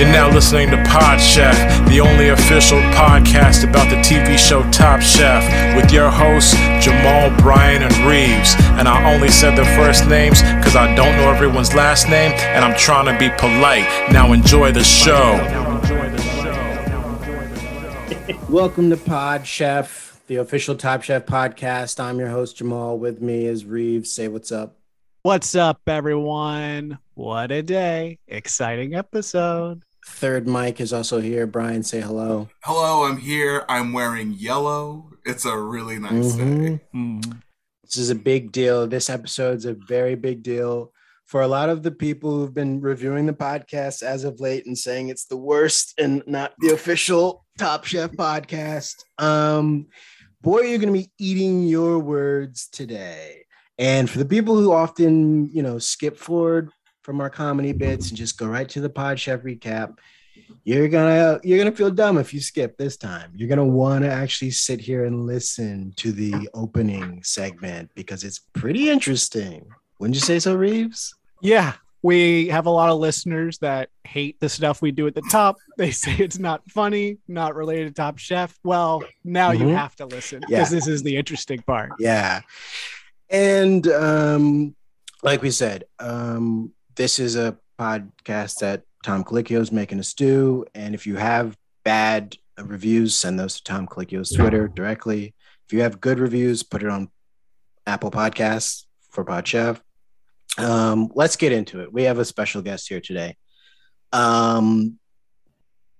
You're 0.00 0.08
now 0.08 0.32
listening 0.32 0.70
to 0.70 0.82
Pod 0.84 1.20
Chef, 1.20 1.54
the 1.86 2.00
only 2.00 2.30
official 2.30 2.78
podcast 2.92 3.68
about 3.68 3.90
the 3.90 3.96
TV 3.96 4.38
show 4.38 4.62
Top 4.70 5.02
Chef, 5.02 5.44
with 5.76 5.92
your 5.92 6.08
hosts 6.08 6.54
Jamal, 6.82 7.28
Bryan, 7.42 7.82
and 7.82 7.94
Reeves. 8.08 8.54
And 8.78 8.88
I 8.88 9.12
only 9.12 9.28
said 9.28 9.56
their 9.56 9.66
first 9.76 10.08
names 10.08 10.40
because 10.40 10.74
I 10.74 10.94
don't 10.94 11.14
know 11.18 11.30
everyone's 11.30 11.74
last 11.74 12.08
name, 12.08 12.32
and 12.32 12.64
I'm 12.64 12.74
trying 12.78 13.12
to 13.12 13.18
be 13.18 13.28
polite. 13.36 13.84
Now 14.10 14.32
enjoy 14.32 14.72
the 14.72 14.82
show. 14.82 15.36
Welcome 18.48 18.88
to 18.88 18.96
Pod 18.96 19.46
Chef, 19.46 20.18
the 20.28 20.36
official 20.36 20.76
Top 20.76 21.02
Chef 21.02 21.26
podcast. 21.26 22.00
I'm 22.00 22.18
your 22.18 22.30
host 22.30 22.56
Jamal. 22.56 22.98
With 22.98 23.20
me 23.20 23.44
is 23.44 23.66
Reeves. 23.66 24.10
Say 24.10 24.28
what's 24.28 24.50
up. 24.50 24.78
What's 25.24 25.54
up, 25.54 25.82
everyone? 25.86 26.98
What 27.12 27.52
a 27.52 27.62
day. 27.62 28.18
Exciting 28.26 28.94
episode. 28.94 29.82
Third 30.06 30.46
Mike 30.48 30.80
is 30.80 30.92
also 30.92 31.20
here. 31.20 31.46
Brian, 31.46 31.82
say 31.82 32.00
hello. 32.00 32.48
Hello, 32.64 33.04
I'm 33.04 33.18
here. 33.18 33.64
I'm 33.68 33.92
wearing 33.92 34.32
yellow. 34.32 35.10
It's 35.24 35.44
a 35.44 35.56
really 35.56 35.98
nice 35.98 36.32
Mhm. 36.34 36.38
day. 36.66 36.80
Mm. 36.94 37.40
This 37.84 37.96
is 37.96 38.10
a 38.10 38.14
big 38.14 38.52
deal. 38.52 38.86
This 38.86 39.10
episode's 39.10 39.64
a 39.64 39.74
very 39.88 40.14
big 40.14 40.42
deal 40.42 40.92
for 41.26 41.42
a 41.42 41.48
lot 41.48 41.68
of 41.68 41.82
the 41.82 41.90
people 41.90 42.30
who've 42.38 42.54
been 42.54 42.80
reviewing 42.80 43.26
the 43.26 43.32
podcast 43.32 44.02
as 44.02 44.24
of 44.24 44.40
late 44.40 44.66
and 44.66 44.76
saying 44.76 45.08
it's 45.08 45.26
the 45.26 45.36
worst 45.36 45.94
and 45.98 46.22
not 46.26 46.54
the 46.58 46.72
official 46.72 47.44
Top 47.58 47.84
Chef 47.84 48.10
podcast. 48.12 48.94
Um, 49.18 49.86
boy, 50.40 50.60
you're 50.62 50.78
going 50.78 50.92
to 50.92 50.98
be 51.00 51.10
eating 51.18 51.64
your 51.64 51.98
words 51.98 52.68
today. 52.72 53.44
And 53.78 54.08
for 54.10 54.18
the 54.18 54.24
people 54.24 54.56
who 54.56 54.72
often, 54.72 55.48
you 55.52 55.62
know, 55.62 55.78
skip 55.78 56.16
forward 56.16 56.70
from 57.02 57.20
our 57.20 57.30
comedy 57.30 57.72
bits 57.72 58.08
and 58.08 58.16
just 58.18 58.38
go 58.38 58.46
right 58.46 58.68
to 58.68 58.80
the 58.80 58.90
Pod 58.90 59.18
Chef 59.18 59.40
recap, 59.40 59.96
you're 60.64 60.88
gonna 60.88 61.40
you're 61.42 61.58
gonna 61.58 61.74
feel 61.74 61.90
dumb 61.90 62.18
if 62.18 62.32
you 62.34 62.40
skip 62.40 62.76
this 62.76 62.96
time. 62.96 63.30
You're 63.34 63.48
gonna 63.48 63.64
want 63.64 64.04
to 64.04 64.10
actually 64.10 64.50
sit 64.50 64.80
here 64.80 65.04
and 65.04 65.26
listen 65.26 65.92
to 65.96 66.12
the 66.12 66.48
opening 66.54 67.22
segment 67.22 67.90
because 67.94 68.24
it's 68.24 68.40
pretty 68.52 68.90
interesting. 68.90 69.66
Wouldn't 69.98 70.14
you 70.16 70.20
say 70.20 70.38
so, 70.38 70.54
Reeves? 70.54 71.14
Yeah, 71.42 71.74
we 72.02 72.48
have 72.48 72.66
a 72.66 72.70
lot 72.70 72.90
of 72.90 72.98
listeners 72.98 73.58
that 73.58 73.90
hate 74.04 74.38
the 74.40 74.48
stuff 74.48 74.80
we 74.82 74.90
do 74.92 75.06
at 75.06 75.14
the 75.14 75.22
top. 75.30 75.56
They 75.78 75.90
say 75.92 76.14
it's 76.18 76.38
not 76.38 76.62
funny, 76.70 77.18
not 77.28 77.54
related 77.54 77.88
to 77.88 77.94
Top 77.94 78.18
Chef. 78.18 78.58
Well, 78.62 79.02
now 79.24 79.52
you 79.52 79.64
Mhm. 79.66 79.76
have 79.76 79.96
to 79.96 80.06
listen 80.06 80.40
because 80.40 80.70
Yeah. 80.70 80.76
this 80.78 80.86
is 80.86 81.02
the 81.02 81.16
interesting 81.16 81.62
part. 81.62 81.92
Yeah. 81.98 82.40
And 83.30 83.86
um, 83.88 84.74
like 85.22 85.40
we 85.42 85.50
said, 85.50 85.84
um, 85.98 86.72
this 87.00 87.18
is 87.18 87.34
a 87.34 87.56
podcast 87.78 88.58
that 88.58 88.82
Tom 89.02 89.24
Colicchio 89.24 89.58
is 89.58 89.72
making 89.72 89.98
us 90.00 90.12
do. 90.12 90.66
And 90.74 90.94
if 90.94 91.06
you 91.06 91.16
have 91.16 91.56
bad 91.82 92.36
reviews, 92.62 93.14
send 93.14 93.40
those 93.40 93.56
to 93.56 93.64
Tom 93.64 93.86
Colicchio's 93.86 94.30
Twitter 94.30 94.68
directly. 94.68 95.34
If 95.66 95.72
you 95.72 95.80
have 95.80 95.98
good 95.98 96.18
reviews, 96.18 96.62
put 96.62 96.82
it 96.82 96.90
on 96.90 97.08
Apple 97.86 98.10
Podcasts 98.10 98.84
for 99.08 99.24
Pod 99.24 99.48
Chef. 99.48 99.82
Um, 100.58 101.10
let's 101.14 101.36
get 101.36 101.52
into 101.52 101.80
it. 101.80 101.90
We 101.90 102.02
have 102.02 102.18
a 102.18 102.24
special 102.26 102.60
guest 102.60 102.86
here 102.90 103.00
today. 103.00 103.34
Um, 104.12 104.98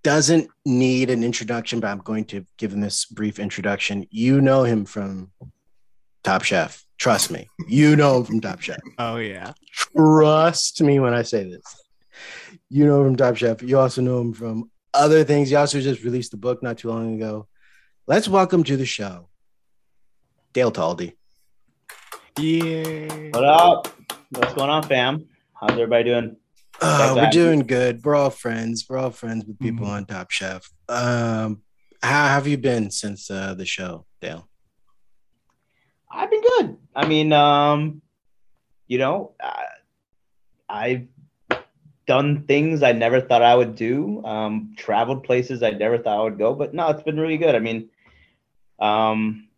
doesn't 0.02 0.50
need 0.66 1.08
an 1.08 1.24
introduction, 1.24 1.80
but 1.80 1.88
I'm 1.88 2.00
going 2.00 2.26
to 2.26 2.44
give 2.58 2.74
him 2.74 2.82
this 2.82 3.06
brief 3.06 3.38
introduction. 3.38 4.06
You 4.10 4.42
know 4.42 4.64
him 4.64 4.84
from 4.84 5.30
Top 6.24 6.42
Chef. 6.42 6.84
Trust 7.00 7.30
me. 7.30 7.48
You 7.66 7.96
know 7.96 8.18
him 8.18 8.24
from 8.24 8.40
Top 8.42 8.60
Chef. 8.60 8.78
Oh 8.98 9.16
yeah. 9.16 9.52
Trust 9.72 10.82
me 10.82 11.00
when 11.00 11.14
I 11.14 11.22
say 11.22 11.44
this. 11.48 11.62
You 12.68 12.84
know 12.84 13.00
him 13.00 13.06
from 13.08 13.16
Top 13.16 13.36
Chef. 13.36 13.62
You 13.62 13.78
also 13.78 14.02
know 14.02 14.20
him 14.20 14.34
from 14.34 14.70
other 14.92 15.24
things. 15.24 15.48
He 15.48 15.56
also 15.56 15.80
just 15.80 16.04
released 16.04 16.34
a 16.34 16.36
book 16.36 16.62
not 16.62 16.76
too 16.76 16.88
long 16.88 17.14
ago. 17.14 17.48
Let's 18.06 18.28
welcome 18.28 18.64
to 18.64 18.76
the 18.76 18.84
show, 18.84 19.30
Dale 20.52 20.70
Talde. 20.70 21.12
Yeah. 22.38 23.30
What 23.30 23.44
up? 23.44 23.88
What's 24.30 24.52
going 24.52 24.68
on, 24.68 24.82
fam? 24.82 25.26
How's 25.54 25.70
everybody 25.72 26.04
doing? 26.04 26.36
Uh, 26.82 27.14
we're 27.16 27.30
doing 27.30 27.60
good. 27.60 28.04
We're 28.04 28.14
all 28.14 28.30
friends. 28.30 28.84
We're 28.88 28.98
all 28.98 29.10
friends 29.10 29.44
with 29.46 29.58
people 29.58 29.86
Mhm. 29.86 29.90
on 29.90 30.04
Top 30.06 30.30
Chef. 30.30 30.68
Um, 30.88 31.62
how 32.02 32.28
have 32.28 32.46
you 32.46 32.58
been 32.58 32.90
since 32.90 33.30
uh, 33.30 33.54
the 33.54 33.64
show, 33.66 34.04
Dale? 34.20 34.49
I've 36.10 36.30
been 36.30 36.42
good. 36.42 36.76
I 36.94 37.06
mean, 37.06 37.32
um, 37.32 38.02
you 38.88 38.98
know, 38.98 39.32
I, 39.40 39.64
I've 40.68 41.06
done 42.06 42.44
things 42.46 42.82
I 42.82 42.92
never 42.92 43.20
thought 43.20 43.42
I 43.42 43.54
would 43.54 43.76
do. 43.76 44.24
Um, 44.24 44.74
traveled 44.76 45.22
places 45.24 45.62
I 45.62 45.70
never 45.70 45.98
thought 45.98 46.18
I 46.18 46.22
would 46.24 46.38
go. 46.38 46.54
But 46.54 46.74
no, 46.74 46.88
it's 46.88 47.02
been 47.02 47.18
really 47.20 47.36
good. 47.38 47.54
I 47.54 47.60
mean, 47.60 47.88
um, 48.80 49.48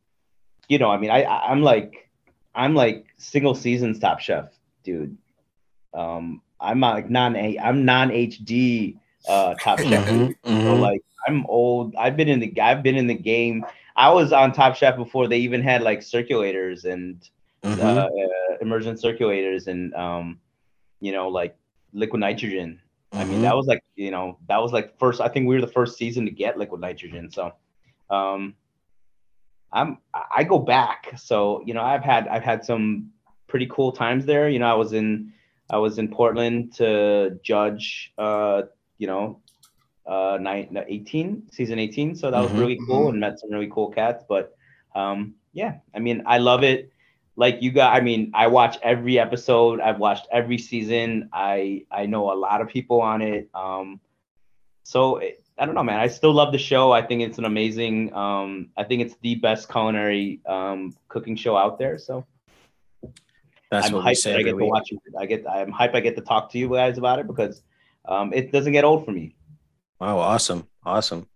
you 0.69 0.79
know, 0.79 0.91
I 0.91 0.99
mean, 0.99 1.11
I 1.11 1.23
I- 1.23 1.51
I'm 1.51 1.63
like, 1.63 2.09
I'm 2.55 2.75
like 2.75 3.07
single 3.17 3.55
seasons 3.55 3.99
Top 3.99 4.21
Chef, 4.21 4.47
dude. 4.85 5.17
Um, 5.95 6.43
I'm 6.61 6.81
not 6.81 6.95
like 6.95 7.11
non 7.11 7.37
I'm 7.37 7.85
non 7.85 8.11
HD 8.11 8.97
uh, 9.29 9.55
Top 9.55 9.79
Chef. 9.81 10.05
Mhm, 10.07 10.35
So 10.47 10.51
mhm. 10.51 10.81
like 10.81 11.03
I'm 11.27 11.47
old. 11.47 11.95
I've 11.97 12.17
been 12.17 12.29
in 12.29 12.41
the 12.41 12.61
I've 12.61 12.83
been 12.83 12.97
in 12.97 13.07
the 13.07 13.15
game. 13.15 13.65
I 13.97 14.11
was 14.11 14.33
on 14.33 14.53
Top 14.53 14.75
Chef 14.77 14.97
before 14.97 15.29
they 15.29 15.39
even 15.39 15.63
had 15.63 15.83
like 15.83 16.01
circulators 16.01 16.85
and 16.85 17.29
Mhm. 17.65 17.81
uh, 17.81 18.07
uh, 18.07 18.57
immersion 18.61 18.95
circulators 18.97 19.67
and 19.67 19.95
um, 19.95 20.41
you 21.01 21.13
know 21.13 21.29
like 21.29 21.57
liquid 21.93 22.21
nitrogen. 22.21 22.81
I 23.17 23.25
mean 23.25 23.41
Mhm. 23.41 23.43
that 23.43 23.55
was 23.57 23.67
like 23.67 23.83
you 23.97 24.11
know 24.11 24.39
that 24.49 24.59
was 24.59 24.73
like 24.73 24.99
first. 24.99 25.21
I 25.21 25.29
think 25.29 25.47
we 25.49 25.55
were 25.55 25.61
the 25.61 25.67
first 25.67 25.97
season 25.99 26.25
to 26.27 26.31
get 26.31 26.59
liquid 26.59 26.81
nitrogen. 26.81 27.31
So 27.31 27.53
um, 28.11 28.55
I'm 29.73 29.99
I 30.15 30.23
I 30.39 30.45
go 30.45 30.59
back. 30.59 31.13
So 31.17 31.63
you 31.67 31.75
know 31.75 31.83
I've 31.83 32.05
had 32.05 32.29
I've 32.29 32.43
had 32.45 32.65
some 32.65 33.11
pretty 33.49 33.67
cool 33.67 33.93
times 33.93 34.27
there. 34.27 34.49
You 34.49 34.59
know 34.59 34.71
I 34.71 34.75
was 34.75 34.93
in 34.93 35.33
I 35.71 35.79
was 35.79 35.99
in 35.99 36.09
Portland 36.09 36.75
to 36.75 37.39
judge 37.43 38.13
uh, 38.19 38.63
you 38.99 39.07
know 39.07 39.41
uh 40.07 40.39
nine, 40.41 40.77
18 40.89 41.49
season 41.53 41.79
18 41.79 42.15
so 42.15 42.31
that 42.31 42.41
was 42.41 42.53
Mhm, 42.53 42.59
really 42.59 42.79
cool 42.87 43.09
and 43.11 43.21
met 43.21 43.39
some 43.39 43.51
really 43.51 43.69
cool 43.69 43.91
cats 43.91 44.25
but 44.29 44.55
um 44.95 45.35
yeah 45.53 45.75
i 45.95 45.99
mean 45.99 46.23
i 46.27 46.39
love 46.39 46.63
it. 46.65 46.91
Like 47.37 47.63
you 47.63 47.71
got 47.73 47.95
i 47.95 48.01
mean 48.01 48.31
i 48.35 48.47
watch 48.47 48.79
every 48.83 49.19
episode. 49.19 49.81
I've 49.81 49.99
watched 49.99 50.27
every 50.31 50.59
season. 50.59 51.31
I 51.33 51.85
i 51.91 52.07
know 52.07 52.33
a 52.33 52.35
lot 52.37 52.61
of 52.61 52.69
people 52.69 53.01
on 53.01 53.23
it. 53.23 53.49
Um 53.55 54.01
so 54.85 55.17
it, 55.19 55.43
i 55.59 55.65
don't 55.67 55.75
know 55.75 55.83
man. 55.83 56.01
I 56.01 56.09
still 56.09 56.33
love 56.33 56.53
the 56.53 56.59
show. 56.59 56.93
I 56.93 57.03
think 57.03 57.23
it's 57.23 57.39
an 57.39 57.45
amazing 57.45 58.13
um 58.15 58.69
i 58.77 58.85
think 58.85 59.03
it's 59.03 59.17
the 59.23 59.37
best 59.37 59.71
culinary 59.71 60.41
um 60.47 60.95
cooking 61.09 61.37
show 61.37 61.57
out 61.57 61.79
there. 61.79 61.99
So 61.99 62.27
That's 63.71 63.87
i'm 63.87 63.93
what 63.93 64.05
we 64.05 64.15
hyped 64.15 64.35
i 64.35 64.43
get 64.43 64.59
to 64.59 64.65
watch 64.65 64.93
it. 64.93 65.01
I 65.19 65.27
get 65.27 65.45
i'm 65.49 65.73
hyped 65.73 65.95
i 65.95 66.01
get 66.01 66.17
to 66.17 66.23
talk 66.23 66.51
to 66.53 66.59
you 66.59 66.69
guys 66.69 66.99
about 66.99 67.19
it 67.19 67.27
because 67.27 67.63
um 68.07 68.33
it 68.33 68.53
doesn't 68.53 68.73
get 68.73 68.85
old 68.85 69.05
for 69.05 69.13
me 69.13 69.35
Wow, 70.03 70.19
awesome, 70.19 70.67
awesome. 70.85 71.29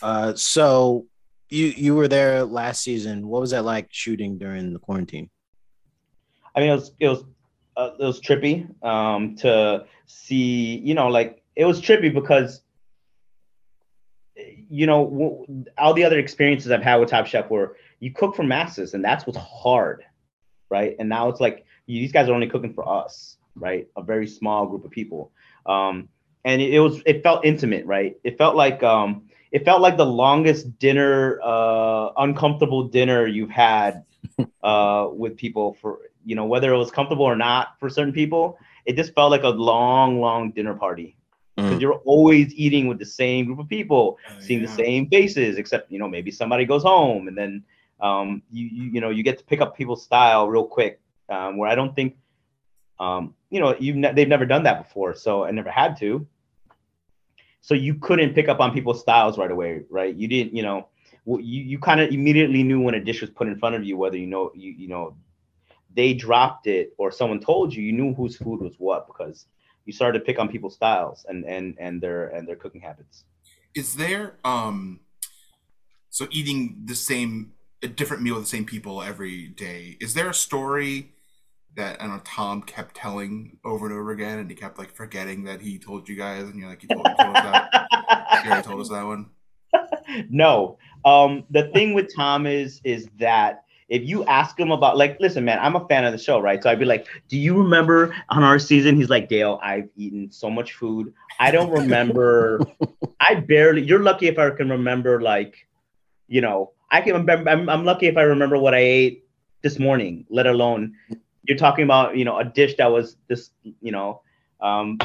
Uh, 0.00 0.34
so 0.36 1.06
you 1.50 1.66
you 1.66 1.96
were 1.96 2.06
there 2.06 2.44
last 2.44 2.80
season. 2.84 3.26
What 3.26 3.40
was 3.40 3.50
that 3.50 3.64
like 3.64 3.88
shooting 3.90 4.38
during 4.38 4.72
the 4.72 4.78
quarantine? 4.78 5.30
I 6.54 6.60
mean, 6.60 6.68
it 6.68 6.74
was 6.74 6.92
it 7.00 7.08
was 7.08 7.24
uh, 7.76 7.90
it 7.98 8.04
was 8.04 8.20
trippy 8.20 8.70
um, 8.84 9.34
to 9.38 9.86
see. 10.06 10.76
You 10.76 10.94
know, 10.94 11.08
like 11.08 11.42
it 11.56 11.64
was 11.64 11.80
trippy 11.82 12.14
because 12.14 12.62
you 14.36 14.86
know 14.86 15.10
w- 15.10 15.64
all 15.76 15.92
the 15.92 16.04
other 16.04 16.20
experiences 16.20 16.70
I've 16.70 16.84
had 16.84 16.98
with 16.98 17.08
Top 17.10 17.26
Chef 17.26 17.50
were 17.50 17.76
you 17.98 18.12
cook 18.12 18.36
for 18.36 18.44
masses, 18.44 18.94
and 18.94 19.04
that's 19.04 19.26
what's 19.26 19.40
hard, 19.40 20.04
right? 20.70 20.94
And 21.00 21.08
now 21.08 21.30
it's 21.30 21.40
like 21.40 21.66
you, 21.86 21.98
these 21.98 22.12
guys 22.12 22.28
are 22.28 22.34
only 22.34 22.46
cooking 22.46 22.74
for 22.74 22.88
us, 22.88 23.38
right? 23.56 23.88
A 23.96 24.04
very 24.04 24.28
small 24.28 24.66
group 24.66 24.84
of 24.84 24.92
people. 24.92 25.32
Um, 25.66 26.10
and 26.44 26.60
it, 26.60 26.74
it 26.74 26.80
was 26.80 27.02
it 27.06 27.22
felt 27.22 27.44
intimate, 27.44 27.86
right? 27.86 28.16
It 28.24 28.38
felt 28.38 28.56
like 28.56 28.82
um, 28.82 29.22
it 29.52 29.64
felt 29.64 29.80
like 29.80 29.96
the 29.96 30.06
longest 30.06 30.78
dinner, 30.78 31.40
uh, 31.42 32.10
uncomfortable 32.18 32.84
dinner 32.84 33.26
you've 33.26 33.50
had 33.50 34.04
uh, 34.62 35.08
with 35.12 35.36
people 35.36 35.74
for 35.80 35.98
you 36.24 36.34
know 36.36 36.44
whether 36.46 36.72
it 36.72 36.78
was 36.78 36.90
comfortable 36.90 37.24
or 37.24 37.36
not 37.36 37.78
for 37.78 37.88
certain 37.88 38.12
people. 38.12 38.58
It 38.86 38.96
just 38.96 39.14
felt 39.14 39.30
like 39.30 39.42
a 39.44 39.48
long, 39.48 40.20
long 40.20 40.50
dinner 40.52 40.74
party 40.74 41.16
because 41.66 41.78
Mm. 41.78 41.80
you're 41.80 42.00
always 42.04 42.54
eating 42.54 42.88
with 42.88 42.98
the 42.98 43.06
same 43.06 43.46
group 43.46 43.58
of 43.58 43.68
people, 43.68 44.18
Uh, 44.26 44.32
seeing 44.38 44.60
the 44.60 44.68
same 44.68 45.08
faces, 45.08 45.56
except 45.58 45.90
you 45.90 45.98
know 45.98 46.08
maybe 46.08 46.30
somebody 46.30 46.64
goes 46.64 46.82
home 46.82 47.28
and 47.28 47.36
then 47.36 47.62
um, 48.00 48.42
you, 48.50 48.66
you 48.66 48.84
you 48.94 49.00
know 49.00 49.10
you 49.10 49.22
get 49.22 49.38
to 49.38 49.44
pick 49.44 49.60
up 49.60 49.76
people's 49.76 50.02
style 50.02 50.48
real 50.48 50.64
quick. 50.64 51.00
Um, 51.28 51.56
where 51.56 51.70
I 51.70 51.74
don't 51.74 51.94
think 51.94 52.16
um, 52.98 53.34
you 53.50 53.60
know 53.60 53.74
you've 53.78 53.96
ne- 53.96 54.12
they've 54.12 54.28
never 54.28 54.46
done 54.46 54.64
that 54.64 54.82
before, 54.82 55.14
so 55.14 55.44
I 55.44 55.50
never 55.50 55.70
had 55.70 55.96
to. 55.98 56.26
So 57.64 57.72
you 57.72 57.94
couldn't 57.94 58.34
pick 58.34 58.50
up 58.50 58.60
on 58.60 58.74
people's 58.74 59.00
styles 59.00 59.38
right 59.38 59.50
away, 59.50 59.84
right? 59.88 60.14
You 60.14 60.28
didn't, 60.28 60.54
you 60.54 60.62
know, 60.62 60.88
you 61.24 61.62
you 61.62 61.78
kind 61.78 61.98
of 61.98 62.10
immediately 62.10 62.62
knew 62.62 62.82
when 62.82 62.94
a 62.94 63.00
dish 63.02 63.22
was 63.22 63.30
put 63.30 63.48
in 63.48 63.58
front 63.58 63.74
of 63.74 63.82
you, 63.82 63.96
whether 63.96 64.18
you 64.18 64.26
know 64.26 64.52
you 64.54 64.70
you 64.72 64.86
know 64.86 65.16
they 65.94 66.12
dropped 66.12 66.66
it 66.66 66.92
or 66.98 67.10
someone 67.10 67.40
told 67.40 67.72
you, 67.72 67.82
you 67.82 67.92
knew 67.92 68.12
whose 68.12 68.36
food 68.36 68.60
was 68.60 68.74
what 68.76 69.06
because 69.06 69.46
you 69.86 69.94
started 69.94 70.18
to 70.18 70.24
pick 70.26 70.38
on 70.38 70.46
people's 70.46 70.74
styles 70.74 71.24
and 71.26 71.46
and 71.46 71.74
and 71.80 72.02
their 72.02 72.26
and 72.26 72.46
their 72.46 72.56
cooking 72.56 72.82
habits. 72.82 73.24
Is 73.74 73.96
there 73.96 74.34
um 74.44 75.00
so 76.10 76.28
eating 76.30 76.82
the 76.84 76.94
same 76.94 77.54
a 77.82 77.88
different 77.88 78.22
meal 78.22 78.34
with 78.34 78.44
the 78.44 78.50
same 78.50 78.66
people 78.66 79.02
every 79.02 79.48
day? 79.48 79.96
Is 80.02 80.12
there 80.12 80.28
a 80.28 80.34
story 80.34 81.14
that 81.76 82.02
I 82.02 82.06
know 82.06 82.20
Tom 82.24 82.62
kept 82.62 82.94
telling 82.94 83.58
over 83.64 83.86
and 83.86 83.94
over 83.94 84.12
again, 84.12 84.38
and 84.38 84.48
he 84.48 84.56
kept 84.56 84.78
like 84.78 84.92
forgetting 84.92 85.44
that 85.44 85.60
he 85.60 85.78
told 85.78 86.08
you 86.08 86.16
guys, 86.16 86.44
and 86.44 86.58
you're 86.58 86.68
like, 86.68 86.82
he 86.82 86.86
told, 86.88 87.04
told 87.04 87.36
us 87.36 87.42
that. 87.42 87.88
He 88.44 88.50
already 88.50 88.66
told 88.66 88.80
us 88.80 88.88
that 88.90 89.04
one. 89.04 89.30
no. 90.28 90.78
Um, 91.04 91.44
the 91.50 91.68
thing 91.68 91.94
with 91.94 92.14
Tom 92.14 92.46
is 92.46 92.80
is 92.84 93.08
that 93.18 93.64
if 93.88 94.02
you 94.02 94.24
ask 94.24 94.58
him 94.58 94.70
about 94.70 94.96
like, 94.96 95.18
listen, 95.20 95.44
man, 95.44 95.58
I'm 95.60 95.76
a 95.76 95.86
fan 95.88 96.04
of 96.04 96.12
the 96.12 96.18
show, 96.18 96.40
right? 96.40 96.62
So 96.62 96.70
I'd 96.70 96.78
be 96.78 96.84
like, 96.84 97.06
do 97.28 97.38
you 97.38 97.56
remember 97.56 98.14
on 98.30 98.42
our 98.42 98.58
season? 98.58 98.96
He's 98.96 99.08
like, 99.08 99.28
Dale, 99.28 99.58
I've 99.62 99.88
eaten 99.96 100.30
so 100.30 100.50
much 100.50 100.72
food. 100.72 101.12
I 101.38 101.50
don't 101.50 101.70
remember. 101.70 102.60
I 103.20 103.36
barely. 103.36 103.82
You're 103.82 104.02
lucky 104.02 104.26
if 104.26 104.38
I 104.38 104.50
can 104.50 104.70
remember 104.70 105.20
like, 105.20 105.66
you 106.28 106.40
know, 106.40 106.72
I 106.90 107.00
can 107.00 107.14
remember. 107.14 107.50
I'm, 107.50 107.68
I'm 107.68 107.84
lucky 107.84 108.06
if 108.06 108.16
I 108.16 108.22
remember 108.22 108.58
what 108.58 108.74
I 108.74 108.78
ate 108.78 109.24
this 109.62 109.78
morning, 109.78 110.26
let 110.28 110.46
alone 110.46 110.94
you're 111.44 111.58
talking 111.58 111.84
about 111.84 112.16
you 112.16 112.24
know 112.24 112.38
a 112.38 112.44
dish 112.44 112.76
that 112.76 112.90
was 112.90 113.16
this 113.28 113.50
you 113.80 113.92
know 113.92 114.22
um 114.60 114.98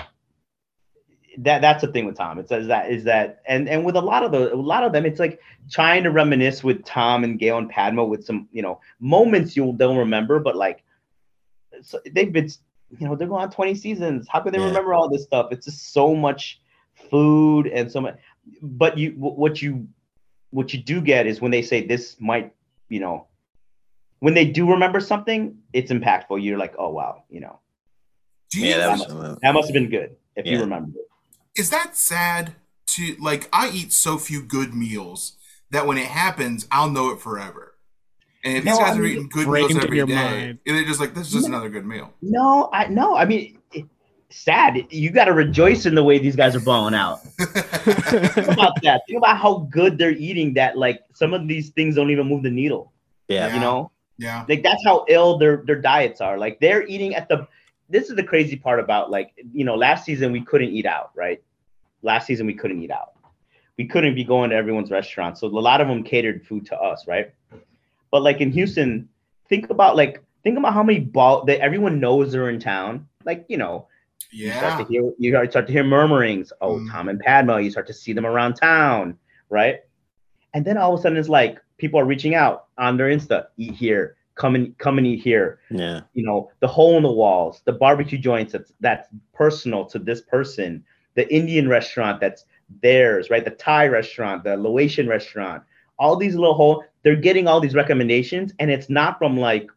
that 1.40 1.62
that's 1.62 1.82
the 1.82 1.88
thing 1.88 2.06
with 2.06 2.18
Tom. 2.18 2.40
It 2.40 2.50
says 2.50 2.68
that 2.68 2.92
is 2.92 3.04
that 3.06 3.42
and 3.48 3.70
and 3.70 3.86
with 3.86 3.96
a 3.96 4.02
lot 4.02 4.24
of 4.24 4.32
the 4.32 4.54
a 4.54 4.56
lot 4.56 4.84
of 4.84 4.92
them, 4.94 5.06
it's 5.06 5.20
like 5.20 5.40
trying 5.70 6.04
to 6.04 6.12
reminisce 6.12 6.64
with 6.64 6.84
Tom 6.86 7.24
and 7.24 7.40
Gail 7.40 7.58
and 7.58 7.70
Padma 7.70 8.04
with 8.04 8.26
some 8.26 8.48
you 8.52 8.62
know 8.62 8.80
moments 9.00 9.56
you'll 9.56 9.74
they'll 9.74 9.98
remember, 9.98 10.40
but 10.40 10.56
like 10.56 10.84
so 11.82 12.00
they've 12.14 12.32
been 12.34 12.50
you 12.98 13.08
know 13.08 13.16
they're 13.16 13.28
going 13.28 13.44
on 13.44 13.52
20 13.52 13.76
seasons. 13.76 14.28
How 14.30 14.42
could 14.42 14.54
they 14.54 14.60
Yeah. 14.60 14.66
remember 14.66 14.94
all 14.94 15.10
this 15.10 15.24
stuff? 15.24 15.50
It's 15.52 15.66
just 15.66 15.94
so 15.94 16.16
much 16.16 16.62
food 16.94 17.68
and 17.68 17.92
so 17.92 18.02
much. 18.02 18.18
But 18.62 18.98
you 18.98 19.12
what 19.18 19.62
you 19.62 19.88
what 20.52 20.74
you 20.74 20.82
do 20.82 21.02
get 21.02 21.28
is 21.28 21.42
when 21.42 21.52
they 21.52 21.62
say 21.62 21.86
this 21.86 22.18
might 22.20 22.54
you 22.90 23.00
know 23.00 23.28
when 24.20 24.34
they 24.34 24.46
do 24.46 24.70
remember 24.70 25.00
something, 25.00 25.58
it's 25.74 25.92
impactful. 25.92 26.44
You're 26.44 26.58
like, 26.58 26.76
oh 26.78 26.90
wow, 26.90 27.24
you 27.30 27.40
know 27.42 27.60
Do 28.52 28.60
you 28.60 28.68
Yeah, 28.68 28.78
that 28.78 29.00
that 29.00 29.08
was. 29.16 29.26
uh, 29.26 29.36
that 29.42 29.54
must 29.54 29.68
have 29.70 29.74
been 29.74 29.90
good 29.90 30.16
if 30.36 30.46
you 30.46 30.60
remember 30.60 30.92
it. 30.98 31.60
is 31.62 31.70
that 31.72 31.96
sad 31.98 32.54
to 32.96 33.16
like 33.20 33.48
I 33.54 33.70
eat 33.70 33.94
so 33.94 34.18
few 34.18 34.42
good 34.42 34.74
meals 34.74 35.34
that 35.72 35.86
when 35.86 35.98
it 35.98 36.08
happens, 36.08 36.68
I'll 36.72 36.90
know 36.90 37.12
it 37.12 37.20
forever. 37.22 37.76
And 38.44 38.58
if 38.58 38.64
these 38.64 38.78
guys 38.78 38.96
I 38.96 39.00
are 39.00 39.06
eating 39.06 39.30
good 39.30 39.48
meals 39.48 39.72
in 39.72 39.82
every 39.84 39.98
your 39.98 40.08
day, 40.08 40.14
mind. 40.16 40.60
and 40.66 40.78
they're 40.78 40.86
just 40.86 41.00
like, 41.00 41.14
this 41.14 41.28
is 41.28 41.34
just 41.34 41.48
No. 41.50 41.56
another 41.56 41.70
good 41.70 41.86
meal. 41.86 42.14
No, 42.22 42.70
I 42.74 42.88
no. 42.88 43.16
I 43.16 43.26
mean, 43.26 43.60
it, 43.74 43.86
sad. 44.30 44.88
You 44.92 45.12
got 45.12 45.26
to 45.26 45.34
rejoice 45.34 45.86
in 45.86 45.94
the 45.94 46.04
way 46.04 46.18
these 46.20 46.36
guys 46.38 46.56
are 46.56 46.62
balling 46.62 46.94
out. 46.96 47.20
Think 47.84 48.48
about 48.48 48.82
that. 48.84 49.02
Think 49.08 49.18
about 49.18 49.38
how 49.38 49.68
good 49.70 49.98
they're 49.98 50.12
eating. 50.12 50.54
That 50.56 50.78
like 50.78 51.02
some 51.14 51.34
of 51.34 51.48
these 51.48 51.70
things 51.70 51.96
don't 51.96 52.10
even 52.12 52.28
move 52.28 52.44
the 52.44 52.50
needle. 52.50 52.94
Yeah. 53.28 53.54
You 53.54 53.60
know, 53.60 53.92
yeah. 54.20 54.46
like 54.48 54.62
that's 54.62 54.84
how 54.86 55.06
ill 55.08 55.38
their 55.40 55.64
their 55.66 55.82
diets 55.82 56.22
are. 56.22 56.38
Like 56.38 56.60
they're 56.60 56.86
eating 56.88 57.16
at 57.16 57.28
the. 57.30 57.48
This 57.92 58.12
is 58.12 58.16
the 58.16 58.24
crazy 58.24 58.56
part 58.56 58.80
about 58.80 59.10
like 59.10 59.34
you 59.52 59.66
know 59.66 59.74
last 59.76 60.06
season 60.06 60.32
we 60.32 60.42
couldn't 60.42 60.70
eat 60.70 60.86
out 60.86 61.10
right. 61.16 61.42
Last 62.04 62.28
season 62.28 62.46
we 62.46 62.54
couldn't 62.54 62.82
eat 62.84 62.92
out. 62.92 63.14
We 63.80 63.86
couldn't 63.88 64.14
be 64.14 64.24
going 64.24 64.52
to 64.52 64.56
everyone's 64.56 64.92
restaurant, 64.92 65.38
so 65.40 65.48
a 65.48 65.50
lot 65.50 65.82
of 65.82 65.88
them 65.88 66.04
catered 66.04 66.46
food 66.46 66.66
to 66.68 66.76
us, 66.80 67.08
right? 67.08 67.34
But 68.12 68.22
like 68.22 68.42
in 68.42 68.52
Houston, 68.52 69.10
think 69.48 69.70
about 69.72 69.96
like 69.96 70.22
think 70.44 70.58
about 70.58 70.74
how 70.74 70.84
many 70.84 71.00
ball 71.00 71.46
that 71.46 71.60
everyone 71.62 72.00
knows 72.00 72.32
they're 72.32 72.50
in 72.50 72.60
town. 72.60 73.08
Like 73.26 73.46
you 73.48 73.58
know, 73.58 73.88
you 74.32 74.52
start 74.52 74.80
Yeah. 74.80 74.86
to 74.86 74.92
hear 74.92 75.14
you 75.18 75.50
start 75.50 75.66
to 75.68 75.74
hear 75.74 75.84
murmurings. 75.84 76.52
Oh, 76.62 76.76
Mm. 76.76 76.92
Tom 76.92 77.10
and 77.10 77.20
Padma. 77.20 77.60
You 77.62 77.72
start 77.72 77.88
to 77.88 77.94
see 77.94 78.14
them 78.14 78.26
around 78.26 78.54
town, 78.56 79.18
right? 79.50 79.80
And 80.54 80.64
then 80.66 80.78
all 80.78 80.94
of 80.94 81.00
a 81.00 81.02
sudden, 81.02 81.18
it's 81.18 81.30
like 81.30 81.60
people 81.80 82.00
are 82.00 82.06
reaching 82.06 82.36
out 82.36 82.66
on 82.78 82.98
their 82.98 83.08
Insta. 83.10 83.48
Eat 83.58 83.74
here. 83.74 84.16
Come 84.36 84.56
and 84.56 84.78
come 84.78 84.98
and 85.00 85.08
eat 85.08 85.22
here. 85.22 85.60
Yeah. 85.72 86.02
You 86.14 86.24
know, 86.24 86.52
the 86.60 86.68
hole 86.68 86.96
in 86.98 87.04
the 87.04 87.12
walls, 87.12 87.62
the 87.66 87.74
barbecue 87.74 88.18
joints 88.20 88.54
that's 88.54 88.72
that's 88.80 89.08
personal 89.34 89.86
to 89.86 90.00
this 90.00 90.22
person. 90.22 90.84
The 91.16 91.32
Indian 91.34 91.68
restaurant 91.68 92.22
that's 92.22 92.46
theirs, 92.82 93.30
right? 93.30 93.44
The 93.44 93.52
Thai 93.52 93.88
restaurant, 93.88 94.44
the 94.44 94.56
Laotian 94.56 95.08
restaurant. 95.08 95.64
All 95.98 96.16
these 96.16 96.36
little 96.36 96.54
hole. 96.54 96.84
They're 97.04 97.16
getting 97.16 97.48
all 97.48 97.60
these 97.62 97.76
recommendations, 97.76 98.54
and 98.60 98.70
it's 98.70 98.90
not 98.90 99.18
from 99.18 99.38
like, 99.38 99.70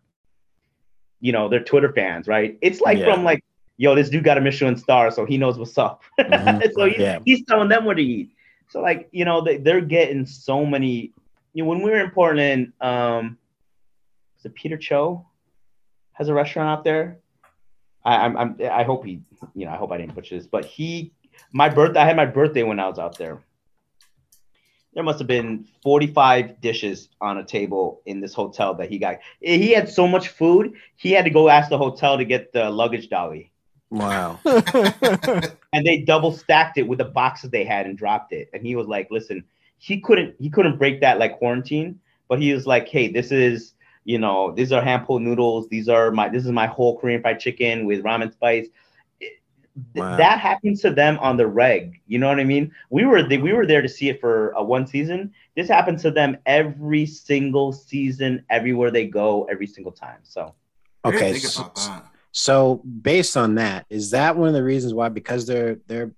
you 1.20 1.32
know, 1.32 1.48
their 1.48 1.62
Twitter 1.62 1.92
fans, 1.92 2.26
right? 2.28 2.58
It's 2.62 2.80
like 2.80 2.98
Yeah. 2.98 3.12
from 3.14 3.24
like 3.24 3.42
yo, 3.78 3.94
this 3.96 4.10
dude 4.10 4.22
got 4.22 4.38
a 4.38 4.40
Michelin 4.40 4.76
star, 4.76 5.10
so 5.10 5.24
he 5.24 5.36
knows 5.38 5.58
what's 5.58 5.76
up. 5.78 6.02
Mhm. 6.20 6.72
so 6.74 6.84
he's, 6.88 6.98
Yeah. 6.98 7.18
he's 7.24 7.44
telling 7.46 7.68
them 7.68 7.84
what 7.84 7.94
to 7.96 8.02
eat. 8.02 8.30
So 8.68 8.80
like, 8.80 9.08
you 9.10 9.24
know, 9.24 9.40
they, 9.40 9.56
they're 9.56 9.80
getting 9.80 10.24
so 10.26 10.64
many. 10.64 11.12
You 11.52 11.62
know, 11.62 11.68
when 11.68 11.82
we 11.82 11.90
were 11.90 12.00
in 12.00 12.10
Portland, 12.10 12.72
um, 12.80 13.38
was 14.36 14.46
it 14.46 14.54
Peter 14.54 14.76
Cho 14.76 15.26
has 16.12 16.28
a 16.28 16.34
restaurant 16.34 16.68
out 16.68 16.84
there? 16.84 17.18
I, 18.04 18.16
I'm, 18.16 18.36
I'm, 18.36 18.56
I 18.70 18.82
hope 18.82 19.04
he, 19.04 19.22
you 19.54 19.66
know, 19.66 19.72
I 19.72 19.76
hope 19.76 19.92
I 19.92 19.98
didn't 19.98 20.14
butcher 20.14 20.36
this, 20.36 20.46
but 20.46 20.64
he, 20.64 21.12
my 21.52 21.68
birthday, 21.68 22.00
I 22.00 22.06
had 22.06 22.16
my 22.16 22.26
birthday 22.26 22.62
when 22.62 22.80
I 22.80 22.88
was 22.88 22.98
out 22.98 23.18
there. 23.18 23.42
There 24.94 25.02
must 25.02 25.20
have 25.20 25.28
been 25.28 25.66
45 25.82 26.60
dishes 26.60 27.08
on 27.20 27.38
a 27.38 27.44
table 27.44 28.02
in 28.04 28.20
this 28.20 28.34
hotel 28.34 28.74
that 28.74 28.90
he 28.90 28.98
got. 28.98 29.18
He 29.40 29.70
had 29.70 29.88
so 29.88 30.06
much 30.06 30.28
food, 30.28 30.74
he 30.96 31.12
had 31.12 31.24
to 31.24 31.30
go 31.30 31.48
ask 31.48 31.70
the 31.70 31.78
hotel 31.78 32.18
to 32.18 32.24
get 32.24 32.52
the 32.52 32.68
luggage 32.70 33.08
dolly 33.08 33.52
Wow. 33.92 34.40
and 34.46 35.84
they 35.86 35.98
double 35.98 36.32
stacked 36.32 36.78
it 36.78 36.88
with 36.88 36.98
the 36.98 37.04
boxes 37.04 37.50
they 37.50 37.64
had 37.64 37.84
and 37.84 37.96
dropped 37.96 38.32
it. 38.32 38.48
And 38.54 38.64
he 38.64 38.74
was 38.74 38.86
like, 38.86 39.08
"Listen, 39.10 39.44
he 39.82 40.00
couldn't 40.00 40.36
he 40.38 40.48
couldn't 40.48 40.78
break 40.78 41.00
that 41.00 41.18
like 41.18 41.38
quarantine, 41.38 41.98
but 42.28 42.40
he 42.40 42.54
was 42.54 42.68
like, 42.68 42.88
"Hey, 42.88 43.08
this 43.08 43.32
is 43.32 43.74
you 44.04 44.16
know 44.16 44.52
these 44.52 44.70
are 44.70 44.80
hand 44.80 45.06
pulled 45.06 45.22
noodles. 45.22 45.68
These 45.68 45.88
are 45.88 46.12
my 46.12 46.28
this 46.28 46.44
is 46.44 46.52
my 46.52 46.66
whole 46.66 46.98
Korean 46.98 47.20
fried 47.20 47.40
chicken 47.40 47.84
with 47.84 48.04
ramen 48.04 48.32
spice." 48.32 48.68
Wow. 49.94 50.16
That 50.18 50.38
happens 50.38 50.82
to 50.82 50.90
them 50.90 51.18
on 51.18 51.36
the 51.36 51.46
reg. 51.46 52.00
You 52.06 52.18
know 52.18 52.28
what 52.28 52.38
I 52.38 52.44
mean? 52.44 52.70
We 52.90 53.06
were 53.06 53.22
the, 53.22 53.38
we 53.38 53.54
were 53.54 53.66
there 53.66 53.82
to 53.82 53.88
see 53.88 54.08
it 54.08 54.20
for 54.20 54.50
a 54.50 54.62
one 54.62 54.86
season. 54.86 55.32
This 55.56 55.66
happens 55.66 56.02
to 56.02 56.10
them 56.10 56.36
every 56.46 57.06
single 57.06 57.72
season, 57.72 58.44
everywhere 58.50 58.90
they 58.90 59.06
go, 59.06 59.44
every 59.44 59.66
single 59.66 59.92
time. 59.92 60.18
So 60.22 60.54
Okay. 61.04 61.34
So, 61.34 61.72
so 62.30 62.76
based 62.76 63.36
on 63.36 63.56
that, 63.56 63.86
is 63.90 64.12
that 64.12 64.36
one 64.36 64.46
of 64.46 64.54
the 64.54 64.62
reasons 64.62 64.94
why 64.94 65.08
because 65.08 65.46
they're 65.46 65.78
they're 65.88 66.12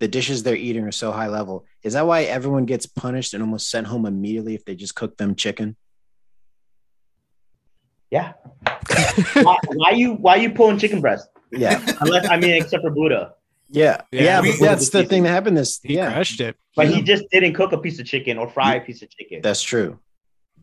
the 0.00 0.08
dishes 0.08 0.42
they're 0.42 0.56
eating 0.56 0.84
are 0.84 0.92
so 0.92 1.12
high 1.12 1.28
level? 1.28 1.64
Is 1.82 1.92
that 1.92 2.06
why 2.06 2.22
everyone 2.22 2.64
gets 2.66 2.86
punished 2.86 3.34
and 3.34 3.42
almost 3.42 3.70
sent 3.70 3.86
home 3.86 4.06
immediately 4.06 4.54
if 4.54 4.64
they 4.64 4.74
just 4.74 4.94
cook 4.94 5.16
them 5.16 5.34
chicken? 5.34 5.76
yeah, 8.10 8.34
why, 9.42 9.56
why 9.74 9.90
you 9.90 10.12
why 10.14 10.36
you 10.36 10.50
pulling 10.50 10.78
chicken 10.78 11.00
breast? 11.00 11.28
Yeah. 11.50 11.84
Unless 12.00 12.28
I 12.28 12.36
mean, 12.36 12.62
except 12.62 12.82
for 12.82 12.90
Buddha. 12.90 13.34
Yeah. 13.68 14.02
Yeah. 14.12 14.22
Yeah. 14.22 14.40
We- 14.42 14.56
that's 14.56 14.90
the 14.90 15.04
thing 15.04 15.24
that 15.24 15.30
happened 15.30 15.56
this 15.56 15.80
he 15.82 15.94
yeah. 15.96 16.12
crushed 16.12 16.40
it. 16.40 16.56
But 16.76 16.88
Yeah. 16.88 16.96
he 16.96 17.02
just 17.02 17.24
didn't 17.32 17.54
cook 17.54 17.72
a 17.72 17.78
piece 17.78 17.98
of 17.98 18.06
chicken 18.06 18.38
or 18.38 18.48
fry 18.48 18.74
a 18.76 18.80
piece 18.80 19.02
of 19.02 19.10
chicken. 19.10 19.40
That's 19.42 19.62
true. 19.62 19.98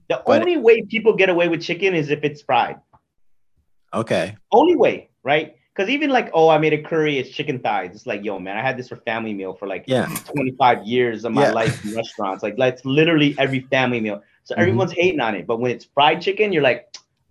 the 0.07 0.21
but- 0.25 0.41
only 0.41 0.57
way 0.57 0.83
people 0.83 1.13
get 1.13 1.29
away 1.29 1.47
with 1.49 1.61
chicken 1.61 1.93
is 1.93 2.09
if 2.09 2.23
it's 2.23 2.41
fried. 2.41 2.77
Okay. 3.93 4.37
Only 4.51 4.75
way, 4.77 5.09
right? 5.23 5.55
Because 5.73 5.89
even 5.89 6.09
like, 6.09 6.29
oh, 6.33 6.49
I 6.49 6.57
made 6.57 6.73
a 6.73 6.81
curry, 6.81 7.17
it's 7.17 7.29
chicken 7.29 7.59
thighs. 7.59 7.91
It's 7.95 8.05
like, 8.05 8.23
yo, 8.25 8.39
man, 8.39 8.57
I 8.57 8.61
had 8.61 8.75
this 8.77 8.89
for 8.89 8.97
family 8.97 9.33
meal 9.33 9.53
for 9.53 9.67
like 9.67 9.85
Yeah. 9.87 10.07
25 10.33 10.83
years 10.85 11.23
of 11.23 11.31
my 11.31 11.43
Yeah. 11.47 11.51
life 11.53 11.79
in 11.83 11.95
restaurants. 11.95 12.43
Like, 12.43 12.57
that's 12.57 12.83
literally 12.83 13.35
every 13.39 13.61
family 13.71 14.01
meal. 14.01 14.21
So 14.43 14.53
Mhm. 14.55 14.59
everyone's 14.59 14.91
hating 14.91 15.21
on 15.21 15.33
it. 15.35 15.47
But 15.47 15.59
when 15.61 15.71
it's 15.71 15.85
fried 15.85 16.21
chicken, 16.21 16.51
you're 16.51 16.61
like, 16.63 16.87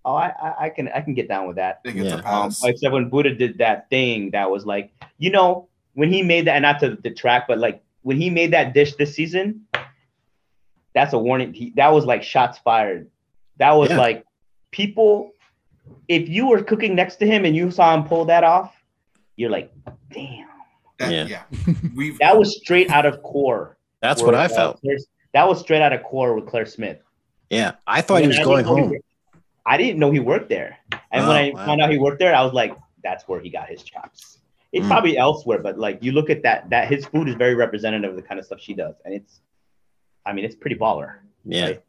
oh, 0.07 0.15
I, 0.15 0.33
I, 0.43 0.55
I 0.65 0.69
can 0.71 0.89
I 0.89 1.03
can 1.03 1.13
get 1.13 1.29
down 1.29 1.47
with 1.49 1.57
that. 1.57 1.81
They 1.85 1.93
get 1.93 2.05
Yeah. 2.05 2.11
the 2.17 2.17
Um, 2.29 2.49
pass. 2.49 2.65
except 2.65 2.95
when 2.95 3.11
Buddha 3.11 3.35
did 3.35 3.59
that 3.59 3.91
thing 3.91 4.31
that 4.31 4.51
was 4.51 4.65
like, 4.65 4.91
you 5.19 5.31
know, 5.31 5.69
when 5.95 6.11
he 6.11 6.23
made 6.23 6.47
that, 6.47 6.55
and 6.55 6.63
not 6.63 6.81
to 6.81 6.97
detract, 6.97 7.47
but 7.47 7.59
like 7.59 7.83
when 8.03 8.17
he 8.17 8.31
made 8.31 8.53
that 8.53 8.73
dish 8.73 8.95
this 8.95 9.15
season, 9.15 9.67
that's 10.95 11.13
a 11.13 11.19
warning. 11.19 11.53
He, 11.53 11.71
that 11.77 11.93
was 11.93 12.07
like 12.07 12.23
shots 12.23 12.59
fired. 12.59 13.11
That 13.59 13.73
was 13.73 13.91
Yeah. 13.91 13.99
like, 13.99 14.25
people, 14.71 15.33
if 16.09 16.29
you 16.29 16.47
were 16.49 16.63
cooking 16.63 16.95
next 16.95 17.17
to 17.17 17.27
him 17.27 17.45
and 17.45 17.55
you 17.55 17.71
saw 17.71 17.95
him 17.95 18.05
pull 18.05 18.25
that 18.27 18.45
off, 18.45 18.75
you're 19.37 19.51
like, 19.51 19.73
damn, 20.13 20.47
That, 20.99 21.13
Yeah. 21.13 21.27
yeah. 21.27 21.75
We've 21.95 22.19
that 22.19 22.37
was 22.39 22.57
straight 22.59 22.91
out 22.91 23.07
of 23.07 23.23
core. 23.23 23.77
That's 24.03 24.23
what 24.23 24.35
I 24.35 24.45
uh, 24.47 24.49
felt. 24.49 24.81
Claire- 24.81 24.99
that 25.33 25.47
was 25.49 25.61
straight 25.61 25.81
out 25.83 25.93
of 25.93 26.03
core 26.03 26.35
with 26.35 26.47
Clare 26.47 26.67
Smyth. 26.67 26.99
Yeah, 27.51 27.73
I 27.87 28.01
thought 28.01 28.21
he 28.23 28.27
was 28.29 28.39
I 28.39 28.45
going 28.45 28.65
didn't 28.65 28.77
he 28.77 28.83
home. 28.83 28.97
I 29.67 29.77
didn't 29.77 29.99
know 30.01 30.11
he 30.11 30.21
worked 30.21 30.49
there, 30.49 30.79
and 31.13 31.27
when 31.27 31.37
Oh, 31.37 31.41
I 31.41 31.51
wow. 31.55 31.67
found 31.67 31.81
out 31.81 31.91
he 31.91 31.99
worked 31.99 32.19
there, 32.19 32.35
I 32.35 32.43
was 32.43 32.53
like, 32.53 32.77
"That's 33.05 33.29
where 33.29 33.41
he 33.41 33.51
got 33.51 33.69
his 33.69 33.83
chops." 33.83 34.39
It's 34.73 34.85
Mm. 34.87 34.89
probably 34.89 35.19
elsewhere, 35.19 35.59
but 35.59 35.79
like 35.79 35.99
you 36.03 36.13
look 36.13 36.31
at 36.31 36.43
that, 36.43 36.71
that 36.71 36.89
his 36.89 37.07
food 37.07 37.29
is 37.29 37.35
very 37.35 37.55
representative 37.55 38.11
of 38.11 38.17
the 38.17 38.23
kind 38.23 38.39
of 38.41 38.47
stuff 38.47 38.61
she 38.61 38.75
does, 38.75 38.95
and 39.05 39.13
it's, 39.15 39.41
I 40.27 40.33
mean, 40.33 40.45
it's 40.45 40.55
pretty 40.57 40.77
baller. 40.77 41.17
Yeah, 41.45 41.65
Right. 41.65 41.83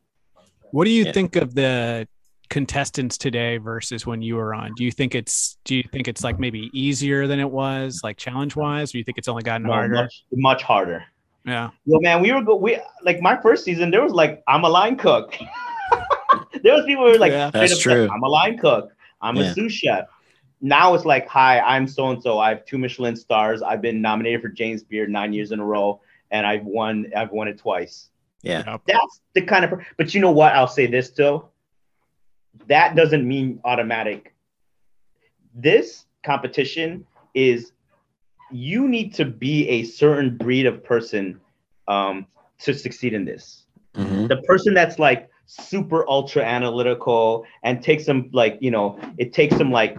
What 0.71 0.85
do 0.85 0.91
you 0.91 1.05
Yeah. 1.05 1.11
think 1.11 1.35
of 1.35 1.53
the 1.55 2.07
contestants 2.51 3.17
today 3.17 3.57
versus 3.57 4.05
when 4.05 4.21
you 4.21 4.35
were 4.35 4.53
on? 4.53 4.73
Do 4.75 4.83
you 4.83 4.91
think 4.91 5.15
it's 5.15 5.57
do 5.63 5.75
you 5.75 5.83
think 5.91 6.07
it's 6.07 6.23
like 6.23 6.37
maybe 6.39 6.69
easier 6.73 7.25
than 7.25 7.39
it 7.39 7.49
was, 7.49 8.01
like 8.03 8.17
challenge 8.17 8.55
wise? 8.55 8.91
Or 8.91 8.93
do 8.93 8.97
you 8.99 9.03
think 9.03 9.17
it's 9.17 9.27
only 9.27 9.41
gotten 9.41 9.65
No, 9.65 9.73
harder? 9.73 9.95
much, 9.95 10.23
much 10.33 10.61
harder. 10.61 11.03
Yeah. 11.45 11.71
Yo, 11.85 11.99
man, 12.01 12.21
we 12.21 12.31
were 12.31 12.43
go. 12.43 12.55
We 12.55 12.77
like 13.01 13.19
my 13.21 13.41
first 13.41 13.63
season. 13.65 13.89
There 13.89 14.03
was 14.03 14.13
like, 14.13 14.43
I'm 14.47 14.63
a 14.63 14.69
line 14.69 14.95
cook. 14.97 15.35
there 16.63 16.75
was 16.75 16.85
people 16.85 17.05
who 17.05 17.11
were 17.13 17.17
like, 17.17 17.31
Yeah. 17.31 17.49
That's 17.49 17.79
true. 17.79 18.03
said, 18.05 18.09
I'm 18.11 18.21
a 18.21 18.29
line 18.29 18.57
cook. 18.59 18.91
I'm 19.21 19.35
Yeah. 19.37 19.43
a 19.45 19.53
sous 19.53 19.73
chef. 19.73 20.05
Now 20.61 20.93
it's 20.93 21.05
like, 21.05 21.27
hi, 21.27 21.59
I'm 21.59 21.87
so 21.87 22.09
and 22.11 22.21
so. 22.21 22.37
I 22.37 22.49
have 22.49 22.65
two 22.65 22.77
Michelin 22.77 23.15
stars. 23.15 23.63
I've 23.63 23.81
been 23.81 23.99
nominated 24.01 24.41
for 24.43 24.49
James 24.49 24.83
Beard 24.83 25.09
nine 25.09 25.33
years 25.33 25.51
in 25.51 25.59
a 25.59 25.65
row, 25.65 26.01
and 26.29 26.45
I've 26.45 26.63
won. 26.63 27.07
I've 27.17 27.31
won 27.31 27.47
it 27.47 27.57
twice. 27.57 28.09
yeah, 28.43 28.77
That's 28.85 29.21
the 29.33 29.41
kind 29.41 29.65
of. 29.65 29.79
But 29.97 30.13
you 30.13 30.21
know 30.21 30.29
what? 30.31 30.53
I'll 30.53 30.67
say 30.67 30.85
this 30.85 31.09
though. 31.11 31.49
That 32.67 32.95
doesn't 32.95 33.27
mean 33.27 33.59
automatic. 33.63 34.33
This 35.53 36.05
competition 36.23 37.05
is 37.33 37.71
you 38.51 38.87
need 38.87 39.13
to 39.15 39.25
be 39.25 39.67
a 39.69 39.83
certain 39.83 40.37
breed 40.37 40.65
of 40.65 40.83
person 40.83 41.39
um, 41.87 42.25
to 42.59 42.73
succeed 42.73 43.13
in 43.13 43.25
this. 43.25 43.65
Mhm. 43.95 44.27
The 44.27 44.37
person 44.43 44.73
that's 44.73 44.99
like 44.99 45.29
super 45.45 46.07
ultra 46.09 46.43
analytical 46.43 47.45
and 47.63 47.83
takes 47.83 48.05
them 48.05 48.29
like 48.31 48.57
you 48.61 48.71
know 48.71 48.97
it 49.17 49.33
takes 49.33 49.57
them 49.57 49.69
like 49.69 49.97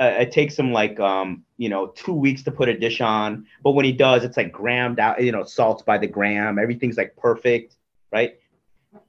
uh, 0.00 0.14
it 0.18 0.32
takes 0.32 0.58
him 0.58 0.72
like 0.72 0.98
um 0.98 1.44
you 1.56 1.68
know 1.68 1.88
two 1.88 2.12
weeks 2.12 2.42
to 2.42 2.50
put 2.50 2.68
a 2.68 2.76
dish 2.76 3.00
on 3.00 3.46
but 3.62 3.72
when 3.72 3.84
he 3.84 3.92
does 3.92 4.24
it's 4.24 4.36
like 4.36 4.50
grammed 4.50 4.98
out 4.98 5.22
you 5.22 5.30
know 5.30 5.44
salts 5.44 5.82
by 5.84 5.96
the 5.96 6.06
gram 6.08 6.58
everything's 6.58 6.96
like 6.96 7.14
perfect 7.16 7.76
right 8.10 8.38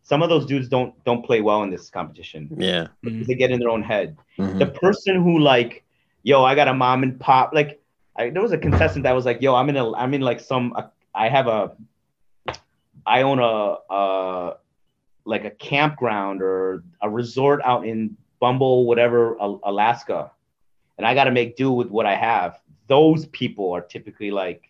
some 0.03 0.21
of 0.21 0.29
those 0.29 0.45
dudes 0.45 0.67
don't 0.69 0.93
don't 1.03 1.23
play 1.25 1.41
well 1.41 1.63
in 1.63 1.69
this 1.69 1.89
competition 1.89 2.49
yeah. 2.57 2.87
they 3.03 3.35
get 3.35 3.51
in 3.51 3.59
their 3.59 3.69
own 3.69 3.83
head 3.83 4.17
Mhm. 4.37 4.59
the 4.59 4.67
person 4.67 5.15
who 5.23 5.39
like 5.39 5.83
yo 6.23 6.43
i 6.43 6.55
got 6.55 6.67
a 6.67 6.73
mom 6.73 7.03
and 7.03 7.19
pop 7.19 7.51
like 7.53 7.81
I, 8.17 8.29
there 8.29 8.41
was 8.41 8.51
a 8.51 8.57
contestant 8.57 9.03
that 9.03 9.13
was 9.13 9.25
like 9.25 9.41
yo 9.41 9.55
i'm 9.55 9.69
in 9.69 9.77
a 9.77 9.93
i'm 9.93 10.13
in 10.13 10.21
like 10.21 10.39
some 10.39 10.73
uh, 10.75 10.83
i 11.13 11.29
have 11.29 11.47
a 11.47 11.75
i 13.05 13.21
own 13.21 13.39
a 13.39 13.43
uh 13.93 14.57
like 15.25 15.43
a 15.45 15.51
campground 15.51 16.41
or 16.41 16.83
a 17.01 17.09
resort 17.09 17.61
out 17.63 17.85
in 17.85 18.15
bumble 18.39 18.85
whatever 18.85 19.35
alaska 19.35 20.31
and 20.97 21.05
i 21.07 21.13
got 21.13 21.25
to 21.25 21.31
make 21.31 21.55
do 21.57 21.71
with 21.71 21.89
what 21.89 22.05
i 22.05 22.15
have 22.15 22.59
those 22.87 23.25
people 23.27 23.71
are 23.71 23.81
typically 23.81 24.31
like 24.31 24.61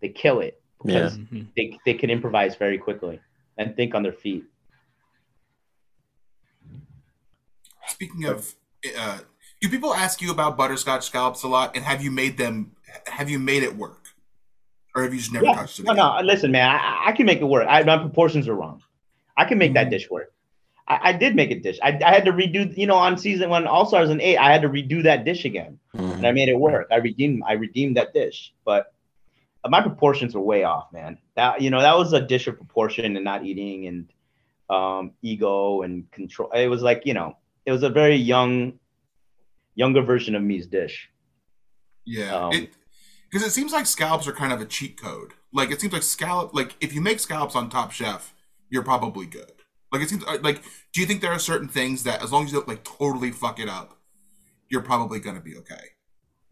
they 0.00 0.08
kill 0.08 0.40
it 0.40 0.60
Yeah. 0.84 0.94
because 0.94 1.18
Mhm. 1.18 1.46
they, 1.56 1.78
they 1.84 1.94
can 1.94 2.10
improvise 2.10 2.56
very 2.56 2.78
quickly 2.78 3.20
and 3.60 3.76
think 3.76 3.94
on 3.94 4.02
their 4.02 4.12
feet 4.12 4.44
Speaking 7.88 8.24
of, 8.24 8.54
uh, 8.98 9.18
do 9.60 9.68
people 9.68 9.92
ask 9.92 10.22
you 10.22 10.30
about 10.30 10.56
butterscotch 10.56 11.04
scallops 11.04 11.42
a 11.42 11.48
lot? 11.48 11.74
And 11.76 11.84
have 11.84 12.02
you 12.02 12.10
made 12.10 12.38
them? 12.38 12.72
Have 13.06 13.28
you 13.28 13.38
made 13.38 13.62
it 13.62 13.76
work, 13.76 14.06
or 14.94 15.02
have 15.02 15.12
you 15.12 15.18
just 15.18 15.32
never 15.32 15.44
Yeah. 15.46 15.54
touched 15.54 15.80
it? 15.80 15.84
No, 15.84 15.92
again? 15.92 16.04
no. 16.04 16.20
Listen, 16.22 16.50
man, 16.52 16.68
I, 16.70 17.08
I 17.08 17.12
can 17.12 17.26
make 17.26 17.40
it 17.40 17.44
work. 17.44 17.66
I, 17.68 17.82
my 17.82 17.98
proportions 17.98 18.48
are 18.48 18.54
wrong. 18.54 18.80
I 19.36 19.44
can 19.44 19.58
make 19.58 19.74
that 19.74 19.88
Mhm. 19.88 19.90
dish 19.90 20.08
work. 20.10 20.32
I, 20.88 21.10
I 21.10 21.12
did 21.12 21.34
make 21.36 21.50
a 21.50 21.58
dish. 21.58 21.78
I, 21.82 21.98
I 22.02 22.10
had 22.14 22.24
to 22.26 22.32
redo. 22.32 22.74
You 22.74 22.86
know, 22.86 22.94
on 22.94 23.18
season 23.18 23.50
one, 23.50 23.66
All 23.66 23.84
Stars 23.84 24.08
and 24.08 24.20
eight, 24.22 24.38
I 24.38 24.50
had 24.52 24.62
to 24.62 24.68
redo 24.70 25.02
that 25.02 25.24
dish 25.24 25.44
again, 25.44 25.78
Mhm. 25.94 26.12
and 26.14 26.26
I 26.26 26.32
made 26.32 26.48
it 26.48 26.56
work. 26.58 26.86
I 26.90 26.96
redeemed. 26.96 27.42
I 27.46 27.52
redeemed 27.54 27.96
that 27.98 28.14
dish, 28.14 28.54
but 28.64 28.94
my 29.68 29.82
proportions 29.82 30.34
were 30.34 30.40
way 30.40 30.64
off, 30.64 30.92
man. 30.92 31.18
That 31.36 31.60
you 31.60 31.70
know, 31.70 31.80
that 31.80 31.96
was 31.96 32.12
a 32.12 32.20
dish 32.20 32.46
of 32.46 32.56
proportion 32.56 33.16
and 33.16 33.24
not 33.24 33.44
eating 33.44 33.86
and 33.86 34.12
um, 34.70 35.12
ego 35.22 35.82
and 35.82 36.10
control. 36.10 36.50
It 36.52 36.68
was 36.68 36.82
like 36.82 37.02
you 37.04 37.14
know, 37.14 37.36
it 37.66 37.72
was 37.72 37.82
a 37.82 37.90
very 37.90 38.16
young, 38.16 38.78
younger 39.74 40.02
version 40.02 40.34
of 40.34 40.42
me's 40.42 40.66
dish. 40.66 41.10
Yeah, 42.06 42.34
Um, 42.34 42.52
it 42.52 42.70
because 43.30 43.46
it 43.46 43.50
seems 43.50 43.72
like 43.72 43.86
scallops 43.86 44.26
are 44.26 44.32
kind 44.32 44.52
of 44.52 44.60
a 44.60 44.66
cheat 44.66 45.00
code. 45.00 45.34
Like 45.52 45.70
it 45.70 45.80
seems 45.80 45.92
like 45.92 46.02
scallop, 46.02 46.54
like 46.54 46.76
if 46.80 46.94
you 46.94 47.00
make 47.00 47.20
scallops 47.20 47.54
on 47.54 47.68
Top 47.68 47.92
Chef, 47.92 48.34
you're 48.70 48.82
probably 48.82 49.26
good. 49.26 49.52
Like 49.92 50.02
it 50.02 50.08
seems 50.08 50.24
uh, 50.24 50.38
like. 50.42 50.62
Do 50.92 51.00
you 51.00 51.06
think 51.06 51.20
there 51.20 51.32
are 51.32 51.38
certain 51.38 51.68
things 51.68 52.04
that, 52.04 52.22
as 52.22 52.32
long 52.32 52.44
as 52.44 52.52
you 52.52 52.58
don't 52.58 52.68
like 52.68 52.84
totally 52.84 53.30
fuck 53.30 53.60
it 53.60 53.68
up, 53.68 53.98
you're 54.68 54.82
probably 54.82 55.20
gonna 55.20 55.40
be 55.40 55.56
okay? 55.58 55.90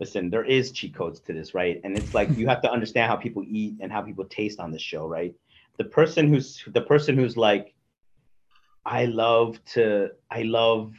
Listen, 0.00 0.31
there 0.31 0.45
is 0.45 0.71
cheat 0.73 0.95
codes 0.95 1.21
to 1.21 1.33
this, 1.33 1.55
right? 1.55 1.81
And 1.85 1.97
it's 1.97 2.14
like 2.14 2.37
you 2.37 2.47
have 2.47 2.62
to 2.62 2.71
understand 2.71 3.11
how 3.11 3.17
people 3.17 3.45
eat 3.47 3.75
and 3.81 3.90
how 3.90 4.02
people 4.02 4.25
taste 4.25 4.61
on 4.61 4.71
this 4.71 4.83
show, 4.83 5.07
right? 5.07 5.35
The 5.76 5.85
person 5.85 6.28
who's 6.28 6.64
the 6.69 6.81
person 6.81 7.17
who's 7.17 7.37
like, 7.37 7.75
I 8.85 9.07
love 9.07 9.62
to, 9.75 10.11
I 10.31 10.43
love 10.43 10.95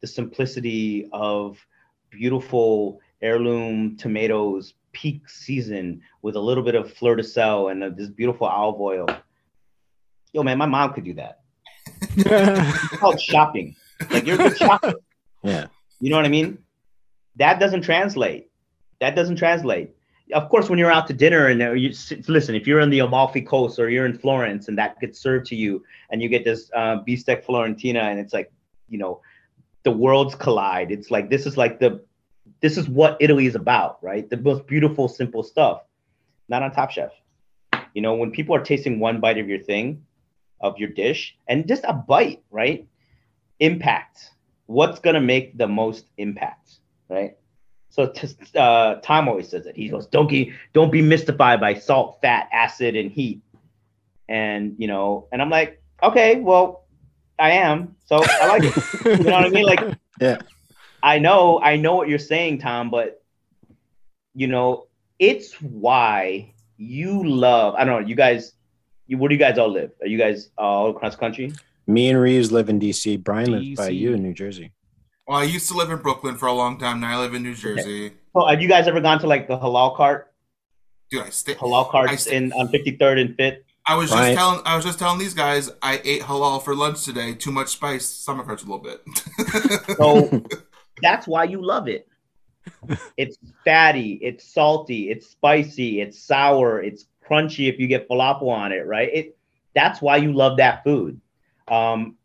the 0.00 0.06
simplicity 0.06 1.08
of 1.12 1.58
beautiful 2.10 3.00
heirloom 3.22 3.96
tomatoes, 3.96 4.74
peak 4.92 5.28
season 5.28 6.02
with 6.20 6.36
a 6.36 6.40
little 6.40 6.62
bit 6.62 6.74
of 6.74 6.92
fleur 6.92 7.16
de 7.16 7.24
sel 7.24 7.68
and 7.68 7.82
uh, 7.82 7.88
this 7.90 8.08
beautiful 8.08 8.46
olive 8.46 8.80
oil. 8.80 9.06
Yo, 10.32 10.42
man, 10.42 10.58
my 10.58 10.66
mom 10.66 10.92
could 10.92 11.04
do 11.04 11.14
that. 11.14 11.40
It's 12.16 12.96
called 12.98 13.20
shopping. 13.20 13.76
Like 14.10 14.26
you're 14.26 14.34
a 14.40 14.48
good 14.48 14.58
shopper. 14.58 14.94
Yeah. 15.42 15.66
You 16.00 16.10
know 16.10 16.16
what 16.16 16.24
I 16.24 16.28
mean? 16.28 16.58
That 17.36 17.58
doesn't 17.60 17.82
translate. 17.82 18.50
That 19.00 19.16
doesn't 19.16 19.36
translate. 19.36 19.94
Of 20.32 20.48
course, 20.48 20.70
when 20.70 20.78
you're 20.78 20.90
out 20.90 21.06
to 21.08 21.12
dinner 21.12 21.48
and 21.48 21.60
uh, 21.60 21.72
you 21.72 21.92
listen, 22.28 22.54
if 22.54 22.66
you're 22.66 22.80
in 22.80 22.90
the 22.90 23.00
Amalfi 23.00 23.42
Coast 23.42 23.78
or 23.78 23.90
you're 23.90 24.06
in 24.06 24.16
Florence 24.16 24.68
and 24.68 24.78
that 24.78 24.98
gets 25.00 25.18
served 25.18 25.46
to 25.46 25.56
you, 25.56 25.84
and 26.10 26.22
you 26.22 26.28
get 26.28 26.44
this 26.44 26.70
uh, 26.74 26.98
bistec 27.06 27.44
Florentina, 27.44 28.00
and 28.00 28.18
it's 28.18 28.32
like, 28.32 28.52
you 28.88 28.98
know, 28.98 29.20
the 29.82 29.90
worlds 29.90 30.34
collide. 30.34 30.90
It's 30.90 31.10
like 31.10 31.28
this 31.28 31.46
is 31.46 31.56
like 31.56 31.80
the, 31.80 32.02
this 32.60 32.76
is 32.78 32.88
what 32.88 33.16
Italy 33.20 33.46
is 33.46 33.56
about, 33.56 33.98
right? 34.02 34.28
The 34.28 34.36
most 34.36 34.66
beautiful, 34.66 35.08
simple 35.08 35.42
stuff. 35.42 35.82
Not 36.48 36.62
on 36.62 36.72
Top 36.72 36.90
Chef. 36.90 37.12
You 37.94 38.02
know, 38.02 38.14
when 38.14 38.30
people 38.30 38.54
are 38.54 38.62
tasting 38.62 39.00
one 39.00 39.20
bite 39.20 39.38
of 39.38 39.48
your 39.48 39.58
thing, 39.58 40.04
of 40.60 40.78
your 40.78 40.90
dish, 40.90 41.36
and 41.48 41.66
just 41.66 41.84
a 41.84 41.92
bite, 41.92 42.42
right? 42.50 42.86
Impact 43.58 44.30
what's 44.66 45.00
going 45.00 45.14
to 45.14 45.20
make 45.20 45.58
the 45.58 45.66
most 45.66 46.06
impact, 46.16 46.78
right? 47.12 47.36
So 47.90 48.12
uh, 48.56 48.94
Tom 49.02 49.28
always 49.28 49.48
says 49.48 49.66
it. 49.66 49.76
He 49.76 49.88
goes, 49.88 50.06
"Don't 50.06 50.28
be 50.28 50.54
don't 50.72 50.90
be 50.90 51.02
mystified 51.02 51.60
by 51.60 51.74
salt, 51.74 52.18
fat, 52.22 52.48
acid, 52.52 52.96
and 52.96 53.10
heat." 53.10 53.42
And 54.28 54.74
you 54.78 54.88
know, 54.88 55.28
and 55.30 55.42
I'm 55.42 55.50
like, 55.50 55.82
okay, 56.02 56.36
well, 56.40 56.86
I 57.38 57.52
am. 57.52 57.96
So 58.04 58.22
I 58.24 58.46
like 58.48 58.62
it. 58.64 58.74
you 59.18 59.24
know 59.24 59.32
what 59.32 59.44
I 59.44 59.48
mean? 59.48 59.66
Like, 59.66 59.80
Yeah. 60.20 60.38
I 61.02 61.18
know, 61.18 61.60
I 61.60 61.76
know 61.76 61.96
what 61.96 62.08
you're 62.08 62.18
saying, 62.18 62.58
Tom, 62.58 62.90
but 62.90 63.22
you 64.34 64.46
know, 64.46 64.86
it's 65.18 65.54
why 65.60 66.54
you 66.76 67.24
love. 67.24 67.74
I 67.74 67.84
don't 67.84 68.02
know, 68.02 68.08
you 68.08 68.14
guys. 68.14 68.54
You, 69.08 69.18
where 69.18 69.28
do 69.28 69.34
you 69.34 69.38
guys 69.38 69.58
all 69.58 69.68
live? 69.68 69.90
Are 70.00 70.06
you 70.06 70.16
guys 70.16 70.50
all 70.56 70.90
across 70.90 71.14
the 71.14 71.18
country? 71.18 71.52
Me 71.86 72.08
and 72.08 72.20
Reeves 72.20 72.52
live 72.52 72.68
in 72.68 72.78
DC. 72.78 73.22
Brian 73.22 73.50
lives 73.50 73.76
by 73.76 73.88
you 73.88 74.14
in 74.14 74.22
New 74.22 74.32
Jersey. 74.32 74.72
Well, 75.26 75.38
I 75.38 75.44
used 75.44 75.68
to 75.70 75.76
live 75.76 75.90
in 75.90 75.98
Brooklyn 75.98 76.36
for 76.36 76.46
a 76.46 76.52
long 76.52 76.78
time. 76.78 77.00
Now 77.00 77.18
I 77.18 77.20
live 77.22 77.34
in 77.34 77.42
New 77.42 77.54
Jersey. 77.54 78.12
Oh, 78.34 78.46
have 78.46 78.60
you 78.60 78.68
guys 78.68 78.88
ever 78.88 79.00
gone 79.00 79.18
to 79.20 79.26
like 79.26 79.46
the 79.46 79.58
halal 79.58 79.96
cart? 79.96 80.32
Dude, 81.10 81.22
I 81.22 81.30
stay. 81.30 81.54
Halal 81.54 81.90
carts 81.90 82.24
see. 82.24 82.34
in 82.34 82.52
on 82.52 82.68
53rd 82.68 83.20
and 83.20 83.36
5th. 83.36 83.58
I 83.84 83.96
was 83.96 84.10
Brian- 84.10 84.34
just 84.34 84.38
telling. 84.38 84.66
I 84.66 84.76
was 84.76 84.84
just 84.84 84.98
telling 84.98 85.18
these 85.18 85.34
guys 85.34 85.70
I 85.82 86.00
ate 86.04 86.22
halal 86.22 86.62
for 86.62 86.74
lunch 86.74 87.04
today. 87.04 87.34
Too 87.34 87.52
much 87.52 87.68
spice. 87.68 88.06
Stomach 88.06 88.46
hurts 88.46 88.64
a 88.64 88.66
little 88.66 88.78
bit. 88.78 89.02
So 89.96 90.42
that's 91.00 91.26
why 91.26 91.44
you 91.44 91.64
love 91.64 91.88
it. 91.88 92.08
It's 93.16 93.36
fatty, 93.64 94.12
it's 94.22 94.44
salty, 94.44 95.10
it's 95.10 95.26
spicy, 95.28 96.00
it's 96.00 96.18
sour, 96.18 96.80
it's 96.80 97.06
crunchy 97.28 97.68
if 97.68 97.78
you 97.78 97.86
get 97.88 98.08
falafel 98.08 98.48
on 98.48 98.72
it, 98.72 98.86
right? 98.86 99.10
It 99.12 99.36
that's 99.74 100.00
why 100.00 100.18
you 100.18 100.32
love 100.32 100.58
that 100.58 100.84
food. 100.84 101.20
Um 101.68 102.16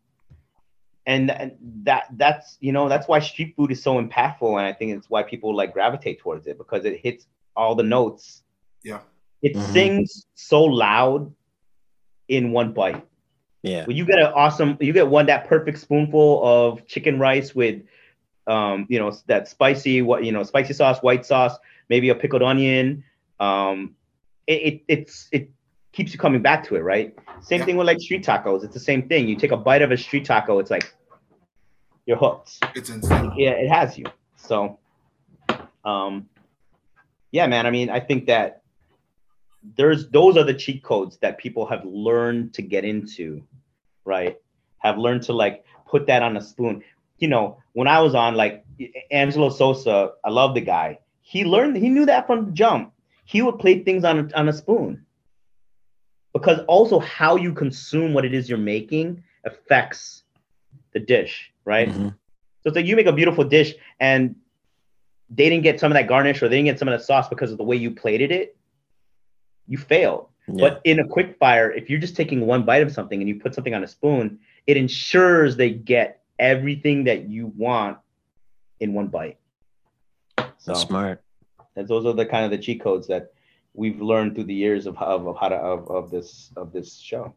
and, 1.08 1.30
and 1.30 1.52
that 1.84 2.04
that's 2.16 2.58
you 2.60 2.70
know 2.70 2.88
that's 2.88 3.08
why 3.08 3.18
street 3.18 3.54
food 3.56 3.72
is 3.72 3.82
so 3.82 4.00
impactful 4.00 4.50
and 4.58 4.66
I 4.66 4.74
think 4.74 4.94
it's 4.96 5.08
why 5.08 5.22
people 5.22 5.56
like 5.56 5.72
gravitate 5.72 6.20
towards 6.20 6.46
it 6.46 6.58
because 6.58 6.84
it 6.84 7.00
hits 7.00 7.26
all 7.56 7.74
the 7.74 7.82
notes. 7.82 8.42
Yeah. 8.84 9.00
It 9.42 9.56
Mhm. 9.56 9.72
sings 9.72 10.26
so 10.34 10.62
loud 10.62 11.32
in 12.28 12.52
one 12.52 12.72
bite. 12.72 13.04
Yeah. 13.62 13.86
When 13.86 13.96
you 13.96 14.04
get 14.04 14.18
an 14.18 14.32
awesome, 14.34 14.76
you 14.80 14.92
get 14.92 15.08
one 15.08 15.26
that 15.26 15.48
perfect 15.48 15.78
spoonful 15.78 16.44
of 16.44 16.86
chicken 16.86 17.18
rice 17.18 17.54
with, 17.54 17.82
um, 18.46 18.86
you 18.90 18.98
know, 18.98 19.10
that 19.26 19.48
spicy, 19.48 20.02
what 20.02 20.24
you 20.24 20.32
know, 20.32 20.42
spicy 20.42 20.74
sauce, 20.74 21.00
white 21.00 21.24
sauce, 21.24 21.56
maybe 21.88 22.10
a 22.10 22.14
pickled 22.14 22.42
onion. 22.42 23.02
Um, 23.40 23.96
it, 24.46 24.52
it 24.52 24.82
it's 24.88 25.28
it 25.32 25.50
keeps 25.92 26.12
you 26.12 26.18
coming 26.18 26.42
back 26.42 26.64
to 26.68 26.76
it, 26.76 26.80
right? 26.80 27.16
Same 27.40 27.60
Yeah. 27.60 27.66
thing 27.66 27.76
with 27.78 27.86
like 27.86 28.00
street 28.00 28.24
tacos. 28.24 28.62
It's 28.62 28.74
the 28.74 28.80
same 28.80 29.08
thing. 29.08 29.26
You 29.26 29.36
take 29.36 29.52
a 29.52 29.56
bite 29.56 29.80
of 29.82 29.90
a 29.90 29.96
street 29.96 30.26
taco, 30.26 30.58
it's 30.58 30.70
like 30.70 30.94
you're 32.08 32.16
hooked. 32.16 32.58
It's 32.74 32.88
insane. 32.88 33.32
Yeah, 33.36 33.50
it 33.50 33.68
has 33.68 33.98
you. 33.98 34.06
So, 34.36 34.78
um, 35.84 36.26
yeah, 37.30 37.46
man. 37.46 37.66
I 37.66 37.70
mean, 37.70 37.90
I 37.90 38.00
think 38.00 38.26
that 38.26 38.62
there's 39.76 40.08
those 40.08 40.38
are 40.38 40.44
the 40.44 40.54
cheat 40.54 40.82
codes 40.82 41.18
that 41.18 41.36
people 41.36 41.66
have 41.66 41.84
learned 41.84 42.54
to 42.54 42.62
get 42.62 42.86
into, 42.86 43.42
right? 44.06 44.38
Have 44.78 44.96
learned 44.96 45.22
to 45.24 45.34
like 45.34 45.64
put 45.86 46.06
that 46.06 46.22
on 46.22 46.38
a 46.38 46.40
spoon. 46.40 46.82
You 47.18 47.28
know, 47.28 47.58
when 47.74 47.88
I 47.88 48.00
was 48.00 48.14
on 48.14 48.36
like 48.36 48.64
Angelo 49.10 49.50
Sosa, 49.50 50.12
I 50.24 50.30
love 50.30 50.54
the 50.54 50.62
guy. 50.62 51.00
He 51.20 51.44
learned, 51.44 51.76
he 51.76 51.90
knew 51.90 52.06
that 52.06 52.26
from 52.26 52.46
the 52.46 52.52
jump. 52.52 52.94
He 53.26 53.42
would 53.42 53.58
play 53.58 53.82
things 53.82 54.04
on 54.04 54.18
a, 54.18 54.34
on 54.34 54.48
a 54.48 54.52
spoon 54.54 55.04
because 56.32 56.60
also 56.68 57.00
how 57.00 57.36
you 57.36 57.52
consume 57.52 58.14
what 58.14 58.24
it 58.24 58.32
is 58.32 58.48
you're 58.48 58.56
making 58.56 59.22
affects 59.44 60.22
the 60.98 61.06
dish, 61.06 61.52
right? 61.64 61.88
Mhm. 61.88 62.10
So 62.60 62.64
it's 62.66 62.76
like 62.76 62.86
you 62.86 62.96
make 62.96 63.06
a 63.06 63.12
beautiful 63.12 63.44
dish 63.44 63.74
and 64.00 64.34
they 65.30 65.48
didn't 65.48 65.62
get 65.62 65.78
some 65.78 65.92
of 65.92 65.94
that 65.94 66.08
garnish 66.08 66.42
or 66.42 66.48
they 66.48 66.56
didn't 66.56 66.66
get 66.66 66.78
some 66.78 66.88
of 66.88 66.98
the 66.98 67.04
sauce 67.04 67.28
because 67.28 67.52
of 67.52 67.58
the 67.58 67.64
way 67.64 67.76
you 67.76 67.90
plated 67.90 68.32
it. 68.32 68.56
You 69.66 69.78
failed. 69.78 70.28
Yeah. 70.48 70.54
But 70.60 70.80
in 70.84 70.98
a 70.98 71.06
quick 71.06 71.36
fire, 71.38 71.70
if 71.70 71.90
you're 71.90 72.00
just 72.00 72.16
taking 72.16 72.46
one 72.46 72.64
bite 72.64 72.82
of 72.82 72.90
something 72.92 73.20
and 73.20 73.28
you 73.28 73.38
put 73.38 73.54
something 73.54 73.74
on 73.74 73.84
a 73.84 73.86
spoon, 73.86 74.38
it 74.66 74.76
ensures 74.76 75.56
they 75.56 75.70
get 75.70 76.22
everything 76.38 77.04
that 77.04 77.28
you 77.28 77.48
want 77.48 77.98
in 78.80 78.94
one 78.94 79.08
bite. 79.08 79.38
So 80.38 80.46
That's 80.66 80.80
smart. 80.80 81.22
And 81.76 81.86
those 81.86 82.06
are 82.06 82.14
the 82.14 82.26
kind 82.26 82.44
of 82.44 82.50
the 82.50 82.58
cheat 82.58 82.80
codes 82.80 83.06
that 83.08 83.32
we've 83.74 84.00
learned 84.00 84.34
through 84.34 84.44
the 84.44 84.54
years 84.54 84.86
of, 84.86 84.96
of, 84.98 85.26
of 85.26 85.36
how 85.38 85.48
to 85.48 85.56
of, 85.56 85.88
of 85.90 86.10
this 86.10 86.50
of 86.56 86.72
this 86.72 86.96
show. 86.96 87.34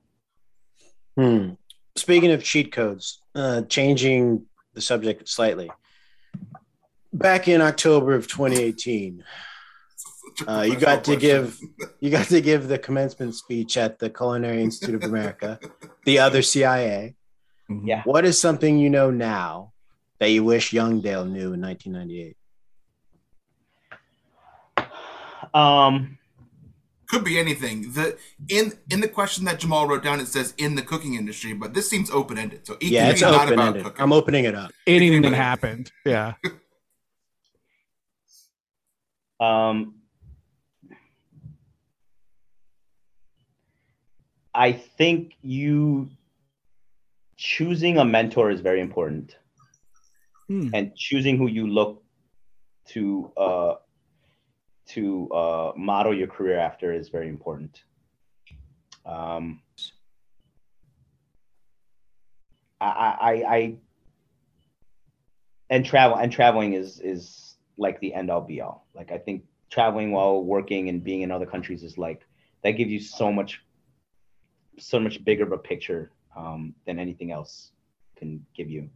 Hmm. 1.17 1.51
Speaking 1.95 2.31
of 2.31 2.43
cheat 2.43 2.71
codes, 2.71 3.21
uh, 3.35 3.61
changing 3.63 4.45
the 4.73 4.81
subject 4.81 5.27
slightly. 5.27 5.69
Back 7.13 7.47
in 7.47 7.61
October 7.61 8.13
of 8.15 8.27
2018, 8.27 9.23
Uh, 10.47 10.61
you 10.61 10.77
got 10.77 11.03
to 11.03 11.17
give- 11.17 11.59
you 11.99 12.09
got 12.09 12.25
to 12.27 12.39
give 12.39 12.69
the 12.69 12.77
commencement 12.79 13.35
speech 13.35 13.75
at 13.75 13.99
the 13.99 14.09
Culinary 14.09 14.63
Institute 14.63 14.95
of 14.95 15.03
America, 15.03 15.59
the 16.05 16.19
other 16.19 16.41
CIA. 16.41 17.15
Yeah. 17.69 18.01
What 18.03 18.23
is 18.25 18.39
something 18.39 18.77
you 18.79 18.89
know 18.89 19.11
now 19.11 19.73
that 20.19 20.29
you 20.29 20.43
wish 20.45 20.71
Youngdale 20.71 21.29
knew 21.29 21.51
in 21.53 21.59
1998? 21.59 22.37
Um, 25.53 26.17
Could 27.11 27.25
be 27.25 27.37
anything. 27.37 27.91
The 27.91 28.17
in 28.47 28.71
in 28.89 29.01
the 29.01 29.07
question 29.09 29.43
that 29.45 29.59
Jamal 29.59 29.85
wrote 29.85 30.01
down, 30.01 30.21
it 30.21 30.27
says 30.29 30.53
in 30.57 30.75
the 30.75 30.81
cooking 30.81 31.15
industry, 31.15 31.51
but 31.53 31.73
this 31.73 31.89
seems 31.89 32.09
open 32.09 32.37
ended. 32.37 32.65
So 32.65 32.75
it 32.75 32.83
Yeah, 32.83 33.09
it's 33.09 33.19
not 33.21 33.33
open 33.43 33.53
about 33.55 33.67
ended. 33.67 33.83
cooking. 33.83 34.01
I'm 34.01 34.13
opening 34.13 34.45
it 34.45 34.55
up. 34.55 34.71
Anything 34.87 35.21
that 35.23 35.33
happened. 35.33 35.91
Yeah. 36.05 36.33
Um, 39.41 39.95
I 44.53 44.71
think 44.73 45.33
you 45.41 46.09
choosing 47.37 47.97
a 47.97 48.05
mentor 48.05 48.51
is 48.51 48.61
very 48.61 48.81
important, 48.81 49.35
Hmm. 50.47 50.69
and 50.75 50.95
choosing 50.95 51.37
who 51.39 51.47
you 51.47 51.65
look 51.65 52.03
to 52.89 53.31
uh, 53.35 53.73
to 54.93 55.29
uh, 55.31 55.71
model 55.75 56.13
your 56.13 56.27
career 56.27 56.57
after 56.57 56.93
is 56.93 57.09
very 57.09 57.29
important. 57.29 57.83
Um, 59.05 59.61
I, 62.79 62.85
I, 62.85 63.31
I, 63.31 63.75
and 65.69 65.85
travel 65.85 66.17
and 66.17 66.31
traveling 66.31 66.73
is 66.73 66.99
is 66.99 67.55
like 67.77 67.99
the 67.99 68.13
end 68.13 68.29
all 68.29 68.41
be 68.41 68.61
all. 68.61 68.85
Like 68.93 69.11
I 69.11 69.17
think 69.17 69.43
traveling 69.69 70.11
while 70.11 70.43
working 70.43 70.89
and 70.89 71.03
being 71.03 71.21
in 71.21 71.31
other 71.31 71.45
countries 71.45 71.83
is 71.83 71.97
like 71.97 72.25
that 72.63 72.71
gives 72.71 72.91
you 72.91 72.99
so 72.99 73.31
much 73.31 73.63
so 74.77 74.99
much 74.99 75.23
bigger 75.23 75.43
of 75.43 75.51
a 75.51 75.57
picture 75.57 76.11
um, 76.35 76.73
than 76.85 76.99
anything 76.99 77.31
else 77.31 77.71
can 78.17 78.45
give 78.55 78.69
you. 78.69 78.89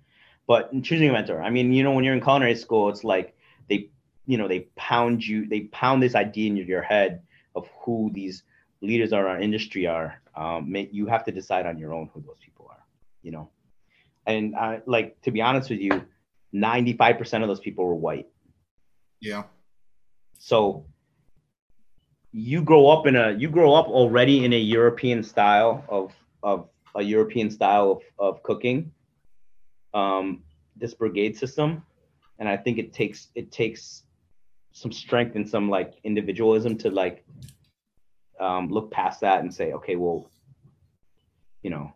But 0.47 0.71
choosing 0.83 1.09
a 1.09 1.13
mentor, 1.13 1.41
I 1.41 1.49
mean, 1.49 1.73
you 1.73 1.83
know, 1.83 1.91
when 1.91 2.03
you're 2.03 2.13
in 2.13 2.21
culinary 2.21 2.55
school, 2.55 2.89
it's 2.89 3.03
like 3.03 3.35
they, 3.67 3.89
you 4.25 4.37
know, 4.37 4.47
they 4.47 4.61
pound 4.75 5.25
you, 5.25 5.47
they 5.47 5.61
pound 5.61 6.01
this 6.01 6.15
idea 6.15 6.49
in 6.49 6.57
your 6.57 6.81
head 6.81 7.21
of 7.55 7.67
who 7.81 8.11
these 8.13 8.43
leaders 8.81 9.13
are 9.13 9.27
our 9.27 9.39
industry 9.39 9.87
are. 9.87 10.21
Um, 10.35 10.75
you 10.91 11.05
have 11.07 11.23
to 11.25 11.31
decide 11.31 11.65
on 11.65 11.77
your 11.77 11.93
own 11.93 12.09
who 12.13 12.21
those 12.21 12.39
people 12.43 12.67
are, 12.69 12.83
you 13.21 13.31
know. 13.31 13.49
And 14.25 14.55
I, 14.55 14.81
like 14.85 15.21
to 15.21 15.31
be 15.31 15.41
honest 15.41 15.69
with 15.69 15.79
you, 15.79 16.03
95% 16.53 17.41
of 17.41 17.47
those 17.47 17.59
people 17.59 17.85
were 17.85 17.95
white. 17.95 18.27
Yeah. 19.21 19.43
So 20.39 20.85
you 22.31 22.61
grow 22.61 22.87
up 22.87 23.07
in 23.07 23.15
a 23.15 23.31
you 23.31 23.49
grow 23.49 23.73
up 23.73 23.87
already 23.87 24.43
in 24.43 24.51
a 24.51 24.59
European 24.59 25.23
style 25.23 25.85
of 25.87 26.13
of 26.43 26.69
a 26.95 27.01
European 27.01 27.49
style 27.49 27.91
of, 27.91 28.01
of 28.19 28.43
cooking. 28.43 28.91
Um, 29.93 30.43
this 30.75 30.93
brigade 30.93 31.37
system, 31.37 31.83
and 32.39 32.49
I 32.49 32.57
think 32.57 32.77
it 32.77 32.91
takes 32.93 33.29
it 33.35 33.51
takes 33.51 34.03
some 34.75 34.91
strength 34.91 35.35
and 35.35 35.47
some 35.47 35.69
like 35.69 35.93
individualism 36.03 36.77
to 36.77 36.91
like 36.91 37.25
um, 38.39 38.69
look 38.69 38.91
past 38.91 39.21
that 39.21 39.39
and 39.39 39.53
say, 39.53 39.73
okay, 39.73 39.95
well, 39.95 40.29
you 41.63 41.69
know, 41.69 41.91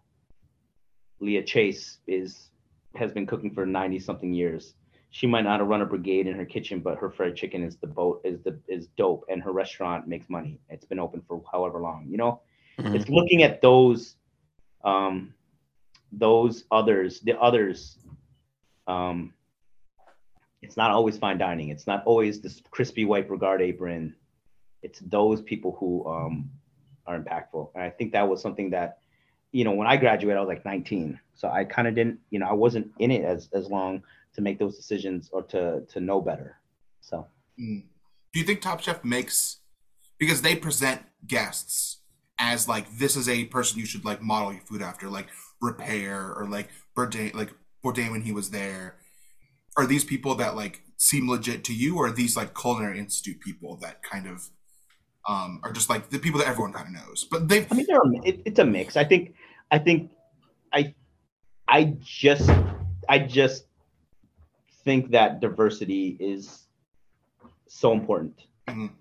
Leah 1.19 1.43
Chase 1.43 1.99
is 2.07 2.49
has 2.95 3.11
been 3.11 3.27
cooking 3.27 3.53
for 3.53 3.65
90 3.65 3.99
something 3.99 4.33
years 4.33 4.73
she 5.11 5.27
might 5.27 5.41
not 5.41 5.59
have 5.59 5.67
run 5.67 5.81
a 5.81 5.85
brigade 5.85 6.27
in 6.27 6.35
her 6.35 6.45
kitchen, 6.45 6.79
but 6.79 6.97
her 6.97 7.09
fried 7.09 7.35
chicken 7.35 7.63
is 7.63 7.77
the 7.77 7.87
boat 7.87 8.21
is 8.23 8.41
the 8.43 8.59
is 8.67 8.87
dope, 8.97 9.25
and 9.27 9.41
her 9.41 9.51
restaurant 9.51 10.07
makes 10.07 10.29
money. 10.29 10.59
It's 10.69 10.85
been 10.85 10.99
open 10.99 11.21
for 11.27 11.41
however 11.51 11.79
long, 11.79 12.05
you 12.07 12.17
know. 12.17 12.41
Mhm. 12.77 12.95
It's 12.95 13.09
looking 13.09 13.41
at 13.43 13.61
those, 13.61 14.15
um, 14.83 15.33
those 16.11 16.65
others, 16.71 17.21
the 17.21 17.39
others. 17.39 17.97
Um, 18.87 19.33
it's 20.69 20.77
not 20.77 20.91
always 20.91 21.17
fine 21.17 21.37
dining. 21.37 21.69
It's 21.69 21.87
not 21.87 22.03
always 22.05 22.39
this 22.41 22.61
crispy 22.69 23.03
white 23.03 23.27
Bragard 23.27 23.59
apron. 23.59 24.15
It's 24.81 24.99
those 24.99 25.41
people 25.41 25.75
who 25.79 26.07
um, 26.07 26.51
are 27.05 27.19
impactful, 27.19 27.71
and 27.73 27.83
I 27.83 27.89
think 27.89 28.13
that 28.13 28.29
was 28.29 28.41
something 28.41 28.69
that, 28.69 28.99
you 29.51 29.63
know, 29.63 29.71
when 29.71 29.87
I 29.87 29.97
graduated, 29.97 30.37
I 30.37 30.41
was 30.41 30.47
like 30.47 30.63
19, 30.63 31.19
so 31.33 31.49
I 31.49 31.63
kind 31.63 31.87
of 31.87 31.95
didn't, 31.95 32.19
you 32.29 32.39
know, 32.39 32.47
I 32.47 32.53
wasn't 32.53 32.91
in 32.99 33.11
it 33.11 33.25
as 33.25 33.49
as 33.53 33.67
long 33.67 34.03
to 34.35 34.41
make 34.41 34.59
those 34.59 34.77
decisions 34.77 35.29
or 35.33 35.41
to 35.43 35.81
to 35.91 35.99
know 35.99 36.21
better. 36.21 36.59
So 37.01 37.27
Mm. 37.59 37.83
Do 38.33 38.39
you 38.39 38.45
think 38.45 38.61
Top 38.61 38.81
Chef 38.81 39.03
makes 39.03 39.57
because 40.17 40.41
they 40.41 40.55
present 40.55 41.01
guests 41.27 41.97
as 42.37 42.67
like 42.67 42.97
this 42.97 43.15
is 43.15 43.27
a 43.27 43.45
person 43.45 43.79
you 43.79 43.85
should 43.85 44.05
like 44.05 44.21
model 44.21 44.53
your 44.53 44.61
food 44.61 44.81
after, 44.81 45.09
like 45.09 45.27
Ripert 45.61 46.37
or 46.37 46.47
like 46.49 46.69
Bourdain, 46.95 47.33
like 47.33 47.53
Bourdain 47.83 48.11
when 48.11 48.21
he 48.21 48.31
was 48.31 48.51
there. 48.51 48.95
Are 49.77 49.85
these 49.85 50.03
people 50.03 50.35
that 50.35 50.55
like 50.55 50.83
seem 50.97 51.29
legit 51.29 51.63
to 51.65 51.73
you, 51.73 51.97
or 51.97 52.07
are 52.07 52.11
these 52.11 52.35
like 52.35 52.53
Culinary 52.53 52.99
Institute 52.99 53.39
people 53.39 53.77
that 53.77 54.03
kind 54.03 54.27
of 54.27 54.49
um 55.27 55.59
are 55.63 55.71
just 55.71 55.89
like 55.89 56.09
the 56.09 56.19
people 56.19 56.39
that 56.39 56.47
everyone 56.47 56.73
kind 56.73 56.87
of 56.87 56.93
knows? 56.93 57.25
But 57.29 57.47
they, 57.47 57.65
I 57.69 57.73
mean, 57.73 57.85
are, 57.91 58.01
it, 58.25 58.41
it's 58.45 58.59
a 58.59 58.65
mix. 58.65 58.97
I 58.97 59.03
think 59.03 59.35
I 59.71 59.79
think 59.79 60.11
I 60.73 60.93
I 61.67 61.95
just 62.01 62.49
I 63.07 63.19
just 63.19 63.65
think 64.83 65.11
that 65.11 65.39
diversity 65.39 66.17
is 66.19 66.65
so 67.67 67.93
important 67.93 68.41
Mhm. 68.67 68.91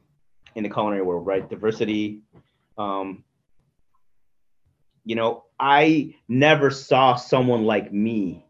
in 0.54 0.62
the 0.62 0.68
culinary 0.68 1.02
world, 1.02 1.26
right? 1.26 1.48
Diversity. 1.48 2.20
Um, 2.76 3.24
you 5.04 5.14
know, 5.14 5.44
I 5.58 6.14
never 6.28 6.70
saw 6.70 7.14
someone 7.14 7.64
like 7.64 7.92
me. 7.92 8.44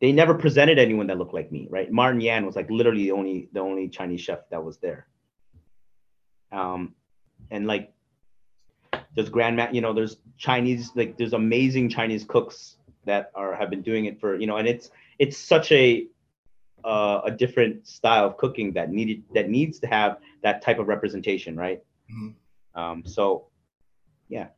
They 0.00 0.12
never 0.12 0.34
presented 0.34 0.78
anyone 0.78 1.08
that 1.08 1.18
looked 1.18 1.34
like 1.34 1.50
me, 1.50 1.66
right? 1.70 1.90
Martin 1.90 2.20
Yan 2.20 2.46
was 2.46 2.54
like 2.54 2.70
literally 2.70 3.04
the 3.04 3.12
only 3.12 3.48
the 3.52 3.60
only 3.60 3.88
Chinese 3.88 4.20
chef 4.20 4.48
that 4.50 4.62
was 4.62 4.78
there. 4.78 5.08
Um, 6.52 6.94
and 7.50 7.66
like 7.66 7.92
there's 9.14 9.28
grandma, 9.28 9.68
you 9.72 9.80
know, 9.80 9.92
there's 9.92 10.18
Chinese, 10.36 10.92
like 10.94 11.16
there's 11.18 11.32
amazing 11.32 11.88
Chinese 11.88 12.24
cooks 12.24 12.76
that 13.04 13.32
are 13.34 13.54
have 13.54 13.70
been 13.70 13.82
doing 13.82 14.04
it 14.04 14.20
for, 14.20 14.36
you 14.36 14.46
know, 14.46 14.56
and 14.56 14.68
it's 14.68 14.90
it's 15.18 15.36
such 15.36 15.72
a 15.72 16.06
uh, 16.84 17.22
a 17.24 17.30
different 17.30 17.86
style 17.86 18.24
of 18.24 18.36
cooking 18.36 18.72
that 18.72 18.90
needed 18.90 19.22
that 19.34 19.50
needs 19.50 19.80
to 19.80 19.86
have 19.86 20.18
that 20.42 20.62
type 20.62 20.78
of 20.78 20.86
representation, 20.86 21.56
right? 21.56 21.82
Mhm. 22.12 22.34
Um, 22.74 23.04
so, 23.04 23.48
yeah, 24.28 24.48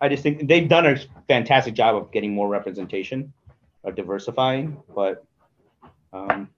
I 0.00 0.08
just 0.08 0.22
think 0.22 0.48
they've 0.48 0.68
done 0.68 0.86
a 0.86 0.96
fantastic 1.28 1.74
job 1.74 1.94
of 1.94 2.10
getting 2.10 2.34
more 2.34 2.48
representation, 2.48 3.32
of 3.84 3.94
diversifying. 3.94 4.82
But 4.94 5.24
um, 6.12 6.48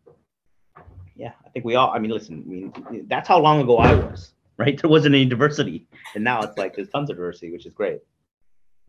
yeah, 1.16 1.32
I 1.44 1.48
think 1.50 1.64
we 1.64 1.74
all. 1.74 1.90
I 1.90 1.98
mean, 1.98 2.10
listen. 2.10 2.42
I 2.46 2.90
mean, 2.90 3.06
that's 3.08 3.28
how 3.28 3.38
long 3.40 3.60
ago 3.60 3.78
I 3.78 3.94
was. 3.94 4.32
Right, 4.56 4.78
there 4.78 4.90
wasn't 4.90 5.14
any 5.14 5.24
diversity, 5.24 5.86
and 6.14 6.22
now 6.22 6.42
it's 6.42 6.58
like 6.58 6.76
there's 6.76 6.90
tons 6.90 7.08
of 7.08 7.16
diversity, 7.16 7.50
which 7.50 7.64
is 7.64 7.72
great. 7.72 8.00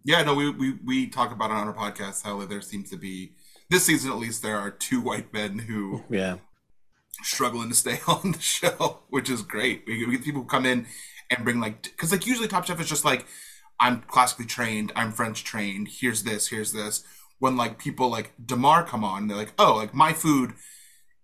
Yeah, 0.03 0.21
no, 0.23 0.35
we, 0.35 0.49
we 0.49 0.73
we 0.83 1.07
talk 1.07 1.31
about 1.31 1.49
it 1.49 1.53
on 1.53 1.67
our 1.67 1.73
podcast 1.73 2.23
how 2.23 2.43
there 2.45 2.59
seems 2.61 2.89
to 2.89 2.97
be 2.97 3.35
this 3.69 3.85
season 3.85 4.11
at 4.11 4.17
least 4.17 4.41
there 4.41 4.57
are 4.57 4.69
two 4.69 4.99
white 4.99 5.31
men 5.31 5.59
who 5.59 6.03
Yeah. 6.09 6.37
struggling 7.23 7.69
to 7.69 7.75
stay 7.75 7.99
on 8.07 8.33
the 8.33 8.39
show, 8.41 8.99
which 9.09 9.29
is 9.29 9.43
great. 9.43 9.83
We, 9.87 10.05
we 10.05 10.11
get 10.13 10.25
people 10.25 10.43
come 10.43 10.65
in 10.65 10.87
and 11.29 11.45
bring 11.45 11.61
like 11.61 11.83
because 11.83 12.11
like 12.11 12.25
usually 12.27 12.49
Top 12.49 12.65
Chef 12.65 12.81
is 12.81 12.89
just 12.89 13.05
like 13.05 13.25
I'm 13.79 14.01
classically 14.01 14.47
trained, 14.47 14.91
I'm 14.95 15.13
French 15.13 15.43
trained. 15.45 15.87
Here's 15.89 16.23
this, 16.23 16.49
here's 16.49 16.73
this. 16.73 17.03
When 17.41 17.57
like 17.57 17.79
people 17.79 18.07
like 18.09 18.33
Damarr 18.37 18.85
come 18.85 19.03
on, 19.03 19.27
they're 19.27 19.35
like, 19.35 19.53
oh, 19.57 19.75
like 19.75 19.95
my 19.95 20.13
food 20.13 20.53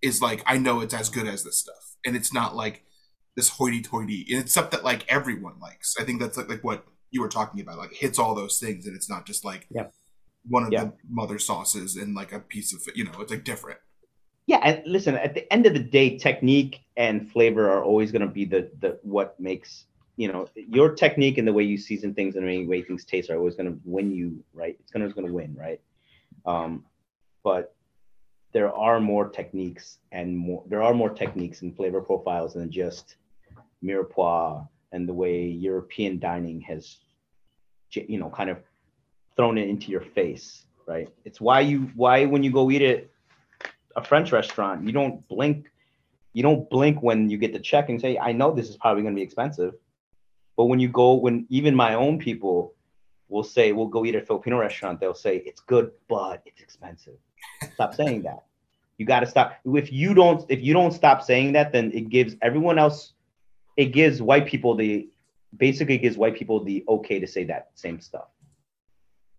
is 0.02 0.20
like 0.20 0.42
I 0.48 0.58
know 0.58 0.82
it's 0.82 0.96
as 0.96 1.10
good 1.10 1.28
as 1.28 1.44
this 1.44 1.60
stuff, 1.60 1.96
and 2.04 2.16
it's 2.16 2.34
not 2.34 2.56
like 2.56 2.84
this 3.36 3.50
hoity-toity. 3.50 4.26
And 4.32 4.40
it's 4.42 4.52
stuff 4.52 4.72
that 4.72 4.84
like 4.84 5.06
everyone 5.08 5.60
likes. 5.60 5.96
I 6.00 6.04
think 6.04 6.20
that's 6.20 6.36
like, 6.36 6.50
like 6.50 6.64
what 6.64 6.86
you 7.12 7.22
were 7.22 7.30
talking 7.30 7.62
about, 7.62 7.78
like 7.78 7.94
hits 7.94 8.18
all 8.18 8.34
those 8.34 8.60
things, 8.60 8.88
and 8.88 8.96
it's 8.96 9.08
not 9.08 9.28
just 9.28 9.46
like 9.46 9.68
Yeah. 9.70 9.90
one 10.56 10.64
of 10.64 10.74
Yeah. 10.74 10.86
the 10.86 10.94
mother 11.08 11.38
sauces 11.38 11.96
and 11.96 12.16
like 12.16 12.34
a 12.34 12.40
piece 12.40 12.74
of 12.74 12.82
you 12.96 13.04
know, 13.04 13.12
it's 13.20 13.32
like 13.32 13.44
different. 13.44 13.80
Yeah, 14.48 14.62
and 14.64 14.82
listen, 14.88 15.14
at 15.16 15.36
the 15.36 15.46
end 15.54 15.68
of 15.68 15.74
the 15.74 15.84
day, 16.00 16.18
technique 16.18 16.82
and 16.96 17.30
flavor 17.32 17.70
are 17.70 17.84
always 17.84 18.12
going 18.12 18.26
to 18.28 18.34
be 18.40 18.46
the 18.46 18.72
the 18.80 18.98
what 19.04 19.40
makes 19.40 19.86
you 20.16 20.28
know 20.32 20.48
your 20.56 20.96
technique 20.96 21.38
and 21.38 21.48
the 21.48 21.54
way 21.54 21.64
you 21.64 21.78
season 21.78 22.16
things 22.16 22.36
and 22.36 22.48
the 22.48 22.66
way 22.66 22.82
things 22.82 23.06
taste 23.06 23.30
are 23.30 23.38
always 23.38 23.56
going 23.56 23.72
to 23.72 23.80
win 23.86 24.12
you, 24.12 24.44
right? 24.62 24.76
It's 24.80 24.92
going 24.92 25.08
to 25.08 25.14
going 25.14 25.28
to 25.28 25.34
win, 25.34 25.56
right? 25.56 25.80
Um, 26.48 26.86
but 27.44 27.76
there 28.54 28.74
are 28.74 29.00
more 29.00 29.30
techniques 29.30 30.00
and 30.12 30.36
more 30.36 30.64
there 30.68 30.82
are 30.82 30.94
more 30.94 31.10
techniques 31.10 31.62
and 31.62 31.76
flavor 31.76 32.02
profiles 32.02 32.54
than 32.54 32.72
just 32.72 33.18
mirepoix 33.84 34.68
and 34.94 35.08
the 35.08 35.14
way 35.14 35.46
European 35.46 36.18
dining 36.18 36.62
has, 36.62 36.98
you 37.92 38.18
know, 38.18 38.30
kind 38.30 38.50
of 38.50 38.58
thrown 39.36 39.58
it 39.58 39.68
into 39.68 39.92
your 39.92 40.02
face, 40.02 40.66
right? 40.88 41.10
It's 41.26 41.42
why 41.42 41.60
you 41.60 41.92
why 41.96 42.26
when 42.26 42.42
you 42.42 42.52
go 42.52 42.72
eat 42.72 42.82
it 42.82 43.12
a 43.96 44.04
French 44.04 44.32
restaurant, 44.32 44.86
you 44.86 44.94
don't 44.94 45.28
blink. 45.28 45.70
You 46.34 46.44
don't 46.44 46.70
blink 46.70 47.02
when 47.02 47.30
you 47.30 47.38
get 47.38 47.52
the 47.52 47.60
check 47.60 47.90
and 47.90 48.00
say, 48.00 48.18
"I 48.18 48.32
know 48.32 48.52
this 48.52 48.70
is 48.70 48.78
probably 48.78 49.02
going 49.02 49.16
to 49.16 49.20
be 49.20 49.24
expensive." 49.24 49.74
But 50.56 50.66
when 50.66 50.80
you 50.80 50.88
go, 50.88 51.14
when 51.14 51.46
even 51.50 51.76
my 51.76 51.96
own 51.96 52.18
people 52.18 52.74
will 53.30 53.44
say, 53.44 53.72
"We'll 53.72 53.88
go 53.88 54.06
eat 54.06 54.16
at 54.16 54.24
a 54.24 54.26
Filipino 54.26 54.60
restaurant," 54.60 55.00
they'll 55.00 55.14
say, 55.14 55.38
"It's 55.38 55.62
good, 55.62 55.92
but 56.08 56.42
it's 56.46 56.62
expensive." 56.62 57.18
Stop 57.74 57.94
saying 57.96 58.24
that. 58.24 58.44
You 58.98 59.06
got 59.06 59.20
to 59.20 59.28
stop. 59.28 59.56
If 59.66 59.92
you 59.92 60.14
don't, 60.14 60.46
if 60.50 60.62
you 60.62 60.74
don't 60.74 60.92
stop 60.92 61.22
saying 61.22 61.54
that, 61.54 61.72
then 61.72 61.92
it 61.94 62.10
gives 62.10 62.36
everyone 62.42 62.80
else. 62.80 63.14
It 63.76 63.88
gives 63.94 64.22
white 64.22 64.48
people 64.48 64.76
the, 64.76 65.08
basically 65.56 66.00
gives 66.00 66.18
white 66.18 66.36
people 66.36 66.64
the 66.64 66.84
okay 66.88 67.20
to 67.20 67.28
say 67.28 67.44
that 67.46 67.70
same 67.76 68.00
stuff, 68.00 68.28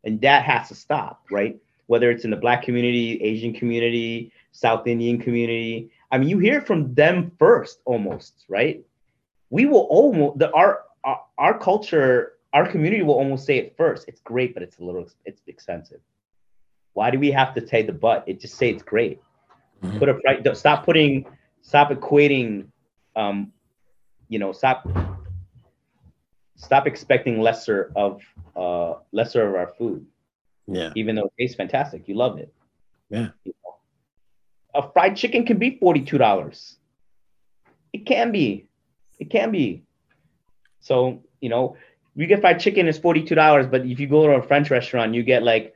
and 0.05 0.21
that 0.21 0.45
has 0.45 0.69
to 0.69 0.75
stop, 0.75 1.25
right? 1.31 1.59
Whether 1.87 2.11
it's 2.11 2.25
in 2.25 2.31
the 2.31 2.37
black 2.37 2.63
community, 2.63 3.21
Asian 3.23 3.53
community, 3.53 4.33
South 4.53 4.87
Indian 4.87 5.19
community. 5.19 5.91
I 6.13 6.19
mean, 6.19 6.29
you 6.29 6.39
hear 6.39 6.61
from 6.61 6.95
them 6.95 7.33
first, 7.39 7.81
almost, 7.85 8.45
right? 8.49 8.85
We 9.51 9.67
will 9.67 9.87
almost 9.91 10.39
the 10.39 10.53
our 10.53 10.85
our, 11.05 11.21
our 11.37 11.59
culture, 11.59 12.35
our 12.53 12.69
community 12.69 13.03
will 13.03 13.15
almost 13.15 13.45
say 13.47 13.59
it 13.59 13.77
first. 13.77 14.09
It's 14.09 14.21
great, 14.21 14.55
but 14.55 14.63
it's 14.63 14.79
a 14.79 14.85
little 14.85 15.07
it's 15.25 15.43
expensive. 15.47 16.01
Why 16.95 17.11
do 17.11 17.19
we 17.19 17.31
have 17.31 17.55
to 17.55 17.67
say 17.67 17.83
the 17.83 17.93
but? 17.93 18.25
It 18.27 18.41
just 18.41 18.55
say 18.57 18.71
it's 18.71 18.83
great. 18.83 19.21
Mhm. 19.83 19.99
Put 19.99 20.09
a 20.09 20.15
price. 20.15 20.59
Stop 20.59 20.85
putting. 20.85 21.27
Stop 21.63 21.91
equating. 21.91 22.67
Um, 23.15 23.53
you 24.29 24.39
know, 24.39 24.53
stop. 24.53 24.87
Stop 26.57 26.87
expecting 26.87 27.41
lesser 27.41 27.93
of 27.95 28.21
uh 28.57 28.95
lesser 29.13 29.47
of 29.49 29.55
our 29.55 29.69
food 29.79 30.05
Yeah. 30.67 30.91
even 30.97 31.15
though 31.15 31.27
it 31.27 31.33
tastes 31.39 31.57
fantastic. 31.57 32.09
You 32.09 32.17
love 32.17 32.39
it. 32.39 32.53
Yeah. 33.11 33.29
You 33.45 33.55
know? 33.65 33.75
A 34.83 34.91
fried 34.93 35.17
chicken 35.17 35.47
can 35.47 35.59
be 35.59 35.79
forty-two 35.79 36.19
dollars. 36.19 36.77
It 37.93 38.07
can 38.07 38.33
be. 38.33 38.67
It 39.21 39.31
can 39.31 39.53
be. 39.53 39.85
So 40.81 41.23
you 41.41 41.49
know, 41.49 41.77
you 42.19 42.27
get 42.27 42.41
fried 42.41 42.59
chicken 42.59 42.89
is 42.89 42.99
forty-two 42.99 43.37
dollars, 43.37 43.67
but 43.67 43.87
if 43.87 44.01
you 44.01 44.09
go 44.09 44.27
to 44.27 44.33
a 44.35 44.43
French 44.43 44.71
restaurant, 44.71 45.15
you 45.15 45.23
get 45.23 45.45
like 45.45 45.73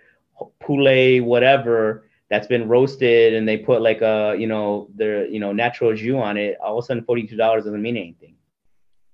poulet 0.59 1.23
whatever 1.23 2.09
that's 2.31 2.49
been 2.49 2.67
roasted, 2.67 3.35
and 3.35 3.47
they 3.47 3.59
put 3.59 3.81
like 3.81 4.03
a 4.03 4.35
you 4.37 4.49
know 4.49 4.89
their 4.95 5.27
you 5.29 5.39
know 5.39 5.53
natural 5.53 5.95
jus 5.95 6.17
on 6.17 6.37
it. 6.37 6.59
All 6.61 6.79
of 6.79 6.85
a 6.85 6.87
sudden, 6.87 7.05
forty-two 7.05 7.37
dollars 7.37 7.65
doesn't 7.65 7.81
mean 7.81 7.97
anything. 7.97 8.35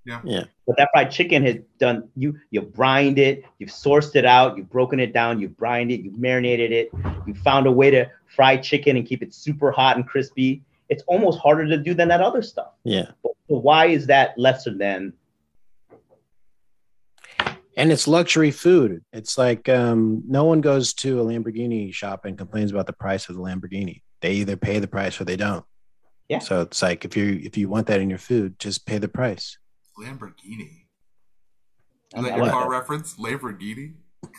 Yeah. 0.06 0.20
Yeah. 0.24 0.44
But 0.66 0.78
that 0.78 0.88
fried 0.94 1.10
chicken 1.10 1.44
has 1.44 1.56
done 1.78 2.08
you 2.16 2.38
you 2.50 2.62
brined 2.62 3.18
it, 3.18 3.44
you've 3.58 3.70
sourced 3.70 4.16
it 4.16 4.24
out, 4.24 4.56
you've 4.56 4.70
broken 4.70 4.98
it 4.98 5.12
down, 5.12 5.38
you've 5.38 5.56
brined 5.56 5.90
it, 5.90 6.00
you've 6.00 6.18
marinated 6.18 6.72
it, 6.72 6.90
you 7.26 7.34
found 7.34 7.66
a 7.66 7.72
way 7.72 7.90
to 7.90 8.10
fry 8.26 8.56
chicken 8.56 8.96
and 8.96 9.06
keep 9.06 9.22
it 9.22 9.34
super 9.34 9.70
hot 9.70 9.96
and 9.96 10.06
crispy. 10.06 10.62
It's 10.88 11.02
almost 11.06 11.38
harder 11.40 11.66
to 11.66 11.76
do 11.76 11.92
than 11.92 12.08
that 12.08 12.22
other 12.22 12.40
stuff. 12.40 12.72
Yeah. 12.84 13.10
But 13.22 13.32
why 13.48 13.86
is 13.86 14.06
that 14.06 14.38
lesser 14.38 14.72
than 14.72 15.12
And 17.78 17.92
it's 17.92 18.08
luxury 18.08 18.50
food. 18.50 19.04
It's 19.12 19.38
like 19.38 19.68
um, 19.68 20.24
no 20.26 20.44
one 20.44 20.60
goes 20.60 20.92
to 20.94 21.20
a 21.20 21.24
Lamborghini 21.24 21.94
shop 21.94 22.24
and 22.24 22.36
complains 22.36 22.72
about 22.72 22.86
the 22.86 22.92
price 22.92 23.28
of 23.28 23.36
the 23.36 23.40
Lamborghini. 23.40 24.02
They 24.20 24.32
either 24.32 24.56
pay 24.56 24.80
the 24.80 24.88
price 24.88 25.20
or 25.20 25.24
they 25.24 25.36
don't. 25.36 25.64
Yeah. 26.28 26.40
So 26.40 26.62
it's 26.62 26.82
like 26.82 27.04
if 27.04 27.16
you 27.16 27.40
if 27.42 27.56
you 27.56 27.68
want 27.68 27.86
that 27.86 28.00
in 28.00 28.10
your 28.10 28.18
food, 28.18 28.58
just 28.58 28.84
pay 28.84 28.98
the 28.98 29.08
price. 29.08 29.58
Lamborghini. 29.96 30.86
Is 32.16 32.24
that 32.24 32.36
your 32.36 32.50
car 32.50 32.68
reference? 32.68 33.14
Lamborghini? 33.14 33.94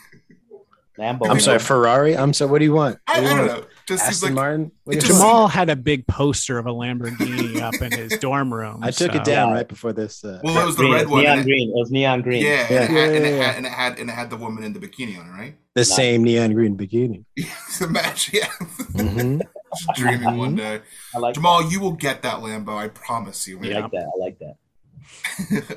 Lambo? 1.00 1.28
I'm 1.30 1.40
sorry, 1.40 1.58
Ferrari. 1.58 2.16
I'm 2.16 2.32
sorry. 2.32 2.50
What 2.50 2.58
do 2.58 2.64
you 2.66 2.72
want? 2.74 2.98
I, 3.06 3.20
What 3.20 3.30
I 3.30 3.34
do 3.34 3.42
you 3.42 3.48
don't 3.48 3.60
know. 3.62 3.66
Just 3.88 4.04
Aston 4.04 4.28
like 4.28 4.34
Martin. 4.34 4.72
What 4.84 4.92
do 4.92 4.98
it 4.98 5.02
you 5.02 5.08
just- 5.08 5.20
Jamal 5.20 5.48
had 5.48 5.70
a 5.70 5.76
big 5.76 6.06
poster 6.06 6.58
of 6.58 6.66
a 6.66 6.70
Lamborghini 6.70 7.60
up 7.62 7.74
in 7.80 7.90
his 7.92 8.18
dorm 8.18 8.52
room. 8.52 8.80
I 8.82 8.90
took 8.90 9.12
so- 9.12 9.18
it 9.18 9.24
down 9.24 9.52
right 9.52 9.66
before 9.66 9.92
this. 9.92 10.22
Uh, 10.24 10.40
well, 10.44 10.62
it 10.62 10.66
was 10.66 10.76
the 10.76 10.82
green. 10.82 10.92
red 10.94 11.08
one. 11.08 11.22
neon 11.22 11.38
and 11.38 11.46
green. 11.46 11.70
It 11.70 11.74
was 11.74 11.90
neon 11.90 12.22
green. 12.22 12.44
Yeah, 12.44 12.66
Yeah. 12.70 12.82
And, 12.82 12.96
it 12.96 13.00
had, 13.00 13.10
and, 13.16 13.24
it 13.26 13.30
Yeah, 13.30 13.36
yeah, 13.36 13.44
had, 13.46 13.56
and 13.56 13.66
it 13.66 13.72
had 13.72 13.98
and 13.98 14.10
it 14.10 14.12
had 14.12 14.30
the 14.30 14.36
woman 14.36 14.62
in 14.64 14.72
the 14.72 14.78
bikini 14.80 15.18
on 15.18 15.26
it, 15.28 15.32
right? 15.32 15.54
the 15.74 15.84
same 15.84 16.22
neon 16.24 16.52
green 16.52 16.76
bikini. 16.76 17.24
It's 17.36 17.80
a 17.80 17.88
match, 17.88 18.32
yeah. 18.32 18.46
Mhm. 18.92 19.40
Dreaming 19.94 20.36
one 20.36 20.56
day. 20.56 20.80
I 21.14 21.18
like 21.18 21.34
Jamal, 21.34 21.70
you 21.70 21.80
will 21.80 21.92
get 21.92 22.22
that 22.22 22.40
Lambo. 22.40 22.76
I 22.76 22.88
promise 22.88 23.46
you. 23.48 23.58
that. 23.60 23.76
I 23.76 23.80
man. 23.80 23.82
like 23.82 23.90
that. 23.92 24.06
I 24.06 24.18
like 24.18 24.38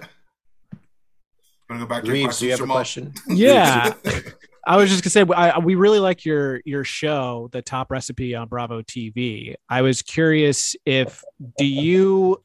that. 0.01 0.09
Wanna 1.69 1.81
go 1.83 1.88
back 1.88 2.01
to 2.03 2.07
your 2.07 2.13
Reeves, 2.15 2.39
do 2.39 2.45
you 2.45 2.51
have 2.51 2.59
a 2.59 2.63
Jamal? 2.63 2.75
question? 2.77 3.13
Yeah. 3.29 3.93
I 4.65 4.78
was 4.78 4.89
just 4.89 5.04
gonna 5.04 5.12
say 5.12 5.34
I, 5.36 5.60
we 5.60 5.76
really 5.76 5.99
like 5.99 6.26
your 6.26 6.62
your 6.65 6.84
show, 6.84 7.49
the 7.52 7.62
top 7.62 7.91
recipe 7.91 8.34
on 8.36 8.47
Bravo 8.47 8.82
TV. 8.82 9.56
I 9.69 9.82
was 9.82 10.02
curious 10.02 10.76
if 10.86 11.23
do 11.58 11.65
you 11.65 12.43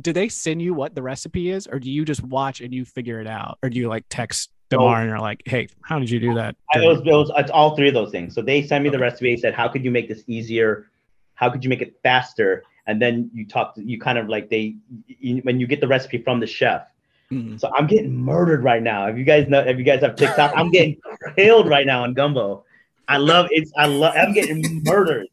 do 0.00 0.12
they 0.12 0.28
send 0.28 0.62
you 0.62 0.74
what 0.74 0.94
the 0.94 1.02
recipe 1.02 1.50
is, 1.50 1.66
or 1.66 1.78
do 1.78 1.90
you 1.90 2.04
just 2.04 2.22
watch 2.22 2.60
and 2.60 2.72
you 2.72 2.84
figure 2.84 3.20
it 3.20 3.26
out, 3.26 3.58
or 3.62 3.68
do 3.68 3.78
you 3.78 3.88
like 3.88 4.04
text 4.08 4.50
Damarr 4.70 5.00
and 5.00 5.10
you're 5.10 5.18
like, 5.18 5.42
hey, 5.46 5.68
how 5.82 5.98
did 5.98 6.10
you 6.10 6.20
do 6.20 6.34
that? 6.34 6.56
I, 6.74 6.78
it, 6.80 6.86
was, 6.86 6.98
it 7.00 7.04
was 7.06 7.30
it's 7.36 7.50
all 7.50 7.76
three 7.76 7.88
of 7.88 7.94
those 7.94 8.10
things. 8.10 8.34
So 8.34 8.42
they 8.42 8.62
sent 8.62 8.84
me 8.84 8.90
the 8.90 8.98
recipe. 8.98 9.34
They 9.34 9.40
said, 9.40 9.54
"How 9.54 9.68
could 9.68 9.84
you 9.84 9.90
make 9.90 10.08
this 10.08 10.24
easier? 10.26 10.88
How 11.34 11.50
could 11.50 11.64
you 11.64 11.70
make 11.70 11.82
it 11.82 11.98
faster?" 12.02 12.64
And 12.86 13.00
then 13.00 13.30
you 13.34 13.46
talk. 13.46 13.74
You 13.76 13.98
kind 13.98 14.18
of 14.18 14.28
like 14.28 14.50
they 14.50 14.76
you, 15.06 15.38
when 15.38 15.60
you 15.60 15.66
get 15.66 15.80
the 15.80 15.88
recipe 15.88 16.18
from 16.18 16.40
the 16.40 16.46
chef. 16.46 16.82
Mm. 17.32 17.58
So 17.60 17.70
I'm 17.76 17.86
getting 17.86 18.14
murdered 18.14 18.62
right 18.62 18.82
now. 18.82 19.06
If 19.06 19.16
you 19.16 19.24
guys 19.24 19.48
know, 19.48 19.60
if 19.60 19.78
you 19.78 19.84
guys 19.84 20.00
have 20.02 20.16
TikTok, 20.16 20.52
I'm 20.54 20.70
getting 20.70 20.96
killed 21.36 21.68
right 21.68 21.86
now 21.86 22.02
on 22.04 22.14
gumbo. 22.14 22.64
I 23.08 23.16
love 23.16 23.46
it's. 23.50 23.72
I 23.76 23.86
love. 23.86 24.14
I'm 24.16 24.32
getting 24.32 24.82
murdered. 24.84 25.26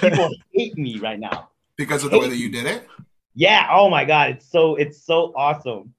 People 0.00 0.28
hate 0.52 0.76
me 0.76 0.98
right 0.98 1.18
now. 1.18 1.48
because 1.76 2.04
of 2.04 2.10
the 2.10 2.18
way 2.18 2.28
that 2.28 2.36
you 2.36 2.50
did 2.50 2.66
it. 2.66 2.86
Yeah. 3.34 3.68
Oh 3.70 3.88
my 3.88 4.04
god. 4.04 4.30
It's 4.30 4.50
so. 4.50 4.76
It's 4.76 5.02
so 5.04 5.32
awesome. 5.36 5.94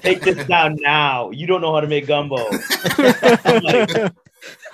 Take 0.00 0.22
this 0.22 0.46
down 0.48 0.76
now. 0.80 1.30
You 1.30 1.46
don't 1.46 1.60
know 1.60 1.72
how 1.74 1.80
to 1.80 1.86
make 1.86 2.06
gumbo. 2.06 2.36
Like, 3.44 4.12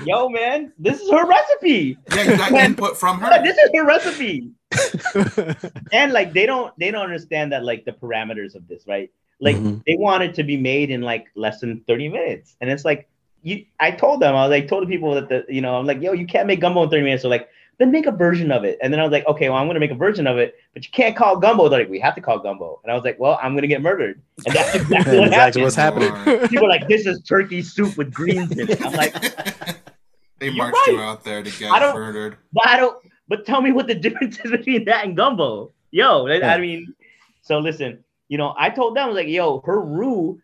Yo, 0.05 0.29
man, 0.29 0.73
this 0.79 1.01
is 1.01 1.11
her 1.11 1.27
recipe. 1.27 1.97
Yeah, 2.15 2.23
you 2.25 2.37
got 2.37 2.53
input 2.53 2.97
from 2.97 3.21
Yeah, 3.21 3.39
her. 3.39 3.43
this 3.45 3.57
is 3.57 3.71
her 3.75 3.85
recipe. 3.87 4.51
and 5.93 6.13
like 6.13 6.33
they 6.33 6.47
don't 6.47 6.77
they 6.79 6.91
don't 6.91 7.05
understand 7.05 7.53
that 7.53 7.65
like 7.65 7.85
the 7.85 7.93
parameters 7.93 8.55
of 8.55 8.67
this, 8.69 8.87
right? 8.87 9.11
Like 9.41 9.57
Mhm. 9.57 9.83
they 9.87 9.97
want 9.97 10.23
it 10.23 10.35
to 10.35 10.43
be 10.45 10.57
made 10.57 10.91
in 10.91 11.01
like 11.03 11.27
less 11.35 11.61
than 11.61 11.81
30 11.89 12.09
minutes. 12.09 12.57
And 12.61 12.71
it's 12.71 12.85
like 12.85 13.09
you 13.43 13.65
I 13.81 13.91
told 13.91 14.21
them, 14.21 14.35
I 14.37 14.43
was 14.47 14.51
like 14.51 14.69
told 14.69 14.83
the 14.85 14.87
people 14.87 15.15
that 15.15 15.29
the 15.29 15.45
you 15.49 15.61
know, 15.61 15.77
I'm 15.77 15.87
like, 15.87 16.01
yo, 16.01 16.13
you 16.13 16.27
can't 16.27 16.47
make 16.47 16.61
gumbo 16.61 16.83
in 16.85 16.91
30 16.91 17.03
minutes. 17.03 17.23
So 17.23 17.29
like 17.29 17.49
then 17.79 17.91
make 17.91 18.07
a 18.07 18.13
version 18.13 18.53
of 18.53 18.63
it. 18.65 18.79
And 18.83 18.93
then 18.93 19.01
I 19.01 19.03
was 19.03 19.11
like, 19.11 19.27
okay, 19.27 19.49
well, 19.49 19.59
I'm 19.59 19.67
gonna 19.67 19.81
make 19.81 19.91
a 19.91 19.97
version 19.97 20.27
of 20.29 20.39
it, 20.39 20.55
but 20.75 20.85
you 20.85 20.91
can't 20.93 21.17
call 21.17 21.37
gumbo. 21.39 21.69
They're 21.69 21.81
like, 21.81 21.89
we 21.89 21.99
have 22.01 22.15
to 22.15 22.21
call 22.21 22.39
gumbo. 22.39 22.79
And 22.85 22.93
I 22.93 22.95
was 22.95 23.03
like, 23.03 23.19
well, 23.19 23.39
I'm 23.43 23.55
gonna 23.57 23.67
get 23.67 23.83
murdered. 23.83 24.21
And 24.47 24.55
that's 24.55 24.75
exactly 24.77 25.19
what 25.19 25.27
Exactly 25.29 25.63
happened. 25.63 25.65
what's 25.65 25.75
happening. 25.77 26.49
People 26.49 26.67
are 26.67 26.69
like, 26.69 26.87
this 26.87 27.07
is 27.07 27.21
turkey 27.23 27.63
soup 27.63 27.97
with 27.97 28.13
greens 28.13 28.53
in 28.53 28.71
it. 28.71 28.85
I'm 28.85 28.93
like, 28.93 29.15
they 30.39 30.47
You're 30.49 30.55
marched 30.55 30.87
you 30.87 31.01
out 31.01 31.25
there 31.25 31.43
to 31.43 31.51
get 31.59 31.73
I 31.73 31.79
don't- 31.81 31.95
murdered. 31.97 32.37
but 32.53 32.67
I 32.69 32.77
don't. 32.77 32.97
But 33.29 33.47
tell 33.47 33.63
me 33.63 33.73
what 33.73 33.87
the 33.87 33.95
difference 33.95 34.39
is 34.41 34.51
between 34.51 34.85
that 34.85 35.05
and 35.07 35.17
gumbo. 35.17 35.73
Yo, 35.91 36.27
Yeah. 36.27 36.53
I 36.55 36.59
mean, 36.59 36.95
so 37.41 37.59
listen, 37.59 38.05
you 38.33 38.39
know, 38.39 38.55
I 38.57 38.71
told 38.71 38.97
them 38.97 39.05
I 39.05 39.07
was 39.09 39.17
like, 39.17 39.29
yo, 39.29 39.61
her 39.67 39.79
roux. 39.79 40.41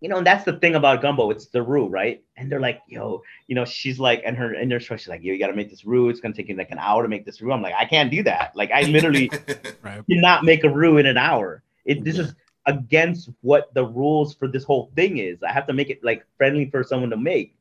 You 0.00 0.08
know, 0.08 0.16
and 0.18 0.26
that's 0.26 0.44
the 0.44 0.54
thing 0.54 0.74
about 0.74 1.00
gumbo. 1.00 1.30
It's 1.30 1.46
the 1.46 1.62
roux, 1.62 1.86
right? 1.86 2.24
And 2.36 2.50
they're 2.50 2.60
like, 2.60 2.82
yo, 2.88 3.22
you 3.46 3.54
know, 3.54 3.64
she's 3.64 4.00
like, 4.00 4.20
and 4.26 4.36
her 4.36 4.52
in 4.52 4.68
their 4.68 4.80
show, 4.80 4.96
she's 4.96 5.06
like, 5.06 5.22
yo, 5.22 5.32
you 5.32 5.38
got 5.38 5.46
to 5.46 5.54
make 5.54 5.70
this 5.70 5.84
roux. 5.84 6.08
It's 6.08 6.18
gonna 6.18 6.34
take 6.34 6.48
you 6.48 6.56
like 6.56 6.72
an 6.72 6.80
hour 6.80 7.04
to 7.04 7.08
make 7.08 7.24
this 7.24 7.40
roux. 7.40 7.52
I'm 7.52 7.62
like, 7.62 7.74
I 7.78 7.84
can't 7.84 8.10
do 8.10 8.24
that. 8.24 8.50
Like, 8.56 8.72
I 8.72 8.82
literally 8.82 9.30
Right. 9.82 10.02
cannot 10.10 10.42
make 10.42 10.64
a 10.64 10.68
roux 10.68 10.98
in 10.98 11.06
an 11.06 11.16
hour. 11.16 11.62
It 11.84 12.02
this 12.02 12.18
is 12.18 12.34
against 12.66 13.30
what 13.42 13.72
the 13.74 13.84
rules 13.84 14.34
for 14.34 14.48
this 14.48 14.64
whole 14.64 14.90
thing 14.96 15.18
is. 15.18 15.44
I 15.44 15.52
have 15.52 15.68
to 15.68 15.72
make 15.72 15.88
it 15.88 16.02
like 16.02 16.26
friendly 16.36 16.68
for 16.68 16.82
someone 16.82 17.10
to 17.10 17.16
make. 17.16 17.54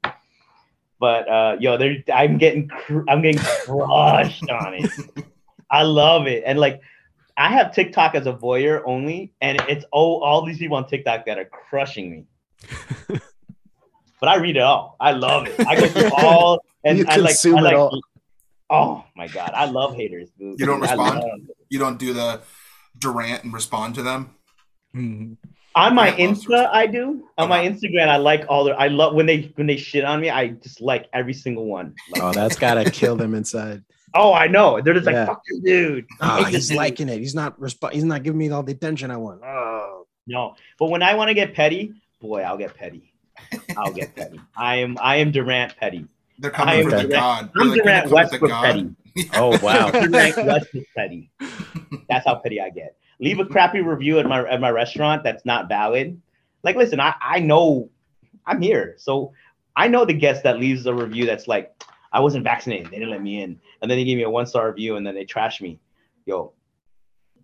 But 1.00 1.30
uh 1.30 1.58
yo, 1.60 1.78
there 1.78 1.98
I'm 2.12 2.40
getting 2.40 2.68
cr- 2.70 3.08
I'm 3.08 3.22
getting 3.22 3.40
crushed 3.40 4.50
on 4.50 4.74
it. 4.74 4.90
I 5.70 5.84
love 5.84 6.26
it. 6.26 6.42
And 6.48 6.60
like 6.60 6.82
I 7.38 7.50
have 7.50 7.74
TikTok 7.74 8.16
as 8.16 8.28
a 8.28 8.34
voyeur 8.34 8.82
only, 8.86 9.34
and 9.42 9.60
it's 9.68 9.86
oh 9.92 10.22
all 10.22 10.46
these 10.46 10.58
people 10.58 10.78
on 10.78 10.88
TikTok 10.88 11.26
that 11.26 11.38
are 11.38 11.46
crushing 11.46 12.10
me. 12.12 12.24
but 14.20 14.30
I 14.30 14.38
read 14.38 14.56
it 14.56 14.62
all. 14.62 14.96
I 15.00 15.12
love 15.12 15.48
it. 15.48 15.60
I 15.68 15.76
go 15.76 15.88
through 15.88 16.12
all 16.18 16.64
and 16.84 17.00
You 17.00 17.06
I 17.08 17.18
like 17.18 17.30
consume 17.32 17.58
I 17.58 17.60
it 17.60 17.64
like 17.64 17.76
all. 17.76 18.02
Oh 18.70 19.04
my 19.16 19.28
god, 19.28 19.52
I 19.54 19.66
love 19.66 19.96
haters, 19.96 20.30
dude. 20.40 20.60
You 20.60 20.66
don't 20.66 20.84
I 20.84 20.92
respond? 20.92 21.50
you 21.70 21.80
don't 21.80 22.00
do 22.00 22.14
the 22.14 22.42
Durant 22.98 23.44
and 23.44 23.54
respond 23.54 23.96
to 23.96 24.04
them. 24.04 24.34
Mhm. 24.96 25.38
On 25.76 25.94
my 25.94 26.16
Yeah, 26.16 26.28
Insta, 26.28 26.70
I 26.72 26.88
do. 26.88 27.28
On 27.38 27.50
my 27.50 27.68
Instagram, 27.68 28.08
I 28.08 28.16
like 28.16 28.46
all 28.48 28.64
the. 28.64 28.72
I 28.72 28.88
love 28.88 29.14
when 29.14 29.26
they 29.26 29.52
when 29.56 29.68
they 29.68 29.76
shit 29.76 30.06
on 30.06 30.22
me. 30.22 30.30
I 30.30 30.48
just 30.48 30.80
like 30.80 31.10
every 31.12 31.34
single 31.34 31.66
one. 31.66 31.94
Like, 32.12 32.24
Oh, 32.24 32.32
that's 32.32 32.56
gotta 32.58 32.90
kill 32.90 33.18
them 33.18 33.36
inside. 33.36 33.84
Oh, 34.16 34.34
I 34.34 34.48
know. 34.48 34.82
They're 34.82 34.94
just 34.94 35.06
like, 35.06 35.28
"Fuck 35.28 35.42
this 35.48 35.60
dude." 35.60 36.06
I 36.22 36.40
Oh, 36.40 36.44
hate 36.46 36.56
he's 36.56 36.70
dude." 36.70 36.78
liking 36.78 37.10
it. 37.10 37.20
He's 37.20 37.36
not 37.36 37.60
resp- 37.60 37.92
He's 37.92 38.04
not 38.04 38.24
giving 38.24 38.38
me 38.40 38.50
all 38.50 38.64
the 38.64 38.72
attention 38.72 39.12
I 39.12 39.18
want. 39.18 39.42
Oh, 39.44 40.08
No, 40.28 40.56
but 40.80 40.88
when 40.90 41.04
I 41.04 41.14
want 41.16 41.30
to 41.30 41.34
get 41.34 41.54
petty, 41.54 41.94
boy, 42.22 42.42
I'll 42.42 42.58
get 42.58 42.74
petty. 42.76 43.14
I'll 43.78 43.94
get 43.94 44.16
petty. 44.16 44.40
I 44.58 44.78
am. 44.78 44.98
I 45.02 45.18
am 45.18 45.32
Durant 45.32 45.76
petty. 45.78 46.06
They're 46.40 46.52
coming 46.52 46.76
am 46.80 46.84
for 46.86 46.90
the 46.92 47.04
Durant- 47.04 47.12
god. 47.12 47.50
I'm 47.56 47.68
They're 47.70 47.78
like, 47.78 47.84
Durant 47.84 48.10
"Gonna 48.10 48.28
come 48.28 48.32
with 48.32 48.42
the 48.42 48.46
Westbrook 48.48 48.52
petty. 48.52 49.30
oh 49.36 49.60
wow. 49.64 49.92
Durant 49.92 50.38
Westbrook 50.46 50.86
petty. 50.96 51.32
That's 52.10 52.26
how 52.26 52.36
petty 52.36 52.60
I 52.60 52.70
get. 52.70 52.98
Leave 53.20 53.40
a 53.40 53.46
crappy 53.46 53.80
review 53.82 54.20
at 54.20 54.26
my 54.26 54.46
at 54.50 54.60
my 54.60 54.70
restaurant 54.70 55.24
that's 55.24 55.46
not 55.46 55.70
valid. 55.70 56.20
Like, 56.64 56.76
listen, 56.76 57.00
I 57.00 57.14
I 57.22 57.40
know 57.40 57.90
I'm 58.46 58.62
here, 58.62 58.96
so 58.98 59.32
I 59.76 59.88
know 59.88 60.04
the 60.06 60.14
guest 60.14 60.44
that 60.44 60.60
leaves 60.60 60.86
a 60.86 60.94
review 60.94 61.26
that's 61.26 61.48
like, 61.48 61.72
I 62.16 62.22
wasn't 62.22 62.46
vaccinated, 62.46 62.86
they 62.86 62.98
didn't 62.98 63.10
let 63.10 63.22
me 63.22 63.42
in, 63.42 63.60
and 63.82 63.92
then 63.92 63.98
they 63.98 64.06
gave 64.06 64.16
me 64.16 64.24
a 64.24 64.30
one 64.30 64.46
star 64.46 64.70
review, 64.70 64.96
and 64.96 65.06
then 65.06 65.16
they 65.16 65.26
trashed 65.26 65.60
me. 65.60 65.82
Yo, 66.26 66.54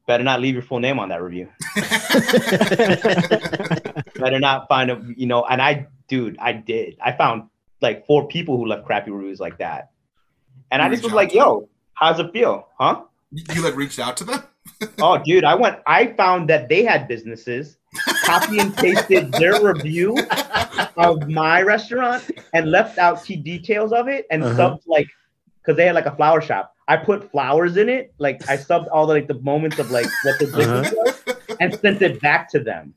better 0.07 0.23
not 0.23 0.39
leave 0.39 0.53
your 0.53 0.63
full 0.63 0.79
name 0.79 0.97
on 0.97 1.10
that 1.10 1.21
review. 1.21 1.49
better 4.15 4.39
not 4.39 4.69
find 4.69 4.89
a 4.89 5.03
you 5.17 5.27
know. 5.27 5.43
And 5.43 5.62
I, 5.62 5.88
dude, 6.07 6.38
I 6.39 6.53
did. 6.53 6.95
I 7.03 7.12
found 7.12 7.49
like 7.81 8.07
four 8.07 8.29
people 8.29 8.55
who 8.55 8.65
left 8.65 8.86
crappy 8.86 9.12
reviews 9.12 9.41
like 9.41 9.57
that, 9.57 9.91
and 10.71 10.81
I 10.81 10.88
just 10.88 11.03
was 11.03 11.12
like, 11.12 11.31
to 11.31 11.36
them? 11.36 11.45
yo, 11.45 11.69
how's 11.93 12.21
it 12.21 12.31
feel, 12.31 12.69
huh? 12.79 13.01
you 13.31 13.62
like 13.62 13.75
reached 13.75 13.99
out 13.99 14.15
to 14.17 14.23
them? 14.23 14.41
Oh, 14.99 15.17
dude, 15.17 15.43
I 15.43 15.55
went. 15.55 15.79
I 15.86 16.13
found 16.13 16.49
that 16.49 16.69
they 16.69 16.86
had 16.86 17.10
businesses. 17.10 17.75
Copy 18.25 18.60
and 18.60 18.73
pasted 18.75 19.32
their 19.34 19.62
review 19.63 20.17
of 20.97 21.27
my 21.27 21.62
restaurant 21.62 22.30
and 22.54 22.71
left 22.71 22.97
out 22.97 23.23
key 23.25 23.36
details 23.36 23.91
of 23.91 24.08
it 24.08 24.25
and 24.32 24.43
Uh-huh. 24.43 24.56
subbed 24.77 24.82
like 24.88 25.08
because 25.62 25.75
they 25.77 25.86
had 25.86 25.95
like 25.95 26.06
a 26.06 26.15
flower 26.15 26.41
shop. 26.41 26.73
I 26.88 26.97
put 26.97 27.30
flowers 27.32 27.77
in 27.77 27.89
it. 27.89 28.13
Like 28.17 28.47
I 28.49 28.56
subbed 28.58 28.88
all 28.91 29.06
the 29.06 29.13
like 29.13 29.27
the 29.27 29.39
moments 29.41 29.77
of 29.80 29.91
like 29.91 30.08
what 30.23 30.39
the 30.39 30.47
business 30.47 30.93
was 30.95 31.36
and 31.60 31.77
sent 31.80 32.01
it 32.01 32.21
back 32.21 32.49
to 32.51 32.60
them, 32.60 32.93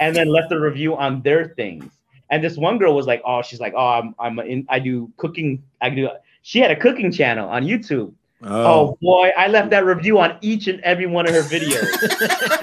and 0.00 0.14
then 0.14 0.28
left 0.28 0.52
a 0.52 0.60
review 0.60 0.96
on 0.96 1.22
their 1.22 1.48
things. 1.48 1.90
And 2.30 2.42
this 2.44 2.56
one 2.56 2.76
girl 2.78 2.94
was 2.94 3.06
like, 3.06 3.22
"Oh, 3.24 3.40
she's 3.42 3.60
like, 3.60 3.74
oh, 3.76 3.86
I'm 3.86 4.14
I'm 4.18 4.38
in. 4.40 4.66
I 4.68 4.78
do 4.80 5.10
cooking. 5.16 5.62
I 5.80 5.90
do." 5.90 6.08
She 6.42 6.60
had 6.60 6.70
a 6.70 6.76
cooking 6.76 7.10
channel 7.10 7.48
on 7.48 7.64
YouTube. 7.64 8.12
Oh, 8.42 8.96
boy, 9.00 9.32
I 9.36 9.48
left 9.48 9.70
that 9.70 9.84
review 9.84 10.18
on 10.18 10.36
each 10.42 10.68
and 10.68 10.78
every 10.82 11.06
one 11.06 11.26
of 11.26 11.34
her 11.34 11.40
videos. 11.42 11.88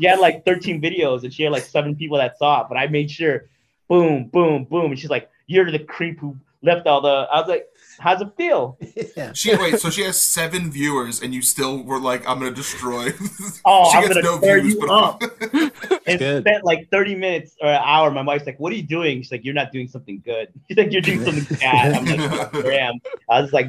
she 0.00 0.06
had 0.06 0.18
like 0.18 0.44
13 0.44 0.80
videos 0.80 1.22
and 1.24 1.32
she 1.32 1.42
had 1.42 1.52
like 1.52 1.64
seven 1.64 1.94
people 1.96 2.18
that 2.18 2.38
saw 2.38 2.62
it, 2.62 2.66
but 2.68 2.76
I 2.76 2.86
made 2.86 3.10
sure 3.10 3.48
boom, 3.88 4.28
boom, 4.28 4.64
boom. 4.64 4.90
And 4.90 4.98
she's 4.98 5.10
like, 5.10 5.30
You're 5.46 5.70
the 5.70 5.78
creep 5.80 6.18
who 6.20 6.36
left 6.62 6.86
all 6.86 7.00
the 7.00 7.28
I 7.32 7.40
was 7.40 7.48
like, 7.48 7.66
How's 7.98 8.20
it 8.20 8.28
feel? 8.36 8.76
yeah. 9.16 9.32
She 9.32 9.54
wait, 9.56 9.78
so 9.80 9.88
she 9.88 10.02
has 10.02 10.18
seven 10.20 10.70
viewers, 10.70 11.22
and 11.22 11.32
you 11.34 11.40
still 11.40 11.82
were 11.82 11.98
like, 11.98 12.28
"I'm 12.28 12.38
gonna 12.38 12.50
destroy." 12.50 13.08
Oh, 13.64 13.90
she 13.90 13.96
I'm 13.96 14.08
gonna 14.08 14.40
tear 14.40 14.58
you 14.58 14.78
up. 14.90 15.22
And 16.08 16.18
good. 16.20 16.42
spent 16.44 16.64
like 16.64 16.88
30 16.92 17.14
minutes 17.16 17.56
or 17.60 17.68
an 17.68 17.80
hour. 17.84 18.10
My 18.12 18.22
wife's 18.22 18.44
like, 18.46 18.60
What 18.60 18.72
are 18.72 18.76
you 18.76 18.82
doing? 18.82 19.22
She's 19.22 19.32
like, 19.32 19.44
You're 19.44 19.54
not 19.54 19.72
doing 19.72 19.88
something 19.88 20.22
good. 20.24 20.48
She's 20.68 20.76
like, 20.76 20.92
You're 20.92 21.00
doing 21.02 21.24
something 21.24 21.56
bad. 21.58 21.94
I'm 21.94 22.04
like, 22.04 22.54
I 22.66 22.74
am. 22.76 22.94
I 23.30 23.40
was 23.40 23.52
like, 23.52 23.66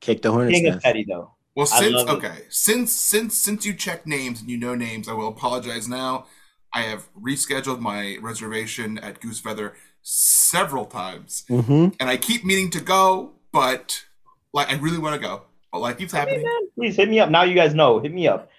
Kick 0.00 0.22
the 0.22 0.30
hornet's 0.30 0.54
King 0.58 0.66
of 0.68 0.74
nest. 0.74 0.84
petty 0.84 1.04
though. 1.08 1.32
Well, 1.56 1.66
since 1.66 1.94
love 1.94 2.08
it. 2.08 2.12
okay, 2.12 2.38
since 2.50 2.92
since 2.92 3.36
since 3.36 3.64
you 3.64 3.72
check 3.74 4.06
names 4.06 4.40
and 4.42 4.50
you 4.50 4.58
know 4.58 4.74
names, 4.74 5.08
I 5.08 5.14
will 5.14 5.28
apologize 5.28 5.88
now. 5.88 6.26
I 6.72 6.82
have 6.82 7.08
rescheduled 7.18 7.80
my 7.80 8.18
reservation 8.20 8.98
at 8.98 9.20
Goosefeather 9.20 9.72
several 10.02 10.84
times, 10.84 11.44
Mm-hmm. 11.48 11.88
and 11.98 12.10
I 12.10 12.16
keep 12.18 12.44
meaning 12.44 12.70
to 12.72 12.80
go, 12.80 13.32
but 13.52 14.04
like 14.52 14.70
I 14.70 14.76
really 14.76 14.98
want 14.98 15.14
to 15.20 15.26
go, 15.26 15.42
but 15.72 15.80
life 15.80 15.96
keeps 15.98 16.12
happening. 16.12 16.44
Please 16.76 16.96
hit 16.96 17.08
me 17.08 17.18
up. 17.20 17.30
Now 17.30 17.42
you 17.44 17.54
guys 17.54 17.74
know. 17.74 17.98
Hit 18.00 18.12
me 18.12 18.28
up. 18.28 18.50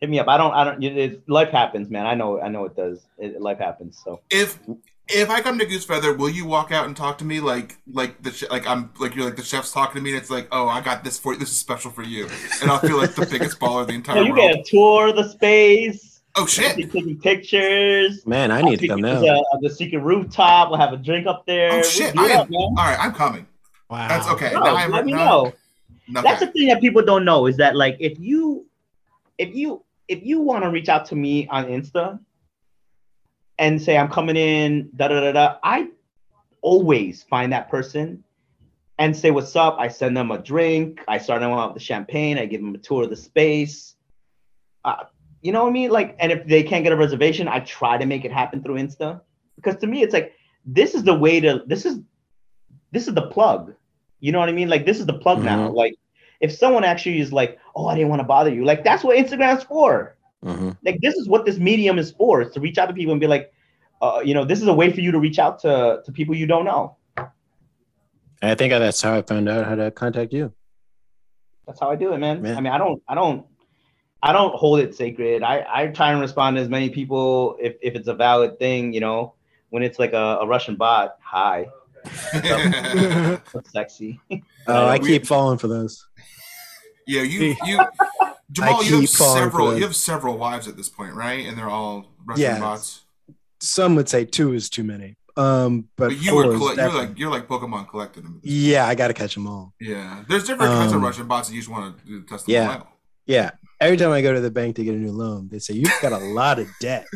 Hit 0.00 0.08
me 0.10 0.18
up. 0.20 0.28
I 0.28 0.36
don't. 0.36 0.52
I 0.54 0.62
don't. 0.64 0.82
It, 0.82 0.96
it- 0.96 1.28
life 1.28 1.48
happens, 1.50 1.90
man. 1.90 2.06
I 2.06 2.14
know. 2.14 2.40
I 2.40 2.48
know 2.48 2.64
it 2.66 2.76
does. 2.76 3.04
It, 3.18 3.40
life 3.40 3.58
happens. 3.58 4.00
So 4.04 4.20
If 4.30 4.58
if 5.08 5.28
I 5.30 5.40
come 5.42 5.58
to 5.58 5.66
Goosefeather, 5.66 6.16
will 6.16 6.30
you 6.30 6.46
walk 6.46 6.72
out 6.72 6.86
and 6.86 6.96
talk 6.96 7.18
to 7.18 7.24
me 7.24 7.40
like 7.40 7.76
like 7.92 8.22
the 8.22 8.30
ch- 8.30 8.48
like 8.50 8.66
I'm 8.66 8.90
like 8.98 9.14
you're 9.14 9.24
like 9.26 9.36
the 9.36 9.42
chef's 9.42 9.70
talking 9.72 9.96
to 9.96 10.00
me, 10.02 10.10
and 10.12 10.18
it's 10.20 10.30
like, 10.30 10.48
oh, 10.52 10.66
I 10.68 10.80
got 10.80 11.04
this 11.04 11.18
for 11.18 11.32
you. 11.34 11.38
This 11.38 11.50
is 11.50 11.58
special 11.58 11.90
for 11.90 12.02
you, 12.02 12.28
and 12.62 12.70
I'll 12.70 12.78
feel 12.78 12.96
like 12.96 13.14
the 13.14 13.26
biggest 13.26 13.58
baller 13.60 13.82
in 13.82 13.88
the 13.88 13.94
entire 13.94 14.16
So 14.18 14.22
you 14.22 14.32
world. 14.32 14.52
get 14.52 14.60
a 14.60 14.62
tour 14.64 15.08
of 15.08 15.16
the 15.16 15.28
space. 15.28 16.20
oh 16.36 16.42
I'll 16.42 16.46
shit! 16.46 16.76
be 16.76 16.84
taking 16.86 17.18
pictures. 17.20 18.26
Man, 18.26 18.50
I 18.50 18.58
I'll 18.60 18.64
need 18.64 18.80
to 18.80 18.88
come 18.88 18.98
you 18.98 19.04
now. 19.04 19.20
the, 19.20 19.28
uh, 19.30 19.58
the 19.60 19.70
secret 19.70 19.98
rooftop. 19.98 20.70
We'll 20.70 20.78
have 20.80 20.92
a 20.92 20.96
drink 20.96 21.26
up 21.26 21.44
there. 21.46 21.70
Oh 21.72 21.74
We'll 21.76 21.82
shit! 21.84 22.16
I 22.18 22.24
am 22.26 22.40
up, 22.40 22.50
all 22.52 22.74
right. 22.76 22.98
I'm 22.98 23.12
coming. 23.12 23.46
Wow. 23.90 24.08
That's 24.08 24.26
okay. 24.28 24.52
No, 24.54 24.60
now 24.60 24.76
I'm 24.76 24.90
let 24.90 25.04
me 25.04 25.12
now- 25.12 25.24
know. 25.28 25.46
Okay. 25.46 26.20
That's 26.22 26.40
the 26.40 26.48
thing 26.48 26.68
that 26.68 26.80
people 26.82 27.02
don't 27.02 27.24
know 27.24 27.46
is 27.46 27.56
that 27.58 27.76
like 27.76 27.96
if 28.00 28.18
you 28.18 28.66
if 29.38 29.54
you 29.54 29.82
if 30.08 30.22
you 30.22 30.40
want 30.40 30.64
to 30.64 30.70
reach 30.70 30.88
out 30.90 31.06
to 31.06 31.14
me 31.16 31.46
on 31.48 31.64
Insta 31.66 32.18
and 33.58 33.80
say 33.80 33.96
I'm 33.96 34.08
coming 34.10 34.36
in, 34.36 34.90
da 34.96 35.08
da 35.08 35.20
da 35.20 35.32
da, 35.32 35.56
I 35.62 35.88
always 36.60 37.22
find 37.22 37.52
that 37.52 37.70
person 37.70 38.24
and 38.98 39.16
say 39.16 39.30
what's 39.30 39.54
up. 39.56 39.76
I 39.78 39.88
send 39.88 40.16
them 40.16 40.30
a 40.30 40.38
drink. 40.38 41.00
I 41.08 41.18
start 41.18 41.40
them 41.40 41.50
out 41.50 41.74
with 41.74 41.80
the 41.82 41.84
champagne. 41.84 42.38
I 42.38 42.46
give 42.46 42.60
them 42.60 42.74
a 42.74 42.78
tour 42.78 43.04
of 43.04 43.10
the 43.10 43.16
space. 43.16 43.94
Uh, 44.84 45.04
you 45.42 45.52
know 45.52 45.62
what 45.64 45.70
I 45.70 45.72
mean? 45.72 45.90
Like, 45.90 46.16
and 46.20 46.32
if 46.32 46.46
they 46.46 46.62
can't 46.62 46.84
get 46.84 46.92
a 46.92 46.96
reservation, 46.96 47.48
I 47.48 47.60
try 47.60 47.98
to 47.98 48.06
make 48.06 48.24
it 48.24 48.32
happen 48.32 48.62
through 48.62 48.76
Insta 48.76 49.20
because 49.56 49.76
to 49.80 49.86
me, 49.86 50.02
it's 50.02 50.14
like 50.14 50.32
this 50.64 50.94
is 50.94 51.02
the 51.02 51.14
way 51.14 51.40
to. 51.40 51.62
This 51.66 51.84
is 51.84 52.00
this 52.92 53.08
is 53.08 53.14
the 53.14 53.28
plug. 53.28 53.74
You 54.20 54.32
know 54.32 54.38
what 54.38 54.48
I 54.48 54.52
mean? 54.52 54.68
Like 54.68 54.86
this 54.86 55.00
is 55.00 55.06
the 55.06 55.18
plug 55.18 55.42
now. 55.42 55.68
Like 55.70 55.96
if 56.40 56.52
someone 56.52 56.84
actually 56.84 57.20
is 57.20 57.32
like, 57.32 57.58
oh, 57.74 57.86
I 57.86 57.94
didn't 57.94 58.08
want 58.08 58.20
to 58.20 58.24
bother 58.24 58.52
you, 58.52 58.64
like 58.64 58.84
that's 58.84 59.04
what 59.04 59.16
Instagram's 59.16 59.64
for. 59.64 60.13
Mm-hmm. 60.44 60.70
Like 60.84 61.00
this 61.00 61.14
is 61.14 61.28
what 61.28 61.46
this 61.46 61.58
medium 61.58 61.98
is 61.98 62.12
for, 62.12 62.42
is 62.42 62.52
to 62.52 62.60
reach 62.60 62.78
out 62.78 62.86
to 62.86 62.92
people 62.94 63.12
and 63.12 63.20
be 63.20 63.26
like, 63.26 63.52
uh, 64.02 64.20
you 64.24 64.34
know, 64.34 64.44
this 64.44 64.60
is 64.60 64.68
a 64.68 64.74
way 64.74 64.92
for 64.92 65.00
you 65.00 65.10
to 65.10 65.18
reach 65.18 65.38
out 65.38 65.58
to 65.60 66.02
to 66.04 66.12
people 66.12 66.34
you 66.34 66.46
don't 66.46 66.64
know. 66.64 66.96
I 68.42 68.54
think 68.54 68.72
that's 68.72 69.00
how 69.00 69.16
I 69.16 69.22
found 69.22 69.48
out 69.48 69.66
how 69.66 69.74
to 69.74 69.90
contact 69.90 70.32
you. 70.32 70.52
That's 71.66 71.80
how 71.80 71.90
I 71.90 71.96
do 71.96 72.12
it, 72.12 72.18
man. 72.18 72.44
Yeah. 72.44 72.56
I 72.56 72.60
mean, 72.60 72.72
I 72.72 72.78
don't, 72.78 73.02
I 73.08 73.14
don't, 73.14 73.46
I 74.22 74.32
don't 74.32 74.54
hold 74.54 74.80
it 74.80 74.94
sacred. 74.94 75.42
I 75.42 75.64
I 75.66 75.86
try 75.86 76.12
and 76.12 76.20
respond 76.20 76.56
to 76.56 76.62
as 76.62 76.68
many 76.68 76.90
people 76.90 77.56
if 77.60 77.76
if 77.80 77.94
it's 77.94 78.08
a 78.08 78.14
valid 78.14 78.58
thing, 78.58 78.92
you 78.92 79.00
know. 79.00 79.34
When 79.70 79.82
it's 79.82 79.98
like 79.98 80.12
a, 80.12 80.38
a 80.40 80.46
Russian 80.46 80.76
bot, 80.76 81.16
hi, 81.20 81.66
what's 83.52 83.72
sexy. 83.72 84.20
Oh, 84.68 84.86
I 84.86 84.98
we- 84.98 85.08
keep 85.08 85.26
falling 85.26 85.58
for 85.58 85.68
those. 85.68 86.06
Yeah, 87.06 87.22
you 87.22 87.56
you 87.64 87.80
Jamal, 88.52 88.84
you 88.84 89.00
have 89.00 89.08
several 89.08 89.76
you 89.76 89.82
have 89.84 89.96
several 89.96 90.36
wives 90.38 90.68
at 90.68 90.76
this 90.76 90.88
point, 90.88 91.14
right? 91.14 91.46
And 91.46 91.56
they're 91.58 91.68
all 91.70 92.06
Russian 92.24 92.42
Yeah. 92.42 92.58
bots. 92.60 93.02
Some 93.60 93.94
would 93.96 94.08
say 94.08 94.24
two 94.24 94.52
is 94.52 94.68
too 94.68 94.84
many. 94.84 95.16
Um, 95.36 95.88
but, 95.96 96.10
But 96.10 96.18
you 96.18 96.36
were 96.36 96.56
collect, 96.56 96.76
you're 96.78 96.92
like 96.92 97.18
you're 97.18 97.30
like 97.30 97.48
Pokemon 97.48 97.88
collecting 97.88 98.22
them. 98.22 98.40
yeah, 98.44 98.86
I 98.86 98.94
got 98.94 99.08
to 99.08 99.14
catch 99.14 99.34
them 99.34 99.46
all. 99.48 99.72
Yeah. 99.80 100.22
There's 100.28 100.44
different 100.44 100.72
kinds 100.72 100.92
of 100.92 100.98
Um, 100.98 101.04
Russian 101.04 101.26
bots 101.26 101.48
that 101.48 101.54
you 101.54 101.60
just 101.60 101.70
want 101.70 101.98
to 102.06 102.22
test 102.22 102.46
them 102.46 102.52
yeah. 102.54 102.70
out. 102.70 102.88
Yeah. 103.26 103.50
Every 103.80 103.96
time 103.96 104.10
I 104.12 104.22
go 104.22 104.32
to 104.32 104.40
the 104.40 104.50
bank 104.52 104.76
to 104.76 104.84
get 104.84 104.94
a 104.94 104.98
new 104.98 105.10
loan, 105.10 105.48
they 105.50 105.58
say 105.58 105.74
you've 105.74 105.90
got 106.00 106.12
a 106.12 106.18
lot 106.18 106.58
of 106.60 106.68
debt. 106.80 107.06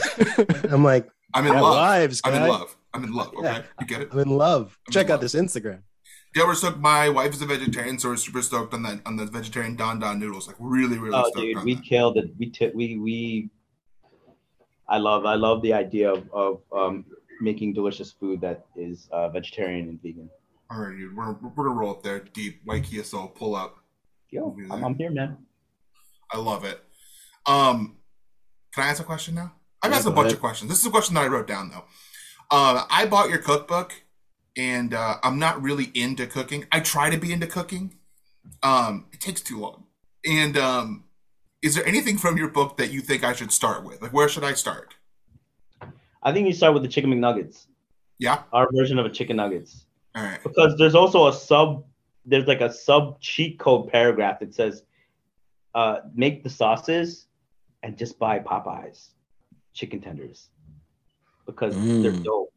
I'm 0.70 0.82
like, 0.82 1.08
I'm 1.32 1.46
in 1.46 1.52
love. 1.54 1.74
lives, 1.74 2.20
I'm 2.24 2.34
in 2.34 2.48
love. 2.48 2.76
I'm 2.92 3.04
in 3.04 3.12
love. 3.12 3.28
Okay, 3.34 3.42
Yeah. 3.44 3.62
you 3.80 3.86
get 3.86 4.00
it. 4.00 4.08
I'm 4.12 4.18
in 4.18 4.30
love. 4.30 4.76
I'm 4.88 4.92
Check 4.92 5.06
in 5.06 5.12
out 5.12 5.22
love. 5.22 5.30
this 5.30 5.34
Instagram. 5.36 5.82
Yeah, 6.34 6.44
we're 6.46 6.54
stoked. 6.54 6.78
My 6.78 7.08
wife 7.08 7.32
is 7.34 7.42
a 7.42 7.46
vegetarian, 7.46 7.98
so 7.98 8.10
we're 8.10 8.16
super 8.16 8.40
stoked 8.42 8.72
on 8.72 8.82
that 8.84 9.00
on 9.04 9.16
the 9.16 9.26
vegetarian 9.26 9.74
dan 9.74 9.98
dan 9.98 10.18
noodles. 10.20 10.46
Like 10.46 10.56
really, 10.60 10.96
really 10.98 11.16
Oh, 11.16 11.24
stoked 11.30 11.38
dude, 11.38 11.64
we 11.64 11.74
that. 11.74 11.84
killed 11.84 12.16
it. 12.18 12.30
We 12.38 12.50
t- 12.50 12.70
we 12.74 12.98
we. 12.98 13.50
I 14.88 14.98
love 14.98 15.26
I 15.26 15.34
love 15.34 15.60
the 15.62 15.72
idea 15.72 16.12
of 16.12 16.30
of 16.32 16.60
um, 16.72 17.04
making 17.40 17.72
delicious 17.74 18.12
food 18.12 18.40
that 18.42 18.66
is 18.76 19.08
uh, 19.12 19.28
vegetarian 19.30 19.88
and 19.88 20.02
vegan. 20.02 20.30
All 20.70 20.78
right, 20.80 20.96
dude, 20.96 21.16
we're 21.16 21.32
we're 21.32 21.50
gonna 21.50 21.70
roll 21.70 21.90
up 21.90 22.02
there 22.04 22.20
deep. 22.20 22.60
Soul, 23.04 23.26
pull 23.28 23.56
up. 23.56 23.78
Yo, 24.30 24.56
I'm. 24.70 24.84
I'm 24.84 24.94
here, 24.94 25.10
man. 25.10 25.36
I 26.32 26.38
love 26.38 26.64
it. 26.64 26.80
Um, 27.46 27.96
can 28.72 28.84
I 28.84 28.88
ask 28.90 29.00
a 29.00 29.04
question 29.04 29.34
now? 29.34 29.52
I've 29.82 29.90
Yeah, 29.90 29.96
asked 29.96 30.06
a 30.06 30.10
bunch 30.10 30.26
ahead. 30.26 30.34
of 30.34 30.40
questions. 30.40 30.68
This 30.70 30.78
is 30.78 30.86
a 30.86 30.90
question 30.90 31.16
that 31.16 31.24
I 31.24 31.26
wrote 31.26 31.48
down 31.48 31.70
though. 31.70 31.84
Uh, 32.52 32.84
I 32.88 33.06
bought 33.06 33.30
your 33.30 33.38
cookbook, 33.38 33.92
and 34.56 34.94
uh, 34.94 35.16
I'm 35.22 35.38
not 35.38 35.62
really 35.62 35.90
into 35.94 36.26
cooking. 36.26 36.66
I 36.72 36.80
try 36.80 37.10
to 37.10 37.16
be 37.18 37.32
into 37.32 37.46
cooking. 37.46 37.94
Um, 38.62 39.06
it 39.12 39.20
takes 39.20 39.40
too 39.40 39.58
long. 39.58 39.84
And 40.24 40.56
um, 40.56 41.04
is 41.62 41.74
there 41.74 41.86
anything 41.86 42.18
from 42.18 42.36
your 42.36 42.48
book 42.48 42.76
that 42.78 42.90
you 42.92 43.00
think 43.00 43.24
I 43.24 43.32
should 43.32 43.52
start 43.52 43.84
with? 43.84 44.02
Like, 44.02 44.12
where 44.12 44.28
should 44.28 44.44
I 44.44 44.52
start? 44.54 44.94
I 46.22 46.32
think 46.32 46.46
you 46.46 46.52
start 46.52 46.74
with 46.74 46.82
the 46.82 46.88
chicken 46.88 47.10
McNuggets, 47.10 47.66
Yeah. 48.18 48.42
our 48.52 48.68
version 48.72 48.98
of 48.98 49.06
a 49.06 49.10
chicken 49.10 49.36
nuggets, 49.36 49.86
All 50.14 50.22
right. 50.22 50.42
because 50.42 50.76
there's 50.76 50.94
also 50.94 51.28
a 51.28 51.32
sub. 51.32 51.84
There's 52.26 52.46
like 52.46 52.60
a 52.60 52.70
sub 52.72 53.18
cheat 53.20 53.58
code 53.58 53.88
paragraph 53.90 54.40
that 54.40 54.54
says, 54.54 54.82
uh, 55.74 56.00
"Make 56.14 56.42
the 56.44 56.50
sauces, 56.50 57.26
and 57.82 57.96
just 57.96 58.18
buy 58.18 58.38
Popeyes 58.40 59.08
chicken 59.72 60.02
tenders, 60.02 60.50
because 61.46 61.74
they're 61.74 62.12
Mm. 62.12 62.24
dope." 62.24 62.52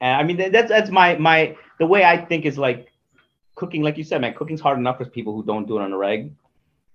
And 0.00 0.20
I 0.20 0.22
mean, 0.22 0.52
that's 0.52 0.68
that's 0.68 0.90
my 0.90 1.16
my 1.16 1.56
the 1.78 1.86
way 1.86 2.04
I 2.04 2.16
think 2.16 2.44
is 2.44 2.58
like 2.58 2.92
cooking. 3.54 3.82
Like 3.82 3.96
you 3.96 4.04
said, 4.04 4.20
man, 4.20 4.34
cooking's 4.34 4.60
hard 4.60 4.78
enough 4.78 4.98
for 4.98 5.04
people 5.06 5.34
who 5.34 5.44
don't 5.44 5.66
do 5.66 5.78
it 5.78 5.82
on 5.82 5.92
a 5.92 5.96
reg. 5.96 6.32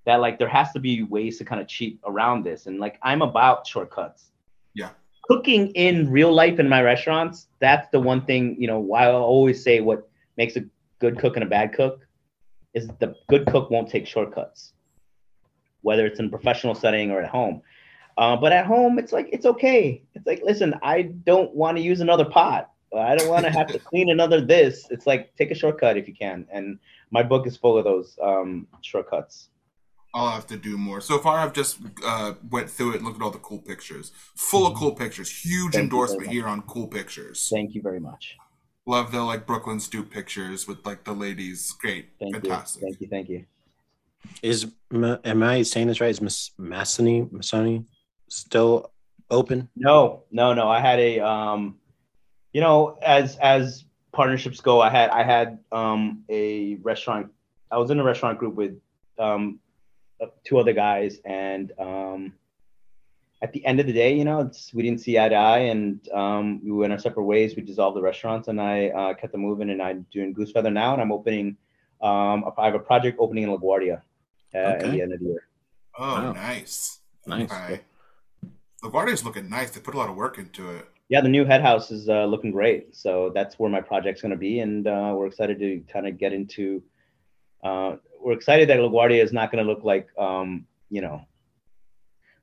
That 0.05 0.21
like 0.21 0.39
there 0.39 0.47
has 0.47 0.71
to 0.73 0.79
be 0.79 1.03
ways 1.03 1.37
to 1.37 1.45
kind 1.45 1.61
of 1.61 1.67
cheat 1.67 1.99
around 2.05 2.43
this, 2.43 2.67
and 2.67 2.79
like 2.79 2.99
I'm 3.01 3.21
about 3.21 3.67
shortcuts. 3.67 4.31
Yeah. 4.73 4.89
Cooking 5.23 5.67
in 5.71 6.09
real 6.09 6.33
life 6.33 6.59
in 6.59 6.67
my 6.67 6.81
restaurants, 6.81 7.47
that's 7.59 7.87
the 7.91 7.99
one 7.99 8.25
thing, 8.25 8.55
you 8.59 8.67
know, 8.67 8.79
why 8.79 9.05
I 9.05 9.11
always 9.11 9.63
say 9.63 9.79
what 9.79 10.09
makes 10.37 10.55
a 10.55 10.63
good 10.97 11.19
cook 11.19 11.35
and 11.35 11.43
a 11.43 11.47
bad 11.47 11.73
cook 11.73 11.99
is 12.73 12.87
the 12.99 13.15
good 13.27 13.45
cook 13.45 13.69
won't 13.69 13.89
take 13.89 14.07
shortcuts, 14.07 14.73
whether 15.81 16.07
it's 16.07 16.19
in 16.19 16.25
a 16.25 16.29
professional 16.29 16.73
setting 16.73 17.11
or 17.11 17.21
at 17.21 17.29
home. 17.29 17.61
Uh, 18.17 18.35
but 18.35 18.51
at 18.51 18.65
home, 18.65 18.97
it's 18.97 19.13
like, 19.13 19.29
it's 19.31 19.45
okay. 19.45 20.01
It's 20.15 20.25
like, 20.25 20.41
listen, 20.43 20.73
I 20.81 21.03
don't 21.03 21.53
want 21.53 21.77
to 21.77 21.83
use 21.83 22.01
another 22.01 22.25
pot. 22.25 22.71
I 22.97 23.15
don't 23.15 23.29
want 23.29 23.45
to 23.45 23.51
have 23.51 23.67
to 23.67 23.79
clean 23.79 24.09
another 24.09 24.41
this. 24.41 24.87
It's 24.89 25.05
like, 25.05 25.35
take 25.35 25.51
a 25.51 25.55
shortcut 25.55 25.97
if 25.97 26.07
you 26.07 26.15
can. 26.15 26.47
And 26.51 26.79
my 27.11 27.23
book 27.23 27.45
is 27.45 27.55
full 27.55 27.77
of 27.77 27.83
those 27.83 28.17
um, 28.21 28.67
shortcuts. 28.81 29.49
I'll 30.13 30.31
have 30.31 30.47
to 30.47 30.57
do 30.57 30.77
more. 30.77 31.01
So 31.01 31.19
far, 31.19 31.37
I've 31.37 31.53
just 31.53 31.77
uh, 32.03 32.33
went 32.49 32.69
through 32.69 32.93
it 32.93 32.95
and 32.97 33.05
looked 33.05 33.17
at 33.17 33.23
all 33.23 33.29
the 33.29 33.37
cool 33.39 33.59
pictures. 33.59 34.11
Full 34.35 34.65
of 34.65 34.75
cool 34.75 34.93
pictures. 34.93 35.29
Huge 35.45 35.73
Thank 35.73 35.83
endorsement 35.83 36.27
here 36.27 36.47
on 36.47 36.63
cool 36.63 36.87
pictures. 36.87 37.47
Thank 37.53 37.75
you 37.75 37.81
very 37.81 37.99
much. 37.99 38.35
Love 38.87 39.11
the 39.11 39.21
like 39.21 39.45
Brooklyn 39.45 39.79
stoop 39.79 40.09
pictures 40.09 40.67
with 40.67 40.83
like 40.83 41.03
the 41.03 41.13
ladies. 41.13 41.71
Great, 41.73 42.09
Thank 42.19 42.33
fantastic. 42.33 42.81
you. 42.81 42.87
Thank 42.87 43.01
you. 43.01 43.07
Thank 43.07 43.29
you. 43.29 43.45
Is 44.41 44.71
am 45.23 45.43
I 45.43 45.61
saying 45.61 45.87
this 45.87 46.01
right? 46.01 46.09
Is 46.09 46.21
Miss 46.21 46.51
Massoni 46.57 47.31
Massoni 47.31 47.85
still 48.29 48.91
open? 49.29 49.69
No, 49.75 50.23
no, 50.31 50.55
no. 50.55 50.69
I 50.69 50.79
had 50.79 50.99
a 50.99 51.19
um, 51.19 51.77
you 52.53 52.61
know, 52.61 52.97
as 53.01 53.37
as 53.37 53.85
partnerships 54.11 54.59
go, 54.61 54.81
I 54.81 54.89
had 54.89 55.09
I 55.09 55.23
had 55.23 55.59
um 55.71 56.23
a 56.29 56.75
restaurant. 56.75 57.31
I 57.71 57.77
was 57.77 57.91
in 57.91 57.99
a 57.99 58.03
restaurant 58.03 58.39
group 58.39 58.55
with 58.55 58.79
um 59.17 59.59
uh, 60.21 60.27
two 60.43 60.57
other 60.59 60.73
guys, 60.73 61.19
and 61.25 61.71
um 61.79 62.33
at 63.41 63.53
the 63.53 63.65
end 63.65 63.79
of 63.79 63.85
the 63.85 63.93
day, 63.93 64.13
you 64.15 64.25
know, 64.25 64.41
it's 64.41 64.73
we 64.73 64.83
didn't 64.83 64.99
see 65.01 65.17
eye 65.17 65.29
to 65.29 65.35
eye, 65.35 65.59
and 65.73 66.07
um 66.09 66.61
we 66.63 66.71
went 66.71 66.91
our 66.91 66.99
separate 66.99 67.23
ways. 67.23 67.55
We 67.55 67.61
dissolved 67.61 67.95
the 67.95 68.01
restaurants, 68.01 68.47
and 68.47 68.59
I 68.59 68.87
uh, 68.89 69.13
kept 69.13 69.31
them 69.31 69.41
moving. 69.41 69.69
And 69.69 69.81
I'm 69.81 70.05
doing 70.11 70.33
Goosefeather 70.33 70.73
now, 70.73 70.93
and 70.93 71.01
I'm 71.01 71.11
opening. 71.11 71.55
Um, 72.01 72.45
I 72.57 72.65
have 72.65 72.75
a 72.75 72.79
project 72.79 73.17
opening 73.19 73.43
in 73.43 73.49
LaGuardia 73.49 74.01
uh, 74.55 74.57
at 74.57 74.79
the 74.91 75.01
end 75.01 75.13
of 75.13 75.19
the 75.19 75.25
year. 75.25 75.43
Oh, 75.97 76.13
Wow. 76.13 76.31
nice. 76.31 76.99
Nice. 77.27 77.51
Okay. 77.51 77.81
LaGuardia's 78.81 79.23
looking 79.25 79.49
nice. 79.49 79.69
They 79.71 79.81
put 79.81 79.93
a 79.95 79.97
lot 79.97 80.09
of 80.09 80.15
work 80.15 80.37
into 80.37 80.69
it. 80.71 80.87
Yeah, 81.09 81.21
the 81.21 81.29
new 81.29 81.43
head 81.43 81.61
house 81.61 81.89
is 81.89 82.07
uh, 82.07 82.25
looking 82.25 82.51
great. 82.51 82.95
So 82.95 83.31
that's 83.33 83.57
where 83.57 83.69
my 83.69 83.81
project's 83.81 84.21
going 84.21 84.31
to 84.31 84.37
be, 84.37 84.59
and 84.59 84.85
uh, 84.87 85.13
we're 85.15 85.25
excited 85.25 85.59
to 85.59 85.81
kind 85.91 86.07
of 86.07 86.19
get 86.19 86.33
into. 86.33 86.83
Uh, 87.63 87.95
we're 88.21 88.33
excited 88.33 88.69
that 88.69 88.77
LaGuardia 88.77 89.23
is 89.23 89.33
not 89.33 89.51
going 89.51 89.63
to 89.63 89.69
look 89.69 89.83
like, 89.83 90.07
um, 90.17 90.67
you 90.89 91.01
know, 91.01 91.25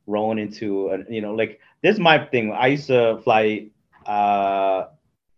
rolling 0.06 0.38
into, 0.38 0.88
a, 0.88 0.98
you 1.08 1.20
know, 1.20 1.32
like 1.34 1.60
this 1.82 1.94
is 1.94 2.00
my 2.00 2.24
thing. 2.26 2.52
I 2.52 2.66
used 2.68 2.88
to 2.88 3.20
fly 3.22 3.68
uh, 4.04 4.86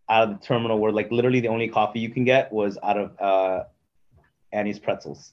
out 0.09 0.29
of 0.29 0.41
the 0.41 0.47
terminal 0.47 0.79
where 0.79 0.93
like 0.93 1.11
literally 1.11 1.41
the 1.41 1.49
only 1.49 1.69
coffee 1.69 2.01
you 2.01 2.11
can 2.11 2.25
get 2.25 2.51
was 2.51 2.79
out 2.83 2.97
of 2.97 3.21
uh, 3.21 3.65
Annie's 4.53 4.79
Pretzels. 4.79 5.33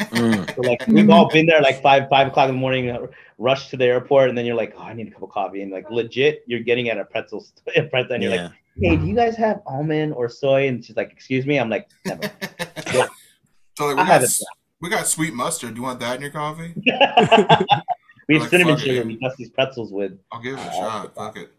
Mm. 0.00 0.54
So 0.54 0.60
like 0.62 0.86
we've 0.88 1.08
all 1.10 1.28
been 1.30 1.46
there 1.46 1.60
like 1.62 1.80
five 1.82 2.08
five 2.08 2.26
o'clock 2.28 2.48
in 2.48 2.54
the 2.54 2.60
morning, 2.60 2.90
uh, 2.90 3.06
rush 3.38 3.68
to 3.70 3.76
the 3.76 3.84
airport, 3.86 4.28
and 4.28 4.36
then 4.36 4.44
you're 4.46 4.56
like, 4.56 4.74
oh, 4.76 4.82
I 4.82 4.92
need 4.92 5.08
a 5.08 5.10
cup 5.10 5.22
of 5.22 5.30
coffee, 5.30 5.62
and 5.62 5.72
like 5.72 5.90
legit, 5.90 6.42
you're 6.46 6.60
getting 6.60 6.88
at 6.90 6.98
a 6.98 7.04
pretzel, 7.04 7.40
st- 7.40 7.76
a 7.86 7.88
pretzel, 7.88 8.14
and 8.14 8.22
you're 8.22 8.36
like, 8.36 8.50
hey, 8.78 8.96
do 8.96 9.06
you 9.06 9.14
guys 9.14 9.36
have 9.36 9.60
almond 9.66 10.12
or 10.14 10.28
soy? 10.28 10.68
And 10.68 10.84
she's 10.84 10.96
like, 10.96 11.10
excuse 11.12 11.46
me. 11.46 11.58
I'm 11.58 11.70
like, 11.70 11.88
never. 12.04 12.22
so 13.76 13.86
like 13.86 13.96
we 13.96 14.02
have 14.02 14.20
got, 14.20 14.22
it. 14.22 14.40
we 14.80 14.90
got 14.90 15.06
sweet 15.06 15.32
mustard. 15.34 15.74
Do 15.74 15.80
you 15.80 15.82
want 15.84 16.00
that 16.00 16.16
in 16.16 16.22
your 16.22 16.30
coffee? 16.30 16.74
we 16.84 16.92
have 16.92 18.42
Like, 18.42 18.50
cinnamon 18.50 18.74
fuck 18.76 18.82
it, 18.84 18.86
sugar. 18.86 18.98
dude. 19.04 19.06
We 19.06 19.16
dust 19.16 19.36
these 19.38 19.50
pretzels 19.50 19.92
with. 19.92 20.18
I'll 20.32 20.40
give 20.42 20.54
it 20.54 20.60
a 20.60 20.62
Uh, 20.62 20.72
shot. 20.72 21.14
Fuck 21.14 21.36
it. 21.38 21.50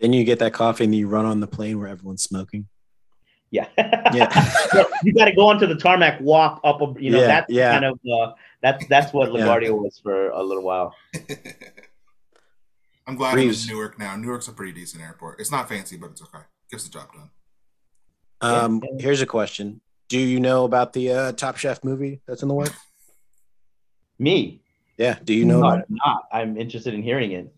Then 0.00 0.12
you 0.12 0.24
get 0.24 0.38
that 0.40 0.52
coffee 0.54 0.84
and 0.84 0.94
you 0.94 1.08
run 1.08 1.24
on 1.26 1.40
the 1.40 1.46
plane 1.46 1.78
where 1.78 1.88
everyone's 1.88 2.22
smoking. 2.22 2.66
Yeah. 3.50 3.66
Yeah. 3.76 4.28
Yeah, 4.72 4.84
you 5.02 5.12
got 5.12 5.24
to 5.24 5.32
go 5.32 5.48
onto 5.48 5.66
the 5.66 5.74
tarmac, 5.74 6.20
walk 6.20 6.60
up. 6.62 6.80
A, 6.80 6.94
you 7.00 7.10
know, 7.10 7.20
Yeah, 7.20 7.26
that's 7.26 7.52
yeah. 7.52 7.72
kind 7.72 7.84
of 7.86 7.98
uh, 8.12 8.32
that's 8.62 8.86
that's 8.86 9.12
what 9.12 9.32
Yeah. 9.32 9.40
LaGuardia 9.40 9.70
was 9.76 9.98
for 10.02 10.28
a 10.30 10.42
little 10.42 10.62
while. 10.62 10.94
I'm 13.06 13.16
glad 13.16 13.34
Reeves. 13.34 13.64
I'm 13.64 13.70
in 13.70 13.76
Newark 13.76 13.98
now. 13.98 14.14
Newark's 14.16 14.46
a 14.48 14.52
pretty 14.52 14.72
decent 14.72 15.02
airport. 15.02 15.40
It's 15.40 15.50
not 15.50 15.68
fancy, 15.68 15.96
but 15.96 16.10
it's 16.10 16.22
okay. 16.22 16.44
Gets 16.70 16.84
the 16.84 16.90
job 16.90 17.08
done. 17.12 17.30
Um, 18.42 18.82
here's 18.98 19.20
a 19.20 19.26
question: 19.26 19.80
Do 20.08 20.18
you 20.18 20.38
know 20.38 20.64
about 20.64 20.92
the 20.92 21.10
uh, 21.12 21.32
Top 21.32 21.56
Chef 21.56 21.82
movie 21.82 22.20
that's 22.26 22.42
in 22.42 22.48
the 22.48 22.54
works? 22.54 22.76
Me, 24.18 24.60
Yeah. 24.98 25.18
Do 25.24 25.32
you 25.34 25.44
know 25.46 25.60
no, 25.60 25.66
about 25.66 25.72
I'm 25.78 25.80
it? 25.80 26.00
not. 26.06 26.22
I'm 26.32 26.56
interested 26.58 26.94
in 26.94 27.02
hearing 27.02 27.32
it. 27.32 27.52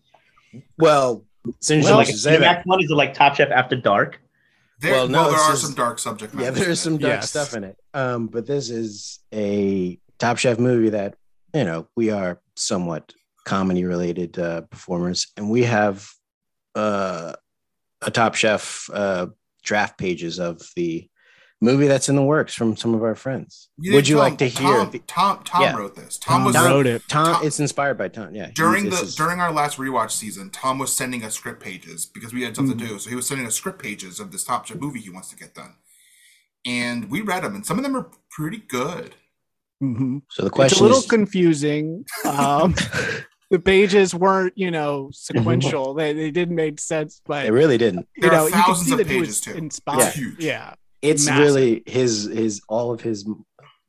Well, 0.77 1.25
since 1.59 1.83
Is 1.85 1.89
it 1.89 1.91
you 1.91 1.95
like 1.97 2.09
a 2.09 2.13
say 2.13 2.37
that, 2.37 2.63
Cinemax 2.63 2.65
one? 2.65 2.81
Is 2.83 2.89
it 2.89 2.95
like 2.95 3.13
Top 3.13 3.35
Chef 3.35 3.51
After 3.51 3.75
Dark? 3.75 4.19
There, 4.83 4.91
Well, 4.91 5.07
well, 5.07 5.23
no, 5.23 5.31
there 5.31 5.39
are 5.39 5.53
is- 5.53 5.61
some 5.61 5.73
dark 5.75 5.97
subject 5.97 6.33
matter. 6.33 6.45
yeah, 6.45 6.51
there's 6.65 6.81
some 6.81 6.97
dark 6.97 7.21
Yes. 7.21 7.29
stuff 7.29 7.53
in 7.55 7.63
it. 7.63 7.77
Um, 7.93 8.27
but 8.27 8.45
this 8.45 8.69
is 8.69 9.19
a 9.33 9.97
Top 10.19 10.37
Chef 10.37 10.59
movie 10.59 10.89
that 10.89 11.15
you 11.53 11.63
know 11.63 11.87
we 11.95 12.11
are 12.11 12.41
somewhat 12.57 13.13
comedy 13.45 13.85
related 13.85 14.37
uh, 14.37 14.61
performers, 14.63 15.27
and 15.37 15.49
we 15.49 15.63
have 15.63 16.09
uh, 16.75 17.31
a 18.01 18.11
Top 18.11 18.35
Chef 18.35 18.89
uh, 18.91 19.27
draft 19.63 19.97
pages 19.97 20.37
of 20.37 20.61
the 20.75 21.09
movie 21.63 21.87
that's 21.87 22.09
in 22.09 22.15
the 22.15 22.23
works 22.23 22.53
from 22.53 22.75
some 22.75 22.93
of 22.93 23.01
our 23.03 23.15
friends. 23.15 23.69
You 23.79 23.93
Would 23.93 24.07
you 24.07 24.15
tell 24.15 24.23
like 24.23 24.37
to 24.39 24.47
hear? 24.47 24.77
Tom, 24.77 24.91
the- 24.91 24.99
Tom, 24.99 25.43
Tom 25.43 25.61
Yeah. 25.61 25.75
wrote 25.75 25.95
this. 25.95 26.17
Tom, 26.17 26.37
Tom 26.39 26.45
was 26.45 26.55
wrote 26.55 26.85
it. 26.85 27.01
Tom, 27.07 27.25
Tom- 27.35 27.45
it's 27.45 27.59
inspired 27.59 27.97
by 27.97 28.07
Tom. 28.09 28.35
Yeah, 28.35 28.51
during 28.53 28.89
the 28.89 28.97
is- 29.01 29.15
during 29.15 29.39
our 29.39 29.51
last 29.51 29.77
rewatch 29.77 30.11
season. 30.11 30.49
Tom 30.49 30.77
was 30.77 30.91
sending 30.93 31.23
us 31.23 31.35
script 31.35 31.61
pages 31.63 32.05
because 32.05 32.33
we 32.33 32.43
had 32.43 32.55
something 32.55 32.75
Mm-hmm. 32.77 32.85
to 32.87 32.93
do. 32.93 32.99
So 32.99 33.09
he 33.09 33.15
was 33.15 33.27
sending 33.27 33.47
us 33.47 33.55
script 33.55 33.81
pages 33.81 34.19
of 34.19 34.31
this 34.31 34.43
Top 34.43 34.65
Chef 34.67 34.77
movie 34.79 34.99
he 34.99 35.09
wants 35.09 35.29
to 35.29 35.35
get 35.35 35.53
done, 35.55 35.75
and 36.65 37.09
we 37.09 37.21
read 37.21 37.43
them, 37.43 37.55
and 37.55 37.65
some 37.65 37.77
of 37.77 37.83
them 37.83 37.95
are 37.95 38.09
pretty 38.29 38.57
good. 38.57 39.15
Mhm. 39.81 40.21
so 40.29 40.43
the 40.43 40.49
question 40.49 40.75
It's 40.75 40.79
a 40.79 40.83
little 40.83 40.99
is, 40.99 41.05
confusing. 41.07 42.05
Um, 42.23 42.73
the 43.49 43.59
pages 43.59 44.15
weren't, 44.15 44.53
you 44.57 44.71
know, 44.71 45.09
sequential. 45.13 45.93
they, 45.99 46.13
they 46.13 46.31
didn't 46.31 46.55
make 46.55 46.79
sense, 46.79 47.21
but 47.25 47.45
it 47.45 47.51
really 47.51 47.77
didn't. 47.77 48.07
you 48.15 48.21
There 48.21 48.31
know, 48.31 48.43
are 48.43 48.45
you 48.45 48.53
can 48.53 48.63
thousands 48.63 48.87
see 48.95 49.01
of 49.01 49.07
pages, 49.07 49.41
too. 49.41 49.51
inspired. 49.53 50.01
It's 50.07 50.15
huge. 50.15 50.39
Yeah. 50.39 50.75
It's 51.03 51.25
Massive. 51.27 51.43
really 51.43 51.83
his 51.85 52.23
his 52.25 52.61
all 52.67 52.91
of 52.91 53.01
his 53.01 53.27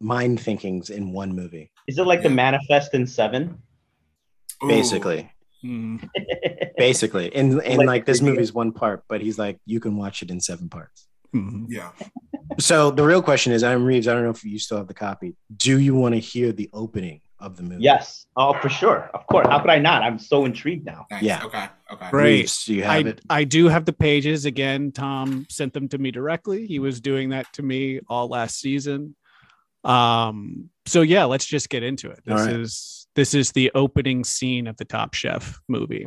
mind 0.01 0.41
thinkings 0.41 0.91
in 0.91 1.13
one 1.13 1.35
movie, 1.35 1.71
Is 1.89 1.97
it 1.99 2.07
like 2.07 2.23
the 2.23 2.29
Manifest 2.31 2.93
in 2.93 3.07
Seven? 3.07 3.63
Basically. 4.67 5.31
Mm. 5.65 6.07
basically. 6.77 7.35
And 7.35 7.61
and 7.63 7.79
Like 7.79 7.87
like 7.87 8.07
this 8.07 8.21
movie's 8.21 8.53
one 8.53 8.73
part, 8.73 9.05
but 9.09 9.21
he's 9.23 9.39
like, 9.39 9.59
you 9.65 9.81
can 9.81 9.97
watch 9.97 10.23
it 10.23 10.31
in 10.31 10.41
seven 10.41 10.69
parts. 10.69 11.07
Mhm. 11.35 11.67
Yeah. 11.69 11.91
So 12.59 12.91
the 12.91 13.03
real 13.05 13.23
question 13.23 13.53
is, 13.53 13.63
I'm 13.65 13.85
Reeves. 13.85 14.07
I 14.09 14.13
don't 14.15 14.25
know 14.25 14.31
if 14.31 14.45
you 14.45 14.59
still 14.59 14.77
have 14.79 14.89
the 14.89 14.95
copy. 14.95 15.35
Do 15.57 15.79
you 15.79 15.95
want 15.95 16.15
to 16.15 16.21
hear 16.21 16.53
the 16.53 16.69
opening 16.73 17.21
of 17.45 17.57
the 17.57 17.63
movie? 17.63 17.83
yes. 17.83 18.27
Oh, 18.37 18.55
for 18.55 18.69
sure. 18.69 19.11
Of 19.15 19.27
course. 19.27 19.47
How 19.49 19.61
could 19.61 19.71
I 19.71 19.79
not? 19.79 20.03
I'm 20.03 20.19
so 20.19 20.45
intrigued 20.45 20.85
now. 20.87 21.07
Nice. 21.11 21.23
Yeah. 21.23 21.45
Okay. 21.45 21.67
Okay. 21.93 22.11
Great. 22.11 22.41
Reeves, 22.41 22.65
do 22.65 22.75
you 22.75 22.83
have 22.83 23.07
I, 23.07 23.09
it? 23.09 23.21
I 23.31 23.45
do 23.45 23.69
have 23.69 23.85
the 23.85 23.93
pages 23.93 24.45
again. 24.45 24.93
Tom 24.93 25.47
sent 25.49 25.73
them 25.73 25.89
to 25.89 25.99
me 25.99 26.11
directly. 26.11 26.67
He 26.67 26.79
was 26.79 27.01
doing 27.01 27.31
that 27.31 27.53
to 27.55 27.63
me 27.63 28.01
all 28.09 28.29
last 28.29 28.59
season. 28.59 29.15
Um, 29.85 30.71
so 30.87 31.03
yeah, 31.03 31.25
let's 31.25 31.45
just 31.45 31.69
get 31.69 31.83
into 31.83 32.11
it. 32.11 32.21
This 32.25 32.41
All 32.41 32.47
right. 32.47 32.57
is 32.57 33.07
this 33.15 33.35
is 33.35 33.53
the 33.53 33.71
opening 33.75 34.25
scene 34.25 34.67
of 34.67 34.77
the 34.77 34.85
Top 34.85 35.15
Chef 35.15 35.61
movie. 35.69 36.07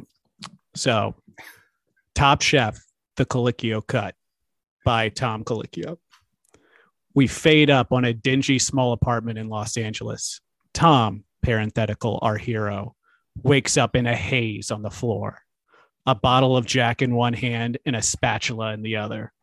So, 0.75 1.15
Top 2.15 2.41
Chef, 2.41 2.79
the 3.15 3.25
Colicchio 3.25 3.85
cut 3.85 4.15
by 4.83 5.09
Tom 5.09 5.43
Colicchio. 5.43 5.97
We 7.13 7.27
fade 7.27 7.69
up 7.69 7.91
on 7.91 8.05
a 8.05 8.13
dingy 8.13 8.59
small 8.59 8.93
apartment 8.93 9.39
in 9.39 9.47
Los 9.47 9.77
Angeles. 9.77 10.41
Tom, 10.73 11.23
parenthetical, 11.47 12.19
our 12.21 12.37
hero, 12.37 12.93
wakes 13.41 13.77
up 13.77 13.95
in 13.95 14.05
a 14.05 14.13
haze 14.13 14.69
on 14.69 14.81
the 14.81 14.89
floor 14.89 15.41
a 16.05 16.13
bottle 16.13 16.55
of 16.55 16.65
Jack 16.65 17.01
in 17.01 17.15
one 17.15 17.33
hand 17.33 17.77
and 17.85 17.95
a 17.95 18.01
spatula 18.01 18.73
in 18.73 18.81
the 18.81 18.97
other. 18.97 19.33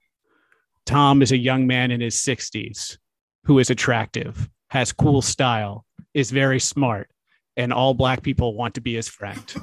Tom 0.87 1.21
is 1.23 1.33
a 1.33 1.37
young 1.37 1.67
man 1.67 1.91
in 1.91 2.01
his 2.01 2.17
60s 2.17 2.99
who 3.45 3.59
is 3.59 3.69
attractive, 3.69 4.49
has 4.69 4.93
cool 4.93 5.21
style, 5.21 5.85
is 6.15 6.31
very 6.31 6.59
smart, 6.59 7.11
and 7.57 7.73
all 7.73 7.93
black 7.93 8.23
people 8.23 8.55
want 8.55 8.75
to 8.75 8.81
be 8.81 8.95
his 8.95 9.09
friend. 9.09 9.55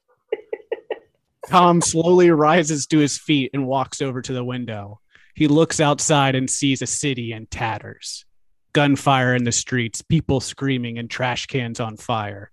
Tom 1.48 1.80
slowly 1.80 2.30
rises 2.30 2.86
to 2.86 2.98
his 2.98 3.18
feet 3.18 3.50
and 3.54 3.66
walks 3.66 4.02
over 4.02 4.20
to 4.20 4.32
the 4.32 4.44
window. 4.44 5.00
He 5.34 5.48
looks 5.48 5.80
outside 5.80 6.34
and 6.34 6.48
sees 6.48 6.82
a 6.82 6.86
city 6.86 7.32
in 7.32 7.46
tatters. 7.46 8.26
Gunfire 8.72 9.34
in 9.34 9.44
the 9.44 9.52
streets, 9.52 10.02
people 10.02 10.40
screaming, 10.40 10.98
and 10.98 11.10
trash 11.10 11.46
cans 11.46 11.80
on 11.80 11.96
fire. 11.96 12.50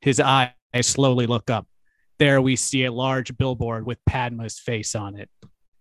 His 0.00 0.20
eyes 0.20 0.50
slowly 0.82 1.26
look 1.26 1.50
up 1.50 1.66
there 2.22 2.40
we 2.40 2.54
see 2.54 2.84
a 2.84 2.92
large 2.92 3.36
billboard 3.36 3.84
with 3.84 3.98
Padma's 4.08 4.56
face 4.56 4.94
on 4.94 5.16
it. 5.16 5.28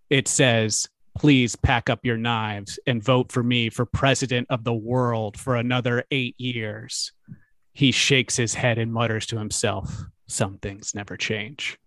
It 0.09 0.27
says, 0.27 0.89
Please 1.15 1.55
pack 1.55 1.87
up 1.87 1.99
your 2.01 2.17
knives 2.17 2.79
and 2.87 3.03
vote 3.03 3.31
for 3.31 3.43
me 3.43 3.69
for 3.69 3.85
president 3.85 4.47
of 4.49 4.63
the 4.63 4.73
world 4.73 5.37
for 5.37 5.55
another 5.55 6.03
eight 6.09 6.33
years. 6.39 7.11
He 7.73 7.91
shakes 7.91 8.35
his 8.35 8.55
head 8.55 8.79
and 8.79 8.91
mutters 8.91 9.27
to 9.27 9.37
himself, 9.37 9.95
Some 10.27 10.57
things 10.57 10.95
never 10.95 11.15
change. 11.15 11.77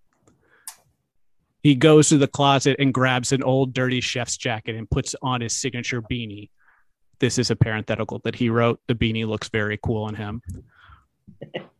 He 1.64 1.74
goes 1.74 2.10
to 2.10 2.18
the 2.18 2.28
closet 2.28 2.76
and 2.78 2.94
grabs 2.94 3.32
an 3.32 3.42
old 3.42 3.74
dirty 3.74 4.00
chef's 4.00 4.36
jacket 4.36 4.76
and 4.76 4.88
puts 4.88 5.16
on 5.20 5.40
his 5.40 5.56
signature 5.56 6.00
beanie. 6.00 6.50
This 7.20 7.38
is 7.38 7.50
a 7.50 7.56
parenthetical 7.56 8.20
that 8.24 8.36
he 8.36 8.50
wrote. 8.50 8.80
The 8.88 8.94
beanie 8.94 9.26
looks 9.26 9.48
very 9.48 9.78
cool 9.82 10.04
on 10.04 10.14
him. 10.14 10.42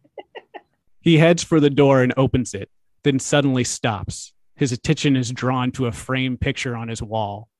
He 1.05 1.18
heads 1.18 1.45
for 1.45 1.61
the 1.61 1.68
door 1.68 2.03
and 2.03 2.14
opens 2.16 2.55
it, 2.55 2.70
then 3.03 3.18
suddenly 3.18 3.62
stops. 3.62 4.32
His 4.57 4.72
attention 4.72 5.16
is 5.16 5.30
drawn 5.30 5.70
to 5.72 5.85
a 5.85 5.93
framed 5.93 6.41
picture 6.41 6.74
on 6.74 6.89
his 6.89 7.03
wall. 7.03 7.51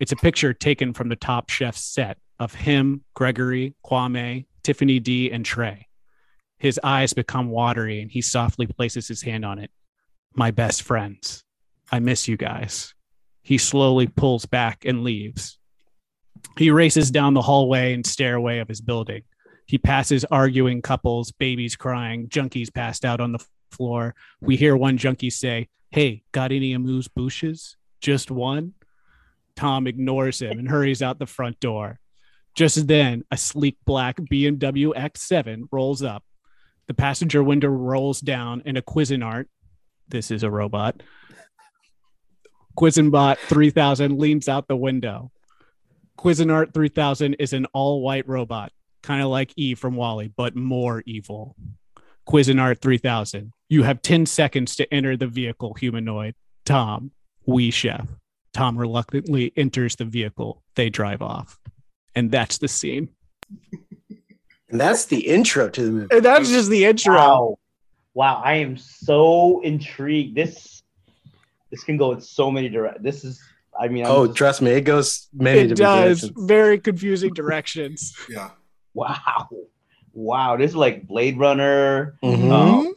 It's 0.00 0.12
a 0.12 0.16
picture 0.16 0.54
taken 0.54 0.94
from 0.94 1.10
the 1.10 1.16
Top 1.16 1.50
Chef 1.50 1.76
set 1.76 2.16
of 2.40 2.54
him, 2.54 3.04
Gregory, 3.12 3.74
Kwame, 3.84 4.46
Tiffany 4.62 5.00
D, 5.00 5.30
and 5.30 5.44
Trey. 5.44 5.86
His 6.58 6.80
eyes 6.82 7.12
become 7.12 7.50
watery 7.50 8.00
and 8.00 8.10
he 8.10 8.22
softly 8.22 8.66
places 8.66 9.06
his 9.06 9.20
hand 9.20 9.44
on 9.44 9.58
it. 9.58 9.70
My 10.34 10.50
best 10.50 10.82
friends. 10.82 11.44
I 11.92 11.98
miss 11.98 12.26
you 12.26 12.38
guys. 12.38 12.94
He 13.42 13.58
slowly 13.58 14.06
pulls 14.06 14.46
back 14.46 14.86
and 14.86 15.04
leaves. 15.04 15.58
He 16.56 16.70
races 16.70 17.10
down 17.10 17.34
the 17.34 17.42
hallway 17.42 17.94
and 17.94 18.06
stairway 18.06 18.58
of 18.58 18.68
his 18.68 18.80
building. 18.80 19.22
He 19.66 19.78
passes 19.78 20.24
arguing 20.26 20.82
couples, 20.82 21.32
babies 21.32 21.76
crying, 21.76 22.28
junkies 22.28 22.72
passed 22.72 23.04
out 23.04 23.20
on 23.20 23.32
the 23.32 23.44
floor. 23.72 24.14
We 24.40 24.56
hear 24.56 24.76
one 24.76 24.98
junkie 24.98 25.30
say, 25.30 25.68
Hey, 25.90 26.22
got 26.32 26.52
any 26.52 26.72
amuse 26.72 27.08
bouches? 27.08 27.76
Just 28.00 28.30
one? 28.30 28.74
Tom 29.56 29.86
ignores 29.86 30.42
him 30.42 30.58
and 30.58 30.68
hurries 30.68 31.02
out 31.02 31.18
the 31.18 31.26
front 31.26 31.60
door. 31.60 32.00
Just 32.54 32.86
then, 32.86 33.24
a 33.30 33.36
sleek 33.36 33.78
black 33.84 34.16
BMW 34.16 34.94
X7 34.94 35.64
rolls 35.72 36.02
up. 36.02 36.24
The 36.86 36.94
passenger 36.94 37.42
window 37.42 37.68
rolls 37.68 38.20
down, 38.20 38.62
and 38.66 38.76
a 38.76 38.82
Cuisinart, 38.82 39.46
this 40.08 40.30
is 40.30 40.42
a 40.42 40.50
robot, 40.50 41.02
Cuisinbot 42.76 43.38
3000 43.38 44.18
leans 44.18 44.48
out 44.48 44.68
the 44.68 44.76
window. 44.76 45.30
Cuisinart 46.18 46.72
3000 46.72 47.34
is 47.34 47.52
an 47.52 47.66
all 47.72 48.02
white 48.02 48.26
robot, 48.28 48.72
kind 49.02 49.22
of 49.22 49.28
like 49.28 49.52
Eve 49.56 49.78
from 49.78 49.96
WALL-E, 49.96 50.32
but 50.36 50.56
more 50.56 51.02
evil. 51.06 51.56
Cuisinart 52.28 52.80
3000, 52.80 53.52
you 53.68 53.82
have 53.82 54.00
10 54.00 54.26
seconds 54.26 54.76
to 54.76 54.94
enter 54.94 55.16
the 55.16 55.26
vehicle, 55.26 55.74
humanoid. 55.74 56.34
Tom, 56.64 57.10
we 57.46 57.70
chef. 57.70 58.06
Tom 58.52 58.78
reluctantly 58.78 59.52
enters 59.56 59.96
the 59.96 60.04
vehicle. 60.04 60.62
They 60.76 60.88
drive 60.88 61.20
off. 61.20 61.58
And 62.14 62.30
that's 62.30 62.58
the 62.58 62.68
scene. 62.68 63.08
And 64.70 64.80
that's 64.80 65.04
the 65.06 65.20
intro 65.20 65.68
to 65.68 65.82
the 65.82 65.90
movie. 65.90 66.06
And 66.10 66.24
that's 66.24 66.48
just 66.48 66.70
the 66.70 66.84
intro. 66.84 67.14
Wow. 67.14 67.58
Wow, 68.14 68.40
I 68.44 68.54
am 68.54 68.76
so 68.76 69.60
intrigued. 69.62 70.36
This 70.36 70.82
this 71.70 71.82
can 71.82 71.96
go 71.96 72.12
in 72.12 72.20
so 72.20 72.48
many 72.48 72.68
direct. 72.68 73.02
This 73.02 73.24
is 73.24 73.42
I 73.80 73.88
mean 73.88 74.04
I'm 74.04 74.12
Oh, 74.12 74.26
just- 74.26 74.36
trust 74.38 74.62
me, 74.62 74.70
it 74.72 74.82
goes 74.82 75.28
many 75.32 75.60
It 75.60 75.76
does. 75.76 76.20
directions. 76.22 76.46
Very 76.48 76.78
confusing 76.78 77.32
directions. 77.34 78.14
Yeah. 78.30 78.50
wow. 78.94 79.48
Wow, 80.12 80.56
this 80.56 80.70
is 80.70 80.76
like 80.76 81.06
Blade 81.08 81.38
Runner. 81.38 82.16
Mhm. 82.22 82.52
Um, 82.52 82.94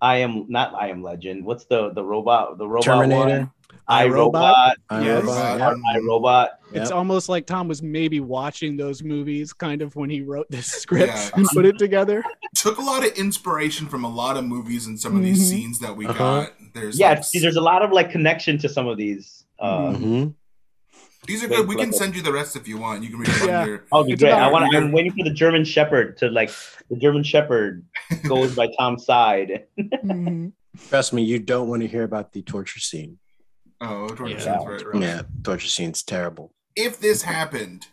I 0.00 0.16
am 0.18 0.46
not 0.48 0.74
I 0.74 0.88
am 0.88 1.02
legend. 1.02 1.44
What's 1.44 1.64
the 1.64 1.90
the 1.92 2.04
robot 2.04 2.58
the 2.58 2.66
robot 2.68 2.84
Terminator. 2.84 3.38
one? 3.40 3.50
I 3.88 4.06
iRobot? 4.06 4.12
Robot. 4.14 4.76
I 4.90 5.02
Yes. 5.04 5.22
Robot, 5.24 5.36
Robot. 5.60 5.76
yeah. 5.76 5.92
I 5.94 5.98
Robot. 6.06 6.50
It's 6.72 6.90
Yep. 6.90 6.92
almost 6.98 7.28
like 7.28 7.46
Tom 7.46 7.68
was 7.68 7.82
maybe 7.82 8.20
watching 8.20 8.76
those 8.76 9.02
movies 9.02 9.52
kind 9.52 9.82
of 9.82 9.96
when 9.96 10.08
he 10.10 10.20
wrote 10.20 10.46
this 10.50 10.66
script 10.66 11.12
Yeah. 11.14 11.30
and 11.34 11.46
put 11.48 11.64
it 11.64 11.78
together. 11.78 12.22
Took 12.54 12.78
a 12.78 12.82
lot 12.82 13.04
of 13.04 13.12
inspiration 13.18 13.88
from 13.88 14.04
a 14.04 14.08
lot 14.08 14.36
of 14.36 14.44
movies 14.44 14.86
and 14.86 15.00
some 15.00 15.16
of 15.16 15.22
these 15.22 15.40
Mhm. 15.42 15.50
scenes 15.50 15.78
that 15.80 15.96
we 15.96 16.06
Uh-huh. 16.06 16.18
got. 16.18 16.52
There's 16.74 16.98
Yeah, 16.98 17.10
like, 17.14 17.24
there's 17.32 17.56
a 17.56 17.60
lot 17.60 17.82
of 17.82 17.90
like 17.92 18.10
connection 18.10 18.56
to 18.58 18.68
some 18.68 18.86
of 18.86 18.96
these. 18.98 19.41
Uh, 19.62 19.92
Mhm. 19.92 20.34
these 21.26 21.44
are 21.44 21.48
good. 21.48 21.68
We 21.68 21.76
can 21.76 21.92
send 21.92 22.16
you 22.16 22.22
the 22.22 22.32
rest 22.32 22.56
if 22.56 22.66
you 22.66 22.78
want. 22.78 23.04
You 23.04 23.10
can 23.10 23.18
read 23.20 23.28
it 23.28 23.46
Yeah. 23.46 23.60
on 23.62 23.66
your 23.68 23.84
Oh, 23.92 24.04
be 24.04 24.16
great! 24.16 24.32
I 24.32 24.50
want. 24.50 24.74
I'm 24.74 24.90
waiting 24.90 25.12
for 25.12 25.22
the 25.24 25.30
German 25.32 25.64
Shepherd 25.64 26.16
to 26.18 26.28
like. 26.28 26.50
The 26.90 26.96
German 26.96 27.22
Shepherd 27.22 27.86
goes 28.28 28.54
by 28.56 28.68
Tom's 28.76 29.04
side. 29.06 29.66
Trust 30.88 31.12
me, 31.12 31.22
you 31.22 31.38
don't 31.38 31.68
want 31.68 31.82
to 31.82 31.88
hear 31.88 32.02
about 32.02 32.32
the 32.32 32.42
torture 32.42 32.80
scene. 32.80 33.18
Oh, 33.80 34.08
torture 34.08 34.34
Yeah. 34.34 34.58
scenes, 34.58 34.66
right, 34.66 34.86
right. 34.94 35.02
Yeah, 35.02 35.22
torture 35.44 35.68
scene's 35.68 36.02
terrible. 36.02 36.52
If 36.76 36.98
this 37.00 37.22
happened, 37.22 37.86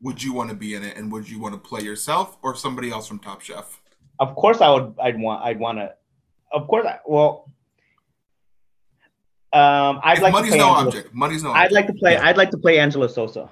would 0.00 0.22
you 0.22 0.32
want 0.32 0.50
to 0.50 0.56
be 0.56 0.74
in 0.74 0.82
it, 0.82 0.96
and 0.96 1.10
would 1.12 1.28
you 1.30 1.38
want 1.38 1.54
to 1.54 1.60
play 1.60 1.82
yourself 1.82 2.36
or 2.42 2.54
somebody 2.56 2.90
else 2.90 3.06
from 3.06 3.18
Top 3.20 3.40
Chef? 3.42 3.80
Of 4.18 4.34
course, 4.34 4.60
I 4.60 4.70
would. 4.72 4.94
I'd 5.00 5.20
want. 5.20 5.44
I'd 5.44 5.60
want 5.60 5.78
to. 5.78 5.94
Of 6.52 6.66
course, 6.68 6.84
I, 6.86 6.98
well. 7.06 7.50
Um, 9.56 10.00
I'd 10.04 10.18
If 10.18 10.22
like 10.24 10.34
to 10.34 10.48
play. 10.48 10.58
no 10.58 10.68
Angelo, 10.74 10.86
object. 10.88 11.14
Money's 11.14 11.42
no 11.42 11.52
I'd 11.52 11.66
object. 11.66 11.72
like 11.74 11.86
to 11.86 11.92
play. 11.94 12.16
I'd 12.16 12.36
like 12.36 12.50
to 12.50 12.58
play 12.58 12.78
Angelo 12.78 13.06
Sosa. 13.06 13.48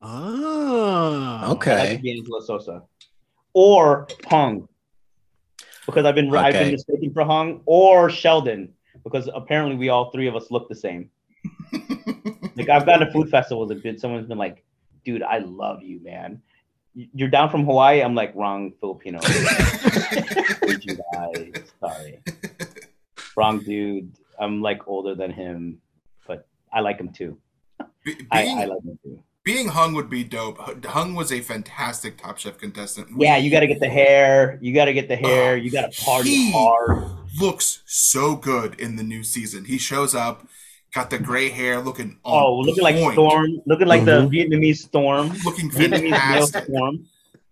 Oh. 0.00 1.38
I'd 1.42 1.48
like 1.48 1.50
Okay. 1.56 1.96
to 1.96 2.02
be 2.02 2.12
Angelo 2.18 2.40
Sosa, 2.40 2.82
or 3.52 4.06
Hung, 4.26 4.68
because 5.86 6.04
I've 6.04 6.14
been 6.14 6.34
I've 6.34 6.52
been 6.52 6.72
mistaken 6.72 7.12
for 7.12 7.24
Hung 7.24 7.62
or 7.66 8.08
Sheldon 8.10 8.72
because 9.04 9.28
apparently 9.34 9.76
we 9.76 9.88
all 9.88 10.10
three 10.10 10.26
of 10.28 10.36
us 10.36 10.50
look 10.50 10.68
the 10.68 10.74
same. 10.76 11.10
Like 12.56 12.68
I've 12.70 12.84
gone 12.86 12.98
to 12.98 13.10
food 13.12 13.30
festivals 13.30 13.70
and 13.70 13.80
been 13.80 13.96
someone's 13.98 14.26
been 14.26 14.36
like, 14.36 14.64
"Dude, 15.04 15.22
I 15.22 15.38
love 15.38 15.80
you, 15.80 16.00
man. 16.02 16.42
You're 16.92 17.28
down 17.28 17.50
from 17.50 17.64
Hawaii." 17.64 18.02
I'm 18.02 18.16
like, 18.16 18.34
"Wrong, 18.34 18.72
Filipino." 18.80 19.20
Hate 19.22 20.84
you 20.84 20.98
guys. 21.12 21.52
Sorry, 21.78 22.18
wrong 23.36 23.60
dude. 23.60 24.10
I'm 24.40 24.62
like 24.62 24.86
older 24.86 25.14
than 25.14 25.30
him, 25.32 25.80
but 26.26 26.46
I 26.72 26.80
like 26.80 26.98
him 26.98 27.10
too. 27.10 27.38
Be- 28.04 28.26
I, 28.30 28.42
being, 28.42 28.58
I 28.58 28.64
like 28.66 28.82
him 28.82 28.98
too. 29.02 29.22
being 29.44 29.68
Hung 29.68 29.94
would 29.94 30.08
be 30.10 30.24
dope. 30.24 30.84
Hung 30.84 31.14
was 31.14 31.32
a 31.32 31.40
fantastic 31.40 32.18
Top 32.18 32.38
Chef 32.38 32.58
contestant. 32.58 33.08
Yeah, 33.18 33.36
you 33.36 33.50
got 33.50 33.60
to 33.60 33.66
get 33.66 33.80
the 33.80 33.88
hair. 33.88 34.58
You 34.62 34.72
got 34.74 34.86
to 34.86 34.92
get 34.92 35.08
the 35.08 35.16
hair. 35.16 35.56
You 35.56 35.70
got 35.70 35.92
to 35.92 36.04
party 36.04 36.28
He 36.30 36.52
hard. 36.52 37.04
looks 37.40 37.82
so 37.86 38.36
good 38.36 38.78
in 38.80 38.96
the 38.96 39.02
new 39.02 39.22
season. 39.24 39.64
He 39.64 39.78
shows 39.78 40.14
up, 40.14 40.46
got 40.94 41.10
the 41.10 41.18
gray 41.18 41.48
hair, 41.50 41.80
looking 41.80 42.18
on 42.24 42.42
Oh, 42.42 42.58
looking 42.58 42.82
like 42.84 42.96
Storm. 43.12 43.60
Looking 43.66 43.88
like 43.88 44.02
Mhm. 44.02 44.30
the 44.30 44.36
Vietnamese 44.38 44.78
Storm. 44.78 45.32
looking 45.44 45.70
Vietnamese 45.70 46.10
male. 46.10 46.46
Storm. 46.46 47.06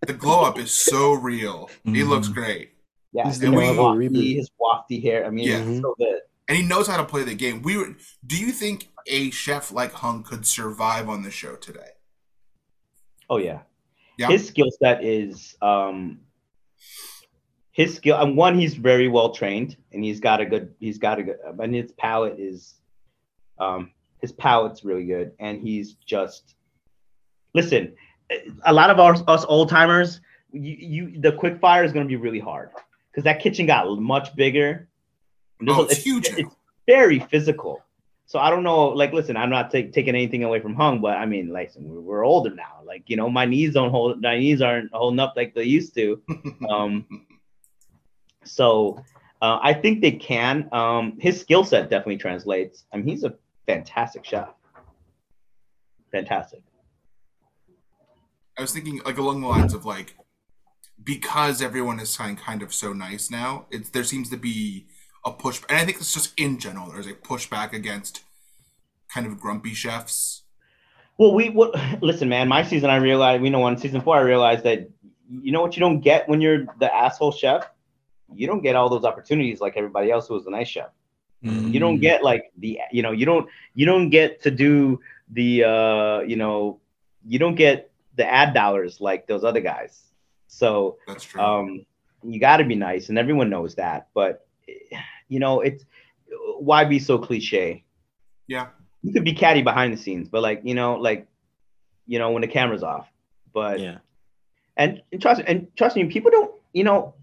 the 0.07 0.13
glow 0.13 0.45
up 0.45 0.59
is 0.59 0.71
so 0.71 1.15
real. 1.15 1.69
He 1.85 1.91
Mm-hmm. 1.91 2.03
Mhm. 2.03 2.09
looks 2.11 2.29
great. 2.29 2.71
Yeah, 3.13 3.25
He's 3.27 3.39
the 3.41 3.51
Marvel 3.51 3.95
wafty, 3.95 4.37
his 4.37 4.51
wafty 4.61 5.03
hair. 5.03 5.25
I 5.27 5.31
mean, 5.31 5.49
Yeah. 5.49 5.59
it's 5.65 5.81
so 5.81 5.95
good. 5.99 6.21
And 6.49 6.57
he 6.57 6.65
knows 6.65 6.87
how 6.87 6.97
to 6.97 7.05
play 7.05 7.25
the 7.25 7.35
game. 7.35 7.63
We 7.63 7.77
were. 7.77 7.97
Do 8.27 8.37
you 8.37 8.53
think 8.53 8.89
a 9.07 9.31
chef 9.31 9.73
like 9.73 9.93
Hung 9.93 10.23
could 10.23 10.47
survive 10.47 11.09
on 11.09 11.23
the 11.23 11.31
show 11.31 11.57
today? 11.57 11.91
Oh 13.29 13.39
yeah. 13.39 13.61
Yeah. 14.19 14.29
His 14.29 14.47
skill 14.47 14.71
set 14.83 15.05
is 15.05 15.57
um 15.61 16.21
his 17.77 17.95
skill 17.95 18.19
and 18.19 18.37
one 18.37 18.59
he's 18.59 18.75
very 18.75 19.07
well 19.07 19.31
trained 19.31 19.77
and 19.93 20.03
he's 20.03 20.19
got 20.19 20.41
a 20.41 20.47
good 20.47 20.75
he's 20.81 20.99
got 20.99 21.19
a 21.19 21.23
good 21.23 21.37
and 21.59 21.75
his 21.75 21.93
palate 21.93 22.39
is 22.41 22.77
um 23.59 23.91
his 24.23 24.33
palate's 24.33 24.83
really 24.83 25.05
good 25.05 25.33
and 25.39 25.61
he's 25.61 25.93
just 25.95 26.55
listen 27.55 27.93
a 28.65 28.73
lot 28.73 28.89
of 28.89 28.99
our, 28.99 29.15
us 29.29 29.45
old 29.47 29.69
timers 29.69 30.23
you, 30.53 30.77
you 30.79 31.21
the 31.21 31.33
quick 31.33 31.61
fire 31.61 31.85
is 31.85 31.93
going 31.93 32.07
to 32.07 32.09
be 32.09 32.17
really 32.17 32.41
hard 32.41 32.71
because 33.11 33.25
that 33.25 33.41
kitchen 33.41 33.67
got 33.67 33.87
much 34.01 34.35
bigger 34.35 34.89
There's 35.61 35.79
Oh, 35.79 35.83
a- 35.83 35.87
it's 35.87 35.97
huge 36.03 36.29
it's 36.29 36.55
very 36.87 37.19
physical 37.21 37.83
so 38.29 38.41
I 38.41 38.51
don't 38.51 38.65
know. 38.65 38.89
Like, 38.89 39.13
listen, 39.13 39.37
I'm 39.37 39.51
not 39.51 39.71
ta- 39.71 39.87
taking 39.93 40.09
anything 40.09 40.43
away 40.43 40.59
from 40.59 40.75
Hung, 40.75 41.01
but 41.01 41.17
I 41.17 41.27
mean, 41.27 41.51
like, 41.53 41.71
we're, 41.77 42.01
we're 42.01 42.25
older 42.27 42.51
now. 42.53 42.81
Like, 42.85 43.05
you 43.07 43.17
know, 43.17 43.31
my 43.31 43.45
knees 43.45 43.75
don't 43.75 43.91
hold. 43.91 44.21
My 44.21 44.37
knees 44.37 44.61
aren't 44.61 44.93
holding 44.93 45.21
up 45.21 45.35
like 45.37 45.55
they 45.55 45.63
used 45.63 45.95
to. 45.95 46.21
Um, 46.69 47.07
so 48.43 48.99
uh, 49.41 49.61
I 49.63 49.73
think 49.75 50.01
they 50.01 50.11
can. 50.11 50.69
Um, 50.73 51.17
his 51.21 51.41
skill 51.41 51.63
set 51.65 51.89
definitely 51.89 52.17
translates. 52.19 52.85
I 52.93 52.97
mean, 52.97 53.07
he's 53.07 53.23
a 53.23 53.35
fantastic 53.69 54.25
chef. 54.25 54.49
Fantastic. 56.11 56.63
I 58.59 58.63
was 58.63 58.73
thinking 58.73 59.01
like 59.05 59.19
along 59.19 59.41
the 59.43 59.47
lines 59.49 59.73
of 59.73 59.85
like 59.85 60.17
because 61.03 61.63
everyone 61.63 62.01
is 62.01 62.17
kind 62.17 62.37
kind 62.37 62.63
of 62.63 62.75
so 62.75 62.93
nice 62.93 63.31
now. 63.31 63.67
It's 63.71 63.91
there 63.91 64.05
seems 64.05 64.31
to 64.31 64.37
be 64.37 64.87
a 65.27 65.33
push, 65.33 65.61
and 65.69 65.77
I 65.77 65.85
think 65.85 65.99
it's 65.99 66.15
just 66.15 66.33
in 66.39 66.59
general. 66.59 66.91
There's 66.91 67.09
a 67.09 67.13
pushback 67.13 67.73
against 67.73 68.23
kind 69.13 69.27
of 69.27 69.39
grumpy 69.39 69.75
chefs. 69.75 70.43
Well, 71.19 71.35
we 71.35 71.51
what, 71.51 71.75
listen, 72.03 72.29
man. 72.29 72.49
My 72.49 72.63
season, 72.63 72.89
I 72.89 72.97
realized. 72.97 73.43
We 73.43 73.51
know 73.51 73.65
on 73.65 73.77
season 73.77 74.01
four, 74.01 74.17
I 74.17 74.21
realized 74.21 74.65
that 74.65 74.89
you 75.29 75.53
know 75.53 75.61
what 75.61 75.77
you 75.77 75.81
don't 75.81 76.01
get 76.01 76.29
when 76.29 76.41
you're 76.41 76.67
the 76.79 76.95
asshole 76.95 77.33
chef. 77.33 77.69
You 78.33 78.47
don't 78.47 78.63
get 78.63 78.77
all 78.77 78.89
those 78.89 79.05
opportunities 79.05 79.61
like 79.61 79.77
everybody 79.77 80.11
else 80.11 80.29
who 80.29 80.35
was 80.35 80.45
the 80.45 80.51
nice 80.51 80.69
chef. 80.69 80.91
You 81.43 81.79
don't 81.79 82.01
get 82.01 82.25
like 82.25 82.51
the 82.59 82.81
you 82.91 83.03
know 83.03 83.13
you 83.13 83.25
don't 83.25 83.49
you 83.75 83.87
don't 83.87 84.11
get 84.11 84.43
to 84.43 84.51
do 84.51 85.01
the 85.31 85.63
uh 85.63 86.21
you 86.21 86.35
know 86.35 86.81
you 87.25 87.39
don't 87.39 87.55
get 87.55 87.93
the 88.17 88.27
ad 88.27 88.53
dollars 88.53 89.01
like 89.01 89.29
those 89.29 89.45
other 89.45 89.61
guys. 89.61 90.03
So 90.49 90.99
That's 91.07 91.23
true. 91.23 91.41
um 91.41 91.87
you 92.25 92.41
got 92.41 92.57
to 92.57 92.65
be 92.65 92.75
nice 92.75 93.11
and 93.11 93.19
everyone 93.19 93.49
knows 93.49 93.77
that 93.77 94.09
but 94.13 94.46
you 95.29 95.39
know 95.39 95.61
it's 95.61 95.85
why 96.59 96.85
be 96.85 96.99
so 96.99 97.19
cliche 97.19 97.85
yeah, 98.49 98.69
you 99.03 99.13
could 99.13 99.25
be 99.25 99.33
catty 99.33 99.63
behind 99.63 99.93
the 99.93 99.97
scenes 99.97 100.29
but 100.29 100.43
like 100.43 100.61
you 100.65 100.75
know 100.75 100.95
like 100.97 101.27
you 102.07 102.19
know 102.19 102.31
when 102.31 102.43
the 102.43 102.49
camera's 102.49 102.83
off 102.83 103.09
but 103.53 103.81
Yeah. 103.81 103.99
and, 104.77 105.03
and 105.13 105.21
trust 105.21 105.43
and 105.47 105.67
trust 105.77 105.97
me 105.97 106.05
people 106.07 106.31
don't 106.31 106.53
you 106.73 106.85
know 106.85 107.15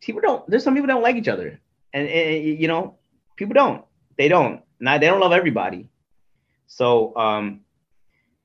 people 0.00 0.20
don't 0.20 0.48
there's 0.48 0.62
some 0.64 0.74
people 0.74 0.88
don't 0.88 1.02
like 1.02 1.16
each 1.16 1.28
other 1.28 1.58
and, 1.92 2.08
and 2.08 2.44
you 2.44 2.68
know 2.68 2.96
people 3.36 3.54
don't 3.54 3.84
they 4.18 4.28
don't 4.28 4.62
not 4.80 5.00
they 5.00 5.06
don't 5.06 5.20
love 5.20 5.32
everybody 5.32 5.88
so 6.66 7.16
um 7.16 7.60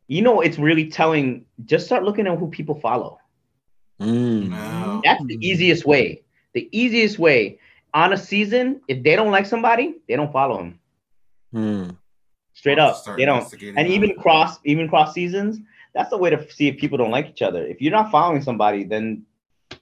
you 0.07 0.21
know 0.21 0.41
it's 0.41 0.57
really 0.57 0.89
telling 0.89 1.45
just 1.65 1.85
start 1.85 2.03
looking 2.03 2.27
at 2.27 2.37
who 2.37 2.47
people 2.47 2.79
follow 2.79 3.19
Mm. 4.01 4.49
No. 4.49 5.01
that's 5.03 5.23
the 5.25 5.37
easiest 5.45 5.85
way. 5.85 6.23
The 6.53 6.69
easiest 6.71 7.19
way 7.19 7.59
on 7.93 8.13
a 8.13 8.17
season, 8.17 8.81
if 8.87 9.03
they 9.03 9.15
don't 9.15 9.31
like 9.31 9.45
somebody, 9.45 9.95
they 10.07 10.15
don't 10.15 10.31
follow 10.31 10.57
them. 10.57 10.79
Mm. 11.53 11.97
Straight 12.53 12.79
up, 12.79 13.03
they 13.17 13.25
don't. 13.25 13.51
And 13.53 13.77
that. 13.77 13.87
even 13.87 14.15
cross, 14.15 14.59
even 14.65 14.89
cross 14.89 15.13
seasons, 15.13 15.59
that's 15.93 16.09
the 16.09 16.17
way 16.17 16.29
to 16.29 16.51
see 16.51 16.67
if 16.67 16.77
people 16.77 16.97
don't 16.97 17.11
like 17.11 17.27
each 17.27 17.41
other. 17.41 17.65
If 17.65 17.81
you're 17.81 17.91
not 17.91 18.11
following 18.11 18.41
somebody, 18.41 18.83
then 18.83 19.25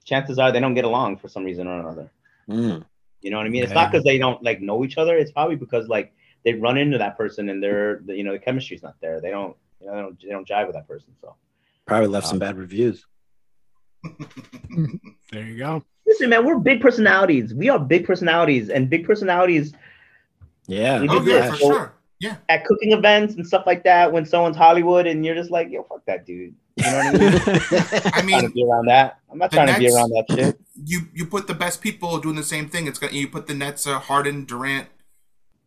chances 0.03 0.37
are 0.39 0.51
they 0.51 0.59
don't 0.59 0.75
get 0.75 0.85
along 0.85 1.17
for 1.17 1.27
some 1.27 1.43
reason 1.43 1.67
or 1.67 1.79
another. 1.79 2.11
Mm. 2.49 2.85
You 3.21 3.31
know 3.31 3.37
what 3.37 3.45
I 3.45 3.49
mean? 3.49 3.63
It's 3.63 3.73
not 3.73 3.91
because 3.91 4.03
they 4.03 4.17
don't 4.17 4.41
like 4.43 4.61
know 4.61 4.85
each 4.85 4.97
other. 4.97 5.17
It's 5.17 5.31
probably 5.31 5.55
because 5.55 5.87
like 5.87 6.13
they 6.45 6.53
run 6.53 6.77
into 6.77 6.97
that 6.99 7.17
person 7.17 7.49
and 7.49 7.61
they're 7.61 8.01
you 8.05 8.23
know 8.23 8.31
the 8.31 8.39
chemistry's 8.39 8.83
not 8.83 8.95
there. 9.01 9.19
They 9.19 9.31
don't 9.31 9.55
you 9.81 9.87
know, 9.87 9.95
they 9.95 10.01
don't 10.01 10.21
they 10.21 10.29
don't 10.29 10.47
jive 10.47 10.67
with 10.67 10.75
that 10.75 10.87
person. 10.87 11.09
So 11.19 11.35
Probably 11.85 12.07
left 12.07 12.27
some 12.27 12.39
bad 12.39 12.57
reviews. 12.57 13.05
There 15.29 15.43
you 15.43 15.57
go. 15.57 15.83
Listen, 16.07 16.29
man, 16.29 16.45
we're 16.45 16.57
big 16.59 16.81
personalities. 16.81 17.53
We 17.53 17.69
are 17.69 17.77
big 17.79 18.05
personalities, 18.05 18.69
and 18.69 18.89
big 18.89 19.05
personalities 19.05 19.73
Yeah. 20.67 21.05
Oh 21.09 21.21
yeah, 21.23 21.51
for 21.51 21.55
So- 21.57 21.71
sure. 21.71 21.93
Yeah, 22.19 22.37
at 22.49 22.65
cooking 22.65 22.93
events 22.93 23.35
and 23.35 23.45
stuff 23.45 23.67
like 23.67 23.83
that 23.83 24.11
when 24.11 24.25
someone's 24.25 24.57
Hollywood 24.57 25.05
and 25.05 25.23
you're 25.23 25.35
just 25.35 25.51
like, 25.51 25.69
yo, 25.69 25.83
fuck 25.83 26.03
that 26.07 26.25
dude. 26.25 26.55
You 26.77 26.83
know 26.83 26.97
what 26.97 27.05
I 27.05 27.11
mean? 27.11 27.21
I 27.45 28.11
I'm 28.15 28.27
trying 28.27 28.41
to 28.41 28.49
be 28.49 28.65
around 28.65 28.85
that. 28.87 29.19
I'm 29.31 29.37
not 29.37 29.51
the 29.51 29.57
trying 29.57 29.71
to 29.71 29.79
be 29.79 29.87
around 29.93 30.09
that 30.09 30.25
shit. 30.31 30.57
you 30.83 31.01
you 31.13 31.27
put 31.27 31.45
the 31.45 31.53
best 31.53 31.79
people 31.79 32.17
doing 32.17 32.35
the 32.35 32.41
same 32.43 32.69
thing. 32.69 32.87
It's 32.87 32.97
gonna 32.97 33.13
you 33.13 33.27
put 33.27 33.45
the 33.45 33.53
Nets, 33.53 33.85
uh, 33.85 33.99
Harden, 33.99 34.45
Durant, 34.45 34.87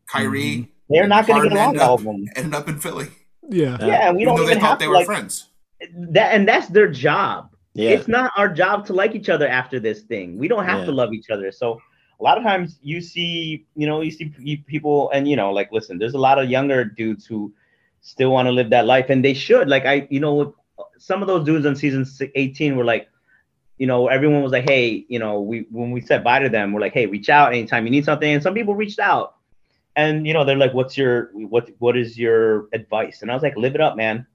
Kyrie. 0.09 0.43
Mhm. 0.43 0.68
They're 0.88 1.07
not 1.07 1.28
gonna 1.28 1.34
Harden 1.49 1.53
get 1.53 1.57
along, 1.57 1.68
ended 1.68 1.82
all 1.82 1.95
up, 1.95 2.01
of 2.01 2.05
them. 2.07 2.24
ended 2.34 2.55
up 2.55 2.68
in 2.68 2.80
Philly, 2.80 3.09
Yeah. 3.49 3.76
Yeah. 3.78 3.86
Yeah, 3.86 4.11
we 4.12 4.22
even 4.22 4.34
don't 4.34 4.36
though 4.38 4.45
they 4.47 4.51
even 4.51 4.61
thought 4.61 4.70
have 4.70 4.78
they 4.80 4.88
were 4.88 4.95
like 4.95 5.07
friends. 5.07 5.47
that, 5.95 6.34
and 6.34 6.49
that's 6.49 6.66
their 6.66 6.88
job. 6.91 7.50
Yeah. 7.75 7.91
It's 7.91 8.09
not 8.09 8.33
our 8.37 8.49
job 8.49 8.87
to 8.87 8.93
like 8.93 9.14
each 9.14 9.29
other 9.29 9.47
after 9.47 9.79
this 9.79 10.03
thing. 10.03 10.39
We 10.39 10.49
don't 10.49 10.64
have 10.64 10.81
Yeah. 10.81 10.87
to 10.87 10.93
love 10.93 11.12
each 11.12 11.31
other. 11.31 11.53
So 11.53 11.81
a 12.18 12.23
lot 12.23 12.37
of 12.37 12.45
times 12.45 12.79
you 12.83 13.01
see, 13.01 13.66
you 13.77 13.87
know, 13.87 14.01
you 14.03 14.11
see 14.11 14.27
people, 14.66 15.11
and 15.12 15.29
you 15.29 15.37
know, 15.37 15.53
like, 15.53 15.71
listen, 15.73 15.99
there's 15.99 16.14
a 16.14 16.18
lot 16.18 16.39
of 16.39 16.51
younger 16.51 16.85
dudes 16.85 17.27
who 17.27 17.53
still 18.01 18.33
want 18.33 18.47
to 18.47 18.53
live 18.53 18.71
that 18.71 18.87
life, 18.87 19.09
and 19.11 19.25
they 19.25 19.35
should. 19.35 19.68
Like, 19.68 19.87
I, 19.87 20.07
you 20.11 20.21
know, 20.21 20.55
uh, 20.79 20.83
some 20.99 21.23
of 21.23 21.29
those 21.29 21.45
dudes 21.45 21.64
on 21.66 21.77
season 21.77 22.05
18 22.35 22.77
were 22.77 22.85
like, 22.85 23.09
you 23.79 23.87
know, 23.87 24.09
everyone 24.09 24.43
was 24.43 24.53
like, 24.53 24.68
hey, 24.68 25.07
you 25.09 25.18
know, 25.18 25.41
we 25.41 25.66
when 25.71 25.91
we 25.91 26.01
said 26.03 26.23
bye 26.23 26.39
to 26.41 26.49
them, 26.51 26.73
we're 26.73 26.81
like, 26.81 26.93
hey, 26.93 27.07
reach 27.07 27.31
out 27.31 27.53
anytime 27.55 27.87
you 27.87 27.91
need 27.91 28.05
something. 28.05 28.31
And 28.31 28.43
some 28.43 28.53
people 28.53 28.75
reached 28.75 28.99
out, 28.99 29.37
and 29.97 30.27
you 30.27 30.35
know, 30.35 30.45
they're 30.45 30.57
like, 30.57 30.75
what's 30.75 30.99
your 30.99 31.31
what 31.33 31.71
what 31.79 31.97
is 31.97 32.18
your 32.18 32.68
advice? 32.75 33.23
And 33.23 33.31
I 33.31 33.35
was 33.35 33.43
like, 33.43 33.57
live 33.57 33.75
it 33.75 33.81
up, 33.81 33.97
man, 33.97 34.27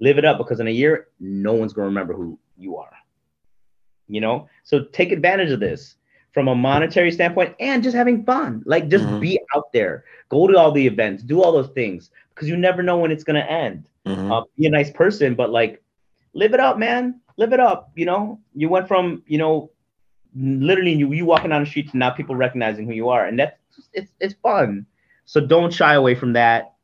live 0.00 0.18
it 0.18 0.26
up, 0.26 0.36
because 0.36 0.60
in 0.60 0.66
a 0.66 0.70
year, 0.70 1.08
no 1.20 1.54
one's 1.54 1.72
gonna 1.72 1.86
remember 1.86 2.12
who 2.12 2.38
you 2.62 2.78
are. 2.78 2.92
You 4.08 4.20
know, 4.20 4.48
so 4.64 4.84
take 4.92 5.12
advantage 5.12 5.50
of 5.50 5.60
this 5.60 5.96
from 6.32 6.48
a 6.48 6.54
monetary 6.54 7.10
standpoint 7.12 7.54
and 7.60 7.82
just 7.82 7.96
having 7.96 8.24
fun. 8.24 8.62
Like, 8.66 8.88
just 8.88 9.06
Mhm. 9.06 9.20
be 9.20 9.38
out 9.54 9.72
there, 9.72 10.04
go 10.28 10.46
to 10.46 10.56
all 10.58 10.72
the 10.72 10.86
events, 10.86 11.22
do 11.22 11.42
all 11.42 11.52
those 11.52 11.70
things, 11.70 12.10
because 12.34 12.48
you 12.48 12.56
never 12.56 12.82
know 12.82 12.98
when 12.98 13.10
it's 13.10 13.24
gonna 13.24 13.40
end 13.40 13.88
Mhm. 14.06 14.30
uh, 14.32 14.42
be 14.58 14.66
a 14.66 14.70
nice 14.70 14.90
person, 14.90 15.34
but 15.34 15.50
like 15.50 15.82
live 16.34 16.54
it 16.54 16.60
up, 16.60 16.78
man. 16.78 17.20
Live 17.36 17.52
it 17.52 17.60
up. 17.60 17.90
You 17.94 18.06
know, 18.06 18.40
you 18.54 18.68
went 18.68 18.88
from 18.88 19.22
you 19.26 19.38
know, 19.38 19.70
literally 20.34 20.92
you 20.92 21.12
you 21.12 21.24
walking 21.26 21.50
down 21.50 21.62
the 21.62 21.68
street 21.70 21.90
to 21.90 21.96
now 21.98 22.10
people 22.10 22.34
recognizing 22.36 22.86
who 22.86 22.92
you 22.92 23.08
are, 23.08 23.26
and 23.26 23.38
that's 23.38 23.56
it's 23.92 24.12
it's 24.20 24.34
fun. 24.34 24.86
So 25.24 25.40
don't 25.40 25.72
shy 25.72 25.94
away 25.94 26.14
from 26.14 26.32
that. 26.34 26.74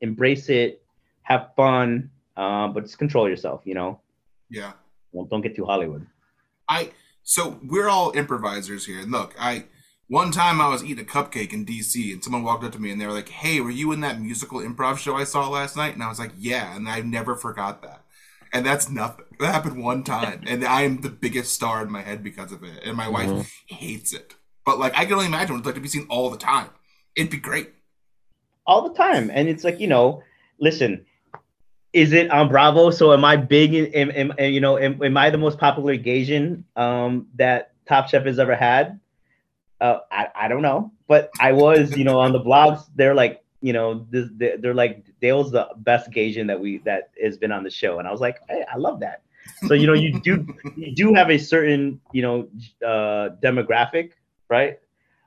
Embrace 0.00 0.48
it. 0.48 0.82
Have 1.22 1.50
fun, 1.56 2.10
uh, 2.36 2.68
but 2.68 2.84
just 2.84 2.98
control 2.98 3.28
yourself. 3.28 3.62
You 3.64 3.74
know, 3.74 4.00
Yeah. 4.50 4.72
Don't, 5.12 5.28
don't 5.30 5.40
get 5.42 5.56
too 5.56 5.64
Hollywood. 5.66 6.06
I 6.68 6.90
so 7.22 7.60
we're 7.62 7.88
all 7.88 8.12
improvisers 8.16 8.86
here. 8.86 9.00
And 9.00 9.10
look, 9.12 9.34
I 9.38 9.64
one 10.08 10.30
time 10.30 10.60
I 10.60 10.68
was 10.68 10.84
eating 10.84 11.04
a 11.04 11.08
cupcake 11.08 11.52
in 11.52 11.64
DC 11.64 12.12
and 12.12 12.22
someone 12.22 12.42
walked 12.42 12.64
up 12.64 12.72
to 12.72 12.78
me 12.78 12.90
and 12.90 13.00
they 13.00 13.06
were 13.06 13.12
like, 13.12 13.28
Hey, 13.28 13.60
were 13.60 13.70
you 13.70 13.92
in 13.92 14.00
that 14.00 14.20
musical 14.20 14.60
improv 14.60 14.98
show 14.98 15.16
I 15.16 15.24
saw 15.24 15.48
last 15.48 15.76
night? 15.76 15.94
And 15.94 16.02
I 16.02 16.08
was 16.08 16.18
like, 16.18 16.32
Yeah, 16.36 16.74
and 16.76 16.88
I 16.88 17.00
never 17.00 17.34
forgot 17.36 17.82
that. 17.82 18.04
And 18.52 18.66
that's 18.66 18.90
nothing. 18.90 19.24
That 19.40 19.52
happened 19.54 19.82
one 19.82 20.04
time. 20.04 20.42
And 20.46 20.64
I 20.64 20.82
am 20.82 21.00
the 21.00 21.08
biggest 21.08 21.54
star 21.54 21.82
in 21.82 21.90
my 21.90 22.02
head 22.02 22.22
because 22.22 22.52
of 22.52 22.62
it. 22.62 22.82
And 22.84 22.96
my 22.96 23.08
wife 23.08 23.30
Mhm. 23.30 23.46
hates 23.66 24.12
it. 24.12 24.34
But 24.66 24.78
like 24.78 24.92
I 24.96 25.04
can 25.04 25.14
only 25.14 25.26
imagine 25.26 25.54
what 25.54 25.58
it's 25.60 25.66
like 25.66 25.74
to 25.76 25.80
be 25.80 25.88
seen 25.88 26.06
all 26.10 26.28
the 26.30 26.36
time. 26.36 26.68
It'd 27.16 27.30
be 27.30 27.38
great. 27.38 27.70
all 28.64 28.88
the 28.88 28.94
time. 28.94 29.28
And 29.34 29.48
it's 29.48 29.64
like, 29.64 29.80
you 29.80 29.88
know, 29.88 30.22
listen, 30.60 31.04
is 31.92 32.12
it 32.12 32.30
on 32.30 32.48
Bravo? 32.48 32.90
So 32.90 33.12
am 33.12 33.24
I 33.24 33.36
big 33.36 33.74
in- 33.74 34.34
you 34.38 34.60
know, 34.60 34.78
am, 34.78 35.02
am 35.02 35.16
I 35.16 35.30
the 35.30 35.38
most 35.38 35.58
popular 35.58 35.96
Gasian 35.96 36.64
um, 36.76 37.28
that 37.36 37.72
Top 37.86 38.08
Chef 38.08 38.24
has 38.24 38.38
ever 38.38 38.54
had? 38.56 38.98
Uh, 39.80 39.98
I, 40.10 40.28
I 40.34 40.48
don't 40.48 40.62
know, 40.62 40.92
but 41.08 41.30
I 41.40 41.52
was, 41.52 41.96
you 41.96 42.04
know, 42.04 42.20
on 42.20 42.32
the 42.32 42.40
blogs, 42.40 42.84
they're 42.94 43.14
like, 43.14 43.42
you 43.60 43.72
know, 43.72 44.06
this, 44.10 44.28
they're, 44.36 44.74
like, 44.74 45.04
Dale's 45.20 45.50
the 45.50 45.68
best 45.78 46.10
Gasian 46.10 46.46
that 46.46 46.60
we, 46.60 46.78
that 46.78 47.10
has 47.20 47.36
been 47.36 47.50
on 47.50 47.64
the 47.64 47.70
show. 47.70 47.98
And 47.98 48.06
I 48.06 48.12
was 48.12 48.20
like, 48.20 48.38
hey, 48.48 48.64
I 48.72 48.76
love 48.76 49.00
that. 49.00 49.22
So, 49.66 49.74
you 49.74 49.88
know, 49.88 49.92
you 49.92 50.20
do, 50.20 50.46
you 50.76 50.94
do 50.94 51.14
have 51.14 51.30
a 51.30 51.38
certain, 51.38 52.00
you 52.12 52.22
know, 52.22 52.48
uh, 52.86 53.30
demographic, 53.42 54.12
right? 54.48 54.78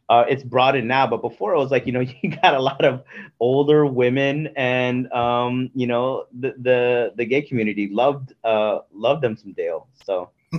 Uh, 0.09 0.25
it's 0.29 0.43
broadened 0.43 0.87
now, 0.87 1.07
but 1.07 1.21
before 1.21 1.53
it 1.53 1.57
was 1.57 1.71
like, 1.71 1.85
you 1.85 1.91
know, 1.91 1.99
you 2.21 2.29
got 2.41 2.53
a 2.53 2.59
lot 2.59 2.83
of 2.85 3.03
older 3.39 3.85
women 3.85 4.49
and, 4.55 5.11
um, 5.11 5.71
you 5.73 5.87
know, 5.87 6.25
the, 6.39 6.53
the, 6.59 7.13
the 7.15 7.25
gay 7.25 7.41
community 7.41 7.89
loved, 7.89 8.33
uh, 8.43 8.79
loved 8.93 9.23
them 9.23 9.35
some 9.35 9.53
Dale. 9.53 9.87
So 10.05 10.29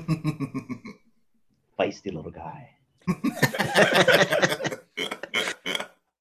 feisty 1.78 2.12
little 2.12 2.30
guy. 2.30 2.70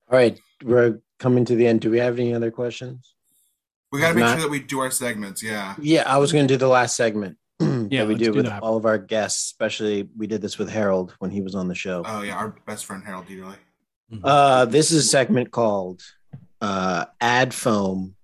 All 0.08 0.20
right, 0.20 0.40
we're 0.64 1.00
coming 1.18 1.46
to 1.46 1.56
the 1.56 1.66
end. 1.66 1.82
Do 1.82 1.90
we 1.90 1.98
have 1.98 2.20
any 2.20 2.34
other 2.34 2.52
questions? 2.52 3.16
we 3.92 4.02
gotta 4.02 4.14
make 4.14 4.24
Not- 4.24 4.34
sure 4.34 4.42
that 4.42 4.52
we 4.52 4.60
do 4.60 4.80
our 4.80 4.92
segments. 4.92 5.42
Yeah. 5.42 5.76
Yeah, 5.80 6.04
I 6.06 6.18
was 6.18 6.32
going 6.32 6.48
to 6.48 6.54
do 6.54 6.58
the 6.58 6.68
last 6.68 6.96
segment. 6.96 7.38
Yeah, 7.92 8.02
that 8.02 8.08
we 8.08 8.16
do 8.16 8.26
do 8.26 8.34
with 8.34 8.46
that. 8.46 8.62
all 8.64 8.78
of 8.78 8.86
our 8.86 8.98
guests, 8.98 9.46
especially 9.46 10.10
we 10.18 10.28
did 10.28 10.42
this 10.42 10.58
with 10.58 10.70
Harold 10.70 11.16
when 11.20 11.32
he 11.32 11.42
was 11.42 11.56
on 11.56 11.68
the 11.68 11.76
show. 11.76 12.04
Oh 12.06 12.22
yeah, 12.22 12.36
our 12.36 12.56
best 12.66 12.86
friend 12.86 13.04
Harold 13.06 13.28
Dieterle. 13.28 13.56
Uh, 14.24 14.66
this 14.66 14.92
is 14.92 15.06
a 15.06 15.08
segment 15.08 15.52
called 15.52 16.02
uh, 16.62 17.06
Add 17.20 17.54
Foam, 17.54 18.16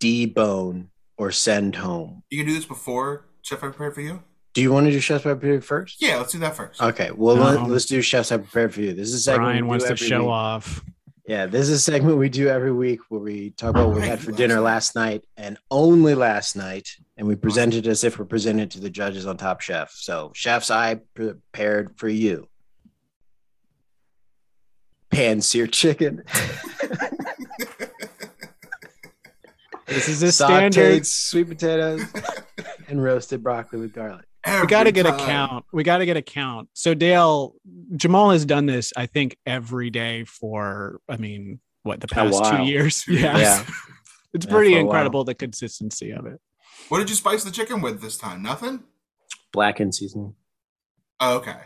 Debone, 0.00 0.86
or 1.16 1.32
Send 1.32 1.76
Home. 1.76 2.22
You 2.30 2.38
can 2.38 2.46
do 2.46 2.54
this 2.54 2.64
before 2.64 3.26
Chef 3.42 3.58
I 3.58 3.68
prepared 3.68 3.94
for 3.94 4.00
you. 4.00 4.22
Do 4.54 4.62
you 4.62 4.72
want 4.72 4.86
to 4.86 4.92
do 4.92 4.98
Chef's 5.00 5.24
I 5.26 5.34
Prepared 5.34 5.64
first? 5.64 6.00
Yeah, 6.02 6.16
let's 6.16 6.32
do 6.32 6.38
that 6.40 6.56
first. 6.56 6.82
Okay, 6.82 7.10
well, 7.14 7.36
No. 7.36 7.42
let, 7.66 7.70
us 7.76 7.84
do 7.86 8.00
Chef's 8.02 8.32
I 8.32 8.38
Prepared 8.38 8.74
for 8.74 8.80
you. 8.80 8.92
This 8.92 9.08
is 9.08 9.14
a 9.14 9.20
segment 9.20 9.44
Brian 9.46 9.66
wants 9.68 9.86
to 9.86 9.96
show 9.96 10.20
week. 10.22 10.28
off. 10.28 10.84
Yeah, 11.26 11.46
this 11.46 11.68
is 11.68 11.70
a 11.70 11.78
segment 11.78 12.16
we 12.16 12.28
do 12.28 12.48
every 12.48 12.72
week 12.72 13.00
where 13.08 13.20
we 13.20 13.50
talk 13.50 13.70
about 13.70 13.88
what 13.88 13.96
we 14.00 14.06
had 14.06 14.18
for 14.18 14.32
dinner 14.32 14.60
last 14.60 14.94
night 14.96 15.24
and 15.36 15.58
only 15.70 16.14
last 16.14 16.56
night, 16.56 16.88
and 17.18 17.26
we 17.26 17.34
present 17.36 17.74
it 17.74 17.86
as 17.86 18.04
if 18.04 18.18
we're 18.18 18.24
presented 18.24 18.70
to 18.70 18.80
the 18.80 18.88
judges 18.88 19.26
on 19.26 19.36
Top 19.36 19.60
Chef. 19.60 19.90
So, 19.92 20.32
chefs, 20.34 20.70
I 20.70 21.00
prepared 21.14 21.98
for 21.98 22.08
you 22.08 22.48
pan 25.10 25.40
seared 25.40 25.72
chicken, 25.72 26.22
This 29.86 30.06
is 30.08 30.22
a 30.22 30.26
sauteed 30.26 30.72
standard. 30.74 31.06
sweet 31.06 31.48
potatoes, 31.48 32.02
and 32.88 33.02
roasted 33.02 33.42
broccoli 33.42 33.80
with 33.80 33.94
garlic. 33.94 34.26
We 34.46 34.66
got 34.66 34.82
to 34.84 34.90
Every 34.90 34.92
get 34.92 35.06
a 35.06 35.16
count. 35.16 35.64
We 35.72 35.82
got 35.82 35.98
to 35.98 36.06
get 36.06 36.18
a 36.18 36.22
count. 36.22 36.68
So 36.74 36.92
Dale, 36.94 37.54
Jamal 37.96 38.30
has 38.30 38.44
done 38.44 38.66
this, 38.66 38.92
I 38.96 39.06
think, 39.06 39.38
every 39.46 39.88
day 39.90 40.24
for, 40.24 41.00
I 41.08 41.16
mean, 41.16 41.60
what 41.84 42.00
the 42.00 42.06
past 42.08 42.44
two 42.50 42.64
years. 42.64 43.02
Two 43.04 43.14
Yeah. 43.14 43.38
Yeah. 43.38 43.64
it's 44.34 44.44
Yeah, 44.46 44.52
pretty 44.52 44.72
for 44.74 44.80
a 44.80 44.84
while. 44.84 44.90
incredible 44.90 45.24
the 45.24 45.34
consistency 45.34 46.10
of 46.12 46.26
it. 46.26 46.38
What 46.88 46.98
did 46.98 47.10
you 47.10 47.16
spice 47.16 47.44
the 47.44 47.50
chicken 47.50 47.82
with 47.82 48.00
this 48.00 48.16
time? 48.16 48.42
Nothing. 48.42 48.82
Blackened 49.52 49.94
seasoning. 49.94 50.34
Oh, 51.20 51.36
okay. 51.36 51.56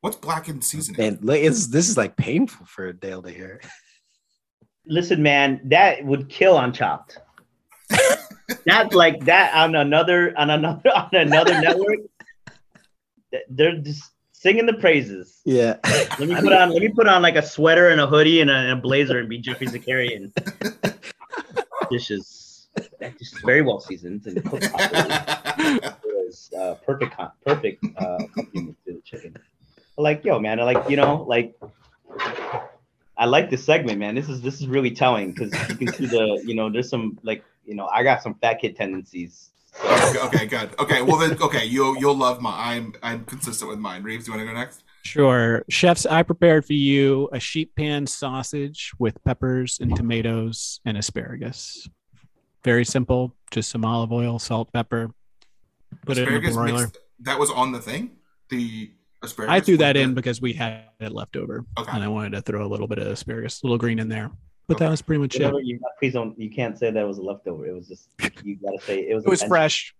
What's 0.00 0.16
blackened 0.16 0.62
seasoning? 0.62 1.00
Man, 1.00 1.18
look, 1.22 1.38
it's, 1.38 1.66
this 1.68 1.88
is 1.88 1.96
like 1.96 2.16
painful 2.16 2.66
for 2.66 2.92
Dale 2.92 3.22
to 3.22 3.30
hear. 3.30 3.60
Listen, 4.86 5.22
man, 5.22 5.60
that 5.64 6.04
would 6.04 6.28
kill 6.28 6.56
on 6.56 6.72
Chopped. 6.72 7.18
That's 8.66 8.94
like 8.94 9.24
that 9.24 9.54
on 9.54 9.74
another 9.74 10.38
on 10.38 10.50
another 10.50 10.90
on 10.94 11.08
another 11.12 11.60
network. 11.60 12.00
They're 13.48 13.78
just 13.78 14.10
singing 14.32 14.66
the 14.66 14.74
praises. 14.74 15.40
Yeah. 15.46 15.78
Let 16.18 16.28
me 16.28 16.34
put 16.34 16.52
on 16.52 16.70
let 16.70 16.82
me 16.82 16.90
put 16.90 17.08
on 17.08 17.22
like 17.22 17.36
a 17.36 17.42
sweater 17.42 17.88
and 17.88 18.00
a 18.00 18.06
hoodie 18.06 18.42
and 18.42 18.50
a, 18.50 18.54
and 18.54 18.70
a 18.72 18.76
blazer 18.76 19.18
and 19.18 19.28
be 19.28 19.38
Geoffrey 19.38 19.66
Zakarian. 19.68 20.32
Dishes 21.90 22.43
that 22.43 22.43
just 23.18 23.44
very 23.44 23.62
well 23.62 23.80
seasoned 23.80 24.26
and 24.26 24.44
cooked 24.44 24.70
properly. 24.70 25.90
It 26.04 26.26
was 26.26 26.50
uh, 26.58 26.74
perfect, 26.84 27.16
con- 27.16 27.30
perfect 27.46 27.84
uh, 27.96 28.18
accompaniment 28.20 28.76
to 28.86 28.94
the 28.94 29.00
chicken. 29.04 29.36
Like, 29.96 30.24
yo, 30.24 30.40
man, 30.40 30.58
I 30.58 30.64
like, 30.64 30.88
you 30.90 30.96
know, 30.96 31.24
like, 31.28 31.54
I 33.16 33.26
like 33.26 33.50
this 33.50 33.64
segment, 33.64 33.98
man. 33.98 34.14
This 34.14 34.28
is 34.28 34.40
this 34.40 34.60
is 34.60 34.66
really 34.66 34.90
telling 34.90 35.32
because 35.32 35.52
you 35.68 35.76
can 35.76 35.92
see 35.92 36.06
the, 36.06 36.42
you 36.44 36.54
know, 36.54 36.70
there's 36.70 36.88
some 36.88 37.18
like, 37.22 37.44
you 37.64 37.74
know, 37.74 37.86
I 37.86 38.02
got 38.02 38.22
some 38.22 38.34
fat 38.34 38.60
kid 38.60 38.74
tendencies. 38.74 39.50
okay, 39.84 40.18
okay, 40.18 40.46
good. 40.46 40.70
Okay, 40.78 41.02
well 41.02 41.18
then, 41.18 41.40
okay, 41.40 41.64
you'll 41.64 41.96
you'll 41.98 42.16
love 42.16 42.40
my. 42.40 42.50
I'm 42.50 42.94
I'm 43.02 43.24
consistent 43.24 43.70
with 43.70 43.78
mine. 43.78 44.02
Reeves, 44.02 44.24
do 44.24 44.32
you 44.32 44.38
want 44.38 44.48
to 44.48 44.52
go 44.52 44.58
next? 44.58 44.82
Sure. 45.04 45.64
Chefs, 45.68 46.06
I 46.06 46.22
prepared 46.22 46.64
for 46.64 46.72
you 46.72 47.28
a 47.32 47.38
sheet 47.38 47.76
pan 47.76 48.06
sausage 48.06 48.92
with 48.98 49.22
peppers 49.22 49.78
and 49.80 49.94
tomatoes 49.94 50.80
and 50.84 50.96
asparagus. 50.96 51.88
Very 52.64 52.84
simple. 52.84 53.34
Just 53.50 53.70
some 53.70 53.84
olive 53.84 54.12
oil, 54.12 54.38
salt, 54.38 54.72
pepper. 54.72 55.10
Put 56.06 56.18
it 56.18 56.22
in 56.22 56.34
a 56.34 56.36
Asparagus 56.38 56.54
broiler. 56.54 56.80
mixed- 56.82 56.98
that 57.20 57.38
was 57.38 57.50
on 57.50 57.72
the 57.72 57.80
thing. 57.80 58.10
The 58.48 58.90
asparagus. 59.22 59.52
I 59.54 59.60
threw 59.60 59.74
with 59.74 59.80
that 59.80 59.92
the- 59.94 60.00
in 60.00 60.14
because 60.14 60.40
we 60.40 60.52
had 60.54 60.84
it 61.00 61.12
left 61.12 61.36
over, 61.36 61.64
Okay. 61.78 61.92
and 61.94 62.02
I 62.02 62.08
wanted 62.08 62.30
to 62.32 62.42
throw 62.42 62.66
a 62.66 62.68
little 62.68 62.88
bit 62.88 62.98
of 62.98 63.06
asparagus, 63.06 63.62
a 63.62 63.66
little 63.66 63.78
green 63.78 63.98
in 63.98 64.08
there. 64.08 64.30
But 64.66 64.76
Okay. 64.76 64.86
that 64.86 64.90
was 64.90 65.02
pretty 65.02 65.20
much 65.20 65.36
it. 65.36 65.40
Whatever 65.42 65.60
you, 65.60 65.78
please 65.98 66.14
don't, 66.14 66.38
you 66.40 66.50
can't 66.50 66.78
say 66.78 66.90
that 66.90 67.06
was 67.06 67.18
a 67.18 67.22
leftover. 67.22 67.66
It 67.66 67.74
was 67.74 67.86
just, 67.86 68.08
you 68.42 68.56
gotta 68.56 68.80
say 68.80 69.00
it 69.08 69.14
was. 69.14 69.24
It 69.26 69.30
was 69.30 69.42
fresh. 69.42 69.94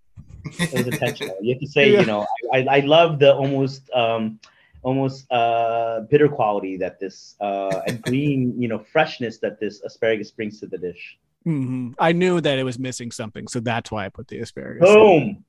It 0.59 0.73
was 0.73 0.87
intentional. 0.87 1.37
You 1.43 1.55
have 1.55 1.61
to 1.61 1.67
say, 1.77 1.93
Yeah. 1.93 2.01
you 2.01 2.07
know, 2.07 2.27
I, 2.53 2.59
I, 2.61 2.77
I 2.77 2.81
love 2.81 3.19
the 3.19 3.35
almost, 3.35 3.91
um, 3.95 4.41
almost 4.83 5.31
uh, 5.31 6.01
bitter 6.11 6.29
quality 6.29 6.77
that 6.79 6.99
this 6.99 7.37
uh, 7.41 7.81
and 7.87 8.01
green, 8.03 8.61
you 8.61 8.69
know, 8.69 8.79
freshness 8.79 9.39
that 9.39 9.61
this 9.61 9.83
asparagus 9.83 10.31
brings 10.31 10.61
to 10.61 10.67
the 10.67 10.79
dish. 10.79 11.19
Hmm 11.45 11.92
I 11.99 12.12
knew 12.12 12.40
that 12.40 12.59
it 12.59 12.64
was 12.64 12.78
missing 12.78 13.11
something, 13.11 13.47
so 13.49 13.61
that's 13.61 13.90
why 13.90 14.07
I 14.07 14.09
put 14.09 14.28
the 14.28 14.38
asparagus. 14.40 14.88
Boom, 14.88 15.45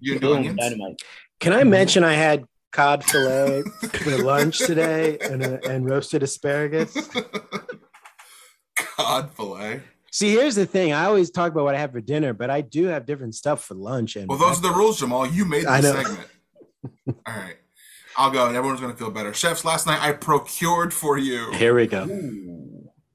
You 0.00 0.12
and 0.12 0.20
boom, 0.20 0.36
onions. 0.38 0.58
dynamite. 0.58 1.02
Can 1.40 1.52
I 1.52 1.64
mention 1.64 2.04
I 2.04 2.14
had 2.14 2.44
cod 2.72 3.04
fillet 3.04 3.62
for 3.82 4.16
lunch 4.18 4.58
today 4.58 5.18
and, 5.20 5.42
uh, 5.42 5.58
and 5.68 5.88
roasted 5.88 6.22
asparagus? 6.22 6.96
Cod 8.76 9.30
fillet. 9.34 9.80
See, 10.12 10.32
here's 10.32 10.54
the 10.56 10.66
thing. 10.66 10.92
I 10.92 11.04
always 11.04 11.30
talk 11.30 11.52
about 11.52 11.64
what 11.64 11.74
I 11.74 11.78
have 11.78 11.92
for 11.92 12.00
dinner, 12.00 12.32
but 12.32 12.50
I 12.50 12.62
do 12.62 12.86
have 12.86 13.06
different 13.06 13.34
stuff 13.34 13.64
for 13.64 13.74
lunch. 13.74 14.16
And 14.16 14.28
Well, 14.28 14.38
those 14.38 14.58
are 14.58 14.62
the 14.62 14.72
rules, 14.72 14.98
Jamal. 14.98 15.26
You 15.26 15.44
made 15.44 15.66
I 15.66 15.80
this 15.80 15.92
segment. 15.92 16.28
All 17.26 17.34
right. 17.34 17.56
I'll 18.16 18.30
go, 18.30 18.46
and 18.48 18.56
everyone's 18.56 18.80
going 18.80 18.92
to 18.92 18.98
feel 18.98 19.10
better. 19.10 19.32
Chefs, 19.32 19.64
last 19.64 19.86
night 19.86 20.00
I 20.02 20.12
procured 20.12 20.92
for 20.92 21.16
you 21.16 21.52
Here 21.52 21.74
we 21.74 21.86
go. 21.86 22.04
Ooh. 22.04 22.69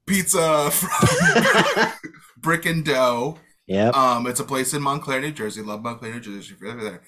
Pizza 0.06 0.70
from 0.72 1.92
Brick 2.38 2.66
and 2.66 2.84
Dough. 2.84 3.38
Yeah. 3.66 3.88
Um, 3.88 4.26
it's 4.26 4.40
a 4.40 4.44
place 4.44 4.72
in 4.74 4.82
Montclair, 4.82 5.20
New 5.20 5.32
Jersey. 5.32 5.62
Love 5.62 5.82
Montclair, 5.82 6.14
New 6.14 6.20
Jersey. 6.20 6.54
If 6.54 6.60
you're 6.60 6.70
ever 6.70 6.84
there. 6.84 7.02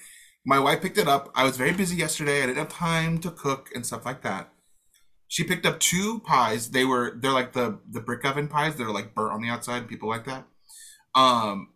My 0.44 0.58
wife 0.58 0.80
picked 0.80 0.98
it 0.98 1.08
up. 1.08 1.30
I 1.34 1.44
was 1.44 1.56
very 1.56 1.72
busy 1.72 1.96
yesterday. 1.96 2.42
I 2.42 2.46
didn't 2.46 2.58
have 2.58 2.68
time 2.68 3.18
to 3.18 3.30
cook 3.30 3.68
and 3.74 3.84
stuff 3.84 4.06
like 4.06 4.22
that. 4.22 4.52
She 5.28 5.44
picked 5.44 5.66
up 5.66 5.78
two 5.78 6.20
pies. 6.20 6.70
They 6.70 6.84
were 6.84 7.18
they're 7.20 7.32
like 7.32 7.52
the 7.52 7.78
the 7.88 8.00
brick 8.00 8.24
oven 8.24 8.48
pies. 8.48 8.76
They're 8.76 8.90
like 8.90 9.14
burnt 9.14 9.34
on 9.34 9.42
the 9.42 9.50
outside. 9.50 9.86
People 9.86 10.08
like 10.08 10.24
that. 10.24 10.46
Um, 11.14 11.74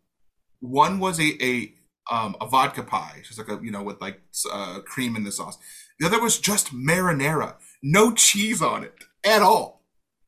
one 0.61 1.01
was 1.01 1.21
a 1.21 1.37
a 1.43 1.75
um 2.11 2.35
a 2.41 2.47
vodka 2.47 2.83
pie, 2.83 3.21
just 3.25 3.39
like 3.39 3.49
a 3.49 3.63
you 3.63 3.71
know 3.71 3.83
with 3.83 4.01
like 4.01 4.23
uh, 4.51 4.81
cream 4.87 5.17
in 5.17 5.25
the 5.25 5.33
sauce. 5.33 5.59
The 5.99 6.07
other 6.07 6.21
was 6.21 6.39
just 6.39 6.75
marinara, 6.75 7.57
no 7.83 8.13
cheese 8.13 8.63
on 8.63 8.85
it 8.85 8.95
at 9.23 9.43
all. 9.43 9.82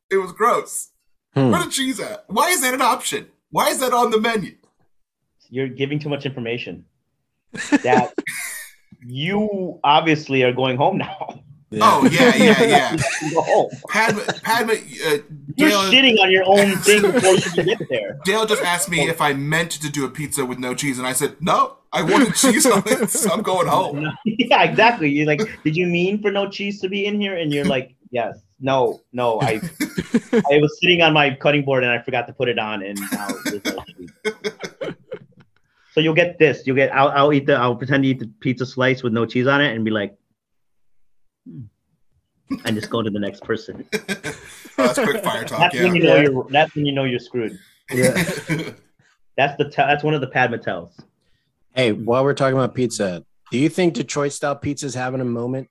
It 0.09 0.17
was 0.17 0.31
gross. 0.31 0.91
Hmm. 1.33 1.51
Where 1.51 1.63
the 1.63 1.69
cheese 1.69 1.99
at? 1.99 2.25
Why 2.27 2.49
is 2.49 2.61
that 2.61 2.73
an 2.73 2.81
option? 2.81 3.27
Why 3.49 3.69
is 3.69 3.79
that 3.79 3.93
on 3.93 4.11
the 4.11 4.19
menu? 4.19 4.55
You're 5.49 5.67
giving 5.67 5.99
too 5.99 6.09
much 6.09 6.25
information. 6.25 6.85
That 7.83 8.13
you 9.05 9.79
obviously 9.83 10.43
are 10.43 10.51
going 10.51 10.77
home 10.77 10.97
now. 10.97 11.43
Oh 11.81 12.07
yeah, 12.11 12.35
yeah, 12.35 12.63
yeah. 12.63 12.97
Go 13.33 13.41
home. 13.41 13.69
Padma, 13.89 14.21
Padma, 14.43 14.73
uh, 14.73 15.17
You're 15.55 15.69
Dale, 15.69 15.81
shitting 15.91 16.19
on 16.19 16.31
your 16.31 16.43
own 16.45 16.75
thing 16.77 17.01
before 17.01 17.31
you 17.31 17.37
even 17.37 17.65
get 17.65 17.89
there. 17.89 18.19
Dale 18.23 18.45
just 18.45 18.63
asked 18.63 18.89
me 18.89 19.07
if 19.09 19.19
I 19.19 19.33
meant 19.33 19.71
to 19.71 19.89
do 19.89 20.05
a 20.05 20.09
pizza 20.09 20.45
with 20.45 20.59
no 20.59 20.73
cheese, 20.75 20.97
and 20.97 21.07
I 21.07 21.13
said 21.13 21.35
no. 21.41 21.77
I 21.91 22.01
wanted 22.01 22.35
cheese 22.35 22.65
on 22.65 22.83
it, 22.85 23.09
so 23.09 23.31
I'm 23.31 23.41
going 23.41 23.67
home. 23.67 24.05
yeah, 24.25 24.63
exactly. 24.63 25.09
You're 25.09 25.27
like, 25.27 25.41
did 25.63 25.77
you 25.77 25.87
mean 25.87 26.21
for 26.21 26.29
no 26.29 26.49
cheese 26.49 26.81
to 26.81 26.89
be 26.89 27.05
in 27.05 27.21
here? 27.21 27.37
And 27.37 27.53
you're 27.53 27.65
like, 27.65 27.95
yes, 28.11 28.37
no, 28.59 29.01
no. 29.13 29.39
I 29.41 29.53
I 30.51 30.57
was 30.59 30.77
sitting 30.81 31.01
on 31.01 31.13
my 31.13 31.35
cutting 31.35 31.63
board 31.65 31.83
and 31.83 31.91
I 31.91 32.01
forgot 32.01 32.27
to 32.27 32.33
put 32.33 32.49
it 32.49 32.59
on, 32.59 32.83
and 32.83 32.99
now 33.11 33.27
there's 33.45 33.63
no 33.65 33.83
cheese. 33.83 34.95
So 35.93 36.01
you'll 36.01 36.13
get 36.13 36.37
this. 36.39 36.67
You'll 36.67 36.75
get. 36.75 36.93
I'll, 36.93 37.09
I'll 37.09 37.33
eat 37.33 37.45
the. 37.45 37.55
I'll 37.55 37.75
pretend 37.75 38.03
to 38.03 38.09
eat 38.09 38.19
the 38.19 38.27
pizza 38.41 38.65
slice 38.65 39.01
with 39.01 39.13
no 39.13 39.25
cheese 39.25 39.47
on 39.47 39.61
it, 39.61 39.73
and 39.73 39.85
be 39.85 39.91
like, 39.91 40.17
hmm. 41.47 41.61
and 42.65 42.75
just 42.75 42.89
go 42.89 43.01
to 43.01 43.09
the 43.09 43.19
next 43.19 43.43
person. 43.43 43.87
Oh, 44.77 44.87
that's 44.87 44.99
quick 44.99 45.23
fire 45.23 45.45
talk. 45.45 45.59
That's 45.59 45.79
when 45.79 45.95
you 45.95 46.03
Yeah. 46.03 46.15
know 46.15 46.19
you're. 46.19 46.47
That's 46.49 46.75
when 46.75 46.85
you 46.85 46.91
know 46.91 47.05
you're 47.05 47.17
screwed. 47.17 47.57
Yeah. 47.89 48.11
That's 49.37 49.55
the. 49.57 49.69
Te- 49.69 49.83
that's 49.87 50.03
one 50.03 50.13
of 50.13 50.19
the 50.19 50.27
Padma 50.27 50.57
tells. 50.57 50.99
Hey, 51.73 51.93
while 51.93 52.25
we're 52.25 52.33
talking 52.33 52.57
about 52.57 52.75
pizza, 52.75 53.23
do 53.51 53.57
you 53.57 53.69
think 53.69 53.93
Detroit 53.93 54.33
style 54.33 54.57
pizza's 54.57 54.93
having 54.93 55.21
a 55.21 55.25
moment? 55.25 55.69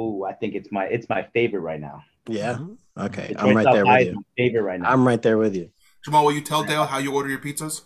Oh, 0.00 0.22
I 0.24 0.32
think 0.32 0.54
it's 0.54 0.70
my. 0.70 0.84
It's 0.84 1.08
my 1.08 1.26
favorite 1.34 1.60
right 1.60 1.80
now. 1.80 2.04
Yeah. 2.28 2.58
Okay. 2.96 3.28
Detroit 3.28 3.50
I'm 3.50 3.56
right 3.56 3.62
style 3.64 3.74
there 3.74 3.84
with 3.86 4.06
you. 4.06 4.14
my 4.14 4.22
favorite 4.36 4.62
right 4.62 4.80
now. 4.80 4.90
I'm 4.92 5.06
right 5.06 5.20
there 5.20 5.36
with 5.38 5.56
you. 5.56 5.70
Jamal, 6.04 6.24
will 6.24 6.32
you 6.32 6.40
tell 6.40 6.62
Dale 6.62 6.84
how 6.86 6.98
you 6.98 7.12
order 7.14 7.28
your 7.28 7.40
pizzas? 7.40 7.82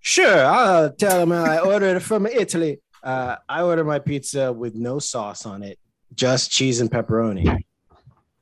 Sure. 0.00 0.44
I'll 0.46 0.90
tell 0.92 1.20
him 1.20 1.30
how 1.30 1.44
I 1.44 1.58
ordered 1.60 1.96
it 1.96 2.00
from 2.00 2.26
Italy. 2.26 2.80
Uh, 3.02 3.36
I 3.48 3.62
order 3.62 3.84
my 3.84 3.98
pizza 3.98 4.52
with 4.52 4.74
no 4.74 4.98
sauce 4.98 5.44
on 5.44 5.62
it, 5.62 5.78
just 6.14 6.50
cheese 6.50 6.80
and 6.80 6.90
pepperoni. 6.90 7.64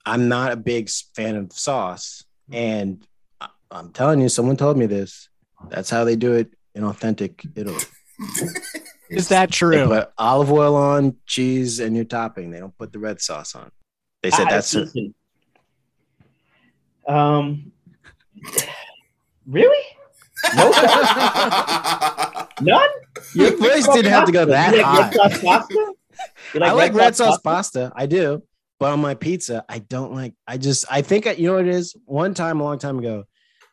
I'm 0.07 0.28
not 0.28 0.53
a 0.53 0.57
big 0.57 0.89
fan 1.16 1.35
of 1.37 1.53
sauce. 1.53 2.24
And 2.53 3.05
I- 3.41 3.49
I'm 3.70 3.91
telling 3.93 4.20
you, 4.20 4.28
someone 4.28 4.57
told 4.57 4.76
me 4.78 4.87
this. 4.87 5.28
That's 5.68 5.91
how 5.91 6.05
they 6.05 6.16
do 6.16 6.35
it 6.35 6.53
in 6.74 6.85
authentic 6.85 7.45
Italy. 7.57 7.83
Is 9.11 9.29
that 9.29 9.51
true? 9.51 9.77
They 9.77 9.87
put 9.87 10.11
olive 10.17 10.53
oil 10.53 10.77
on 10.77 11.17
cheese 11.27 11.81
and 11.81 11.95
your 11.97 12.05
topping. 12.05 12.51
They 12.51 12.61
don't 12.61 12.77
put 12.77 12.93
the 12.93 12.99
red 12.99 13.21
sauce 13.21 13.55
on. 13.55 13.71
They 14.23 14.31
said 14.31 14.47
I- 14.47 14.51
that's 14.53 14.75
it. 14.75 14.81
listen. 14.81 15.15
Um, 17.09 17.73
really? 19.47 19.85
No? 20.57 20.71
None? 22.61 22.89
Your 23.35 23.57
voice 23.57 23.87
didn't 23.89 24.13
have 24.13 24.27
to 24.27 24.33
go 24.33 24.45
that 24.47 24.75
you 24.77 24.85
high. 24.85 25.01
red 25.11 25.15
sauce 25.15 25.41
pasta? 25.43 25.95
You 26.55 26.61
I 26.63 26.73
like 26.73 26.95
red 26.95 27.17
sauce 27.17 27.39
pasta? 27.39 27.91
pasta. 27.91 27.93
I 27.97 28.07
do, 28.07 28.43
but 28.79 28.93
on 28.93 29.01
my 29.01 29.15
pizza, 29.15 29.65
I 29.69 29.79
don't 29.81 30.13
like. 30.15 30.35
I 30.47 30.57
just, 30.57 30.85
I 30.91 31.03
think 31.03 31.27
I, 31.27 31.33
you 31.33 31.47
know 31.49 31.55
what 31.55 31.67
it 31.67 31.75
is. 31.75 31.97
One 32.05 32.35
time, 32.35 32.61
a 32.61 32.65
long 32.65 32.79
time 32.79 32.99
ago, 32.99 33.25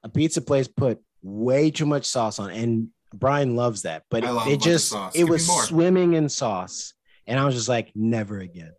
a 0.04 0.10
pizza 0.10 0.42
place 0.42 0.68
put 0.68 1.00
way 1.22 1.70
too 1.70 1.86
much 1.86 2.06
sauce 2.06 2.40
on, 2.40 2.50
and 2.52 2.88
Brian 3.14 3.56
loves 3.56 3.84
that, 3.84 4.04
but 4.10 4.24
love 4.24 4.48
it 4.48 4.62
just 4.62 4.94
it 4.94 5.20
Give 5.20 5.30
was 5.30 5.48
swimming 5.68 6.14
in 6.14 6.30
sauce, 6.30 6.94
and 7.26 7.40
I 7.40 7.46
was 7.46 7.56
just 7.56 7.70
like, 7.70 7.92
never 7.96 8.40
again. 8.40 8.74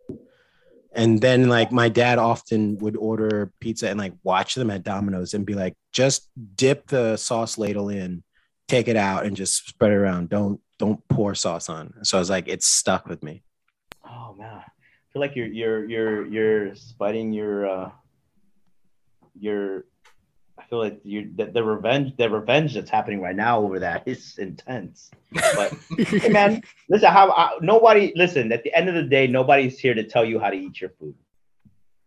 And 0.92 1.20
then, 1.20 1.48
like, 1.48 1.70
my 1.70 1.88
dad 1.88 2.18
often 2.18 2.78
would 2.78 2.96
order 2.96 3.52
pizza 3.60 3.88
and 3.88 3.98
like 3.98 4.14
watch 4.22 4.54
them 4.54 4.70
at 4.70 4.82
Domino's 4.82 5.34
and 5.34 5.46
be 5.46 5.54
like, 5.54 5.76
just 5.92 6.28
dip 6.56 6.86
the 6.88 7.16
sauce 7.16 7.58
ladle 7.58 7.88
in, 7.88 8.24
take 8.66 8.88
it 8.88 8.96
out, 8.96 9.24
and 9.24 9.36
just 9.36 9.66
spread 9.66 9.92
it 9.92 9.96
around. 9.96 10.28
Don't, 10.28 10.60
don't 10.78 11.06
pour 11.08 11.34
sauce 11.34 11.68
on. 11.68 11.94
So 12.02 12.18
I 12.18 12.20
was 12.20 12.30
like, 12.30 12.48
it's 12.48 12.66
stuck 12.66 13.06
with 13.06 13.22
me. 13.22 13.42
Oh 14.04 14.34
man, 14.36 14.54
I 14.56 14.64
feel 15.12 15.20
like 15.20 15.36
you're 15.36 15.46
you're 15.46 15.88
you're 15.88 16.26
you're 16.26 16.74
spiting 16.74 17.32
your 17.32 17.68
uh 17.68 17.90
your. 19.38 19.84
I 20.58 20.64
feel 20.64 20.78
like 20.80 21.00
you 21.04 21.30
the, 21.36 21.46
the 21.46 21.62
revenge 21.62 22.16
the 22.16 22.28
revenge 22.28 22.74
that's 22.74 22.90
happening 22.90 23.20
right 23.20 23.36
now 23.36 23.60
over 23.60 23.78
that 23.78 24.02
is 24.06 24.38
intense. 24.38 25.10
But 25.32 25.72
hey 25.98 26.28
man, 26.30 26.62
listen, 26.88 27.10
how 27.10 27.30
I, 27.30 27.52
nobody 27.60 28.12
listen. 28.16 28.50
At 28.52 28.64
the 28.64 28.74
end 28.74 28.88
of 28.88 28.94
the 28.94 29.02
day, 29.04 29.26
nobody's 29.26 29.78
here 29.78 29.94
to 29.94 30.02
tell 30.04 30.24
you 30.24 30.38
how 30.38 30.50
to 30.50 30.56
eat 30.56 30.80
your 30.80 30.90
food. 30.98 31.14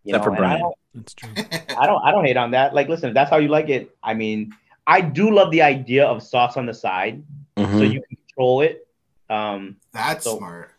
You 0.03 0.15
Except 0.15 0.25
for 0.25 0.31
Brian. 0.31 0.71
That's 0.93 1.13
true. 1.13 1.29
I 1.77 1.85
don't 1.85 2.03
I 2.03 2.11
don't 2.11 2.25
hate 2.25 2.37
on 2.37 2.51
that. 2.51 2.73
Like, 2.73 2.89
listen, 2.89 3.09
if 3.09 3.13
that's 3.13 3.29
how 3.29 3.37
you 3.37 3.47
like 3.47 3.69
it. 3.69 3.95
I 4.03 4.13
mean, 4.13 4.51
I 4.85 4.99
do 5.01 5.31
love 5.33 5.51
the 5.51 5.61
idea 5.61 6.05
of 6.05 6.21
sauce 6.21 6.57
on 6.57 6.65
the 6.65 6.73
side, 6.73 7.23
so 7.57 7.63
Mhm. 7.63 7.93
you 7.93 8.01
control 8.09 8.61
it. 8.61 8.87
Um, 9.29 9.77
That's 9.93 10.25
So- 10.25 10.37
smart. 10.37 10.71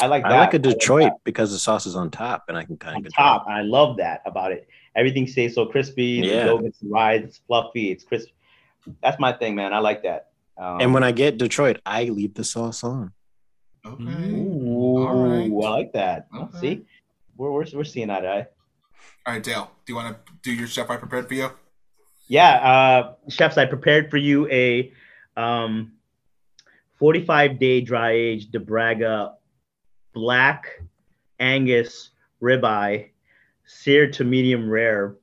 I 0.00 0.06
like 0.06 0.22
that. 0.22 0.32
I 0.32 0.38
like 0.40 0.54
a 0.54 0.58
that. 0.58 0.68
Detroit 0.70 1.12
because 1.22 1.52
the 1.52 1.58
sauce 1.58 1.84
is 1.84 1.94
on 1.94 2.10
top, 2.10 2.44
and 2.48 2.56
I 2.56 2.64
can 2.64 2.78
kind 2.78 2.96
on 2.96 3.06
of 3.06 3.14
top. 3.14 3.44
And 3.46 3.54
I 3.54 3.60
love 3.60 3.98
that 3.98 4.22
about 4.24 4.50
it. 4.50 4.66
Everything 4.94 5.26
stays 5.26 5.54
so 5.54 5.66
crispy. 5.66 6.22
Yeah. 6.24 6.44
The 6.44 6.44
dough 6.50 6.58
gets 6.58 6.78
rise. 6.82 7.22
It's 7.24 7.38
fluffy. 7.46 7.90
It's 7.90 8.04
crisp. 8.04 8.28
That's 9.02 9.18
my 9.18 9.32
thing, 9.32 9.54
man. 9.54 9.72
I 9.72 9.78
like 9.78 10.02
that. 10.02 10.30
Um, 10.58 10.80
And 10.80 10.94
when 10.94 11.02
I 11.04 11.12
get 11.12 11.38
Detroit, 11.38 11.80
I 11.86 12.04
leave 12.04 12.34
the 12.34 12.44
sauce 12.44 12.84
on. 12.84 13.12
Okay. 13.84 14.02
ooh, 14.04 14.98
All 14.98 15.28
right. 15.28 15.50
I 15.50 15.70
like 15.70 15.92
that. 15.94 16.28
Okay. 16.36 16.58
See, 16.60 16.86
we're, 17.36 17.50
we're 17.50 17.64
we're 17.74 17.84
seeing 17.84 18.10
eye 18.10 18.20
to 18.20 18.28
eye. 18.28 18.46
All 19.26 19.34
right, 19.34 19.42
Dale. 19.42 19.70
Do 19.86 19.92
you 19.92 19.96
want 19.96 20.16
to 20.26 20.32
do 20.42 20.52
your 20.52 20.68
chef 20.68 20.90
I 20.90 20.96
prepared 20.96 21.26
for 21.28 21.34
you? 21.34 21.50
Yeah, 22.28 22.54
uh, 22.54 23.14
chefs, 23.28 23.58
I 23.58 23.66
prepared 23.66 24.10
for 24.10 24.16
you 24.16 24.48
a 24.48 24.92
um, 25.36 25.92
45 26.98 27.58
day 27.58 27.80
dry 27.80 28.12
aged 28.12 28.52
DeBragga 28.52 29.34
black 30.14 30.80
Angus 31.40 32.10
ribeye, 32.40 33.10
seared 33.66 34.12
to 34.14 34.24
medium 34.24 34.68
rare, 34.68 35.16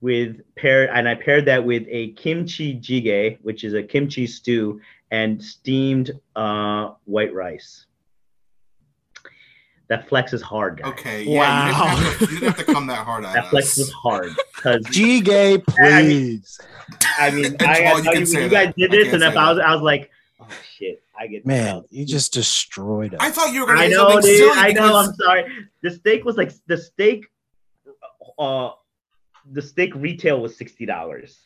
with 0.00 0.40
paired, 0.56 0.90
and 0.92 1.08
I 1.08 1.14
paired 1.14 1.46
that 1.46 1.64
with 1.64 1.84
a 1.88 2.12
kimchi 2.12 2.74
jjigae, 2.78 3.38
which 3.42 3.64
is 3.64 3.74
a 3.74 3.82
kimchi 3.82 4.26
stew, 4.26 4.80
and 5.10 5.42
steamed 5.42 6.12
uh, 6.34 6.90
white 7.04 7.32
rice. 7.34 7.86
That 9.88 10.08
flex 10.08 10.32
is 10.32 10.42
hard, 10.42 10.80
guys. 10.82 10.92
Okay. 10.94 11.22
Yeah. 11.22 11.68
You, 11.68 11.72
didn't 11.72 11.76
have 11.76 12.18
to, 12.18 12.24
you 12.24 12.40
didn't 12.40 12.56
have 12.56 12.66
to 12.66 12.72
come 12.72 12.86
that 12.88 13.04
hard 13.06 13.24
at 13.26 13.34
That 13.34 13.50
flex 13.50 13.78
was 13.78 13.90
hard 13.92 14.32
because 14.54 14.84
G 14.90 15.20
gay, 15.22 15.62
I 15.80 16.02
mean- 16.02 16.40
please. 16.40 16.60
I 17.18 17.30
mean, 17.30 17.56
Jamal, 17.56 17.60
I 17.68 17.78
you 17.78 17.84
gotta 17.84 18.02
tell 18.02 18.12
can 18.12 18.26
you, 18.26 18.40
you 18.40 18.48
guys 18.48 18.74
did 18.76 18.92
I 18.92 18.96
this, 18.96 19.12
and 19.14 19.22
if 19.22 19.36
I 19.36 19.48
was, 19.50 19.58
that. 19.58 19.68
I 19.68 19.72
was 19.74 19.82
like, 19.82 20.10
oh 20.40 20.48
shit, 20.76 21.02
I 21.18 21.28
get 21.28 21.46
Man, 21.46 21.84
you 21.90 22.04
just 22.04 22.32
destroyed 22.32 23.14
us. 23.14 23.20
I 23.22 23.30
thought 23.30 23.52
you 23.52 23.60
were 23.60 23.66
going 23.66 23.78
to 23.78 23.84
I 23.84 23.88
know, 23.88 24.10
something 24.10 24.22
dude. 24.30 24.38
silly 24.38 24.50
I 24.58 24.72
know. 24.72 24.86
because- 24.88 25.08
I'm 25.08 25.14
sorry. 25.14 25.44
The 25.82 25.90
steak 25.92 26.24
was 26.24 26.36
like 26.36 26.52
the 26.66 26.76
steak. 26.76 27.26
Uh, 28.38 28.70
the 29.52 29.62
steak 29.62 29.94
retail 29.94 30.40
was 30.40 30.56
sixty 30.56 30.86
dollars. 30.86 31.38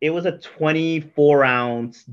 It 0.00 0.10
was 0.10 0.26
a 0.26 0.38
24 0.38 1.44
ounce 1.44 2.04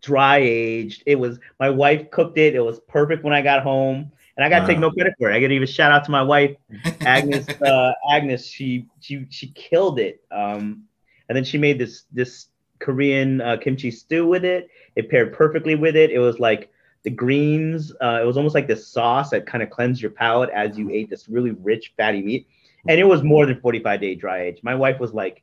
dry 0.00 0.38
aged. 0.38 1.02
It 1.06 1.16
was 1.16 1.38
my 1.58 1.70
wife 1.70 2.10
cooked 2.10 2.38
it. 2.38 2.54
It 2.54 2.60
was 2.60 2.80
perfect 2.80 3.24
when 3.24 3.32
I 3.32 3.42
got 3.42 3.62
home, 3.62 4.12
and 4.36 4.44
I 4.44 4.48
got 4.48 4.60
to 4.60 4.66
take 4.66 4.78
no 4.78 4.90
credit 4.90 5.14
for 5.18 5.30
it. 5.30 5.34
I 5.34 5.40
got 5.40 5.48
to 5.48 5.54
even 5.54 5.66
shout 5.68 5.92
out 5.92 6.04
to 6.04 6.10
my 6.10 6.22
wife, 6.22 6.56
Agnes. 7.00 7.48
uh, 7.62 7.92
Agnes, 8.10 8.46
she 8.46 8.86
she 9.00 9.26
she 9.30 9.48
killed 9.48 9.98
it. 9.98 10.22
Um, 10.30 10.84
and 11.28 11.36
then 11.36 11.44
she 11.44 11.58
made 11.58 11.78
this 11.78 12.04
this 12.12 12.48
Korean 12.78 13.40
uh, 13.40 13.56
kimchi 13.56 13.90
stew 13.90 14.26
with 14.26 14.44
it. 14.44 14.68
It 14.96 15.10
paired 15.10 15.32
perfectly 15.32 15.74
with 15.74 15.96
it. 15.96 16.10
It 16.10 16.18
was 16.18 16.38
like 16.38 16.72
the 17.02 17.10
greens. 17.10 17.92
Uh, 18.00 18.20
it 18.22 18.26
was 18.26 18.36
almost 18.36 18.54
like 18.54 18.66
this 18.66 18.88
sauce 18.88 19.30
that 19.30 19.46
kind 19.46 19.62
of 19.62 19.70
cleansed 19.70 20.02
your 20.02 20.10
palate 20.10 20.50
as 20.50 20.78
you 20.78 20.90
ate 20.90 21.10
this 21.10 21.28
really 21.28 21.52
rich 21.52 21.92
fatty 21.96 22.22
meat. 22.22 22.48
And 22.88 22.98
it 22.98 23.04
was 23.04 23.22
more 23.22 23.46
than 23.46 23.60
45 23.60 24.00
day 24.00 24.14
dry 24.14 24.42
age. 24.42 24.60
My 24.62 24.74
wife 24.74 24.98
was 24.98 25.12
like, 25.12 25.42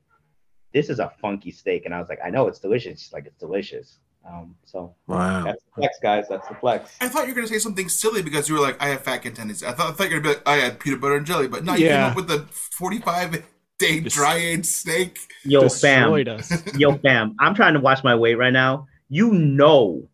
"This 0.74 0.90
is 0.90 1.00
a 1.00 1.12
funky 1.22 1.52
steak," 1.52 1.86
and 1.86 1.94
I 1.94 2.00
was 2.00 2.10
like, 2.10 2.20
"I 2.24 2.30
know 2.30 2.48
it's 2.48 2.60
delicious." 2.60 3.02
She's 3.02 3.14
like, 3.14 3.26
"It's 3.26 3.38
delicious." 3.38 4.00
Um, 4.28 4.56
so 4.66 4.94
wow. 5.08 5.44
that's 5.44 5.64
the 5.64 5.72
flex, 5.76 6.00
guys. 6.02 6.26
That's 6.28 6.48
the 6.48 6.56
flex. 6.56 6.98
I 7.00 7.08
thought 7.08 7.24
you 7.24 7.30
were 7.30 7.36
going 7.36 7.48
to 7.48 7.54
say 7.54 7.60
something 7.60 7.88
silly 7.88 8.22
because 8.22 8.50
you 8.50 8.56
were 8.56 8.62
like, 8.62 8.82
I 8.82 8.90
have 8.90 9.02
fat 9.02 9.20
contendency. 9.20 9.66
I 9.66 9.72
thought, 9.72 9.90
I 9.90 9.94
thought 9.94 10.10
you 10.10 10.18
were 10.18 10.22
going 10.22 10.36
to 10.36 10.42
be 10.42 10.46
like, 10.46 10.60
I 10.60 10.64
had 10.64 10.80
peanut 10.80 11.00
butter 11.00 11.16
and 11.16 11.26
jelly, 11.26 11.48
but 11.48 11.64
no, 11.64 11.76
you 11.76 11.88
came 11.88 12.04
up 12.04 12.16
with 12.16 12.28
the 12.28 12.40
45 12.52 13.46
day 13.80 14.00
dry 14.02 14.36
aged 14.36 14.66
steak. 14.66 15.20
Yo, 15.44 15.70
fam. 15.70 16.12
Destroyed 16.12 16.28
us. 16.28 16.76
Yo, 16.78 16.98
fam, 16.98 17.36
I'm 17.40 17.56
trying 17.56 17.76
to 17.76 17.80
watch 17.80 18.04
my 18.04 18.16
weight 18.16 18.36
right 18.36 18.54
now. 18.54 18.88
You 19.10 19.32
know, 19.32 20.10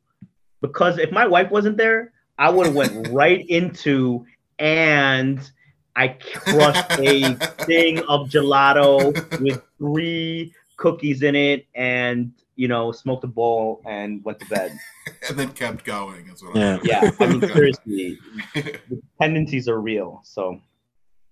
because 0.61 0.99
if 0.99 1.11
my 1.11 1.25
wife 1.25 1.49
wasn't 1.49 1.77
there, 1.77 2.13
I 2.37 2.49
would 2.49 2.67
have 2.67 2.75
went 2.75 3.07
right 3.09 3.43
into 3.47 4.25
and 4.59 5.39
I 5.95 6.09
crushed 6.09 6.99
a 6.99 7.33
thing 7.65 7.99
of 7.99 8.29
gelato 8.29 9.13
with 9.41 9.61
three 9.77 10.53
cookies 10.77 11.21
in 11.23 11.35
it, 11.35 11.67
and 11.75 12.33
you 12.55 12.67
know, 12.67 12.91
smoked 12.91 13.23
a 13.23 13.27
bowl 13.27 13.81
and 13.85 14.23
went 14.23 14.39
to 14.39 14.45
bed. 14.47 14.77
and 15.29 15.37
then 15.37 15.49
kept 15.49 15.83
going. 15.85 16.27
That's 16.27 16.43
what 16.43 16.55
Yeah. 16.55 16.77
I 16.77 16.79
Yeah, 16.83 17.11
I 17.19 17.25
mean, 17.27 17.41
seriously, 17.53 18.19
the 18.53 19.01
tendencies 19.19 19.67
are 19.67 19.79
real. 19.79 20.21
So 20.23 20.59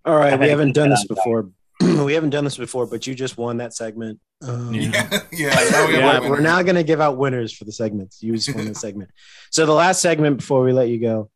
All 0.05 0.15
right, 0.17 0.39
we 0.39 0.49
haven't 0.49 0.73
done 0.73 0.89
this 0.89 1.05
before. 1.05 1.49
we 1.81 2.13
haven't 2.13 2.31
done 2.31 2.43
this 2.43 2.57
before, 2.57 2.85
but 2.85 3.07
you 3.07 3.15
just 3.15 3.37
won 3.37 3.57
that 3.57 3.73
segment. 3.73 4.19
Um, 4.43 4.73
Yeah. 4.73 4.91
yeah, 5.11 5.19
yeah. 5.31 5.87
we 5.87 5.97
yeah 5.97 6.19
we're 6.29 6.39
now 6.39 6.61
going 6.63 6.75
to 6.75 6.83
give 6.83 7.01
out 7.01 7.17
winners 7.17 7.53
for 7.53 7.65
the 7.65 7.71
segments. 7.71 8.21
You 8.21 8.33
just 8.35 8.53
won 8.55 8.65
the 8.65 8.75
segment. 8.75 9.11
So 9.51 9.65
the 9.65 9.73
last 9.73 10.01
segment 10.01 10.37
before 10.37 10.63
we 10.63 10.73
let 10.73 10.89
you 10.89 10.99
go 10.99 11.29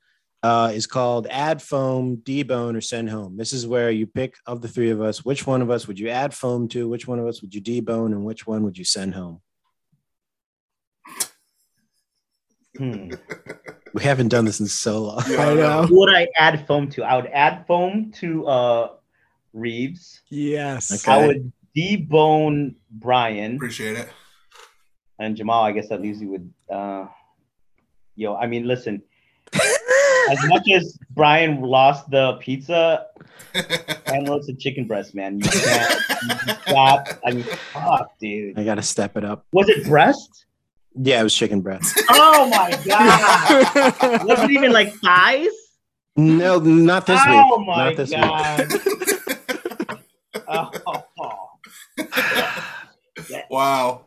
uh, 0.46 0.70
is 0.72 0.86
called 0.86 1.26
Add 1.32 1.60
Foam, 1.60 2.18
Debone, 2.18 2.78
or 2.78 2.82
Send 2.82 3.10
Home. 3.10 3.36
This 3.36 3.52
is 3.52 3.66
where 3.66 3.90
you 3.90 4.06
pick 4.06 4.36
of 4.46 4.62
the 4.62 4.68
three 4.68 4.92
of 4.92 5.02
us, 5.02 5.26
which 5.26 5.48
one 5.48 5.60
of 5.64 5.72
us 5.72 5.88
would 5.88 5.98
you 5.98 6.10
add 6.10 6.36
foam 6.36 6.68
to, 6.68 6.88
which 6.88 7.08
one 7.08 7.18
of 7.18 7.26
us 7.26 7.42
would 7.42 7.56
you 7.56 7.60
debone, 7.60 8.12
and 8.12 8.24
which 8.24 8.46
one 8.46 8.62
would 8.64 8.78
you 8.78 8.86
send 8.86 9.16
home. 9.16 9.42
hmm. 12.78 13.10
We 13.96 14.04
haven't 14.04 14.28
done 14.28 14.46
this 14.46 14.60
in 14.60 14.68
so 14.68 15.06
long. 15.06 15.24
Yeah, 15.28 15.48
I 15.48 15.54
know. 15.56 15.88
who 15.88 15.98
would 16.02 16.14
I 16.14 16.28
add 16.38 16.68
foam 16.68 16.92
to? 16.92 17.04
I 17.04 17.16
would 17.16 17.32
add 17.34 17.66
foam 17.66 18.12
to 18.20 18.46
uh 18.46 18.90
Reeves. 19.52 20.22
Yes. 20.30 21.08
Okay. 21.08 21.12
I 21.12 21.26
would 21.26 21.52
debone 21.76 22.76
Brian 22.92 23.56
Appreciate 23.56 23.98
it. 23.98 24.10
and 25.18 25.36
Jamal. 25.36 25.64
I 25.64 25.72
guess 25.72 25.90
that 25.90 26.02
leaves 26.02 26.22
you 26.22 26.30
with 26.30 26.54
uh 26.70 27.08
yo. 28.16 28.36
I 28.36 28.46
mean, 28.46 28.68
listen. 28.68 29.02
As 30.30 30.40
much 30.48 30.70
as 30.72 30.98
Brian 31.12 31.62
lost 31.62 32.10
the 32.10 32.34
pizza 32.42 33.06
and 34.08 34.28
lost 34.28 34.48
the 34.48 34.56
chicken 34.56 34.86
breast, 34.86 35.16
man, 35.16 35.38
you 35.40 35.44
can't 35.50 36.00
you 36.48 36.54
stop. 36.68 37.08
I 37.26 37.32
mean, 37.32 37.44
fuck, 37.74 38.18
dude. 38.20 38.58
I 38.60 38.64
got 38.64 38.76
to 38.76 38.82
step 38.82 39.16
it 39.18 39.24
up. 39.26 39.46
Was 39.52 39.70
it 39.70 39.86
breast? 39.86 40.46
Yeah, 40.98 41.20
it 41.20 41.24
was 41.24 41.36
chicken 41.36 41.62
breast. 41.62 42.00
Oh 42.10 42.48
my 42.50 42.72
god! 42.86 44.26
Was 44.26 44.40
it 44.44 44.52
even 44.52 44.72
like 44.72 44.94
thighs? 44.96 45.48
No, 46.16 46.58
not 46.60 47.06
this 47.06 47.20
oh 47.26 47.58
week. 47.58 47.68
my 47.68 47.76
Not 47.90 47.98
this 47.98 48.10
week. 48.12 48.20
god! 48.20 48.68
Oh, 50.48 50.70
oh, 50.86 51.04
wow. 53.50 54.05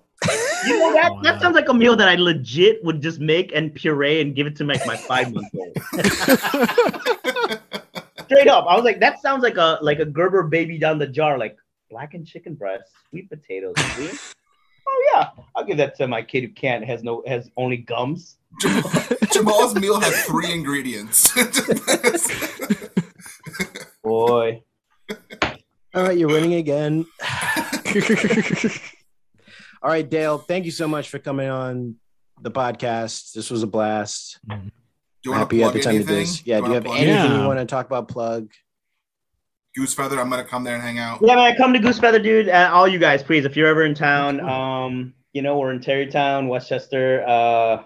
You 0.66 0.78
know 0.78 0.92
that 0.92 1.12
that 1.22 1.40
sounds 1.40 1.54
like 1.54 1.68
a 1.68 1.74
meal 1.74 1.96
that 1.96 2.08
I 2.08 2.16
legit 2.16 2.82
would 2.84 3.00
just 3.00 3.20
make 3.20 3.52
and 3.54 3.74
puree 3.74 4.20
and 4.20 4.34
give 4.34 4.46
it 4.46 4.56
to 4.56 4.64
like 4.64 4.84
my 4.86 4.96
five 4.96 5.32
month 5.32 5.48
old. 5.54 5.76
Straight 8.24 8.48
up, 8.48 8.66
I 8.68 8.74
was 8.74 8.84
like, 8.84 9.00
that 9.00 9.22
sounds 9.22 9.42
like 9.42 9.56
a 9.56 9.78
like 9.80 10.00
a 10.00 10.04
Gerber 10.04 10.42
baby 10.44 10.78
down 10.78 10.98
the 10.98 11.06
jar, 11.06 11.38
like 11.38 11.56
blackened 11.90 12.26
chicken 12.26 12.54
breast, 12.54 12.90
sweet 13.08 13.30
potatoes, 13.30 13.74
sweet. 13.94 14.18
Oh 14.86 15.10
yeah, 15.14 15.30
I'll 15.54 15.64
give 15.64 15.76
that 15.78 15.96
to 15.96 16.08
my 16.08 16.22
kid 16.22 16.42
who 16.42 16.48
can't 16.50 16.84
has 16.84 17.02
no 17.02 17.22
has 17.26 17.50
only 17.56 17.78
gums. 17.78 18.36
Jamal, 18.60 18.90
Jamal's 19.32 19.74
meal 19.74 20.00
has 20.00 20.24
three 20.24 20.52
ingredients. 20.52 21.32
Boy, 24.02 24.62
All 25.94 26.02
right, 26.02 26.18
you're 26.18 26.28
winning 26.28 26.54
again. 26.54 27.06
All 29.82 29.90
right, 29.90 30.08
Dale, 30.08 30.38
thank 30.38 30.64
you 30.64 30.70
so 30.70 30.88
much 30.88 31.08
for 31.08 31.18
coming 31.18 31.48
on 31.48 31.96
the 32.40 32.50
podcast. 32.50 33.32
This 33.32 33.50
was 33.50 33.62
a 33.62 33.66
blast. 33.66 34.38
Do 34.48 34.54
you 35.24 35.30
want 35.32 35.50
to 35.50 35.56
Happy 35.56 35.62
at 35.62 35.70
plug 35.70 35.74
the 35.74 35.80
time 35.80 35.94
anything? 35.96 36.14
of 36.14 36.20
this. 36.20 36.46
Yeah, 36.46 36.56
do 36.56 36.58
you 36.58 36.62
wanna 36.62 36.74
have 36.74 36.86
anything 36.86 37.08
Yeah. 37.08 37.40
you 37.42 37.46
want 37.46 37.58
to 37.60 37.64
talk 37.66 37.86
about? 37.86 38.08
Plug. 38.08 38.50
Goosefeather, 39.78 40.18
I'm 40.18 40.28
gonna 40.30 40.44
come 40.44 40.64
there 40.64 40.74
and 40.74 40.82
hang 40.82 40.98
out. 40.98 41.20
yeah, 41.22 41.36
man, 41.36 41.56
come 41.56 41.72
to 41.72 41.78
Goosefeather, 41.78 42.22
dude. 42.22 42.48
And 42.48 42.72
all 42.72 42.88
you 42.88 42.98
guys, 42.98 43.22
please, 43.22 43.44
if 43.44 43.56
you're 43.56 43.68
ever 43.68 43.84
in 43.84 43.94
town, 43.94 44.40
um, 44.40 45.14
you 45.32 45.42
know 45.42 45.58
we're 45.58 45.70
in 45.72 45.80
Tarrytown, 45.80 46.48
Westchester, 46.48 47.24
uh, 47.26 47.82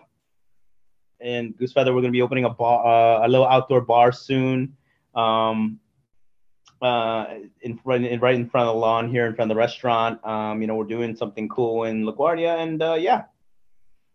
and 1.20 1.54
Goosefeather. 1.58 1.94
We're 1.94 2.00
gonna 2.00 2.10
be 2.10 2.22
opening 2.22 2.44
a 2.46 2.50
bar, 2.50 2.86
uh, 3.22 3.26
a 3.26 3.28
little 3.28 3.46
outdoor 3.46 3.82
bar 3.82 4.12
soon. 4.12 4.76
Um, 5.14 5.78
uh, 6.82 7.26
in 7.60 7.78
right, 7.84 8.02
in 8.02 8.20
right 8.20 8.34
in 8.34 8.48
front 8.50 8.68
of 8.68 8.74
the 8.74 8.80
lawn 8.80 9.08
here, 9.08 9.26
in 9.26 9.34
front 9.34 9.50
of 9.50 9.54
the 9.54 9.58
restaurant. 9.58 10.24
Um, 10.26 10.60
you 10.60 10.66
know, 10.66 10.74
we're 10.74 10.84
doing 10.84 11.14
something 11.16 11.48
cool 11.48 11.84
in 11.84 12.04
LaGuardia, 12.04 12.58
and 12.62 12.82
uh, 12.82 12.94
yeah, 12.94 13.24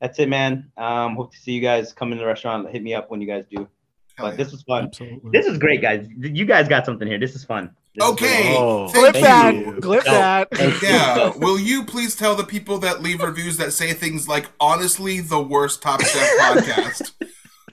that's 0.01 0.19
it, 0.19 0.29
man. 0.29 0.71
Um, 0.77 1.15
hope 1.15 1.31
to 1.33 1.37
see 1.37 1.53
you 1.53 1.61
guys 1.61 1.93
come 1.93 2.11
in 2.11 2.17
the 2.17 2.25
restaurant. 2.25 2.69
Hit 2.69 2.83
me 2.83 2.93
up 2.93 3.09
when 3.09 3.21
you 3.21 3.27
guys 3.27 3.45
do. 3.49 3.67
Hell 4.15 4.27
But 4.27 4.29
yeah. 4.31 4.35
this 4.43 4.51
was 4.51 4.63
fun. 4.63 4.85
Absolutely. 4.85 5.31
This 5.31 5.45
is 5.45 5.57
great, 5.57 5.81
guys. 5.81 6.07
You 6.19 6.45
guys 6.45 6.67
got 6.67 6.85
something 6.85 7.07
here. 7.07 7.19
This 7.19 7.35
is 7.35 7.43
fun. 7.43 7.71
This 7.95 8.05
is 8.05 8.11
Okay. 8.13 8.43
great. 8.43 8.55
Oh, 8.57 8.87
Thank 8.89 9.13
Clip 9.13 9.23
that. 9.23 9.81
Clip 9.81 10.05
No. 10.05 10.11
that. 10.11 10.47
Yeah. 10.83 11.31
Will 11.37 11.59
you 11.59 11.83
please 11.85 12.15
tell 12.15 12.35
the 12.35 12.43
people 12.43 12.77
that 12.79 13.01
leave 13.01 13.21
reviews 13.21 13.57
that 13.57 13.73
say 13.73 13.93
things 13.93 14.27
like, 14.27 14.49
honestly, 14.59 15.19
the 15.19 15.39
worst 15.39 15.81
Top 15.81 16.01
Chef 16.01 16.29
podcast? 16.39 17.11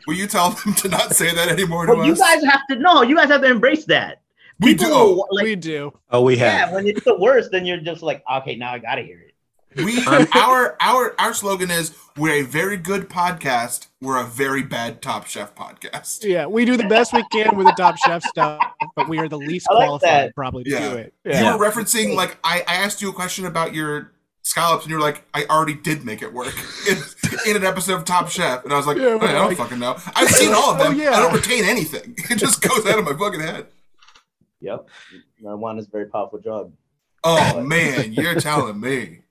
Will 0.07 0.15
you 0.15 0.27
tell 0.27 0.51
them 0.51 0.75
to 0.75 0.89
not 0.89 1.15
say 1.15 1.35
that 1.35 1.49
anymore 1.49 1.87
to 1.87 1.95
Well, 1.95 2.07
you 2.07 2.13
us? 2.13 2.19
guys 2.19 2.45
have 2.45 2.61
to 2.71 2.77
know. 2.77 3.01
You 3.03 3.17
guys 3.17 3.29
have 3.31 3.41
to 3.41 3.51
embrace 3.51 3.87
that. 3.87 4.21
We 4.61 4.75
do. 4.75 4.89
will, 4.89 5.27
like, 5.31 5.45
we 5.45 5.57
do. 5.57 5.93
Oh, 6.11 6.23
we 6.23 6.37
have. 6.37 6.53
yeah, 6.53 6.59
have. 6.67 6.73
when 6.73 6.87
it's 6.87 7.03
the 7.05 7.17
worst, 7.19 7.51
then 7.51 7.67
you're 7.67 7.81
just 7.81 8.03
like, 8.03 8.23
okay, 8.39 8.55
now 8.57 8.73
I 8.73 8.79
gotta 8.79 9.03
hear 9.03 9.19
it. 9.21 9.35
We 9.85 10.05
our 10.37 10.77
our 10.81 11.15
our 11.21 11.35
slogan 11.35 11.71
is 11.73 11.97
we're 12.17 12.35
a 12.35 12.43
very 12.43 12.77
good 12.77 13.09
podcast. 13.09 13.89
We're 14.01 14.21
a 14.21 14.25
very 14.25 14.63
bad 14.63 15.03
Top 15.03 15.27
Chef 15.27 15.55
podcast. 15.57 16.23
Yeah, 16.23 16.47
we 16.47 16.65
do 16.65 16.77
the 16.77 16.87
best 16.87 17.13
we 17.13 17.25
can 17.33 17.57
with 17.57 17.67
the 17.67 17.73
Top 17.73 17.97
Chef 17.97 18.23
stuff, 18.23 18.63
but 18.95 19.09
we 19.09 19.19
are 19.19 19.29
the 19.29 19.39
least 19.39 19.67
like 19.69 19.79
qualified 19.87 20.09
that. 20.29 20.35
probably 20.37 20.63
to 20.65 20.71
Yeah. 20.71 20.89
do 20.91 20.97
it. 20.99 21.15
You 21.25 21.33
were 21.59 21.59
referencing 21.69 22.15
like 22.15 22.39
I, 22.45 22.63
I 22.69 22.75
asked 22.77 23.03
you 23.03 23.11
a 23.11 23.13
question 23.13 23.47
about 23.47 23.75
your 23.75 24.13
scallops, 24.43 24.85
and 24.85 24.91
you're 24.93 25.01
like, 25.01 25.25
I 25.35 25.45
already 25.47 25.75
did 25.75 26.05
make 26.05 26.23
it 26.23 26.33
work 26.33 26.55
in, 26.89 26.99
in 27.49 27.57
an 27.57 27.65
episode 27.65 27.95
of 27.95 28.05
Top 28.05 28.29
Chef, 28.29 28.63
and 28.63 28.73
I 28.73 28.77
was 28.77 28.87
like, 28.87 28.99
Yeah, 28.99 29.19
"Oh, 29.21 29.27
I 29.27 29.33
don't 29.33 29.49
like- 29.49 29.57
fucking 29.57 29.81
know. 29.81 29.97
I've 30.15 30.29
seen 30.31 30.53
all 30.55 30.71
of 30.75 30.81
Oh, 30.81 30.85
them. 30.85 30.99
yeah. 31.01 31.11
I 31.11 31.19
don't 31.19 31.35
retain 31.35 31.65
anything. 31.65 32.15
It 32.31 32.37
just 32.37 32.63
goes 32.63 32.87
out 32.87 33.01
of 33.01 33.05
my 33.05 33.15
fucking 33.15 33.41
head. 33.41 33.67
Yep. 34.65 34.89
Marijuana 35.43 35.79
is 35.79 35.87
a 35.87 35.91
very 35.91 36.07
powerful 36.07 36.39
drug. 36.41 36.73
Oh 37.23 37.61
man, 37.63 38.13
you're 38.13 38.35
telling 38.41 38.81
me. 38.81 39.21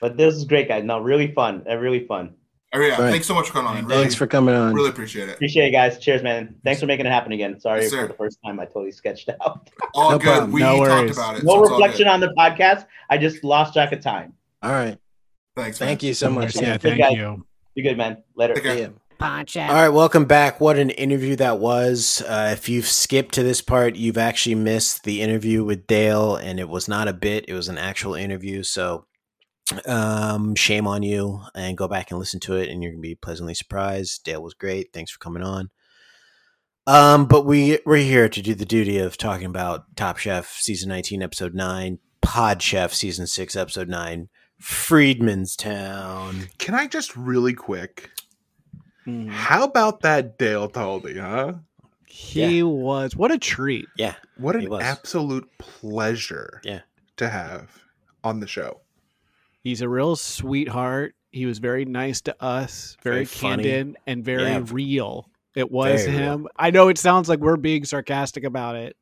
But 0.00 0.16
this 0.16 0.34
is 0.34 0.44
great, 0.44 0.66
guys. 0.68 0.82
No, 0.84 0.98
really 0.98 1.32
fun. 1.32 1.62
Uh, 1.68 1.76
really 1.76 2.06
fun. 2.06 2.34
Oh 2.72 2.80
yeah, 2.80 2.90
Right. 3.00 3.10
thanks 3.10 3.26
so 3.26 3.34
much 3.34 3.48
for 3.48 3.52
coming 3.54 3.68
on. 3.78 3.84
Really, 3.86 4.00
Thanks 4.02 4.14
for 4.14 4.26
coming 4.26 4.54
on. 4.54 4.72
really 4.72 4.88
appreciate 4.88 5.28
it. 5.28 5.34
Appreciate 5.34 5.66
it, 5.68 5.70
guys. 5.72 5.98
Cheers, 5.98 6.22
man. 6.22 6.54
Thanks 6.64 6.80
for 6.80 6.86
making 6.86 7.04
it 7.04 7.10
happen 7.10 7.32
again. 7.32 7.58
Sorry 7.60 7.82
Yes, 7.82 7.92
for 7.92 8.06
the 8.06 8.14
first 8.14 8.38
time 8.44 8.60
I 8.60 8.64
totally 8.64 8.92
sketched 8.92 9.28
out. 9.42 9.68
All 9.94 10.12
No 10.12 10.18
good. 10.18 10.24
problem. 10.26 10.52
We 10.52 10.60
No 10.60 10.76
talked 10.76 10.90
worries. 10.90 11.16
about 11.18 11.36
it. 11.38 11.44
No 11.44 11.54
so 11.64 11.70
reflection 11.70 12.06
on 12.08 12.20
the 12.20 12.32
podcast. 12.38 12.86
I 13.10 13.18
just 13.18 13.42
lost 13.44 13.72
track 13.74 13.92
of 13.92 14.00
time. 14.00 14.32
All 14.62 14.70
right. 14.70 14.96
Thanks. 15.56 15.80
Man. 15.80 15.88
Thank 15.88 16.02
you 16.02 16.14
so 16.14 16.30
much. 16.30 16.54
Yeah, 16.56 16.62
Yeah. 16.62 16.76
thank 16.78 16.98
guys. 16.98 17.12
you. 17.12 17.44
You 17.74 17.82
good, 17.82 17.98
man. 17.98 18.22
Later. 18.36 18.54
Take 19.20 19.56
All 19.68 19.74
right, 19.74 19.90
welcome 19.90 20.24
back. 20.24 20.62
What 20.62 20.78
an 20.78 20.88
interview 20.88 21.36
that 21.36 21.58
was. 21.58 22.22
Uh, 22.26 22.54
if 22.54 22.70
you've 22.70 22.86
skipped 22.86 23.34
to 23.34 23.42
this 23.42 23.60
part, 23.60 23.94
you've 23.94 24.16
actually 24.16 24.54
missed 24.54 25.04
the 25.04 25.20
interview 25.20 25.62
with 25.62 25.86
Dale, 25.86 26.36
and 26.36 26.58
it 26.58 26.70
was 26.70 26.88
not 26.88 27.06
a 27.06 27.12
bit, 27.12 27.44
it 27.46 27.52
was 27.52 27.68
an 27.68 27.76
actual 27.76 28.14
interview. 28.14 28.62
So, 28.62 29.04
um, 29.84 30.54
shame 30.54 30.86
on 30.86 31.02
you, 31.02 31.42
and 31.54 31.76
go 31.76 31.86
back 31.86 32.10
and 32.10 32.18
listen 32.18 32.40
to 32.40 32.56
it, 32.56 32.70
and 32.70 32.82
you're 32.82 32.92
going 32.92 33.02
to 33.02 33.08
be 33.08 33.14
pleasantly 33.14 33.52
surprised. 33.52 34.24
Dale 34.24 34.42
was 34.42 34.54
great. 34.54 34.94
Thanks 34.94 35.10
for 35.10 35.18
coming 35.18 35.42
on. 35.42 35.68
Um, 36.86 37.26
but 37.26 37.44
we, 37.44 37.78
we're 37.84 37.98
here 37.98 38.30
to 38.30 38.40
do 38.40 38.54
the 38.54 38.64
duty 38.64 38.96
of 38.96 39.18
talking 39.18 39.46
about 39.46 39.84
Top 39.96 40.16
Chef 40.16 40.50
Season 40.52 40.88
19, 40.88 41.22
Episode 41.22 41.52
9, 41.52 41.98
Pod 42.22 42.62
Chef 42.62 42.94
Season 42.94 43.26
6, 43.26 43.54
Episode 43.54 43.90
9, 43.90 44.30
Freedmen's 44.58 45.56
Town. 45.56 46.48
Can 46.56 46.74
I 46.74 46.86
just 46.86 47.14
really 47.14 47.52
quick? 47.52 48.08
Mhm. 49.06 49.28
How 49.28 49.64
about 49.64 50.00
that 50.00 50.38
Dale 50.38 50.68
Talde, 50.68 51.16
huh? 51.16 51.54
He 52.06 52.62
was 52.62 53.16
what 53.16 53.30
a 53.30 53.38
treat. 53.38 53.86
Yeah. 53.96 54.14
What 54.36 54.56
an 54.56 54.72
absolute 54.74 55.48
pleasure 55.58 56.60
Yeah. 56.64 56.80
to 57.16 57.28
have 57.28 57.70
on 58.24 58.40
the 58.40 58.46
show. 58.46 58.80
He's 59.62 59.80
a 59.80 59.88
real 59.88 60.16
sweetheart. 60.16 61.14
He 61.30 61.46
was 61.46 61.58
very 61.58 61.84
nice 61.84 62.20
to 62.22 62.42
us, 62.42 62.96
very, 63.02 63.16
Very 63.16 63.24
funny. 63.26 63.62
candid 63.62 63.96
and 64.06 64.24
very 64.24 64.42
Yeah. 64.44 64.64
real. 64.70 65.28
It 65.54 65.70
was 65.70 66.04
Very 66.04 66.16
real. 66.18 66.32
him. 66.32 66.48
I 66.56 66.70
know 66.70 66.88
it 66.88 66.98
sounds 66.98 67.28
like 67.28 67.38
we're 67.38 67.56
being 67.56 67.84
sarcastic 67.84 68.44
about 68.44 68.76
it. 68.76 68.96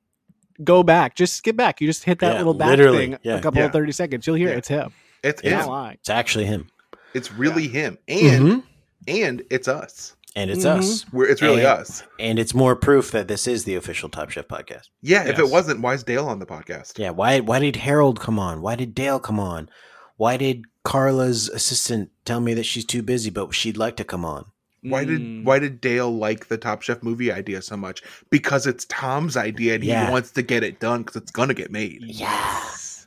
Go 0.62 0.82
back, 0.82 1.14
just 1.14 1.34
skip 1.36 1.56
back. 1.56 1.80
You 1.80 1.86
just 1.86 2.04
hit 2.04 2.18
that 2.18 2.32
Yeah, 2.32 2.38
little 2.38 2.54
back 2.54 2.68
literally, 2.70 2.98
thing 3.10 3.18
yeah. 3.22 3.36
a 3.36 3.40
couple 3.40 3.60
Yeah. 3.60 3.66
of 3.66 3.72
thirty 3.72 3.92
seconds. 3.92 4.26
You'll 4.26 4.36
hear 4.36 4.50
Yeah. 4.50 4.56
it's 4.56 4.68
him. 4.68 4.92
It's 5.22 5.40
He's 5.40 5.52
him. 5.52 5.68
It's 5.94 6.10
actually 6.10 6.44
him. 6.46 6.68
It's 7.14 7.32
really 7.32 7.68
him, 7.68 7.96
and 8.08 8.42
Mhm. 8.46 8.62
And 9.08 9.42
it's 9.50 9.66
us. 9.68 10.14
And 10.36 10.50
it's 10.50 10.64
Mhm. 10.64 10.78
us. 10.78 11.06
We're, 11.12 11.26
it's 11.26 11.42
really 11.42 11.60
And- 11.64 11.80
us. 11.80 12.02
And 12.20 12.38
it's 12.38 12.54
more 12.54 12.76
proof 12.76 13.10
that 13.12 13.26
this 13.26 13.48
is 13.48 13.64
the 13.64 13.74
official 13.74 14.08
Top 14.08 14.30
Chef 14.30 14.46
podcast. 14.46 14.88
Yeah. 15.02 15.26
If 15.26 15.38
it 15.38 15.48
wasn't, 15.48 15.80
why 15.80 15.94
is 15.94 16.04
Dale 16.04 16.26
on 16.26 16.38
the 16.38 16.46
podcast? 16.46 16.98
Yeah. 16.98 17.10
Why 17.10 17.40
why 17.40 17.58
did 17.58 17.76
Harold 17.76 18.20
come 18.20 18.38
on? 18.38 18.60
Why 18.60 18.76
did 18.76 18.94
Dale 18.94 19.18
come 19.18 19.40
on? 19.40 19.68
Why 20.16 20.36
did 20.36 20.64
Carla's 20.84 21.48
assistant 21.48 22.10
tell 22.24 22.40
me 22.40 22.54
that 22.54 22.64
she's 22.64 22.84
too 22.84 23.02
busy, 23.02 23.30
but 23.30 23.54
she'd 23.54 23.76
like 23.76 23.96
to 23.96 24.04
come 24.04 24.24
on? 24.24 24.44
Why 24.82 25.04
did 25.04 25.20
Mm. 25.20 25.44
why 25.44 25.58
did 25.58 25.80
Dale 25.80 26.14
like 26.14 26.46
the 26.48 26.56
Top 26.58 26.82
Chef 26.82 27.02
movie 27.02 27.32
idea 27.32 27.62
so 27.62 27.76
much? 27.76 28.02
Because 28.30 28.66
it's 28.66 28.84
Tom's 28.84 29.36
idea, 29.36 29.74
and 29.74 29.82
Yeah. 29.84 30.06
he 30.06 30.12
wants 30.12 30.30
to 30.32 30.42
get 30.42 30.62
it 30.62 30.78
done 30.78 31.02
because 31.02 31.16
it's 31.22 31.32
gonna 31.32 31.54
get 31.54 31.72
made. 31.72 32.02
Yes. 32.04 33.06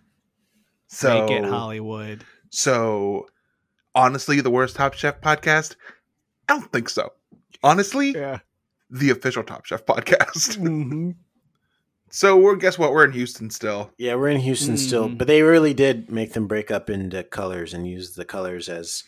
So 0.90 1.26
Make 1.28 1.32
it 1.44 1.46
Hollywood. 1.46 2.26
So, 2.50 3.28
honestly, 3.96 4.42
the 4.42 4.50
worst 4.52 4.76
Top 4.76 4.94
Chef 4.94 5.20
podcast? 5.22 5.76
I 6.50 6.54
don't 6.54 6.72
think 6.72 6.90
so. 6.90 7.14
Honestly, 7.64 8.12
Yeah. 8.12 8.40
the 8.90 9.10
official 9.10 9.44
Top 9.44 9.66
Chef 9.66 9.86
podcast. 9.86 10.58
Mhm. 10.58 11.16
so 12.10 12.36
we're 12.38 12.56
guess 12.56 12.78
what? 12.78 12.92
We're 12.92 13.06
in 13.06 13.12
Houston 13.14 13.50
still. 13.50 13.92
Yeah, 13.98 14.16
we're 14.16 14.30
in 14.30 14.42
Houston 14.42 14.78
still, 14.78 15.10
Mm. 15.10 15.18
but 15.18 15.28
they 15.28 15.42
really 15.44 15.74
did 15.74 16.12
make 16.12 16.34
them 16.34 16.48
break 16.48 16.72
up 16.72 16.90
into 16.90 17.24
colors 17.24 17.74
and 17.74 17.88
use 17.88 18.16
the 18.16 18.26
colors 18.26 18.68
as 18.70 19.04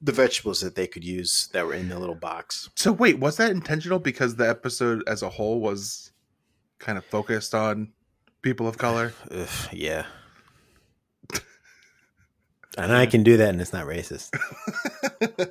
the 0.00 0.12
vegetables 0.12 0.60
that 0.60 0.74
they 0.74 0.86
could 0.86 1.04
use 1.04 1.48
that 1.52 1.66
were 1.66 1.74
in 1.74 1.88
the 1.88 1.98
little 1.98 2.14
box. 2.14 2.68
So 2.74 2.92
wait, 2.92 3.18
was 3.18 3.38
that 3.38 3.50
intentional? 3.50 3.98
Because 3.98 4.36
the 4.36 4.48
episode 4.48 5.02
as 5.06 5.22
a 5.22 5.30
whole 5.30 5.60
was 5.60 6.12
kind 6.78 6.98
of 6.98 7.04
focused 7.06 7.54
on 7.54 7.92
people 8.42 8.68
of 8.68 8.76
color. 8.78 9.12
Ugh, 9.30 9.48
yeah. 9.72 10.06
And 12.76 12.92
I 12.92 13.06
can 13.06 13.22
do 13.22 13.36
that 13.38 13.48
and 13.50 13.60
it's 13.60 13.72
not 13.72 13.86
racist. 13.86 14.30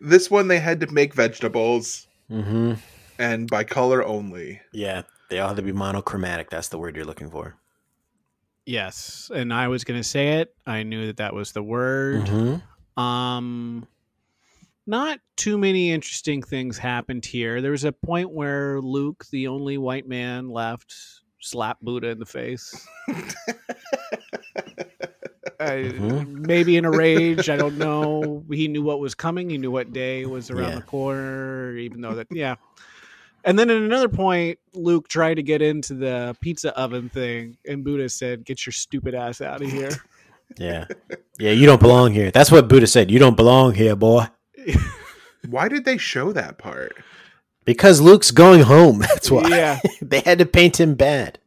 This 0.00 0.30
one 0.30 0.48
they 0.48 0.58
had 0.58 0.80
to 0.80 0.92
make 0.92 1.14
vegetables 1.14 2.06
hmm 2.28 2.74
and 3.18 3.48
by 3.48 3.62
color 3.64 4.04
only. 4.04 4.60
Yeah, 4.72 5.02
they 5.30 5.38
all 5.38 5.48
had 5.48 5.56
to 5.56 5.62
be 5.62 5.72
monochromatic. 5.72 6.50
That's 6.50 6.68
the 6.68 6.78
word 6.78 6.96
you're 6.96 7.04
looking 7.04 7.30
for. 7.30 7.56
Yes, 8.66 9.30
and 9.32 9.52
I 9.52 9.68
was 9.68 9.84
going 9.84 10.00
to 10.00 10.08
say 10.08 10.40
it. 10.40 10.54
I 10.66 10.82
knew 10.82 11.06
that 11.06 11.18
that 11.18 11.34
was 11.34 11.52
the 11.52 11.62
word. 11.62 12.22
Mhm. 12.26 12.62
Um, 13.00 13.86
not 14.86 15.20
too 15.36 15.58
many 15.58 15.92
interesting 15.92 16.42
things 16.42 16.78
happened 16.78 17.24
here. 17.24 17.60
There 17.60 17.70
was 17.72 17.84
a 17.84 17.92
point 17.92 18.30
where 18.30 18.80
Luke, 18.80 19.24
the 19.30 19.48
only 19.48 19.78
white 19.78 20.08
man 20.08 20.48
left, 20.48 20.94
slapped 21.40 21.82
Buddha 21.82 22.08
in 22.08 22.18
the 22.18 22.26
face. 22.26 22.86
I- 25.62 25.92
Mhm. 25.92 26.46
Maybe 26.46 26.76
in 26.76 26.84
a 26.84 26.90
rage. 26.90 27.48
I 27.48 27.56
don't 27.56 27.78
know. 27.78 28.44
He 28.50 28.68
knew 28.68 28.82
what 28.82 29.00
was 29.00 29.14
coming. 29.14 29.50
He 29.50 29.58
knew 29.58 29.70
what 29.70 29.92
day 29.92 30.26
was 30.26 30.50
around 30.50 30.70
Yeah. 30.70 30.74
the 30.76 30.82
corner. 30.82 31.76
Even 31.76 32.00
though 32.00 32.14
that, 32.14 32.26
yeah. 32.30 32.56
And 33.44 33.58
then 33.58 33.70
at 33.70 33.76
another 33.76 34.08
point, 34.08 34.58
Luke 34.72 35.08
tried 35.08 35.34
to 35.34 35.42
get 35.42 35.62
into 35.62 35.94
the 35.94 36.36
pizza 36.40 36.76
oven 36.78 37.08
thing, 37.08 37.56
and 37.66 37.82
Buddha 37.84 38.08
said, 38.08 38.44
"Get 38.44 38.64
your 38.66 38.72
stupid 38.72 39.14
ass 39.14 39.40
out 39.40 39.62
of 39.62 39.70
here." 39.70 39.90
Yeah. 40.58 40.84
Yeah, 41.38 41.52
you 41.52 41.64
don't 41.64 41.80
belong 41.80 42.12
here. 42.12 42.30
That's 42.30 42.50
what 42.52 42.68
Buddha 42.68 42.86
said. 42.86 43.10
You 43.10 43.18
don't 43.18 43.38
belong 43.38 43.72
here, 43.72 43.96
boy. 43.96 44.26
Why 45.48 45.68
did 45.68 45.86
they 45.86 45.96
show 45.96 46.30
that 46.34 46.58
part? 46.58 46.94
Because 47.64 48.02
Luke's 48.02 48.30
going 48.30 48.60
home. 48.60 48.98
That's 49.00 49.30
why. 49.30 49.48
Yeah. 49.48 49.80
they 50.02 50.20
had 50.20 50.38
to 50.40 50.44
paint 50.44 50.78
him 50.78 50.94
bad. 50.94 51.38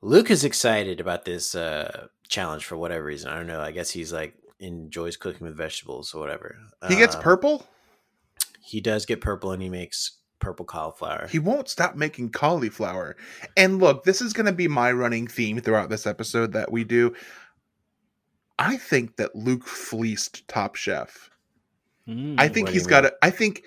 Luke 0.00 0.30
is 0.30 0.42
excited 0.42 1.00
about 1.00 1.26
this 1.26 1.54
uh, 1.54 2.06
challenge 2.28 2.64
for 2.64 2.76
whatever 2.76 3.04
reason. 3.04 3.30
I 3.30 3.36
don't 3.36 3.46
know. 3.46 3.60
I 3.60 3.72
guess 3.72 3.90
he's 3.90 4.12
like 4.12 4.34
enjoys 4.60 5.16
cooking 5.16 5.46
with 5.46 5.56
vegetables 5.56 6.14
or 6.14 6.20
whatever. 6.20 6.56
He 6.88 6.96
gets 6.96 7.14
Um, 7.16 7.22
purple. 7.22 7.66
He 8.60 8.80
does 8.80 9.06
get 9.06 9.20
purple, 9.20 9.52
and 9.52 9.62
he 9.62 9.68
makes 9.70 10.18
purple 10.40 10.64
cauliflower. 10.66 11.26
He 11.28 11.38
won't 11.38 11.68
stop 11.68 11.96
making 11.96 12.30
cauliflower. 12.30 13.16
And 13.56 13.78
look, 13.78 14.04
this 14.04 14.20
is 14.20 14.32
going 14.32 14.46
to 14.46 14.52
be 14.52 14.68
my 14.68 14.92
running 14.92 15.26
theme 15.26 15.60
throughout 15.60 15.88
this 15.90 16.06
episode 16.06 16.52
that 16.52 16.70
we 16.70 16.84
do. 16.84 17.14
I 18.58 18.76
think 18.76 19.16
that 19.16 19.34
Luke 19.36 19.64
fleeced 19.66 20.46
Top 20.48 20.74
Chef. 20.74 21.30
Mm. 22.08 22.34
I 22.38 22.48
think 22.48 22.66
what 22.66 22.72
do 22.72 22.74
he's 22.74 22.84
you 22.84 22.90
got 22.90 23.04
mean? 23.04 23.12
a. 23.22 23.26
I 23.26 23.30
think 23.30 23.62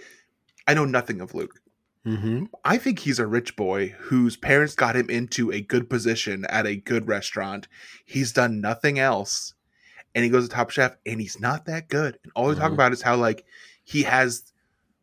I 0.68 0.74
know 0.74 0.86
nothing 0.86 1.22
of 1.22 1.34
Luke. 1.34 1.61
Mm-hmm. 2.06 2.45
I 2.66 2.78
think 2.78 2.99
he's 2.99 3.20
a 3.20 3.28
rich 3.28 3.56
boy 3.56 3.89
whose 3.99 4.38
parents 4.38 4.76
got 4.76 4.95
him 4.95 5.10
into 5.10 5.52
a 5.52 5.62
good 5.62 5.89
position 5.89 6.45
at 6.45 6.66
a 6.66 6.76
good 6.76 7.08
restaurant. 7.08 7.68
He's 8.06 8.32
done 8.32 8.62
nothing 8.62 8.99
else. 8.99 9.54
And 10.14 10.24
he 10.24 10.30
goes 10.30 10.47
to 10.47 10.54
Top 10.54 10.70
Chef 10.72 10.95
and 11.06 11.22
he's 11.22 11.39
not 11.39 11.66
that 11.66 11.88
good. 11.88 12.20
And 12.24 12.32
all 12.36 12.49
they 12.49 12.56
talk 12.60 12.72
Mhm. 12.72 12.76
about 12.76 12.91
is 12.91 13.02
how 13.02 13.16
like 13.16 13.45
he 13.84 14.04
has 14.04 14.52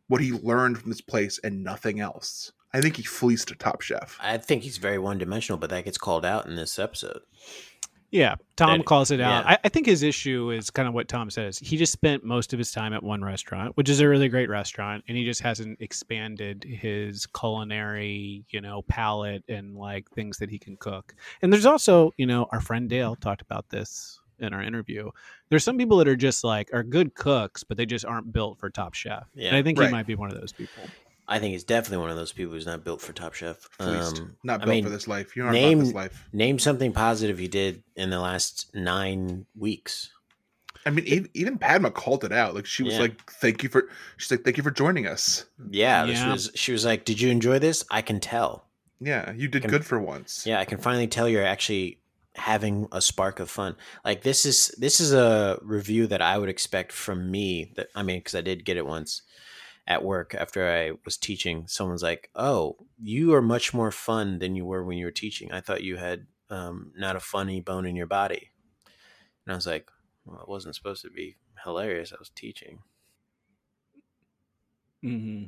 what 0.07 0.21
he 0.21 0.31
learned 0.31 0.77
from 0.79 0.89
this 0.89 1.01
place 1.01 1.39
and 1.43 1.63
nothing 1.63 1.99
else. 1.99 2.51
I 2.73 2.81
think 2.81 2.97
he 2.97 3.03
fleeced 3.03 3.49
a 3.51 3.55
Top 3.55 3.81
Chef. 3.81 4.17
I 4.21 4.37
think 4.37 4.61
he's 4.63 4.77
very 4.77 4.99
one 4.99 5.17
dimensional, 5.17 5.57
but 5.57 5.69
that 5.71 5.85
gets 5.85 5.97
called 5.97 6.25
out 6.25 6.45
in 6.45 6.55
this 6.55 6.77
episode. 6.77 7.21
Yeah, 8.11 8.35
Tom 8.55 8.79
That- 8.79 8.85
calls 8.85 9.11
it 9.11 9.19
out. 9.21 9.45
yeah. 9.45 9.51
I, 9.51 9.57
I 9.65 9.69
think 9.69 9.85
his 9.85 10.01
issue 10.01 10.49
is 10.51 10.69
kind 10.71 10.87
of 10.87 10.93
what 10.95 11.07
Tom 11.07 11.29
says. 11.29 11.59
He 11.59 11.77
just 11.77 11.93
spent 11.93 12.23
most 12.23 12.53
of 12.53 12.57
his 12.59 12.71
time 12.71 12.91
at 12.93 13.03
one 13.03 13.23
restaurant, 13.23 13.77
which 13.77 13.87
is 13.87 13.99
a 13.99 14.07
really 14.07 14.29
great 14.29 14.49
restaurant, 14.49 15.03
and 15.07 15.15
he 15.15 15.25
just 15.25 15.41
hasn't 15.41 15.79
expanded 15.79 16.63
his 16.63 17.27
culinary, 17.27 18.43
you 18.49 18.61
know, 18.61 18.81
palate 18.83 19.43
and 19.47 19.75
like 19.75 20.09
things 20.11 20.37
that 20.39 20.49
he 20.49 20.57
can 20.57 20.75
cook. 20.77 21.13
And 21.41 21.53
there's 21.53 21.65
also, 21.67 22.11
you 22.17 22.25
know, 22.25 22.47
our 22.51 22.61
friend 22.61 22.89
Dale 22.89 23.15
talked 23.15 23.41
about 23.41 23.69
this 23.69 24.19
in 24.39 24.53
our 24.53 24.61
interview. 24.63 25.11
There's 25.49 25.63
some 25.63 25.77
people 25.77 25.97
that 25.97 26.07
are 26.07 26.15
just 26.15 26.43
like 26.43 26.69
are 26.73 26.83
good 26.83 27.13
cooks, 27.13 27.63
but 27.63 27.77
they 27.77 27.85
just 27.85 28.05
aren't 28.05 28.31
built 28.33 28.57
for 28.59 28.69
Top 28.69 28.93
Chef. 28.93 29.27
Yeah. 29.35 29.49
and 29.49 29.57
I 29.57 29.61
think 29.61 29.77
Right. 29.77 29.87
he 29.87 29.91
might 29.91 30.07
be 30.07 30.15
one 30.15 30.31
of 30.31 30.39
those 30.39 30.51
people. 30.53 30.83
I 31.29 31.39
think 31.39 31.51
he's 31.53 31.63
definitely 31.63 31.99
one 31.99 32.09
of 32.09 32.15
those 32.17 32.31
people 32.33 32.53
who's 32.53 32.65
not 32.65 32.83
built 32.83 33.01
for 33.01 33.13
Top 33.13 33.33
Chef. 33.35 33.57
Fleeced. 33.79 34.19
Um, 34.19 34.35
not 34.43 34.61
I 34.61 34.65
built 34.65 34.69
mean, 34.75 34.83
for 34.83 34.89
this 34.89 35.07
life. 35.07 35.35
You're 35.35 35.45
not 35.45 35.51
name- 35.53 35.77
about 35.79 35.85
this 35.85 35.93
life. 35.95 36.27
Name 36.33 36.57
something 36.59 36.91
positive 36.91 37.37
he 37.37 37.47
did 37.47 37.83
in 37.95 38.09
the 38.09 38.19
last 38.19 38.71
nine 38.73 39.45
weeks. 39.55 40.09
I 40.85 40.89
mean, 40.91 41.05
even, 41.05 41.29
even 41.33 41.57
Padma 41.57 41.91
called 41.91 42.23
it 42.23 42.31
out. 42.31 42.55
Like 42.55 42.65
she 42.65 42.83
was 42.83 42.93
Yeah. 42.95 43.01
like, 43.01 43.29
"Thank 43.31 43.63
you 43.63 43.69
for." 43.69 43.89
She's 44.17 44.31
like, 44.31 44.43
"Thank 44.43 44.57
you 44.57 44.63
for 44.63 44.71
joining 44.71 45.05
us." 45.07 45.45
Yeah, 45.69 46.05
this 46.05 46.19
Yeah. 46.19 46.31
was. 46.31 46.51
She 46.55 46.71
was 46.71 46.83
like, 46.85 47.05
"Did 47.05 47.21
you 47.21 47.29
enjoy 47.29 47.59
this? 47.59 47.85
I 47.91 48.01
can 48.01 48.19
tell. 48.19 48.65
Yeah, 48.99 49.31
you 49.33 49.47
did 49.47 49.61
Can- 49.63 49.71
good 49.71 49.85
for 49.85 49.99
once. 49.99 50.45
Yeah, 50.47 50.59
I 50.59 50.65
can 50.65 50.77
finally 50.79 51.07
tell 51.07 51.29
you're 51.29 51.45
actually 51.45 51.99
having 52.35 52.87
a 52.93 53.01
spark 53.01 53.39
of 53.41 53.49
fun. 53.49 53.75
Like 54.05 54.23
this 54.23 54.45
is 54.45 54.69
this 54.77 54.99
is 55.01 55.11
a 55.13 55.59
review 55.61 56.07
that 56.07 56.21
I 56.21 56.37
would 56.37 56.49
expect 56.49 56.91
from 56.93 57.29
me. 57.29 57.71
That 57.75 57.89
I 57.93 58.01
mean, 58.01 58.19
because 58.19 58.33
I 58.35 58.41
did 58.41 58.63
get 58.65 58.77
it 58.77 58.85
once 58.85 59.21
at 59.89 60.03
work 60.03 60.33
after 60.35 60.65
I 60.69 60.91
was 61.03 61.17
teaching. 61.17 61.67
Someone's 61.67 62.03
like, 62.03 62.29
"Oh, 62.35 62.77
you 63.01 63.33
are 63.33 63.41
much 63.41 63.73
more 63.73 63.91
fun 63.91 64.39
than 64.39 64.55
you 64.55 64.63
were 64.63 64.83
when 64.85 64.97
you 64.97 65.05
were 65.05 65.11
teaching. 65.11 65.51
I 65.51 65.59
thought 65.59 65.83
you 65.83 65.97
had 65.97 66.27
um, 66.49 66.93
not 66.95 67.15
a 67.17 67.19
funny 67.19 67.59
bone 67.59 67.85
in 67.85 67.95
your 67.97 68.07
body." 68.07 68.51
And 69.45 69.53
I 69.53 69.55
was 69.55 69.67
like, 69.67 69.89
"Well, 70.25 70.41
it 70.41 70.47
wasn't 70.47 70.75
supposed 70.75 71.01
to 71.01 71.09
be 71.09 71.35
hilarious. 71.65 72.13
I 72.13 72.17
was 72.19 72.29
teaching." 72.29 72.79
hmm 75.01 75.45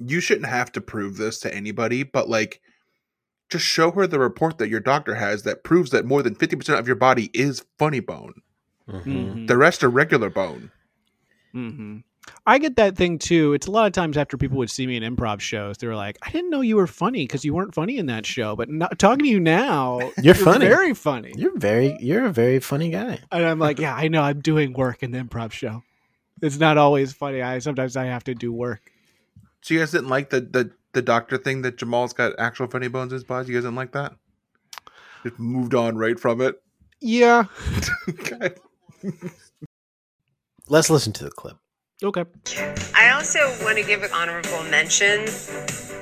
you 0.00 0.20
shouldn't 0.20 0.46
have 0.46 0.70
to 0.72 0.80
prove 0.80 1.16
this 1.16 1.40
to 1.40 1.52
anybody, 1.52 2.04
but 2.04 2.28
like 2.28 2.60
just 3.50 3.64
show 3.64 3.90
her 3.90 4.06
the 4.06 4.20
report 4.20 4.58
that 4.58 4.68
your 4.68 4.80
doctor 4.80 5.16
has 5.16 5.42
that 5.42 5.64
proves 5.64 5.90
that 5.90 6.04
more 6.04 6.22
than 6.22 6.36
50% 6.36 6.78
of 6.78 6.86
your 6.86 6.96
body 6.96 7.30
is 7.34 7.64
funny 7.78 8.00
bone. 8.00 8.34
Mm-hmm. 8.88 9.10
Mhm. 9.10 9.46
The 9.48 9.56
rest 9.56 9.82
are 9.82 9.90
regular 9.90 10.30
bone. 10.30 10.70
hmm 11.52 11.98
I 12.46 12.58
get 12.58 12.76
that 12.76 12.96
thing 12.96 13.18
too. 13.18 13.52
It's 13.54 13.66
a 13.66 13.70
lot 13.70 13.86
of 13.86 13.92
times 13.92 14.16
after 14.16 14.36
people 14.36 14.58
would 14.58 14.70
see 14.70 14.86
me 14.86 14.96
in 14.96 15.02
improv 15.02 15.40
shows, 15.40 15.78
they 15.78 15.86
were 15.86 15.96
like, 15.96 16.18
"I 16.22 16.30
didn't 16.30 16.50
know 16.50 16.60
you 16.60 16.76
were 16.76 16.86
funny 16.86 17.24
because 17.24 17.44
you 17.44 17.54
weren't 17.54 17.74
funny 17.74 17.98
in 17.98 18.06
that 18.06 18.26
show." 18.26 18.56
But 18.56 18.68
no, 18.68 18.88
talking 18.98 19.24
to 19.24 19.28
you 19.30 19.40
now, 19.40 20.00
You're 20.22 20.34
funny. 20.34 20.66
very 20.66 20.94
funny. 20.94 21.32
You're 21.36 21.58
very, 21.58 21.96
you're 22.00 22.24
a 22.26 22.32
very 22.32 22.60
funny 22.60 22.90
guy. 22.90 23.20
and 23.30 23.44
I'm 23.44 23.58
like, 23.58 23.78
"Yeah, 23.78 23.94
I 23.94 24.08
know. 24.08 24.22
I'm 24.22 24.40
doing 24.40 24.72
work 24.72 25.02
in 25.02 25.10
the 25.10 25.18
improv 25.18 25.52
show. 25.52 25.82
It's 26.42 26.58
not 26.58 26.78
always 26.78 27.12
funny. 27.12 27.42
I 27.42 27.58
sometimes 27.58 27.96
I 27.96 28.04
have 28.06 28.24
to 28.24 28.34
do 28.34 28.52
work." 28.52 28.92
So 29.60 29.74
you 29.74 29.80
guys 29.80 29.90
didn't 29.90 30.08
like 30.08 30.30
the 30.30 30.40
the, 30.40 30.70
the 30.92 31.02
doctor 31.02 31.36
thing 31.38 31.62
that 31.62 31.76
Jamal's 31.76 32.12
got 32.12 32.32
actual 32.38 32.66
funny 32.68 32.88
bones 32.88 33.12
in 33.12 33.16
his 33.16 33.24
body? 33.24 33.48
You 33.48 33.54
guys 33.54 33.64
didn't 33.64 33.76
like 33.76 33.92
that? 33.92 34.14
Just 35.24 35.38
moved 35.38 35.74
on 35.74 35.96
right 35.96 36.18
from 36.18 36.40
it. 36.40 36.62
Yeah. 37.00 37.44
okay. 38.08 38.50
Let's 40.68 40.90
listen 40.90 41.12
to 41.14 41.24
the 41.24 41.30
clip. 41.30 41.56
Okay. 42.02 42.24
I 42.94 43.10
also 43.10 43.40
want 43.64 43.76
to 43.78 43.84
give 43.84 44.02
an 44.04 44.10
honorable 44.12 44.62
mention. 44.70 45.24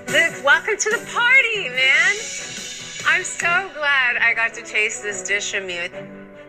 Luke, 0.09 0.45
welcome 0.45 0.77
to 0.77 0.91
the 0.91 1.03
party, 1.13 1.69
man. 1.71 2.15
I'm 3.07 3.25
so 3.25 3.71
glad 3.75 4.17
I 4.17 4.35
got 4.35 4.53
to 4.55 4.63
taste 4.63 5.03
this 5.03 5.23
dish 5.23 5.53
from 5.53 5.71
you. 5.71 5.89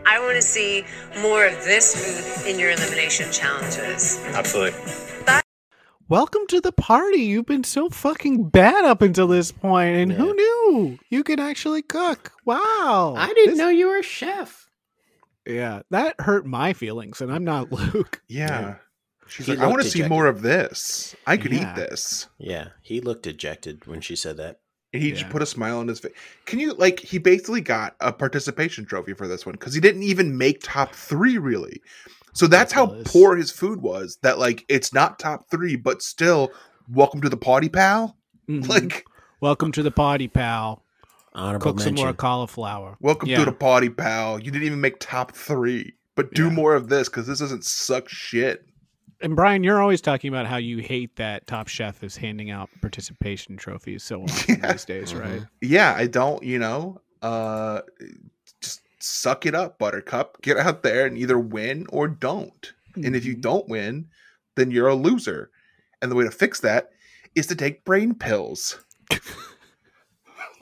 I 0.06 0.20
want 0.20 0.36
to 0.36 0.42
see 0.42 0.84
more 1.22 1.46
of 1.46 1.54
this 1.64 1.94
food 2.44 2.50
in 2.50 2.58
your 2.58 2.70
elimination 2.72 3.30
challenges. 3.32 4.18
Absolutely. 4.34 4.78
Welcome 6.10 6.46
to 6.48 6.60
the 6.60 6.72
party. 6.72 7.18
You've 7.20 7.44
been 7.46 7.64
so 7.64 7.88
fucking 7.90 8.48
bad 8.50 8.84
up 8.84 9.02
until 9.02 9.26
this 9.28 9.52
point, 9.52 9.96
and 9.96 10.10
Yeah. 10.10 10.16
who 10.18 10.34
knew 10.34 10.98
you 11.10 11.22
could 11.22 11.38
actually 11.40 11.82
cook? 11.82 12.32
Wow. 12.46 13.14
I 13.16 13.28
didn't 13.28 13.50
This- 13.50 13.58
know 13.58 13.68
you 13.68 13.88
were 13.88 13.98
a 13.98 14.02
chef. 14.02 14.68
Yeah, 15.46 15.80
that 15.90 16.16
hurt 16.20 16.44
my 16.46 16.72
feelings, 16.74 17.20
and 17.22 17.32
I'm 17.32 17.44
not 17.44 17.70
Luke. 17.94 18.20
Yeah. 18.28 18.76
She's 19.28 19.46
He 19.46 19.52
like, 19.52 19.60
I 19.60 19.66
want 19.66 19.82
to 19.82 19.88
see 19.90 20.02
more 20.06 20.26
of 20.26 20.42
this. 20.42 21.14
I 21.26 21.36
could 21.36 21.52
Yeah. 21.52 21.72
eat 21.72 21.76
this. 21.76 22.28
Yeah, 22.38 22.68
he 22.82 23.00
looked 23.00 23.22
dejected 23.24 23.86
when 23.86 24.00
she 24.00 24.16
said 24.16 24.36
that. 24.38 24.60
And 24.92 25.02
he 25.02 25.10
Yeah. 25.10 25.16
just 25.16 25.30
put 25.30 25.42
a 25.42 25.46
smile 25.46 25.78
on 25.78 25.88
his 25.88 26.00
face. 26.00 26.12
Can 26.46 26.58
you 26.58 26.72
like? 26.74 27.00
He 27.00 27.18
basically 27.18 27.60
got 27.60 27.94
a 28.00 28.10
participation 28.12 28.86
trophy 28.86 29.12
for 29.12 29.28
this 29.28 29.44
one 29.44 29.52
because 29.52 29.74
he 29.74 29.80
didn't 29.80 30.02
even 30.02 30.38
make 30.38 30.60
top 30.62 30.94
three 30.94 31.36
really. 31.38 31.82
So 32.32 32.46
that's 32.46 32.72
how 32.72 32.86
poor 33.04 33.36
his 33.36 33.50
food 33.50 33.82
was. 33.82 34.18
That 34.22 34.38
like 34.38 34.64
it's 34.68 34.92
not 34.94 35.18
top 35.18 35.50
three, 35.50 35.76
but 35.76 36.00
still, 36.02 36.50
welcome 36.88 37.20
to 37.20 37.28
the 37.28 37.36
party, 37.36 37.68
pal. 37.68 38.16
Mhm. 38.48 38.66
Like, 38.68 39.04
Welcome 39.40 39.70
to 39.72 39.82
the 39.82 39.90
party, 39.90 40.26
pal. 40.26 40.82
Honorable 41.34 41.72
Cook 41.74 41.80
some 41.80 41.94
more 41.94 42.12
cauliflower. 42.14 42.96
welcome 43.00 43.28
Yeah. 43.28 43.38
to 43.40 43.44
the 43.44 43.52
party, 43.52 43.88
pal. 43.90 44.38
You 44.40 44.50
didn't 44.50 44.64
even 44.66 44.80
make 44.80 44.98
top 45.00 45.32
three, 45.32 45.92
but 46.16 46.32
do 46.32 46.44
Yeah. 46.46 46.50
more 46.52 46.74
of 46.74 46.88
this 46.88 47.08
because 47.08 47.26
this 47.26 47.38
doesn't 47.40 47.64
suck 47.64 48.08
shit. 48.08 48.64
And 49.20 49.34
Brian, 49.34 49.64
you're 49.64 49.80
always 49.80 50.00
talking 50.00 50.28
about 50.28 50.46
how 50.46 50.56
you 50.58 50.78
hate 50.78 51.16
that 51.16 51.46
Top 51.46 51.66
Chef 51.68 52.04
is 52.04 52.16
handing 52.16 52.50
out 52.50 52.70
participation 52.80 53.56
trophies 53.56 54.04
so 54.04 54.22
often 54.24 54.60
Yeah. 54.60 54.72
these 54.72 54.84
days, 54.84 55.12
Mhm. 55.12 55.20
right? 55.20 55.42
Yeah, 55.60 55.94
I 55.96 56.06
don't. 56.06 56.42
You 56.42 56.58
know, 56.60 57.00
uh, 57.20 57.80
just 58.60 58.82
suck 59.00 59.44
it 59.44 59.54
up, 59.54 59.78
Buttercup. 59.78 60.40
Get 60.42 60.56
out 60.56 60.82
there 60.82 61.04
and 61.06 61.18
either 61.18 61.38
win 61.38 61.86
or 61.90 62.06
don't. 62.06 62.72
And 62.94 63.14
if 63.16 63.24
you 63.24 63.36
Mhm. 63.36 63.40
don't 63.42 63.68
win, 63.68 64.08
then 64.56 64.70
you're 64.70 64.88
a 64.88 64.94
loser. 64.94 65.50
And 66.00 66.10
the 66.10 66.16
way 66.16 66.24
to 66.24 66.30
fix 66.30 66.60
that 66.60 66.90
is 67.34 67.46
to 67.48 67.54
take 67.56 67.84
brain 67.84 68.14
pills. 68.14 68.84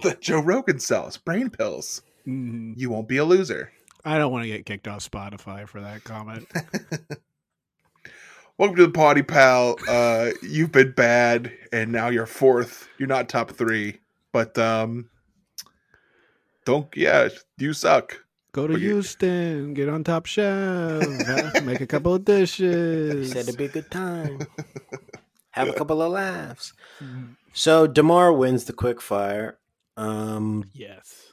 that 0.02 0.20
Joe 0.20 0.40
Rogan 0.40 0.78
sells 0.78 1.16
brain 1.16 1.48
pills. 1.50 2.02
Mhm. 2.26 2.74
You 2.76 2.90
won't 2.90 3.08
be 3.08 3.16
a 3.16 3.24
loser. 3.24 3.72
I 4.04 4.18
don't 4.18 4.30
want 4.30 4.44
to 4.44 4.48
get 4.48 4.66
kicked 4.66 4.86
off 4.86 5.08
Spotify 5.08 5.66
for 5.68 5.80
that 5.80 6.04
comment. 6.04 6.48
Welcome 8.58 8.76
to 8.76 8.86
the 8.86 8.92
party, 8.92 9.22
pal. 9.22 9.76
Uh, 9.86 10.30
you've 10.42 10.72
been 10.72 10.92
bad, 10.92 11.52
and 11.72 11.92
now 11.92 12.08
you're 12.08 12.24
fourth. 12.26 12.88
You're 12.98 13.08
not 13.08 13.28
top 13.28 13.50
three, 13.52 13.98
but 14.32 14.56
um, 14.56 15.10
don't. 16.64 16.88
Yeah, 16.96 17.28
you 17.58 17.74
suck. 17.74 18.22
Go 18.52 18.66
to 18.66 18.72
But 18.72 18.80
Houston, 18.80 19.74
get 19.74 19.90
on 19.90 20.02
Top 20.04 20.24
Chef, 20.24 21.02
uh, 21.28 21.60
make 21.64 21.82
a 21.82 21.86
couple 21.86 22.14
of 22.14 22.24
dishes. 22.24 23.32
Said 23.32 23.40
it'd 23.48 23.58
be 23.58 23.66
a 23.66 23.68
good 23.68 23.90
time. 23.90 24.38
Have 25.50 25.68
a 25.68 25.74
couple 25.74 26.00
of 26.00 26.12
laughs. 26.12 26.72
Mhm. 27.02 27.36
So 27.52 27.86
Damarr 27.86 28.36
wins 28.36 28.64
the 28.64 28.72
quick 28.72 29.02
fire. 29.02 29.58
Um, 29.98 30.64
Yes. 30.72 31.32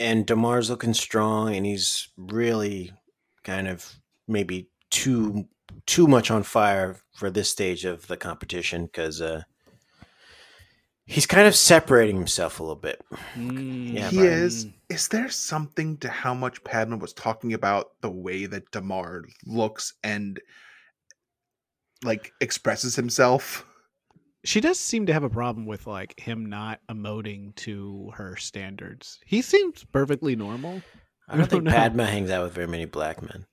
and 0.00 0.26
Damarr's 0.26 0.70
looking 0.70 0.94
strong 0.94 1.54
and 1.54 1.64
he's 1.66 2.08
really 2.16 2.92
kind 3.44 3.68
of 3.68 3.94
maybe 4.26 4.68
too 4.90 5.46
too 5.86 6.06
much 6.06 6.30
on 6.30 6.42
fire 6.42 6.96
for 7.14 7.30
this 7.30 7.50
stage 7.50 7.84
of 7.84 8.06
the 8.06 8.16
competition 8.16 8.86
because 8.86 9.20
uh, 9.20 9.42
he's 11.06 11.26
kind 11.26 11.46
of 11.46 11.54
separating 11.54 12.16
himself 12.16 12.60
a 12.60 12.62
little 12.62 12.76
bit. 12.76 13.02
Mm. 13.34 13.94
Yeah, 13.94 14.08
he 14.08 14.18
Brian. 14.18 14.32
is. 14.32 14.66
Is 14.88 15.08
there 15.08 15.28
something 15.28 15.96
to 15.98 16.08
how 16.08 16.34
much 16.34 16.62
Padma 16.64 16.96
was 16.96 17.12
talking 17.12 17.52
about 17.52 18.00
the 18.00 18.10
way 18.10 18.46
that 18.46 18.70
Damarr 18.70 19.22
looks 19.46 19.94
and 20.02 20.40
like 22.04 22.32
expresses 22.40 22.96
himself? 22.96 23.66
She 24.44 24.60
does 24.60 24.80
seem 24.80 25.04
to 25.06 25.12
have 25.12 25.22
a 25.24 25.28
problem 25.28 25.66
with 25.66 25.86
like 25.86 26.18
him 26.18 26.46
not 26.46 26.80
emoting 26.88 27.54
to 27.56 28.10
her 28.14 28.36
standards. 28.36 29.18
He 29.26 29.42
seems 29.42 29.84
perfectly 29.84 30.34
normal. 30.34 30.80
I 31.28 31.36
don't 31.36 31.46
think 31.50 31.64
know. 31.64 31.72
Padma 31.72 32.06
hangs 32.06 32.30
out 32.30 32.44
with 32.44 32.54
very 32.54 32.66
many 32.66 32.86
black 32.86 33.20
men. 33.20 33.44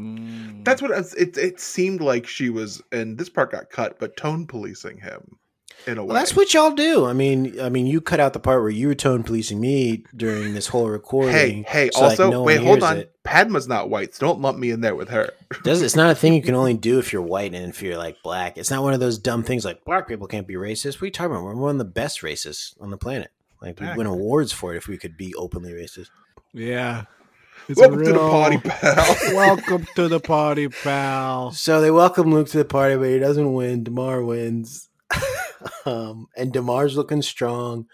Mm. 0.00 0.64
That's 0.64 0.80
what 0.82 0.92
I 0.92 0.98
was- 0.98 1.14
it. 1.14 1.36
It 1.36 1.60
seemed 1.60 2.00
like 2.00 2.26
she 2.26 2.50
was, 2.50 2.82
and 2.92 3.18
this 3.18 3.28
part 3.28 3.52
got 3.52 3.70
cut, 3.70 3.98
but 3.98 4.16
tone 4.16 4.46
policing 4.46 4.98
him 4.98 5.36
in 5.86 5.98
a 5.98 6.02
way. 6.02 6.08
Well, 6.08 6.16
that's 6.16 6.34
what 6.36 6.52
y'all 6.54 6.72
do. 6.72 7.06
I 7.06 7.12
mean, 7.12 7.60
I 7.60 7.68
mean, 7.68 7.86
you 7.86 8.00
cut 8.00 8.20
out 8.20 8.32
the 8.32 8.40
part 8.40 8.60
where 8.60 8.70
you 8.70 8.88
were 8.88 8.94
tone 8.94 9.22
policing 9.22 9.60
me 9.60 10.04
during 10.16 10.54
this 10.54 10.68
whole 10.68 10.88
recording. 10.88 11.32
Hey, 11.32 11.64
hey. 11.66 11.90
so, 11.92 12.00
like, 12.00 12.10
also, 12.10 12.30
no 12.30 12.42
wait, 12.42 12.60
hold 12.60 12.82
on. 12.82 12.98
it. 12.98 13.14
Padma's 13.24 13.68
not 13.68 13.90
white, 13.90 14.14
so 14.14 14.26
don't 14.26 14.40
lump 14.40 14.58
me 14.58 14.70
in 14.70 14.80
there 14.80 14.94
with 14.94 15.08
her. 15.10 15.30
Does 15.62 15.82
it's 15.82 15.96
not 15.96 16.10
a 16.10 16.14
thing 16.14 16.34
you 16.34 16.42
can 16.42 16.54
only 16.62 16.74
do 16.74 16.98
if 16.98 17.12
you're 17.12 17.22
white 17.22 17.54
and 17.54 17.68
if 17.68 17.82
you're 17.82 17.98
like 17.98 18.16
black. 18.22 18.56
It's 18.58 18.70
not 18.70 18.82
one 18.82 18.94
of 18.94 19.00
those 19.00 19.18
dumb 19.18 19.42
things 19.42 19.64
like 19.64 19.84
black 19.84 20.08
people 20.08 20.26
can't 20.26 20.46
be 20.46 20.54
racist. 20.54 20.94
What 20.96 21.02
are 21.02 21.06
you 21.06 21.12
talking 21.12 21.32
about? 21.32 21.44
We're 21.44 21.54
one 21.54 21.72
of 21.72 21.78
the 21.78 21.84
best 21.84 22.22
racists 22.22 22.74
on 22.80 22.90
the 22.90 22.96
planet. 22.98 23.30
Like 23.62 23.78
we'd 23.78 23.94
win 23.96 24.06
awards 24.06 24.52
for 24.52 24.72
it 24.74 24.78
if 24.78 24.88
we 24.88 24.96
could 24.96 25.16
be 25.18 25.34
openly 25.34 25.72
racist. 25.72 26.08
Yeah. 26.54 27.04
It's 27.70 27.78
a 27.80 27.88
Welcome 27.88 28.04
to 28.04 28.12
the 28.12 28.18
party, 28.18 28.58
pal. 28.58 29.16
Welcome 29.36 29.86
to 29.94 30.08
the 30.08 30.18
party, 30.18 30.68
pal. 30.68 31.52
So 31.52 31.80
they 31.80 31.92
welcome 31.92 32.34
Luke 32.34 32.48
to 32.48 32.58
the 32.58 32.64
party, 32.64 32.96
but 32.96 33.04
he 33.04 33.20
doesn't 33.20 33.52
win. 33.52 33.84
Damarr 33.84 34.26
wins, 34.26 34.88
um, 35.86 36.26
and 36.36 36.52
Damarr's 36.52 36.96
looking 36.96 37.22
strong. 37.22 37.86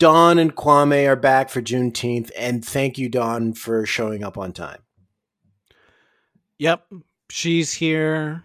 Dawn 0.00 0.40
and 0.40 0.56
Kwame 0.56 1.06
are 1.06 1.14
back 1.14 1.48
for 1.48 1.62
Juneteenth, 1.62 2.32
and 2.36 2.64
thank 2.64 2.98
you, 2.98 3.08
Dawn, 3.08 3.52
for 3.52 3.86
showing 3.86 4.24
up 4.24 4.36
on 4.36 4.52
time. 4.52 4.80
Yep. 6.58 6.84
She's 7.30 7.74
here. 7.74 8.42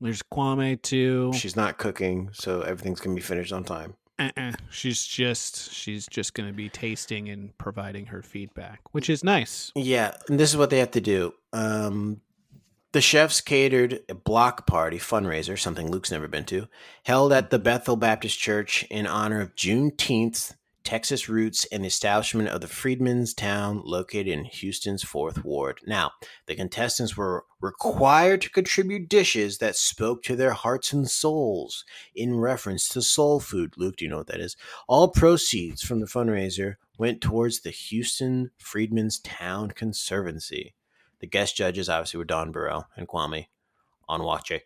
There's 0.00 0.22
Kwame 0.22 0.80
too. 0.80 1.32
She's 1.34 1.56
not 1.56 1.78
cooking, 1.78 2.30
so 2.32 2.60
everything's 2.60 3.00
gonna 3.00 3.16
be 3.16 3.22
finished 3.22 3.52
on 3.52 3.64
time. 3.64 3.96
Uh-uh. 4.18 4.52
She's 4.70 5.04
just 5.04 5.72
she's 5.72 6.06
just 6.06 6.34
going 6.34 6.48
to 6.48 6.54
be 6.54 6.68
tasting 6.68 7.28
and 7.28 7.56
providing 7.58 8.06
her 8.06 8.22
feedback, 8.22 8.80
which 8.92 9.10
is 9.10 9.22
nice. 9.22 9.72
Yeah, 9.74 10.16
and 10.28 10.40
this 10.40 10.50
is 10.50 10.56
what 10.56 10.70
they 10.70 10.78
have 10.78 10.92
to 10.92 11.00
do. 11.00 11.34
Um, 11.52 12.20
the 12.92 13.02
chefs 13.02 13.42
catered 13.42 14.00
a 14.08 14.14
block 14.14 14.66
party 14.66 14.98
fundraiser, 14.98 15.58
something 15.58 15.90
Luke's 15.90 16.10
never 16.10 16.28
been 16.28 16.44
to, 16.46 16.66
held 17.04 17.32
at 17.32 17.50
the 17.50 17.58
Bethel 17.58 17.96
Baptist 17.96 18.38
Church 18.38 18.84
in 18.84 19.06
honor 19.06 19.42
of 19.42 19.54
Juneteenth, 19.54 20.54
Texas 20.86 21.28
roots, 21.28 21.66
and 21.72 21.82
the 21.82 21.88
establishment 21.88 22.48
of 22.48 22.60
the 22.60 22.68
Freedmen's 22.68 23.34
Town 23.34 23.82
located 23.84 24.28
in 24.28 24.44
Houston's 24.44 25.02
Fourth 25.02 25.44
Ward. 25.44 25.80
Now, 25.84 26.12
the 26.46 26.54
contestants 26.54 27.16
were 27.16 27.44
required 27.60 28.40
to 28.42 28.50
contribute 28.50 29.08
dishes 29.08 29.58
that 29.58 29.74
spoke 29.74 30.22
to 30.22 30.36
their 30.36 30.52
hearts 30.52 30.92
and 30.92 31.10
souls 31.10 31.84
in 32.14 32.36
reference 32.38 32.88
to 32.90 33.02
soul 33.02 33.40
food. 33.40 33.74
Luke, 33.76 33.96
do 33.96 34.04
you 34.04 34.10
know 34.10 34.18
what 34.18 34.28
that 34.28 34.38
is? 34.40 34.56
All 34.86 35.08
proceeds 35.08 35.82
from 35.82 35.98
the 35.98 36.06
fundraiser 36.06 36.76
went 36.98 37.20
towards 37.20 37.60
the 37.60 37.70
Houston 37.70 38.52
Freedmen's 38.56 39.18
Town 39.18 39.72
Conservancy. 39.72 40.74
The 41.18 41.26
guest 41.26 41.56
judges 41.56 41.88
obviously 41.88 42.18
were 42.18 42.24
Dawn 42.24 42.52
Burrell 42.52 42.86
and 42.96 43.08
Kwame 43.08 43.46
Onwuachi. 44.08 44.60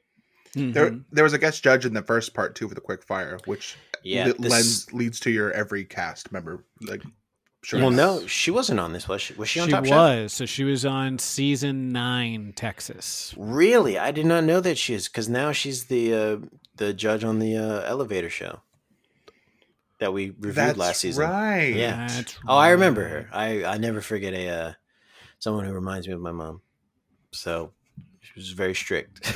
There, 0.52 0.90
Mhm. 0.90 1.04
there 1.12 1.24
was 1.24 1.32
a 1.32 1.38
guest 1.38 1.62
judge 1.62 1.86
in 1.86 1.94
the 1.94 2.02
first 2.02 2.34
part 2.34 2.56
too 2.56 2.68
for 2.68 2.74
the 2.74 2.80
quick 2.80 3.04
fire, 3.04 3.38
which 3.46 3.76
Yeah, 4.02 4.26
li- 4.26 4.34
this- 4.38 4.50
lends 4.50 4.92
leads 4.92 5.20
to 5.20 5.30
your 5.30 5.52
every 5.52 5.84
cast 5.84 6.32
member. 6.32 6.64
Like, 6.80 7.02
sure. 7.62 7.80
Well, 7.80 7.90
no, 7.90 8.26
she 8.26 8.50
wasn't 8.50 8.80
on 8.80 8.92
this, 8.92 9.06
was 9.08 9.20
she? 9.22 9.34
Was 9.34 9.48
she 9.48 9.60
on 9.60 9.68
she 9.68 9.72
Top 9.72 9.84
Chef? 9.84 9.92
was. 9.94 10.32
So 10.32 10.46
she 10.46 10.64
was 10.64 10.84
on 10.86 11.18
season 11.18 11.90
nine, 11.92 12.52
Texas. 12.56 13.34
Really, 13.36 13.98
I 13.98 14.10
did 14.10 14.26
not 14.26 14.44
know 14.44 14.60
that 14.60 14.78
she 14.78 14.94
is 14.94 15.08
because 15.08 15.28
now 15.28 15.52
she's 15.52 15.84
the 15.84 16.14
uh, 16.14 16.36
the 16.76 16.92
judge 16.94 17.24
on 17.24 17.38
the 17.38 17.56
uh, 17.56 17.80
elevator 17.82 18.30
show 18.30 18.60
that 19.98 20.12
we 20.12 20.30
reviewed 20.30 20.54
that's 20.54 20.78
last 20.78 21.00
season. 21.00 21.24
right. 21.28 21.74
Yeah. 21.74 22.08
That's 22.08 22.38
Oh, 22.48 22.56
I 22.56 22.70
remember 22.70 23.06
her. 23.06 23.28
I 23.32 23.64
I 23.64 23.76
never 23.78 24.00
forget 24.00 24.32
a 24.32 24.48
uh, 24.48 24.72
someone 25.38 25.66
who 25.66 25.72
reminds 25.72 26.08
me 26.08 26.14
of 26.14 26.20
my 26.20 26.32
mom. 26.32 26.62
So 27.32 27.72
she 28.20 28.32
was 28.36 28.50
very 28.50 28.74
strict. 28.74 29.30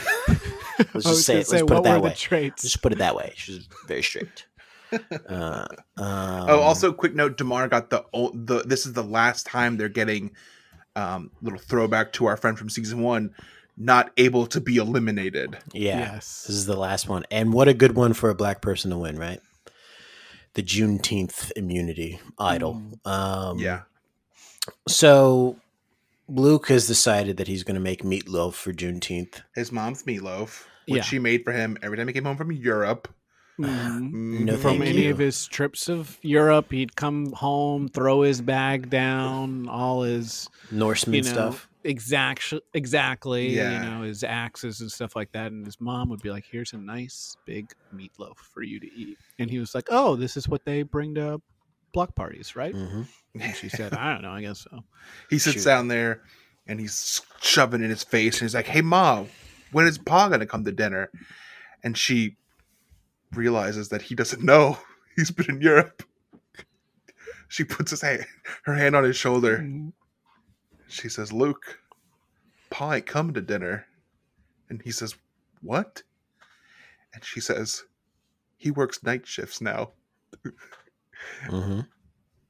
Let's 0.94 1.06
just 1.06 1.24
say 1.26 1.34
gonna 1.34 1.40
it. 1.42 1.50
Let's 1.52 1.62
put 1.62 1.76
it 1.78 1.84
that 1.84 2.02
way. 2.02 2.08
the 2.10 2.14
traits? 2.16 2.62
Just 2.62 2.82
put 2.82 2.92
it 2.92 2.98
that 2.98 3.14
way. 3.14 3.32
She 3.36 3.52
was 3.54 3.68
very 3.86 4.02
strict. 4.02 4.46
Uh, 5.28 5.66
um, 5.96 6.48
oh, 6.48 6.60
also, 6.60 6.92
quick 6.92 7.14
note: 7.14 7.36
Damarr 7.36 7.68
got 7.70 7.90
the 7.90 8.04
o- 8.14 8.32
the. 8.34 8.62
This 8.62 8.86
is 8.86 8.92
the 8.92 9.02
last 9.02 9.46
time 9.46 9.76
they're 9.76 9.88
getting 9.88 10.32
um 10.96 11.30
little 11.42 11.58
throwback 11.58 12.12
to 12.14 12.26
our 12.26 12.36
friend 12.36 12.56
from 12.58 12.68
season 12.68 13.00
one, 13.02 13.34
not 13.76 14.12
able 14.16 14.46
to 14.48 14.60
be 14.60 14.76
eliminated. 14.76 15.56
yeah. 15.72 16.12
Yes. 16.14 16.44
This 16.46 16.56
is 16.56 16.66
the 16.66 16.76
last 16.76 17.08
one, 17.08 17.24
and 17.30 17.52
what 17.52 17.66
a 17.68 17.74
good 17.74 17.96
one 17.96 18.12
for 18.12 18.30
a 18.30 18.34
black 18.34 18.60
person 18.60 18.90
to 18.90 18.98
win, 18.98 19.18
right? 19.18 19.40
The 20.54 20.62
Juneteenth 20.62 21.50
immunity 21.56 22.20
idol. 22.38 22.80
Um, 23.04 23.58
yeah, 23.58 23.82
So 24.88 25.56
Luke 26.28 26.68
has 26.68 26.86
decided 26.86 27.36
that 27.38 27.48
he's 27.48 27.64
going 27.64 27.74
to 27.74 27.80
make 27.80 28.02
meatloaf 28.02 28.54
for 28.54 28.72
Juneteenth. 28.72 29.42
his 29.54 29.72
mom's 29.72 30.04
meatloaf, 30.04 30.64
which 30.86 30.98
Yeah. 30.98 31.02
she 31.02 31.18
made 31.18 31.42
for 31.44 31.52
him 31.52 31.76
every 31.82 31.96
time 31.96 32.06
he 32.06 32.14
came 32.14 32.24
home 32.24 32.36
from 32.36 32.52
Europe. 32.52 33.08
Mhm. 33.60 34.12
No. 34.12 34.56
From 34.56 34.82
any 34.82 35.04
you. 35.04 35.10
of 35.12 35.18
his 35.18 35.46
trips 35.46 35.88
of 35.88 36.18
Europe, 36.22 36.72
he'd 36.72 36.96
come 36.96 37.32
home, 37.32 37.88
throw 37.88 38.22
his 38.22 38.40
bag 38.40 38.90
down, 38.90 39.68
all 39.68 40.02
his 40.02 40.48
Norseman 40.72 41.16
you 41.16 41.22
know 41.22 41.30
stuff. 41.32 41.68
exact 41.84 42.52
exactly 42.72 43.54
Yeah. 43.54 43.84
you 43.84 43.90
know 43.90 44.02
his 44.02 44.24
axes 44.24 44.80
and 44.80 44.90
stuff 44.90 45.14
like 45.14 45.30
that 45.32 45.52
and 45.52 45.64
his 45.66 45.80
mom 45.80 46.08
would 46.08 46.22
be 46.22 46.30
like 46.30 46.44
here's 46.50 46.72
a 46.72 46.78
nice 46.78 47.36
big 47.46 47.70
meatloaf 47.94 48.36
for 48.38 48.62
you 48.62 48.80
to 48.80 48.86
eat 48.92 49.18
and 49.38 49.50
he 49.50 49.58
was 49.58 49.74
like 49.74 49.86
oh 49.90 50.16
this 50.16 50.36
is 50.36 50.48
what 50.48 50.64
they 50.64 50.82
bring 50.82 51.14
to 51.16 51.40
block 51.92 52.14
parties 52.14 52.56
right 52.56 52.74
hmm 52.74 53.02
and 53.38 53.54
she 53.54 53.68
said 53.68 53.92
i 53.92 54.12
don't 54.14 54.22
know 54.22 54.30
i 54.30 54.40
guess 54.40 54.60
so 54.70 54.82
He 55.30 55.38
sits 55.38 55.56
Shoot. 55.58 55.64
down 55.64 55.88
there 55.88 56.22
and 56.66 56.80
he's 56.80 57.20
shoving 57.42 57.82
in 57.84 57.90
his 57.90 58.02
face, 58.02 58.36
and 58.40 58.46
he's 58.46 58.54
like, 58.54 58.66
"Hey, 58.66 58.80
mom, 58.80 59.28
when 59.70 59.86
is 59.86 59.98
Pa 59.98 60.30
gonna 60.30 60.46
come 60.46 60.64
to 60.64 60.72
dinner?" 60.72 61.10
And 61.82 61.96
she 61.98 62.36
realizes 63.36 63.88
that 63.90 64.02
he 64.02 64.14
doesn't 64.14 64.42
know. 64.42 64.78
He's 65.16 65.30
been 65.30 65.48
in 65.48 65.60
Europe. 65.60 66.02
She 67.48 67.62
puts 67.64 67.90
his 67.90 68.00
hand, 68.00 68.26
her 68.64 68.74
hand 68.74 68.96
on 68.96 69.04
his 69.04 69.16
shoulder. 69.16 69.64
She 70.88 71.08
says, 71.08 71.32
"Luke, 71.32 71.78
Pa 72.70 72.94
ain't 72.94 73.06
coming 73.06 73.34
to 73.34 73.40
dinner," 73.40 73.86
and 74.68 74.82
he 74.82 74.90
says, 74.90 75.14
"What?" 75.62 76.02
And 77.12 77.24
she 77.24 77.40
says, 77.40 77.84
"He 78.56 78.70
works 78.72 79.02
night 79.04 79.26
shifts 79.26 79.60
now." 79.60 79.90
hmm 81.46 81.80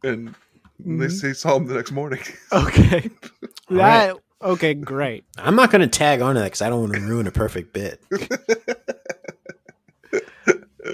And 0.03 0.35
they 0.79 1.07
Mhm. 1.07 1.11
say 1.11 1.33
saw 1.35 1.57
him 1.57 1.67
the 1.67 1.75
next 1.75 1.93
morning. 1.93 2.21
okay 2.53 3.11
All 3.71 3.77
that 3.77 4.17
okay 4.43 4.75
great 4.75 5.25
I'm 5.39 5.57
not 5.57 5.71
going 5.71 5.81
to 5.83 5.87
tag 5.87 6.21
on 6.21 6.35
to 6.35 6.41
that 6.41 6.47
because 6.47 6.63
I 6.63 6.69
don't 6.69 6.81
want 6.81 6.95
to 6.95 7.01
ruin 7.01 7.27
a 7.27 7.31
perfect 7.33 7.73
bit. 7.73 8.01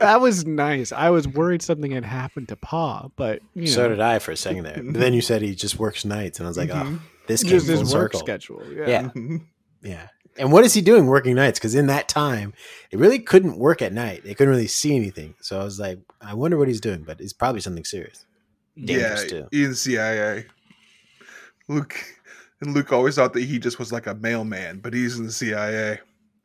that 0.00 0.20
was 0.20 0.46
nice 0.46 0.92
i 0.92 1.10
was 1.10 1.28
worried 1.28 1.62
something 1.62 1.92
had 1.92 2.04
happened 2.04 2.48
to 2.48 2.56
pa 2.56 3.08
but 3.16 3.40
you 3.54 3.62
know 3.62 3.70
So 3.70 3.88
did 3.88 4.00
I 4.00 4.18
for 4.18 4.32
a 4.32 4.36
second 4.36 4.64
there. 4.64 4.82
But 4.82 5.00
then 5.00 5.12
you 5.12 5.20
said 5.20 5.42
he 5.42 5.54
just 5.54 5.78
works 5.78 6.04
nights, 6.04 6.38
and 6.38 6.46
I 6.46 6.50
was 6.50 6.58
like, 6.58 6.70
oh, 6.70 6.74
mm-hmm. 6.74 6.96
this 7.26 7.42
came 7.42 7.52
just 7.52 7.66
full 7.66 7.78
his 7.78 7.94
work 7.94 8.12
circle. 8.12 8.20
schedule 8.20 8.62
yeah, 8.72 9.10
Yeah. 9.14 9.38
Yeah. 9.82 10.08
And 10.36 10.52
what 10.52 10.64
is 10.64 10.74
he 10.74 10.82
doing 10.82 11.06
working 11.06 11.34
nights? 11.34 11.58
Because 11.58 11.74
in 11.74 11.86
that 11.86 12.06
time, 12.06 12.52
it 12.90 12.98
really 12.98 13.18
couldn't 13.18 13.58
work 13.58 13.80
at 13.82 13.92
night. 13.94 14.24
They 14.24 14.34
couldn't 14.34 14.52
really 14.52 14.66
see 14.66 14.94
anything. 14.94 15.34
So 15.40 15.58
I 15.58 15.64
was 15.64 15.80
like, 15.80 15.98
I 16.20 16.34
wonder 16.34 16.58
what 16.58 16.68
he's 16.68 16.82
doing, 16.82 17.02
but 17.02 17.20
it's 17.20 17.32
probably 17.32 17.62
something 17.62 17.84
serious. 17.84 18.26
Dangerous 18.76 19.22
yeah, 19.24 19.28
too. 19.28 19.48
in 19.52 19.74
CIA. 19.74 20.44
Luke 21.68 21.96
and 22.60 22.74
Luke 22.74 22.92
always 22.92 23.16
thought 23.16 23.32
that 23.32 23.42
he 23.42 23.58
just 23.58 23.78
was 23.78 23.90
like 23.90 24.06
a 24.06 24.14
mailman, 24.14 24.80
but 24.80 24.92
he's 24.92 25.18
in 25.18 25.26
the 25.26 25.32
CIA. 25.32 26.00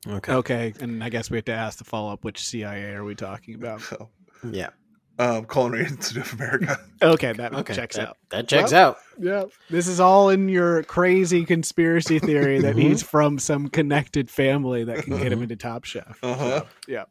Okay. 0.07 0.33
okay 0.33 0.73
and 0.79 1.03
i 1.03 1.09
guess 1.09 1.29
we 1.31 1.37
have 1.37 1.45
to 1.45 1.51
ask 1.53 1.77
the 1.79 1.83
follow-up 1.83 2.23
which 2.23 2.39
cia 2.39 2.93
are 2.93 3.03
we 3.03 3.15
talking 3.15 3.55
about 3.55 3.81
So, 3.81 4.09
Yeah. 4.51 4.69
um, 5.17 5.45
Culinary 5.45 5.85
Institute 5.85 6.25
of 6.25 6.33
America. 6.33 6.77
okay 7.01 7.33
that 7.33 7.53
Okay. 7.53 7.73
checks 7.73 7.95
that, 7.95 8.09
out 8.09 8.17
That 8.29 8.47
checks 8.47 8.71
Well, 8.71 8.89
out. 8.89 8.97
Yeah, 9.19 9.45
this 9.69 9.87
is 9.87 9.99
all 9.99 10.29
in 10.29 10.49
your 10.49 10.83
crazy 10.83 11.45
conspiracy 11.45 12.19
theory 12.19 12.59
that 12.59 12.75
Mhm. 12.77 12.81
he's 12.81 13.01
from 13.01 13.39
some 13.39 13.69
connected 13.69 14.29
family 14.29 14.83
that 14.83 15.03
can 15.05 15.17
get 15.17 15.31
him 15.31 15.41
into 15.41 15.55
Top 15.55 15.85
Chef. 15.85 16.19
Uh 16.21 16.35
huh. 16.35 17.05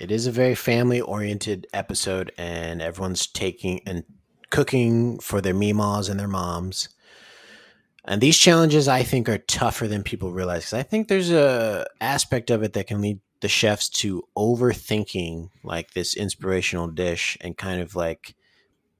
It 0.00 0.10
is 0.10 0.26
a 0.26 0.32
very 0.32 0.54
family 0.54 1.02
oriented 1.02 1.66
episode, 1.74 2.32
and 2.38 2.80
everyone's 2.80 3.26
taking 3.26 3.82
and 3.86 4.04
cooking 4.48 5.18
for 5.20 5.42
their 5.42 5.52
meemaws 5.52 6.08
and 6.08 6.18
their 6.18 6.26
moms. 6.26 6.88
And 8.10 8.20
these 8.20 8.36
challenges, 8.36 8.88
I 8.88 9.04
think, 9.04 9.28
are 9.28 9.38
tougher 9.38 9.86
than 9.86 10.02
people 10.02 10.32
realize 10.32 10.62
because 10.62 10.72
I 10.72 10.82
think 10.82 11.06
there's 11.06 11.30
a 11.30 11.86
aspect 12.00 12.50
of 12.50 12.64
it 12.64 12.72
that 12.72 12.88
can 12.88 13.00
lead 13.00 13.20
the 13.40 13.48
chefs 13.48 13.88
to 13.88 14.24
overthinking 14.36 15.50
like 15.62 15.92
this 15.92 16.16
inspirational 16.16 16.88
dish 16.88 17.38
and 17.40 17.56
kind 17.56 17.80
of 17.80 17.94
like 17.94 18.34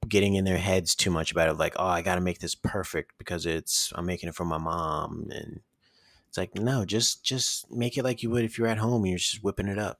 getting 0.07 0.35
in 0.35 0.45
their 0.45 0.59
heads 0.59 0.95
too 0.95 1.11
much 1.11 1.29
about 1.29 1.49
it. 1.49 1.55
Like, 1.55 1.75
oh, 1.77 1.85
I 1.85 2.01
got 2.01 2.15
to 2.15 2.21
make 2.21 2.39
this 2.39 2.55
perfect 2.55 3.17
because 3.17 3.45
it's 3.45 3.91
I'm 3.95 4.05
making 4.05 4.29
it 4.29 4.35
for 4.35 4.45
my 4.45 4.57
mom, 4.57 5.27
and 5.29 5.59
it's 6.29 6.37
like, 6.37 6.55
no, 6.55 6.85
just 6.85 7.21
just 7.21 7.69
make 7.69 7.97
it 7.97 8.03
like 8.05 8.23
you 8.23 8.29
would 8.29 8.45
if 8.45 8.57
you're 8.57 8.67
at 8.67 8.77
home 8.77 9.01
and 9.03 9.09
you're 9.09 9.17
just 9.19 9.43
whipping 9.43 9.67
it 9.67 9.77
up. 9.77 9.99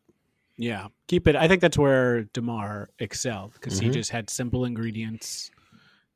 Yeah, 0.56 0.88
keep 1.08 1.28
it. 1.28 1.36
I 1.36 1.50
think 1.50 1.60
that's 1.60 1.78
where 1.78 2.24
Damarr 2.34 2.88
excelled 3.00 3.56
because 3.56 3.78
he 3.78 3.90
Mhm. 3.90 3.94
just 3.94 4.12
had 4.12 4.30
simple 4.30 4.64
ingredients, 4.64 5.52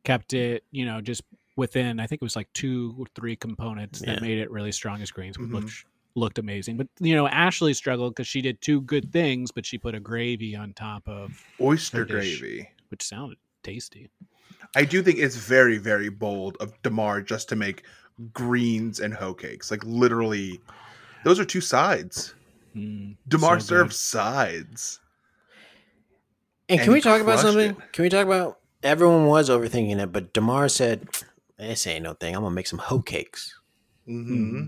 kept 0.05 0.33
it, 0.33 0.63
you 0.71 0.85
know, 0.85 1.01
just 1.01 1.23
within 1.55 1.99
I 1.99 2.07
think 2.07 2.21
it 2.21 2.25
was 2.25 2.35
like 2.35 2.51
two 2.53 2.95
or 2.99 3.05
three 3.15 3.35
components 3.35 3.99
that 4.01 4.21
made 4.21 4.37
it 4.39 4.51
really 4.51 4.71
strong 4.71 5.01
as 5.01 5.11
greens, 5.11 5.37
Mhm. 5.37 5.51
which 5.63 5.85
looked 6.15 6.37
amazing. 6.39 6.77
But 6.77 6.87
you 6.99 7.15
know, 7.15 7.27
Ashley 7.27 7.73
struggled 7.73 8.13
because 8.15 8.27
she 8.27 8.41
did 8.41 8.61
two 8.61 8.81
good 8.81 9.11
things, 9.11 9.51
but 9.51 9.65
she 9.65 9.77
put 9.77 9.95
a 9.95 9.99
gravy 9.99 10.55
on 10.55 10.73
top 10.73 11.07
of 11.07 11.43
Oyster 11.61 12.05
dish. 12.05 12.39
gravy. 12.39 12.69
which 12.89 13.03
sounded 13.03 13.37
tasty. 13.63 14.09
I 14.75 14.85
do 14.85 15.01
think 15.01 15.17
it's 15.19 15.35
very, 15.35 15.77
very 15.77 16.09
bold 16.09 16.55
of 16.59 16.79
Damarr 16.83 17.25
just 17.25 17.49
to 17.49 17.55
make 17.55 17.83
greens 18.33 18.99
and 18.99 19.13
hoe 19.13 19.33
cakes. 19.33 19.71
Like 19.71 19.83
literally, 19.83 20.61
those 21.23 21.39
are 21.39 21.45
two 21.45 21.61
sides. 21.61 22.33
Mm, 22.75 23.15
Damarr 23.29 23.59
so 23.61 23.67
serves 23.67 23.97
sides. 23.99 24.99
And 26.69 26.79
And 26.79 26.85
can 26.85 26.93
we 26.93 27.01
talk 27.01 27.21
about 27.21 27.39
something? 27.39 27.71
it. 27.71 27.91
Can 27.93 28.03
we 28.03 28.09
talk 28.09 28.25
about 28.25 28.59
everyone 28.83 29.27
was 29.27 29.49
overthinking 29.49 29.99
it, 30.01 30.11
but 30.11 30.33
Damarr 30.33 30.69
said, 30.69 31.07
"This 31.57 31.87
ain't 31.87 32.03
no 32.03 32.13
thing. 32.13 32.35
I'm 32.35 32.41
gonna 32.41 32.55
make 32.55 32.67
some 32.67 32.79
hoe 32.79 33.01
cakes." 33.01 33.59
Mm-hmm. 34.07 34.65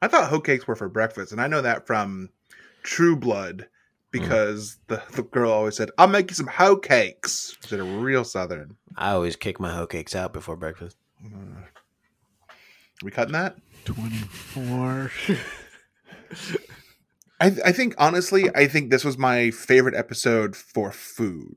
I 0.00 0.08
thought 0.08 0.28
hoe 0.28 0.40
cakes 0.40 0.66
were 0.66 0.76
for 0.76 0.88
breakfast, 0.88 1.32
and 1.32 1.40
I 1.40 1.46
know 1.46 1.62
that 1.62 1.86
from 1.86 2.30
True 2.82 3.16
Blood 3.16 3.68
because 4.10 4.78
the, 4.88 5.02
the 5.12 5.22
girl 5.22 5.50
always 5.50 5.76
said, 5.76 5.90
"I'll 5.98 6.08
make 6.08 6.30
you 6.30 6.34
some 6.34 6.46
hoe 6.46 6.76
cakes." 6.76 7.56
She 7.62 7.68
said 7.68 7.80
a 7.80 7.84
real 7.84 8.24
Southern. 8.24 8.76
I 8.96 9.12
always 9.12 9.36
kick 9.36 9.58
my 9.58 9.72
hoe 9.72 9.86
cakes 9.86 10.14
out 10.14 10.32
before 10.32 10.56
breakfast. 10.56 10.96
Uh, 11.24 11.62
we 13.02 13.10
cutting 13.10 13.32
that? 13.32 13.56
twenty 13.84 14.16
four. 14.16 15.10
I, 17.40 17.46
I 17.64 17.72
think 17.72 17.94
honestly, 17.98 18.48
I 18.54 18.68
think 18.68 18.90
this 18.90 19.04
was 19.04 19.18
my 19.18 19.50
favorite 19.50 19.96
episode 19.96 20.54
for 20.54 20.92
food. 20.92 21.56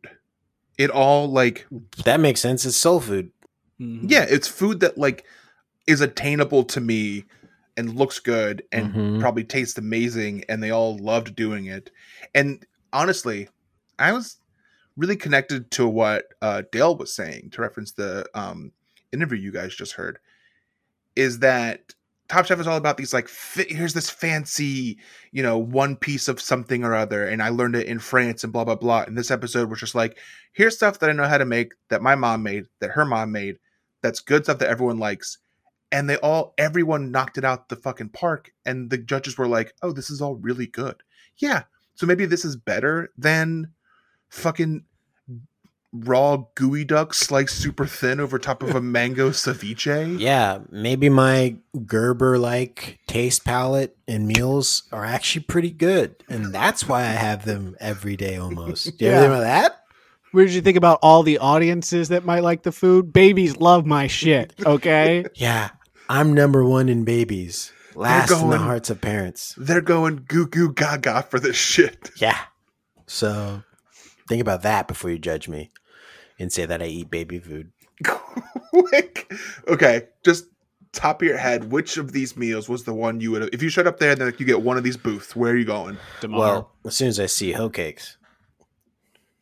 It 0.78 0.90
all 0.90 1.30
like 1.30 1.68
That 2.04 2.20
makes 2.20 2.42
sense. 2.42 2.66
It's 2.66 2.76
soul 2.76 3.00
food. 3.00 3.32
Mm-hmm. 3.80 4.08
yeah, 4.10 4.26
it's 4.30 4.48
food 4.48 4.80
that 4.82 4.98
like 4.98 5.26
is 5.88 6.02
attainable 6.02 6.64
to 6.64 6.80
me 6.82 7.26
and 7.78 7.96
looks 7.96 8.20
good 8.20 8.64
and 8.72 8.94
Mhm. 8.94 9.20
probably 9.20 9.44
tastes 9.44 9.78
amazing 9.78 10.46
and 10.48 10.64
they 10.64 10.72
all 10.72 10.98
loved 10.98 11.36
doing 11.36 11.66
it. 11.66 11.92
And 12.34 12.66
honestly, 12.94 13.50
I 14.00 14.14
was 14.14 14.38
really 14.96 15.18
connected 15.18 15.70
to 15.72 15.86
what 15.88 16.26
uh, 16.42 16.64
Dale 16.72 16.96
was 16.96 17.14
saying 17.14 17.50
to 17.52 17.62
reference 17.62 17.92
the 17.92 18.26
um, 18.34 18.72
interview 19.12 19.38
you 19.38 19.52
guys 19.52 19.76
just 19.76 19.94
heard. 19.94 20.20
Is 21.16 21.40
that 21.40 21.94
Top 22.28 22.46
Chef 22.46 22.60
is 22.60 22.68
all 22.68 22.78
about 22.78 22.98
these 22.98 23.14
like 23.14 23.28
fi- 23.28 23.68
here's 23.70 23.94
this 23.94 24.10
fancy 24.10 24.98
you 25.32 25.44
know 25.44 25.58
one 25.58 25.96
piece 25.96 26.28
of 26.28 26.42
something 26.42 26.84
or 26.84 26.96
other, 26.96 27.28
and 27.28 27.42
I 27.44 27.50
learned 27.50 27.76
it 27.76 27.88
in 27.88 28.00
France 28.00 28.44
and 28.44 28.52
blah 28.52 28.64
blah 28.66 28.76
blah. 28.76 29.04
And 29.04 29.18
this 29.18 29.32
episode 29.32 29.70
was 29.70 29.80
just 29.80 29.96
like 29.96 30.18
here's 30.54 30.76
stuff 30.76 31.00
that 31.00 31.10
I 31.10 31.14
know 31.14 31.28
how 31.28 31.38
to 31.38 31.46
make 31.46 31.74
that 31.90 32.02
my 32.02 32.16
mom 32.16 32.42
made 32.44 32.66
that 32.80 32.92
her 32.92 33.06
mom 33.06 33.32
made 33.32 33.58
that's 34.06 34.20
good 34.22 34.44
stuff 34.44 34.60
that 34.60 34.70
everyone 34.70 34.98
likes 35.00 35.38
and 35.92 36.10
they 36.10 36.18
all 36.18 36.54
everyone 36.58 37.12
knocked 37.12 37.38
it 37.38 37.44
out 37.46 37.70
the 37.70 37.76
fucking 37.76 38.10
park 38.10 38.52
and 38.66 38.90
the 38.90 38.98
judges 38.98 39.38
were 39.38 39.48
like 39.48 39.74
oh 39.82 39.92
this 39.92 40.10
is 40.10 40.22
all 40.22 40.36
really 40.36 40.68
good 40.68 40.96
yeah 41.38 41.64
so 41.96 42.06
maybe 42.06 42.26
this 42.26 42.44
is 42.46 42.56
better 42.56 43.12
than 43.18 43.72
fucking 44.30 44.84
raw 45.94 46.44
geoduck 46.58 47.14
sliced 47.14 47.56
super 47.58 47.86
thin 47.86 48.20
over 48.20 48.38
top 48.38 48.62
of 48.62 48.76
a 48.76 48.82
mango 48.96 49.30
ceviche 49.30 50.20
Yeah, 50.20 50.60
maybe 50.70 51.08
my 51.10 51.56
Gerber 51.86 52.38
like 52.38 53.00
taste 53.08 53.46
palette 53.46 53.96
and 54.08 54.28
meals 54.28 54.84
are 54.92 55.06
actually 55.06 55.44
pretty 55.46 55.72
good, 55.72 56.22
and 56.28 56.54
that's 56.54 56.88
why 56.88 57.02
I 57.04 57.14
have 57.14 57.46
them 57.46 57.78
every 57.80 58.18
day 58.18 58.36
almost. 58.36 58.98
Do 58.98 59.06
you 59.06 59.12
ever 59.12 59.22
Yeah. 59.22 59.22
think 59.22 59.32
about 59.32 59.42
that? 59.42 59.85
What 60.36 60.48
did 60.48 60.54
you 60.54 60.60
think 60.62 60.76
about 60.76 61.00
all 61.02 61.24
the 61.24 61.38
audiences 61.38 62.10
that 62.10 62.26
might 62.26 62.44
like 62.44 62.64
the 62.64 62.74
food? 62.74 63.14
Babies 63.14 63.56
love 63.56 63.86
my 63.86 64.08
shit. 64.08 64.54
Okay. 64.66 65.24
Yeah, 65.36 65.70
I'm 66.10 66.34
number 66.34 66.66
one 66.66 66.90
in 66.90 67.06
babies, 67.06 67.72
last 67.96 68.32
in 68.32 68.50
the 68.50 68.58
hearts 68.58 68.90
of 68.90 69.00
parents. 69.00 69.56
they're 69.58 69.80
going 69.80 70.26
goo 70.28 70.46
goo 70.46 70.74
gaga 70.74 71.22
for 71.22 71.40
this 71.40 71.56
shit 71.56 72.12
Yeah, 72.18 72.38
so 73.08 73.64
think 74.28 74.42
about 74.42 74.64
that 74.64 74.90
before 74.90 75.10
you 75.10 75.20
judge 75.20 75.48
me 75.48 75.72
and 76.38 76.52
say 76.52 76.66
that 76.66 76.82
I 76.82 76.88
eat 76.88 77.10
baby 77.10 77.40
food. 77.40 77.72
Quick. 78.72 79.32
okay 79.70 80.08
just 80.26 80.48
top 80.92 81.22
of 81.22 81.28
your 81.28 81.38
head 81.38 81.72
which 81.72 81.96
of 81.96 82.12
these 82.12 82.36
meals 82.36 82.68
was 82.68 82.84
the 82.84 82.94
one 82.94 83.22
you 83.22 83.32
would 83.32 83.54
if 83.54 83.64
you 83.64 83.70
showed 83.70 83.88
up 83.88 84.00
there 84.00 84.12
and 84.12 84.20
like, 84.20 84.40
you 84.40 84.46
get 84.46 84.62
one 84.62 84.78
of 84.78 84.84
these 84.84 84.98
booths 84.98 85.34
where 85.34 85.54
are 85.54 85.58
you 85.58 85.64
going 85.66 85.98
Damarr. 86.20 86.38
Well, 86.38 86.72
as 86.86 86.96
soon 86.96 87.08
as 87.08 87.20
I 87.22 87.28
see 87.28 87.54
hoe 87.54 87.70
cakes, 87.70 88.18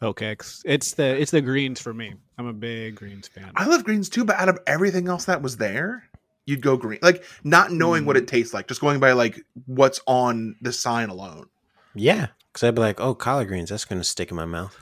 okay. 0.03 0.35
It's 0.65 0.93
the 0.93 1.19
it's 1.19 1.31
the 1.31 1.41
greens 1.41 1.79
for 1.79 1.93
me. 1.93 2.13
I'm 2.37 2.47
a 2.47 2.53
big 2.53 2.95
greens 2.95 3.27
fan. 3.27 3.51
I 3.55 3.65
love 3.65 3.83
greens 3.83 4.09
too, 4.09 4.25
but 4.25 4.35
out 4.35 4.49
of 4.49 4.59
everything 4.67 5.07
else 5.07 5.25
that 5.25 5.41
was 5.41 5.57
there, 5.57 6.03
you'd 6.45 6.61
go 6.61 6.77
green. 6.77 6.99
Like 7.01 7.23
not 7.43 7.71
knowing 7.71 8.05
what 8.05 8.17
it 8.17 8.25
mm. 8.25 8.27
tastes 8.27 8.53
like, 8.53 8.67
just 8.67 8.81
going 8.81 8.99
by 8.99 9.13
like 9.13 9.41
what's 9.65 10.01
on 10.05 10.55
the 10.61 10.73
sign 10.73 11.09
alone. 11.09 11.47
yeah, 11.95 12.27
because 12.51 12.67
I'd 12.67 12.75
be 12.75 12.81
like, 12.81 12.99
"Oh, 12.99 13.15
collard 13.15 13.47
greens, 13.47 13.69
that's 13.69 13.85
gonna 13.85 14.03
stick 14.03 14.29
in 14.31 14.37
my 14.37 14.45
mouth. 14.45 14.77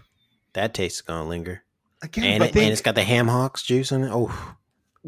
That 0.53 0.73
taste 0.73 0.97
is 0.97 1.01
gonna 1.01 1.27
linger." 1.27 1.63
Again, 2.01 2.23
and, 2.23 2.43
it, 2.43 2.53
think, 2.53 2.63
and 2.63 2.71
it's 2.71 2.81
got 2.81 2.95
the 2.95 3.03
ham 3.03 3.27
hocks 3.27 3.61
juice 3.63 3.91
in 3.91 4.03
it. 4.03 4.09
Oh, 4.11 4.55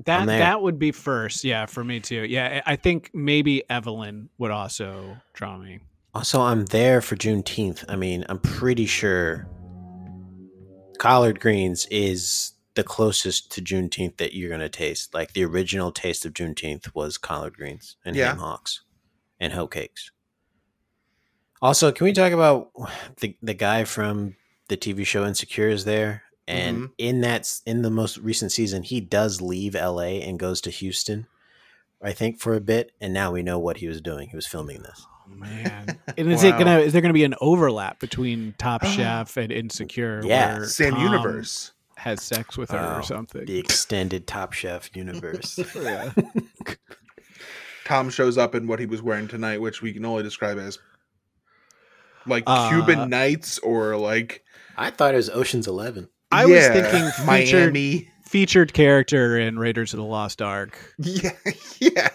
That 0.06 0.26
that 0.28 0.62
would 0.62 0.78
be 0.78 0.92
first, 0.92 1.44
yeah, 1.44 1.66
for 1.66 1.84
me 1.84 2.00
too. 2.00 2.24
Yeah, 2.24 2.62
I 2.66 2.74
I 2.74 2.76
think 2.76 3.10
maybe 3.14 3.64
Evelyn 3.70 4.30
would 4.38 4.52
also 4.52 5.18
draw 5.34 5.58
me. 5.58 5.80
also, 6.14 6.42
I'm 6.42 6.66
there 6.66 7.02
for 7.02 7.16
Juneteenth. 7.16 7.84
I 7.88 7.96
mean, 7.96 8.26
I'm 8.30 8.40
pretty 8.40 8.86
sure 8.86 9.48
collard 10.98 11.40
greens 11.40 11.86
is 11.92 12.54
the 12.76 12.84
closest 12.84 13.52
to 13.52 13.62
Juneteenth 13.62 14.18
that 14.18 14.34
you're 14.34 14.50
gonna 14.50 14.70
taste. 14.70 15.14
Like 15.14 15.34
the 15.34 15.46
original 15.46 15.92
taste 15.92 16.26
of 16.26 16.34
Juneteenth 16.34 16.94
was 16.96 17.18
collard 17.18 17.56
greens 17.56 17.98
and 18.04 18.16
Yeah. 18.16 18.30
ham 18.30 18.38
hocks 18.40 18.82
and 19.40 19.54
hoe 19.54 19.68
cakes. 19.68 20.12
Also, 21.62 21.92
can 21.92 22.06
we 22.06 22.14
talk 22.14 22.32
about 22.34 22.72
the 23.22 23.38
the 23.42 23.54
guy 23.54 23.84
from 23.86 24.36
the 24.68 24.78
TV 24.78 25.06
show 25.06 25.26
Insecure 25.26 25.70
is 25.70 25.86
there? 25.86 26.24
And 26.48 26.78
Mhm. 26.90 26.92
in 26.98 27.22
that 27.22 27.60
in 27.66 27.84
the 27.84 27.90
most 27.90 28.18
recent 28.18 28.52
season, 28.52 28.84
he 28.84 29.00
does 29.00 29.40
leave 29.40 29.76
LA 29.76 30.22
and 30.22 30.38
goes 30.38 30.60
to 30.62 30.70
Houston, 30.70 31.28
I 32.02 32.12
think, 32.12 32.42
for 32.42 32.54
a 32.54 32.60
bit. 32.60 32.92
And 33.00 33.14
now 33.14 33.32
we 33.32 33.44
know 33.44 33.60
what 33.60 33.78
he 33.78 33.88
was 33.88 34.02
doing. 34.02 34.30
He 34.30 34.36
was 34.36 34.48
filming 34.48 34.82
this. 34.84 35.06
Oh, 35.26 35.36
man. 35.36 36.00
And 36.18 36.32
is 36.32 36.44
it 36.44 36.52
gonna 36.60 36.80
is 36.80 36.94
there 36.94 37.02
gonna 37.02 37.14
be 37.14 37.24
an 37.24 37.34
overlap 37.42 38.00
between 38.00 38.54
Top 38.60 38.84
Chef 38.86 39.36
and 39.38 39.52
Insecure? 39.52 40.22
Yeah. 40.24 40.58
where 40.60 40.66
same 40.68 40.94
Tom 40.94 41.02
universe. 41.02 41.72
has 41.98 42.22
sex 42.22 42.56
with 42.58 42.70
her 42.72 42.78
Oh, 42.96 43.00
or 43.00 43.04
something. 43.04 43.46
The 43.46 43.58
extended 43.58 44.28
Top 44.28 44.54
Chef 44.54 44.96
universe. 44.96 45.60
yeah. 45.76 46.12
Tom 47.86 48.10
shows 48.10 48.38
up 48.38 48.56
in 48.56 48.68
what 48.68 48.80
he 48.80 48.86
was 48.86 49.02
wearing 49.02 49.28
tonight, 49.28 49.60
which 49.60 49.82
we 49.82 49.92
can 49.94 50.06
only 50.06 50.24
describe 50.24 50.58
as 50.60 50.78
like 52.26 52.44
Uh, 52.48 52.70
Cuban 52.70 53.10
Nights 53.10 53.60
or 53.60 53.98
like 53.98 54.44
I 54.78 54.90
thought 54.90 55.14
it 55.14 55.18
was 55.18 55.30
Ocean's 55.30 55.68
Eleven. 55.68 56.10
I 56.32 56.46
was 56.46 56.56
yeah, 56.56 56.74
thinking 56.74 57.12
featured 57.26 57.74
Miami. 57.74 58.10
Featured 58.34 58.74
character 58.74 59.38
in 59.38 59.60
Raiders 59.60 59.94
of 59.94 59.98
the 60.00 60.04
Lost 60.04 60.42
Ark, 60.42 60.76
Yeah, 60.98 61.30
yeah. 61.80 62.10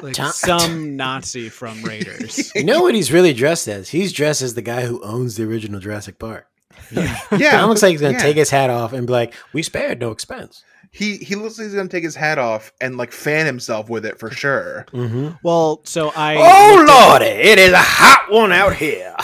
like 0.00 0.14
Tom- 0.14 0.32
some 0.32 0.96
Nazi 0.96 1.50
from 1.50 1.82
Raiders. 1.82 2.50
You 2.56 2.64
know 2.64 2.80
what 2.80 2.94
he's 2.94 3.12
really 3.12 3.34
dressed 3.34 3.68
as? 3.68 3.90
He's 3.90 4.10
dressed 4.14 4.40
as 4.40 4.54
the 4.54 4.62
guy 4.62 4.86
who 4.86 5.02
owns 5.04 5.36
the 5.36 5.44
original 5.44 5.78
Jurassic 5.78 6.18
Park. 6.18 6.46
yeah, 6.90 7.50
Tom 7.50 7.68
looks 7.68 7.82
like 7.82 7.90
he's 7.90 8.00
gonna 8.00 8.14
yeah. 8.14 8.18
take 8.22 8.36
his 8.38 8.48
hat 8.48 8.70
off 8.70 8.94
and 8.94 9.06
be 9.06 9.12
like, 9.12 9.34
"We 9.52 9.62
spared 9.62 10.00
no 10.00 10.10
expense." 10.10 10.64
He 10.90 11.18
he 11.18 11.34
looks 11.34 11.58
like 11.58 11.66
he's 11.66 11.74
gonna 11.74 11.88
take 11.90 12.02
his 12.04 12.14
hat 12.16 12.38
off 12.38 12.72
and 12.80 12.96
like 12.96 13.12
fan 13.12 13.44
himself 13.44 13.90
with 13.90 14.06
it 14.06 14.18
for 14.18 14.30
sure. 14.30 14.86
Mm-hmm. 14.92 15.32
well, 15.42 15.82
so 15.84 16.12
I 16.16 16.36
Oh 16.36 16.76
looked 16.78 16.90
at- 16.90 17.08
lordy, 17.10 17.26
it 17.50 17.58
is 17.58 17.72
a 17.74 17.78
hot 17.78 18.32
one 18.32 18.52
out 18.52 18.74
here. 18.74 19.14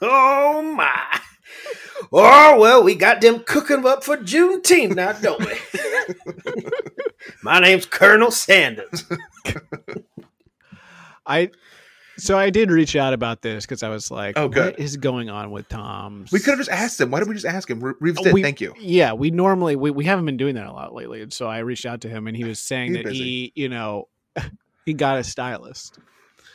oh 0.00 0.62
my. 0.62 1.20
Oh 2.12 2.58
well, 2.60 2.82
we 2.82 2.94
got 2.94 3.20
them 3.20 3.40
cooking 3.40 3.86
up 3.86 4.04
for 4.04 4.16
Juneteenth 4.16 4.94
now, 4.94 5.12
don't 5.12 5.40
we? 5.40 6.64
my 7.42 7.58
name's 7.60 7.86
Colonel 7.86 8.30
Sanders. 8.30 9.04
I 11.26 11.50
so 12.18 12.38
I 12.38 12.48
did 12.50 12.70
reach 12.70 12.96
out 12.96 13.12
about 13.12 13.42
this 13.42 13.66
because 13.66 13.82
I 13.82 13.88
was 13.90 14.10
like, 14.10 14.38
Oh, 14.38 14.48
good. 14.48 14.72
what 14.72 14.80
is 14.80 14.96
going 14.96 15.28
on 15.28 15.50
with 15.50 15.68
Tom's? 15.68 16.32
We 16.32 16.38
could 16.38 16.50
have 16.50 16.58
just 16.58 16.70
asked 16.70 16.98
him. 17.00 17.10
Why 17.10 17.18
didn't 17.18 17.28
we 17.28 17.34
just 17.34 17.46
ask 17.46 17.68
him? 17.68 17.80
Re- 17.80 17.92
Reeves 18.00 18.20
did. 18.22 18.32
We- 18.32 18.42
Thank 18.42 18.60
you. 18.60 18.74
Yeah, 18.78 19.12
we 19.12 19.30
normally 19.30 19.76
we, 19.76 19.90
we 19.90 20.04
haven't 20.04 20.24
been 20.24 20.36
doing 20.38 20.54
that 20.54 20.66
a 20.66 20.72
lot 20.72 20.94
lately, 20.94 21.20
and 21.22 21.32
so 21.32 21.46
I 21.46 21.58
reached 21.58 21.84
out 21.84 22.00
to 22.02 22.08
him, 22.08 22.26
and 22.26 22.36
he 22.36 22.44
was 22.44 22.58
saying 22.58 22.94
that 22.94 23.04
busy. 23.04 23.18
he, 23.18 23.52
you 23.54 23.68
know, 23.68 24.08
he 24.86 24.94
got 24.94 25.18
a 25.18 25.24
stylist, 25.24 25.98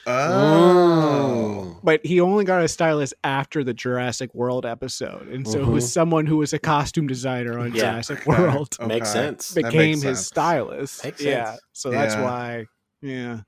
Oh. 0.07 1.79
but 1.83 2.05
he 2.05 2.19
only 2.21 2.43
got 2.45 2.63
a 2.63 2.67
stylist 2.67 3.13
after 3.23 3.63
the 3.63 3.73
Jurassic 3.73 4.33
World 4.33 4.65
episode, 4.65 5.27
and 5.27 5.47
so 5.47 5.59
it 5.59 5.67
was 5.67 5.91
someone 5.91 6.25
who 6.25 6.37
was 6.37 6.53
a 6.53 6.59
costume 6.59 7.07
designer 7.07 7.59
on 7.59 7.73
Yeah. 7.73 7.81
Jurassic 7.91 8.19
Okay. 8.27 8.41
World 8.41 8.77
Makes 8.85 9.11
sense. 9.11 9.53
Became 9.53 9.71
makes 9.73 10.01
his 10.01 10.17
sense. 10.19 10.27
stylist. 10.27 11.03
Makes 11.03 11.21
yeah, 11.21 11.45
sense. 11.51 11.61
so 11.73 11.91
that's 11.91 12.15
Yeah. 12.15 12.23
why. 12.23 12.65
Yeah. 13.01 13.39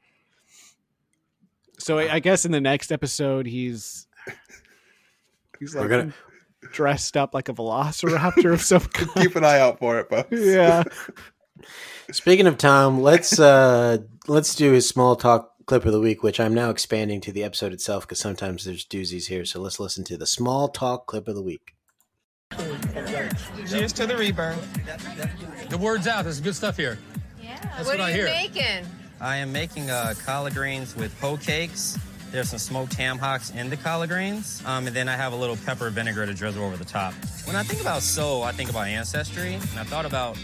So 1.80 2.00
I, 2.00 2.16
I 2.16 2.20
guess 2.20 2.46
in 2.46 2.52
the 2.52 2.62
next 2.62 2.92
episode 2.92 3.46
he's 3.46 4.08
he's 5.60 5.76
We're 5.76 5.82
like 5.82 5.90
gonna- 5.90 6.14
dressed 6.72 7.18
up 7.18 7.34
like 7.34 7.50
a 7.50 7.54
velociraptor 7.54 8.54
of 8.54 8.62
some 8.62 8.82
kind. 8.94 9.10
Keep 9.16 9.36
an 9.36 9.44
eye 9.44 9.60
out 9.60 9.80
for 9.80 10.00
it, 10.00 10.10
folks. 10.10 10.30
yeah. 10.32 10.84
Speaking 12.12 12.48
of 12.48 12.58
Tom, 12.58 13.02
let's 13.02 13.40
uh 13.40 13.98
let's 14.28 14.56
do 14.56 14.72
his 14.72 14.88
small 14.88 15.16
talk 15.16 15.53
clip 15.66 15.86
of 15.86 15.92
the 15.92 16.00
week, 16.00 16.24
which 16.24 16.40
I'm 16.40 16.54
now 16.54 16.70
expanding 16.70 17.22
to 17.22 17.32
the 17.32 17.44
episode 17.44 17.74
itself 17.74 18.04
because 18.04 18.20
sometimes 18.20 18.66
there's 18.66 18.86
doozies 18.86 19.28
here. 19.28 19.46
So 19.46 19.60
let's 19.60 19.80
listen 19.80 20.04
to 20.06 20.18
the 20.18 20.26
small 20.26 20.68
talk 20.68 21.08
clip 21.08 21.28
of 21.28 21.36
the 21.36 21.42
week. 21.42 21.76
Cheers 23.68 23.94
to 23.94 24.06
the 24.06 24.16
rebirth. 24.18 25.70
The 25.70 25.78
word's 25.78 26.08
out. 26.08 26.24
There's 26.24 26.40
good 26.40 26.56
stuff 26.56 26.78
here. 26.78 27.00
Yeah. 27.42 27.58
That's 27.62 27.88
what, 27.88 27.98
what 27.98 28.00
are 28.00 28.04
I 28.04 28.10
you 28.10 28.16
hear. 28.16 28.26
making? 28.26 28.86
I 29.20 29.38
am 29.38 29.52
making 29.52 29.90
uh, 29.90 30.14
collard 30.26 30.54
greens 30.54 30.96
with 30.96 31.18
hoe 31.20 31.38
cakes. 31.38 31.98
There's 32.32 32.50
some 32.50 32.60
smoked 32.60 32.94
ham 32.94 33.18
hocks 33.18 33.52
in 33.52 33.70
the 33.70 33.78
collard 33.78 34.10
greens. 34.10 34.62
Um, 34.66 34.88
and 34.88 34.96
then 34.96 35.08
I 35.08 35.16
have 35.16 35.34
a 35.34 35.36
little 35.36 35.56
pepper 35.56 35.90
vinegar 35.90 36.26
to 36.26 36.34
drizzle 36.34 36.64
over 36.64 36.78
the 36.78 36.86
top. 36.86 37.14
When 37.46 37.56
I 37.56 37.64
think 37.64 37.82
about 37.82 38.02
soul, 38.02 38.44
I 38.44 38.52
think 38.52 38.70
about 38.70 38.88
ancestry. 38.88 39.54
And 39.54 39.80
I 39.80 39.84
thought 39.84 40.06
about 40.06 40.38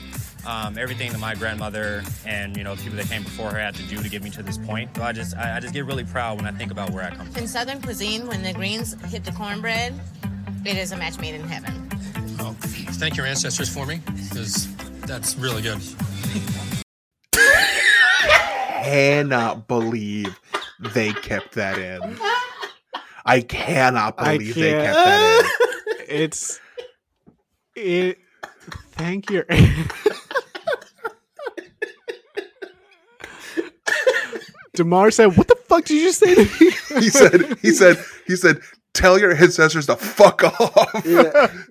um, 0.46 0.78
everything 0.78 1.12
that 1.12 1.20
my 1.20 1.36
grandmother 1.36 2.04
and, 2.26 2.56
you 2.58 2.64
know, 2.64 2.76
the 2.76 2.84
people 2.84 2.98
that 2.98 3.08
came 3.08 3.24
before 3.24 3.52
her 3.52 3.60
had 3.60 3.76
to 3.76 3.84
do 3.84 4.02
to 4.02 4.10
get 4.10 4.24
me 4.24 4.30
to 4.32 4.44
this 4.44 4.58
point. 4.58 4.96
So 4.96 5.04
I 5.04 5.12
just, 5.12 5.36
I, 5.36 5.58
I 5.58 5.60
just 5.60 5.74
get 5.74 5.86
really 5.86 6.04
proud 6.04 6.38
when 6.38 6.46
I 6.46 6.52
think 6.58 6.72
about 6.72 6.92
where 6.92 7.04
I 7.04 7.12
come 7.12 7.28
from. 7.28 7.44
In 7.44 7.48
Southern 7.48 7.82
cuisine, 7.82 8.28
when 8.28 8.44
the 8.44 8.54
greens 8.54 8.96
hit 9.12 9.24
the 9.24 9.32
cornbread, 9.32 9.94
it 10.66 10.78
is 10.78 10.92
a 10.92 10.98
match 10.98 11.20
made 11.20 11.36
in 11.36 11.42
heaven. 11.42 11.90
Oh, 12.40 12.56
thank 12.60 13.18
your 13.18 13.26
ancestors 13.26 13.70
for 13.70 13.86
me, 13.86 14.02
because 14.30 14.74
that's 15.02 15.36
really 15.36 15.62
good. 15.62 15.80
Cannot 18.84 19.68
believe 19.68 20.40
they 20.94 21.12
kept 21.14 21.54
that 21.56 21.78
in. 21.78 22.18
I 23.26 23.42
cannot 23.42 24.16
I 24.18 24.38
believe 24.38 24.56
they 24.56 24.72
kept 24.72 24.94
that 24.94 25.44
in. 25.44 25.50
It's 26.10 26.60
it. 27.76 28.18
Thank 28.94 29.30
you. 29.30 29.44
Damarr 34.80 35.12
said, 35.14 35.28
"What 35.38 35.48
the 35.48 35.56
fuck 35.68 35.86
did 35.86 36.02
you 36.06 36.12
say 36.12 36.36
to 36.36 36.44
me?" 36.44 36.72
He 37.06 37.10
said, 37.10 37.58
he 37.62 37.72
said, 37.72 37.96
he 38.26 38.36
said, 38.36 38.62
tell 38.94 39.20
your 39.20 39.32
ancestors 39.36 39.86
to 39.88 39.96
fuck 39.96 40.44
off. 40.44 41.06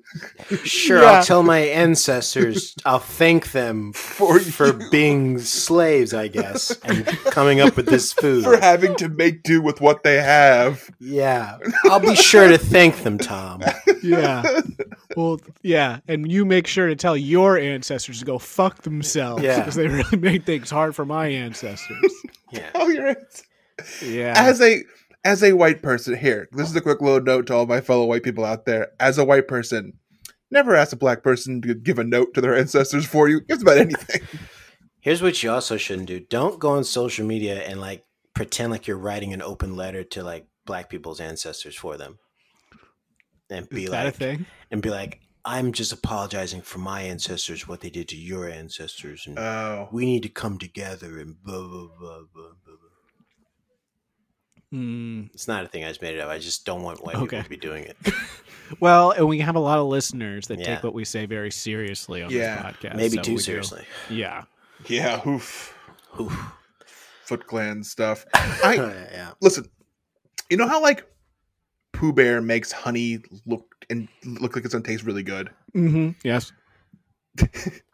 Sure, 0.64 1.02
Yeah. 1.02 1.10
I'll 1.18 1.24
tell 1.24 1.42
my 1.42 1.58
ancestors. 1.58 2.74
I'll 2.86 2.98
thank 2.98 3.52
them 3.52 3.92
for 3.92 4.40
for 4.40 4.72
being 4.90 5.38
slaves, 5.38 6.14
I 6.14 6.28
guess, 6.28 6.70
and 6.82 7.06
coming 7.26 7.60
up 7.60 7.76
with 7.76 7.84
this 7.86 8.12
food. 8.14 8.42
For 8.44 8.56
having 8.56 8.96
to 8.96 9.10
make 9.10 9.42
do 9.42 9.60
with 9.60 9.82
what 9.82 10.04
they 10.04 10.16
have. 10.22 10.88
Yeah, 10.98 11.58
I'll 11.84 12.00
be 12.00 12.16
sure 12.16 12.48
to 12.48 12.56
thank 12.56 13.02
them, 13.02 13.18
Tom. 13.18 13.62
yeah. 14.02 14.60
Well, 15.16 15.40
yeah, 15.62 15.98
and 16.06 16.30
you 16.30 16.44
make 16.44 16.66
sure 16.66 16.86
to 16.86 16.94
tell 16.94 17.16
your 17.16 17.58
ancestors 17.58 18.20
to 18.20 18.24
go 18.24 18.38
fuck 18.38 18.82
themselves 18.82 19.42
Yeah. 19.42 19.58
because 19.58 19.74
they 19.74 19.88
really 19.88 20.16
made 20.18 20.46
things 20.46 20.70
hard 20.70 20.94
for 20.94 21.04
my 21.04 21.26
ancestors. 21.28 22.12
Yeah, 22.52 22.70
Oh, 22.74 22.88
you're 22.88 23.04
right. 23.04 23.16
Yeah. 24.02 24.34
As 24.36 24.60
a 24.60 24.82
as 25.24 25.42
a 25.42 25.52
white 25.52 25.82
person, 25.82 26.16
here, 26.16 26.48
this 26.52 26.68
is 26.70 26.76
a 26.76 26.80
quick 26.80 27.00
little 27.00 27.20
note 27.20 27.46
to 27.48 27.54
all 27.54 27.66
my 27.66 27.80
fellow 27.80 28.04
white 28.06 28.22
people 28.22 28.44
out 28.44 28.64
there. 28.66 28.92
As 29.00 29.18
a 29.18 29.24
white 29.24 29.48
person, 29.48 29.94
never 30.50 30.74
ask 30.74 30.92
a 30.92 30.96
black 30.96 31.22
person 31.22 31.60
to 31.62 31.74
give 31.74 31.98
a 31.98 32.04
note 32.04 32.34
to 32.34 32.40
their 32.40 32.56
ancestors 32.58 33.04
for 33.06 33.28
you. 33.28 33.40
It's 33.48 33.62
about 33.62 33.78
anything. 33.78 34.22
Here's 35.00 35.22
what 35.22 35.42
you 35.42 35.50
also 35.50 35.76
shouldn't 35.76 36.08
do: 36.08 36.20
don't 36.20 36.58
go 36.58 36.70
on 36.70 36.84
social 36.84 37.26
media 37.26 37.62
and 37.62 37.80
like 37.80 38.04
pretend 38.34 38.70
like 38.72 38.86
you're 38.86 38.98
writing 38.98 39.32
an 39.32 39.42
open 39.42 39.74
letter 39.76 40.04
to 40.04 40.22
like 40.22 40.46
black 40.66 40.88
people's 40.90 41.20
ancestors 41.20 41.74
for 41.76 41.96
them, 41.96 42.18
and 43.50 43.68
be 43.68 43.84
Is 43.84 43.90
that 43.90 44.02
a 44.02 44.08
like, 44.08 44.14
thing? 44.16 44.46
and 44.70 44.82
be 44.82 44.90
like, 44.90 45.20
I'm 45.44 45.72
just 45.72 45.92
apologizing 45.92 46.60
for 46.62 46.78
my 46.78 47.02
ancestors, 47.02 47.66
what 47.66 47.80
they 47.80 47.90
did 47.90 48.08
to 48.08 48.16
your 48.16 48.48
ancestors, 48.50 49.24
and 49.26 49.38
Oh. 49.38 49.88
we 49.92 50.04
need 50.04 50.22
to 50.24 50.28
come 50.28 50.58
together 50.58 51.18
and 51.18 51.42
blah 51.42 51.66
blah 51.66 51.88
blah 51.98 52.20
blah 52.34 52.50
blah. 52.64 52.67
Blah. 54.70 54.78
Hmm. 54.78 55.22
It's 55.34 55.48
not 55.48 55.64
a 55.64 55.68
thing 55.68 55.84
I 55.84 55.88
just 55.88 56.02
made 56.02 56.14
it 56.14 56.20
up. 56.20 56.28
I 56.30 56.38
just 56.38 56.64
don't 56.64 56.82
want 56.82 57.04
white 57.04 57.16
Okay. 57.16 57.24
people 57.38 57.42
to 57.44 57.48
be 57.50 57.56
doing 57.56 57.84
it. 57.84 57.96
Well, 58.80 59.12
and 59.12 59.26
we 59.26 59.38
have 59.38 59.56
a 59.56 59.60
lot 59.60 59.78
of 59.78 59.86
listeners 59.86 60.46
that 60.48 60.58
Yeah. 60.58 60.74
take 60.74 60.84
what 60.84 60.92
we 60.92 61.02
say 61.06 61.24
very 61.24 61.50
seriously 61.50 62.22
on 62.22 62.30
Yeah. 62.30 62.70
this 62.70 62.76
podcast. 62.76 62.96
Maybe 62.96 63.16
so 63.16 63.22
too 63.22 63.30
we 63.30 63.36
do- 63.38 63.42
seriously. 63.42 63.84
Yeah. 64.10 64.42
Yeah, 64.86 65.26
oof. 65.26 65.74
Oof. 66.20 66.38
Foot 67.24 67.46
Clan 67.46 67.82
stuff. 67.82 68.26
I 68.34 68.74
yeah. 68.74 69.30
listen. 69.40 69.64
You 70.50 70.58
know 70.58 70.68
how 70.68 70.82
like 70.82 71.06
Pooh 71.94 72.12
Bear 72.12 72.42
makes 72.42 72.70
honey 72.70 73.20
look 73.46 73.74
and 73.88 74.06
look 74.26 74.54
like 74.54 74.66
it's 74.66 74.74
gonna 74.74 74.84
taste 74.84 75.04
really 75.04 75.22
good. 75.22 75.48
Mm-hmm. 75.74 76.10
Yes. 76.22 76.52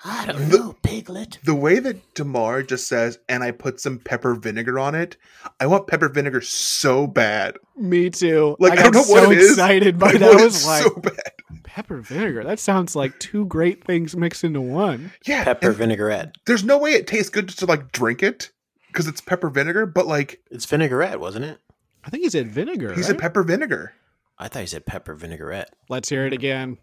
I 0.04 0.26
don't 0.26 0.48
know, 0.48 0.76
Piglet. 0.82 1.38
The 1.44 1.54
way 1.54 1.78
that 1.78 2.14
Damarr 2.14 2.66
just 2.66 2.86
says, 2.88 3.18
and 3.28 3.42
I 3.42 3.50
put 3.50 3.80
some 3.80 3.98
pepper 3.98 4.34
vinegar 4.34 4.78
on 4.78 4.94
it. 4.94 5.16
I 5.60 5.66
want 5.66 5.86
pepper 5.86 6.08
vinegar 6.08 6.40
so 6.40 7.06
bad. 7.06 7.56
Me 7.76 8.10
too. 8.10 8.56
Like, 8.58 8.72
I 8.72 8.74
I 8.74 8.76
got 8.76 8.84
don't 8.84 8.94
know 8.94 9.02
so 9.02 9.12
what 9.28 9.32
it 9.32 9.38
is, 9.38 9.50
excited 9.52 9.98
by 9.98 10.12
that. 10.12 10.20
want 10.20 10.40
I 10.40 10.44
was 10.44 10.66
like, 10.66 10.82
so 10.82 10.94
bad. 10.96 11.32
pepper 11.62 11.98
vinegar. 12.00 12.44
That 12.44 12.58
sounds 12.60 12.94
like 12.94 13.18
two 13.18 13.46
great 13.46 13.84
things 13.84 14.16
mixed 14.16 14.44
into 14.44 14.60
one. 14.60 15.12
Yeah, 15.26 15.44
Pepper 15.44 15.72
vinaigrette. 15.72 16.36
there's 16.46 16.64
no 16.64 16.78
way 16.78 16.92
it 16.92 17.06
tastes 17.06 17.30
good 17.30 17.46
just 17.48 17.58
to 17.60 17.66
like 17.66 17.92
drink 17.92 18.22
it 18.22 18.50
because 18.88 19.06
it's 19.08 19.20
pepper 19.20 19.48
vinegar. 19.50 19.86
But 19.86 20.06
like 20.06 20.40
It's 20.50 20.66
vinaigrette, 20.66 21.18
wasn't 21.20 21.46
it? 21.46 21.60
I 22.04 22.10
think 22.10 22.22
he 22.24 22.30
said 22.30 22.48
vinegar. 22.48 22.90
he 22.90 22.96
right? 22.96 23.04
said 23.04 23.18
pepper 23.18 23.42
vinegar. 23.42 23.94
I 24.38 24.48
thought 24.48 24.60
he 24.60 24.66
said 24.66 24.84
pepper 24.84 25.14
vinaigrette. 25.14 25.70
Let's 25.88 26.08
hear 26.08 26.26
it 26.26 26.32
again. 26.32 26.76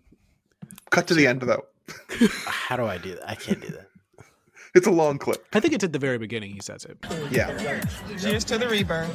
Cut 0.89 1.07
to 1.07 1.13
the 1.13 1.27
end 1.27 1.41
though. 1.41 1.65
How 2.45 2.75
do 2.77 2.85
I 2.85 2.97
do 2.97 3.15
that? 3.15 3.29
I 3.29 3.35
can't 3.35 3.61
do 3.61 3.67
that. 3.69 3.87
It's 4.73 4.87
a 4.87 4.91
long 4.91 5.17
clip. 5.17 5.45
I 5.51 5.59
think 5.59 5.73
it's 5.73 5.83
at 5.83 5.91
the 5.91 5.99
very 5.99 6.17
beginning 6.17 6.51
he 6.53 6.61
says 6.61 6.85
it. 6.85 6.97
Yeah. 7.29 7.83
Cheers 8.17 8.45
to 8.45 8.57
the 8.57 8.69
rebirth. 8.69 9.11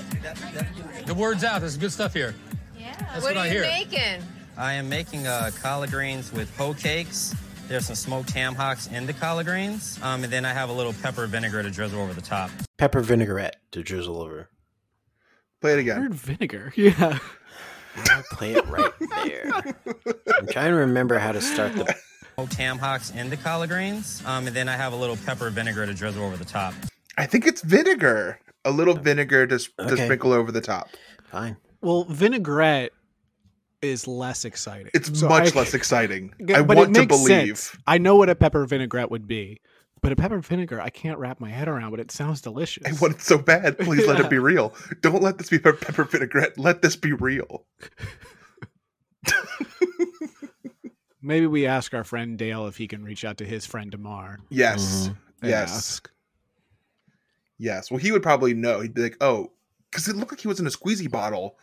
The 1.06 1.14
word's 1.14 1.44
out. 1.44 1.60
There's 1.62 1.78
good 1.78 1.92
stuff 1.92 2.12
here. 2.12 2.34
Yeah. 2.78 2.94
That's 2.94 3.22
what, 3.22 3.34
what 3.34 3.36
are 3.38 3.40
I 3.40 3.46
you 3.46 3.52
hear. 3.52 3.62
making? 3.62 4.22
I 4.58 4.74
am 4.74 4.86
making 4.90 5.26
uh, 5.26 5.50
collard 5.62 5.90
greens 5.92 6.30
with 6.30 6.54
hoe 6.58 6.74
cakes. 6.74 7.34
There's 7.68 7.86
some 7.86 7.96
smoked 7.96 8.32
ham 8.32 8.54
hocks 8.54 8.88
in 8.88 9.06
the 9.06 9.14
collard 9.14 9.46
greens. 9.46 9.98
Um, 10.02 10.24
and 10.24 10.30
then 10.30 10.44
I 10.44 10.52
have 10.52 10.68
a 10.68 10.74
little 10.74 10.92
pepper 10.92 11.26
vinegar 11.26 11.62
to 11.62 11.70
drizzle 11.70 12.02
over 12.02 12.12
the 12.12 12.20
top. 12.20 12.50
Pepper 12.76 13.00
vinaigrette 13.00 13.56
to 13.70 13.82
drizzle 13.82 14.20
over. 14.20 14.50
Play 15.62 15.72
it 15.72 15.76
I 15.76 15.80
again. 15.80 16.02
heard 16.02 16.14
vinegar. 16.14 16.74
Yeah. 16.76 17.18
I'll 18.10 18.22
play 18.30 18.52
it 18.52 18.66
right 18.66 18.92
there. 19.24 19.50
I'm 20.36 20.46
trying 20.48 20.72
to 20.72 20.76
remember 20.76 21.18
how 21.18 21.32
to 21.32 21.40
start 21.40 21.72
the. 21.76 21.94
Smoked 22.36 22.54
ham 22.54 22.78
hocks 22.78 23.12
in 23.12 23.30
the 23.30 23.36
collard 23.38 23.70
greens. 23.70 24.22
Um, 24.26 24.46
and 24.46 24.54
then 24.54 24.68
I 24.68 24.76
have 24.76 24.92
a 24.92 24.96
little 24.96 25.16
pepper 25.16 25.48
vinegar 25.48 25.86
to 25.86 25.94
drizzle 25.94 26.22
over 26.22 26.36
the 26.36 26.44
top. 26.44 26.74
I 27.16 27.24
think 27.24 27.46
it's 27.46 27.62
vinegar. 27.62 28.38
A 28.66 28.70
little 28.70 28.94
vinegar 28.94 29.46
to, 29.46 29.58
to 29.58 29.70
Okay. 29.80 30.04
sprinkle 30.04 30.34
over 30.34 30.52
the 30.52 30.60
top. 30.60 30.90
Fine. 31.30 31.56
Well, 31.80 32.04
vinaigrette 32.04 32.92
is 33.80 34.06
less 34.06 34.44
exciting. 34.44 34.90
It's 34.92 35.18
So 35.18 35.30
much 35.30 35.54
I- 35.54 35.58
less 35.58 35.72
exciting. 35.72 36.34
I 36.54 36.60
but 36.60 36.76
want 36.76 36.90
it 36.90 36.94
to 36.94 37.00
makes 37.00 37.16
believe. 37.16 37.56
sense. 37.58 37.76
I 37.86 37.96
know 37.96 38.16
what 38.16 38.28
a 38.28 38.34
pepper 38.34 38.66
vinaigrette 38.66 39.10
would 39.10 39.26
be, 39.26 39.62
but 40.02 40.12
a 40.12 40.16
pepper 40.16 40.40
vinegar, 40.40 40.78
I 40.78 40.90
can't 40.90 41.18
wrap 41.18 41.40
my 41.40 41.48
head 41.48 41.68
around. 41.68 41.90
But 41.90 42.00
it 42.00 42.10
sounds 42.10 42.42
delicious. 42.42 42.82
I 42.86 42.92
want 43.00 43.14
it 43.14 43.22
so 43.22 43.38
bad. 43.38 43.78
Please 43.80 44.06
let 44.06 44.20
it 44.20 44.28
be 44.28 44.36
real. 44.38 44.74
Don't 45.00 45.22
let 45.22 45.38
this 45.38 45.48
be 45.48 45.58
pe- 45.58 45.72
pepper 45.80 46.04
vinaigrette. 46.04 46.58
Let 46.58 46.82
this 46.82 46.96
be 46.96 47.14
real. 47.14 47.64
Maybe 51.26 51.46
we 51.48 51.66
ask 51.66 51.92
our 51.92 52.04
friend 52.04 52.38
Dale 52.38 52.68
if 52.68 52.76
he 52.76 52.86
can 52.86 53.02
reach 53.04 53.24
out 53.24 53.38
to 53.38 53.44
his 53.44 53.66
friend 53.66 53.90
Damarr. 53.90 54.36
Yes. 54.48 55.08
and 55.42 55.50
Yes. 55.50 55.72
ask. 55.72 56.10
Yes. 57.58 57.90
Well, 57.90 57.98
he 57.98 58.12
would 58.12 58.22
probably 58.22 58.54
know. 58.54 58.80
He'd 58.80 58.94
be 58.94 59.02
like, 59.02 59.16
oh, 59.20 59.50
because 59.90 60.06
it 60.08 60.14
looked 60.16 60.30
like 60.32 60.40
he 60.40 60.48
was 60.48 60.60
in 60.60 60.66
a 60.66 60.70
squeezy 60.70 61.10
bottle. 61.10 61.58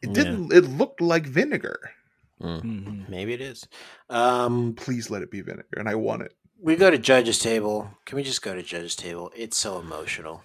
It 0.00 0.12
didn't. 0.14 0.52
It 0.52 0.62
looked 0.64 1.00
like 1.00 1.26
vinegar. 1.26 1.78
Mhm. 2.40 3.08
Maybe 3.08 3.34
it 3.34 3.40
is. 3.40 3.68
Um, 4.10 4.74
Please 4.74 5.10
let 5.10 5.22
it 5.22 5.30
be 5.30 5.42
vinegar, 5.42 5.76
and 5.76 5.88
I 5.88 5.94
want 5.94 6.22
it. 6.22 6.34
we 6.58 6.74
go 6.76 6.90
to 6.90 6.98
judge's 6.98 7.38
table. 7.38 7.90
Can 8.06 8.16
we 8.16 8.22
just 8.22 8.40
go 8.42 8.54
to 8.54 8.62
judge's 8.62 8.96
table? 8.96 9.30
It's 9.36 9.56
so 9.58 9.78
emotional. 9.78 10.42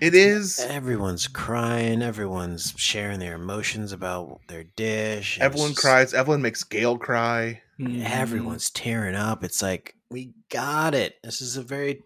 It 0.00 0.14
is. 0.14 0.60
Everyone's 0.60 1.26
crying. 1.26 2.02
Everyone's 2.02 2.74
sharing 2.76 3.18
their 3.18 3.34
emotions 3.34 3.92
about 3.92 4.40
their 4.48 4.64
dish. 4.64 5.36
and 5.36 5.44
Evelyn 5.44 5.70
just- 5.70 5.80
cries. 5.80 6.14
Evelyn 6.14 6.42
makes 6.42 6.64
Gail 6.64 6.98
cry. 6.98 7.62
Everyone's 7.80 8.70
mm-hmm. 8.70 8.82
tearing 8.84 9.14
up. 9.14 9.44
It's 9.44 9.62
like 9.62 9.94
we 10.10 10.32
got 10.50 10.94
it. 10.94 11.16
This 11.22 11.40
is 11.40 11.56
a 11.56 11.62
very, 11.62 12.02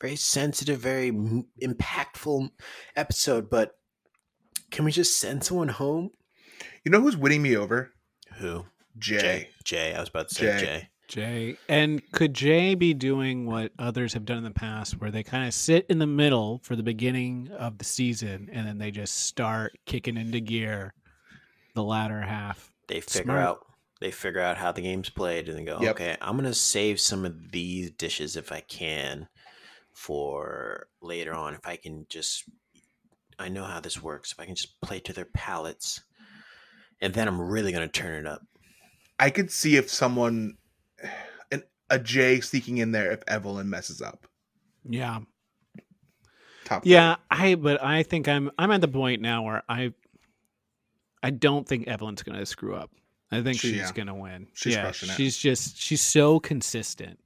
very 0.00 0.16
sensitive, 0.16 0.80
very 0.80 1.10
impactful 1.10 2.50
episode. 2.96 3.50
But 3.50 3.72
can 4.70 4.84
we 4.84 4.92
just 4.92 5.18
send 5.20 5.44
someone 5.44 5.68
home? 5.68 6.10
You 6.84 6.90
know 6.90 7.00
who's 7.00 7.16
winning 7.16 7.42
me 7.42 7.56
over? 7.56 7.92
Who? 8.38 8.66
Jae. 8.98 9.20
Jae. 9.20 9.46
Jae. 9.64 9.96
I 9.96 10.00
was 10.00 10.08
about 10.08 10.28
to 10.28 10.34
say 10.34 10.44
Jae. 10.46 10.60
Jae. 10.62 10.86
Jae. 11.14 11.56
And 11.68 12.02
could 12.12 12.34
Jae 12.34 12.78
be 12.78 12.94
doing 12.94 13.46
what 13.46 13.72
others 13.78 14.14
have 14.14 14.24
done 14.24 14.38
in 14.38 14.44
the 14.44 14.50
past 14.50 15.00
where 15.00 15.10
they 15.10 15.22
kind 15.22 15.46
of 15.46 15.54
sit 15.54 15.86
in 15.88 15.98
the 15.98 16.06
middle 16.06 16.60
for 16.62 16.76
the 16.76 16.82
beginning 16.82 17.50
of 17.58 17.78
the 17.78 17.84
season 17.84 18.48
and 18.52 18.66
then 18.66 18.78
they 18.78 18.90
just 18.90 19.26
start 19.26 19.72
kicking 19.86 20.16
into 20.16 20.40
gear 20.40 20.94
the 21.74 21.82
latter 21.82 22.20
half? 22.20 22.72
They 22.88 23.00
figure 23.00 23.24
Smart. 23.24 23.40
out. 23.40 23.66
They 24.00 24.10
figure 24.10 24.40
out 24.40 24.56
how 24.56 24.72
the 24.72 24.82
game's 24.82 25.10
played 25.10 25.48
and 25.48 25.58
they 25.58 25.64
go, 25.64 25.78
Yep. 25.80 25.90
okay, 25.92 26.16
I'm 26.20 26.36
gonna 26.36 26.54
save 26.54 26.98
some 26.98 27.24
of 27.24 27.52
these 27.52 27.90
dishes 27.92 28.36
if 28.36 28.50
I 28.50 28.60
can 28.60 29.28
for 29.92 30.88
later 31.00 31.34
on. 31.34 31.54
If 31.54 31.66
I 31.66 31.76
can 31.76 32.06
just, 32.08 32.44
I 33.38 33.48
know 33.48 33.64
how 33.64 33.80
this 33.80 34.02
works. 34.02 34.32
If 34.32 34.40
I 34.40 34.46
can 34.46 34.56
just 34.56 34.80
play 34.80 34.98
to 35.00 35.12
their 35.12 35.28
palates, 35.34 36.02
and 37.00 37.14
then 37.14 37.28
I'm 37.28 37.40
really 37.40 37.72
gonna 37.72 37.86
turn 37.86 38.18
it 38.18 38.26
up. 38.26 38.42
I 39.18 39.30
could 39.30 39.52
see 39.52 39.76
if 39.76 39.88
someone, 39.88 40.34
an, 40.34 40.58
a 41.92 41.98
Jae 41.98 42.42
sneaking 42.42 42.78
in 42.78 42.90
there 42.90 43.12
if 43.12 43.22
Evelyn 43.28 43.70
messes 43.70 44.02
up. 44.02 44.26
Yeah. 44.88 45.20
Top. 46.64 46.82
Yeah, 46.86 47.16
I 47.30 47.54
but 47.56 47.82
I 47.82 48.02
think 48.02 48.26
I'm 48.28 48.50
I'm 48.58 48.70
at 48.70 48.80
the 48.80 48.88
point 48.88 49.20
now 49.20 49.42
where 49.42 49.62
I 49.68 49.92
I 51.22 51.30
don't 51.30 51.68
think 51.68 51.86
Evelyn's 51.86 52.22
gonna 52.22 52.46
screw 52.46 52.74
up. 52.74 52.90
I 53.30 53.42
think 53.42 53.60
She- 53.60 53.68
she's 53.70 53.78
yeah. 53.78 53.92
gonna 53.92 54.14
win. 54.14 54.48
She's 54.54 54.74
yeah, 54.74 54.90
she's 54.92 55.36
just 55.36 55.76
she's 55.78 56.00
so 56.02 56.40
consistent 56.40 57.18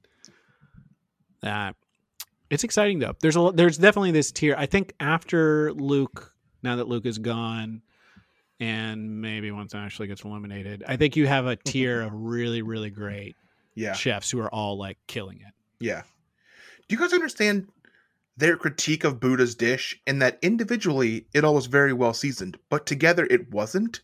that 1.41 1.75
it's 2.49 2.63
exciting 2.63 2.99
though. 2.99 3.13
There's 3.21 3.35
a 3.35 3.51
there's 3.53 3.77
definitely 3.77 4.11
this 4.11 4.31
tier. 4.31 4.55
I 4.57 4.65
think 4.65 4.93
after 4.99 5.71
Luke, 5.73 6.33
now 6.63 6.77
that 6.77 6.87
Luke 6.87 7.05
is 7.05 7.17
gone, 7.19 7.81
and 8.59 9.21
maybe 9.21 9.51
once 9.51 9.75
Ashley 9.75 10.07
gets 10.07 10.23
eliminated, 10.23 10.83
I 10.87 10.97
think 10.97 11.15
you 11.15 11.27
have 11.27 11.45
a 11.45 11.55
tier 11.55 12.01
of 12.01 12.11
really 12.13 12.61
really 12.63 12.89
great 12.89 13.35
Yeah. 13.77 13.93
chefs 13.93 14.31
who 14.31 14.39
are 14.39 14.53
all 14.53 14.77
like 14.77 14.97
killing 15.07 15.39
it. 15.39 15.53
Yeah. 15.79 16.01
Do 16.87 16.95
you 16.95 16.99
guys 16.99 17.13
understand 17.13 17.67
their 18.35 18.57
critique 18.57 19.03
of 19.03 19.19
Buddha's 19.19 19.55
dish 19.55 19.99
in 20.07 20.19
that 20.19 20.39
individually 20.41 21.27
it 21.33 21.43
all 21.43 21.55
was 21.55 21.67
very 21.67 21.93
well 21.93 22.13
seasoned, 22.13 22.57
but 22.69 22.85
together 22.85 23.27
it 23.29 23.51
wasn't? 23.51 24.01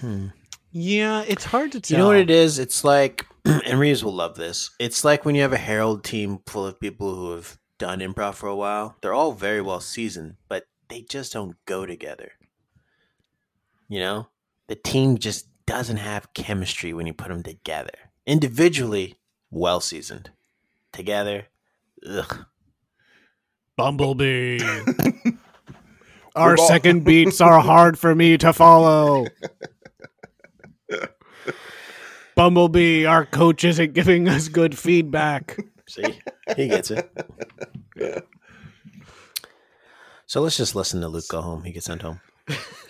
Hmm. 0.00 0.28
Yeah, 0.72 1.24
it's 1.28 1.44
hard 1.44 1.70
to 1.72 1.80
tell. 1.80 1.96
You 1.96 2.02
know 2.02 2.08
what 2.08 2.16
it 2.16 2.30
is? 2.30 2.58
It's 2.58 2.82
like, 2.82 3.26
and 3.44 3.78
Reeves 3.78 4.02
will 4.02 4.14
love 4.14 4.34
this. 4.34 4.70
It's 4.80 5.04
like 5.04 5.24
when 5.24 5.36
you 5.36 5.42
have 5.42 5.52
a 5.52 5.56
Harold 5.56 6.02
team 6.02 6.40
full 6.46 6.66
of 6.66 6.80
people 6.80 7.14
who 7.14 7.30
have 7.32 7.58
done 7.78 8.00
improv 8.00 8.34
for 8.34 8.48
a 8.48 8.56
while. 8.56 8.96
They're 9.00 9.14
all 9.14 9.32
very 9.32 9.60
well 9.60 9.80
seasoned, 9.80 10.36
but 10.48 10.64
they 10.88 11.02
just 11.02 11.32
don't 11.32 11.56
go 11.66 11.86
together. 11.86 12.32
You 13.88 14.00
know, 14.00 14.28
the 14.66 14.74
team 14.74 15.18
just 15.18 15.46
doesn't 15.66 15.96
have 15.98 16.32
chemistry 16.34 16.92
when 16.92 17.06
you 17.06 17.14
put 17.14 17.28
them 17.28 17.42
together. 17.42 17.92
Individually, 18.26 19.16
well 19.50 19.80
seasoned. 19.80 20.30
Together, 20.92 21.46
ugh. 22.08 22.46
Bumblebee. 23.76 24.60
Our 26.36 26.56
all- 26.58 26.68
second 26.68 27.04
beats 27.04 27.40
are 27.40 27.60
hard 27.60 27.98
for 27.98 28.14
me 28.14 28.36
to 28.38 28.52
follow. 28.52 29.26
Bumblebee, 32.34 33.06
our 33.06 33.24
coach 33.24 33.62
isn't 33.64 33.92
giving 33.92 34.28
us 34.28 34.48
good 34.48 34.76
feedback. 34.76 35.56
See, 35.88 36.20
he 36.56 36.68
gets 36.68 36.90
it. 36.90 37.10
So 40.26 40.40
let's 40.40 40.56
just 40.56 40.74
listen 40.74 41.00
to 41.02 41.08
Luke 41.08 41.28
go 41.28 41.42
home. 41.42 41.62
He 41.64 41.70
gets 41.70 41.86
sent 41.86 42.02
home. 42.02 42.20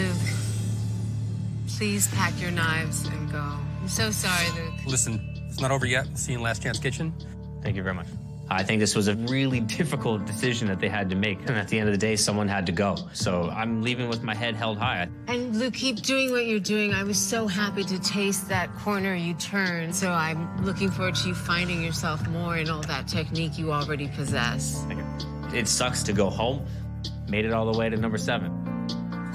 Luke, 0.00 0.16
please 1.68 2.08
pack 2.14 2.40
your 2.40 2.50
knives 2.50 3.06
and 3.06 3.30
go. 3.30 3.38
I'm 3.38 3.88
so 3.88 4.10
sorry, 4.10 4.48
Luke. 4.58 4.72
Listen, 4.86 5.20
it's 5.48 5.60
not 5.60 5.70
over 5.70 5.84
yet. 5.84 6.06
See 6.16 6.32
you 6.32 6.38
in 6.38 6.44
Last 6.44 6.62
Chance 6.62 6.78
Kitchen. 6.78 7.12
Thank 7.62 7.76
you 7.76 7.82
very 7.82 7.94
much. 7.94 8.06
I 8.48 8.62
think 8.62 8.80
this 8.80 8.96
was 8.96 9.08
a 9.08 9.14
really 9.14 9.60
difficult 9.60 10.24
decision 10.24 10.68
that 10.68 10.80
they 10.80 10.88
had 10.88 11.10
to 11.10 11.16
make. 11.16 11.38
And 11.40 11.50
at 11.50 11.68
the 11.68 11.78
end 11.78 11.88
of 11.88 11.92
the 11.92 11.98
day, 11.98 12.16
someone 12.16 12.48
had 12.48 12.64
to 12.66 12.72
go. 12.72 12.96
So 13.12 13.50
I'm 13.50 13.82
leaving 13.82 14.08
with 14.08 14.22
my 14.22 14.34
head 14.34 14.54
held 14.54 14.78
high. 14.78 15.06
And 15.28 15.54
Luke, 15.56 15.74
keep 15.74 15.96
doing 15.96 16.30
what 16.30 16.46
you're 16.46 16.60
doing. 16.60 16.94
I 16.94 17.02
was 17.02 17.18
so 17.18 17.46
happy 17.46 17.84
to 17.84 18.00
taste 18.00 18.48
that 18.48 18.74
corner 18.76 19.14
you 19.14 19.34
turned. 19.34 19.94
So 19.94 20.10
I'm 20.10 20.64
looking 20.64 20.90
forward 20.90 21.16
to 21.16 21.28
you 21.28 21.34
finding 21.34 21.82
yourself 21.82 22.26
more 22.28 22.56
in 22.56 22.70
all 22.70 22.82
that 22.82 23.06
technique 23.06 23.58
you 23.58 23.70
already 23.70 24.08
possess. 24.08 24.82
It 25.52 25.68
sucks 25.68 26.02
to 26.04 26.14
go 26.14 26.30
home. 26.30 26.66
Made 27.28 27.44
it 27.44 27.52
all 27.52 27.70
the 27.70 27.78
way 27.78 27.90
to 27.90 27.96
number 27.96 28.18
seven. 28.18 28.60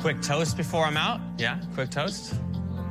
Quick 0.05 0.21
toast 0.21 0.55
before 0.55 0.85
I'm 0.85 0.97
out? 0.97 1.19
Yeah, 1.39 1.59
quick 1.73 1.89
toast. 1.89 2.35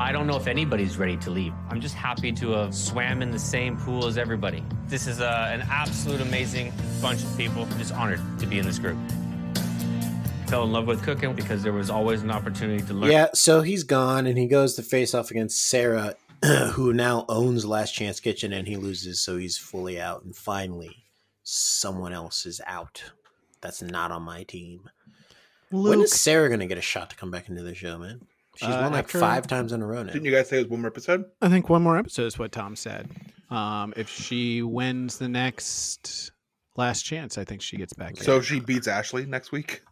I 0.00 0.10
don't 0.10 0.26
know 0.26 0.34
if 0.34 0.48
anybody's 0.48 0.98
ready 0.98 1.16
to 1.18 1.30
leave. 1.30 1.52
I'm 1.70 1.80
just 1.80 1.94
happy 1.94 2.32
to 2.32 2.50
have 2.50 2.74
swam 2.74 3.22
in 3.22 3.30
the 3.30 3.38
same 3.38 3.76
pool 3.76 4.06
as 4.06 4.18
everybody. 4.18 4.64
This 4.88 5.06
is 5.06 5.20
uh, 5.20 5.48
an 5.52 5.62
absolute 5.70 6.20
amazing 6.20 6.72
bunch 7.00 7.22
of 7.22 7.36
people. 7.36 7.68
I'm 7.70 7.78
just 7.78 7.92
honored 7.92 8.20
to 8.40 8.46
be 8.46 8.58
in 8.58 8.66
this 8.66 8.80
group. 8.80 8.98
Fell 10.48 10.64
in 10.64 10.72
love 10.72 10.88
with 10.88 11.04
cooking 11.04 11.34
because 11.34 11.62
there 11.62 11.72
was 11.72 11.88
always 11.88 12.24
an 12.24 12.32
opportunity 12.32 12.84
to 12.84 12.94
learn. 12.94 13.12
Yeah, 13.12 13.28
so 13.32 13.62
he's 13.62 13.84
gone 13.84 14.26
and 14.26 14.36
he 14.36 14.48
goes 14.48 14.74
to 14.74 14.82
face 14.82 15.14
off 15.14 15.30
against 15.30 15.68
Sarah, 15.68 16.16
who 16.72 16.92
now 16.92 17.26
owns 17.28 17.64
Last 17.64 17.92
Chance 17.92 18.18
Kitchen, 18.18 18.52
and 18.52 18.66
he 18.66 18.76
loses, 18.76 19.20
so 19.20 19.36
he's 19.36 19.56
fully 19.56 20.00
out. 20.00 20.24
And 20.24 20.34
finally, 20.34 21.04
someone 21.44 22.12
else 22.12 22.44
is 22.44 22.60
out. 22.66 23.04
That's 23.60 23.82
not 23.82 24.10
on 24.10 24.22
my 24.22 24.42
team. 24.42 24.90
When 25.82 25.98
Luke, 25.98 26.04
is 26.04 26.20
Sarah 26.20 26.48
going 26.48 26.60
to 26.60 26.66
get 26.66 26.78
a 26.78 26.82
shot 26.82 27.10
to 27.10 27.16
come 27.16 27.30
back 27.30 27.48
into 27.48 27.62
the 27.62 27.74
show, 27.74 27.98
man? 27.98 28.20
She's 28.56 28.68
Uh, 28.68 28.80
won 28.82 28.92
like 28.92 29.04
after- 29.06 29.18
five 29.18 29.46
times 29.46 29.72
in 29.72 29.82
a 29.82 29.86
row 29.86 30.02
now. 30.04 30.12
Didn't 30.12 30.24
you 30.24 30.30
guys 30.32 30.48
say 30.48 30.58
it 30.58 30.62
was 30.62 30.68
one 30.70 30.80
more 30.82 30.90
episode? 30.90 31.24
I 31.42 31.48
think 31.48 31.68
one 31.68 31.82
more 31.82 31.98
episode 31.98 32.26
is 32.26 32.38
what 32.38 32.52
Tom 32.52 32.76
said. 32.76 33.10
Um, 33.50 33.92
if 33.96 34.08
she 34.08 34.62
wins 34.62 35.18
the 35.18 35.28
next 35.28 36.30
last 36.76 37.02
chance, 37.02 37.36
I 37.38 37.44
think 37.44 37.62
she 37.62 37.76
gets 37.76 37.92
back. 37.92 38.16
So 38.18 38.36
in. 38.36 38.42
she 38.42 38.60
beats 38.60 38.86
Ashley 38.86 39.26
next 39.26 39.50
week. 39.52 39.82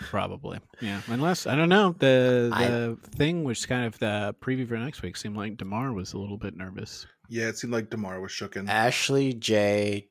probably, 0.00 0.60
yeah. 0.80 1.00
Unless 1.08 1.46
I 1.46 1.56
don't 1.56 1.68
know 1.68 1.94
the 1.98 2.50
I- 2.52 2.68
the 2.68 2.98
thing, 3.16 3.44
which 3.44 3.68
kind 3.68 3.84
of 3.86 3.98
the 3.98 4.34
preview 4.40 4.66
for 4.68 4.76
next 4.78 5.02
week 5.02 5.16
seemed 5.16 5.36
like 5.36 5.56
Damarr 5.56 5.94
was 5.94 6.12
a 6.12 6.18
little 6.18 6.38
bit 6.38 6.56
nervous. 6.56 7.06
Yeah, 7.28 7.48
it 7.48 7.58
seemed 7.58 7.72
like 7.72 7.90
Damarr 7.90 8.20
was 8.22 8.30
shooken. 8.32 8.68
Ashley, 8.68 9.34
Jae, 9.34 10.08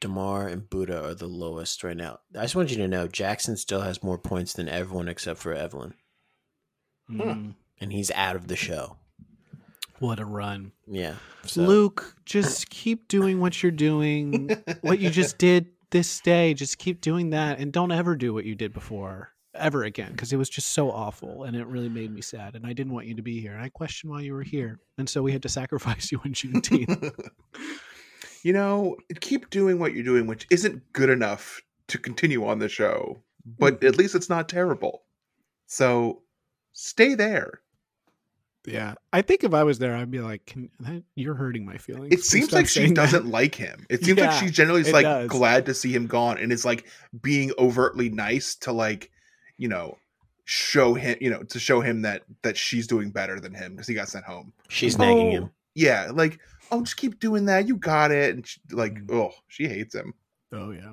Damarr, 0.00 0.50
and 0.50 0.68
Buddha 0.68 1.04
are 1.04 1.14
the 1.14 1.26
lowest 1.26 1.82
right 1.84 1.96
now. 1.96 2.20
I 2.36 2.42
just 2.42 2.54
want 2.56 2.70
you 2.70 2.76
to 2.78 2.88
know 2.88 3.08
Jackson 3.08 3.56
still 3.56 3.80
has 3.82 4.02
more 4.02 4.18
points 4.18 4.52
than 4.52 4.68
everyone 4.68 5.08
except 5.08 5.40
for 5.40 5.52
Evelyn, 5.52 5.94
Mm, 7.10 7.54
and 7.80 7.92
he's 7.92 8.10
out 8.12 8.36
of 8.36 8.48
the 8.48 8.56
show. 8.56 8.96
what 9.98 10.20
a 10.20 10.24
run! 10.24 10.72
Yeah. 10.86 11.14
So. 11.44 11.62
Luke, 11.62 12.14
just 12.24 12.68
keep 12.70 13.08
doing 13.08 13.40
what 13.40 13.62
you're 13.62 13.72
doing. 13.72 14.50
what 14.82 14.98
you 14.98 15.10
just 15.10 15.38
did 15.38 15.66
this 15.90 16.20
day, 16.20 16.52
just 16.54 16.78
keep 16.78 17.00
doing 17.00 17.30
that 17.30 17.58
and 17.58 17.72
don't 17.72 17.92
ever 17.92 18.14
do 18.14 18.34
what 18.34 18.44
you 18.44 18.54
did 18.54 18.72
before 18.72 19.30
ever 19.54 19.82
again 19.82 20.12
because 20.12 20.32
it 20.32 20.36
was 20.36 20.48
just 20.48 20.68
so 20.68 20.88
awful 20.90 21.42
and 21.42 21.56
it 21.56 21.66
really 21.66 21.88
made 21.88 22.12
me 22.12 22.20
sad 22.20 22.54
and 22.54 22.64
I 22.64 22.72
didn't 22.72 22.92
want 22.92 23.06
you 23.06 23.14
to 23.16 23.22
be 23.22 23.40
here 23.40 23.54
and 23.54 23.62
I 23.62 23.70
questioned 23.70 24.12
why 24.12 24.20
you 24.20 24.32
were 24.34 24.42
here 24.44 24.78
and 24.98 25.08
so 25.08 25.20
we 25.22 25.32
had 25.32 25.42
to 25.42 25.48
sacrifice 25.48 26.12
you 26.12 26.20
in 26.24 26.32
Juneteenth. 26.32 27.12
you 28.44 28.52
know, 28.52 28.96
keep 29.20 29.50
doing 29.50 29.78
what 29.78 29.94
you're 29.94 30.04
doing, 30.04 30.26
which 30.26 30.46
isn't 30.50 30.92
good 30.92 31.10
enough 31.10 31.60
to 31.88 31.98
continue 31.98 32.46
on 32.46 32.58
the 32.58 32.68
show, 32.68 33.22
but 33.58 33.76
mm-hmm. 33.76 33.86
at 33.86 33.96
least 33.96 34.14
it's 34.14 34.28
not 34.28 34.48
terrible. 34.48 35.02
So 35.66 36.22
stay 36.72 37.14
there. 37.14 37.60
yeah, 38.66 38.94
I 39.12 39.22
think 39.22 39.44
if 39.44 39.54
I 39.54 39.64
was 39.64 39.78
there, 39.78 39.94
I'd 39.96 40.10
be 40.10 40.20
like, 40.20 40.44
Can, 40.46 40.70
that, 40.80 41.02
"You're 41.14 41.34
hurting 41.34 41.64
my 41.64 41.78
feelings." 41.78 42.12
It 42.12 42.24
seems 42.24 42.52
like 42.52 42.68
she 42.68 42.90
doesn't 42.90 43.26
like 43.26 43.54
him. 43.54 43.86
It 43.88 44.04
seems 44.04 44.18
like 44.20 44.30
Yeah, 44.30 44.40
she 44.40 44.50
generally 44.50 44.82
is 44.82 44.92
like 44.92 45.02
does. 45.02 45.28
glad 45.28 45.66
to 45.66 45.74
see 45.74 45.92
him 45.92 46.06
gone 46.06 46.38
and 46.38 46.52
is 46.52 46.64
like 46.64 46.86
being 47.22 47.52
overtly 47.58 48.10
nice 48.10 48.54
to 48.56 48.72
like, 48.72 49.10
you 49.56 49.68
know, 49.68 49.98
show 50.44 50.94
him, 50.94 51.16
you 51.20 51.30
know, 51.30 51.42
to 51.44 51.58
show 51.58 51.80
him 51.80 52.02
that 52.02 52.22
that 52.42 52.56
she's 52.56 52.86
doing 52.86 53.10
better 53.10 53.40
than 53.40 53.54
him 53.54 53.72
because 53.72 53.86
he 53.88 53.94
got 53.94 54.08
sent 54.08 54.24
home. 54.26 54.52
She's 54.68 54.98
nagging 54.98 55.28
Oh, 55.28 55.30
him. 55.30 55.50
Yeah, 55.74 56.10
like, 56.12 56.40
oh, 56.70 56.80
just 56.82 56.96
keep 56.96 57.18
doing 57.20 57.46
that. 57.46 57.66
You 57.68 57.76
got 57.76 58.10
it. 58.10 58.34
And 58.34 58.46
she, 58.46 58.60
like, 58.72 58.98
oh, 59.10 59.30
she 59.48 59.66
hates 59.68 59.94
him. 59.94 60.14
Oh 60.52 60.70
yeah. 60.70 60.92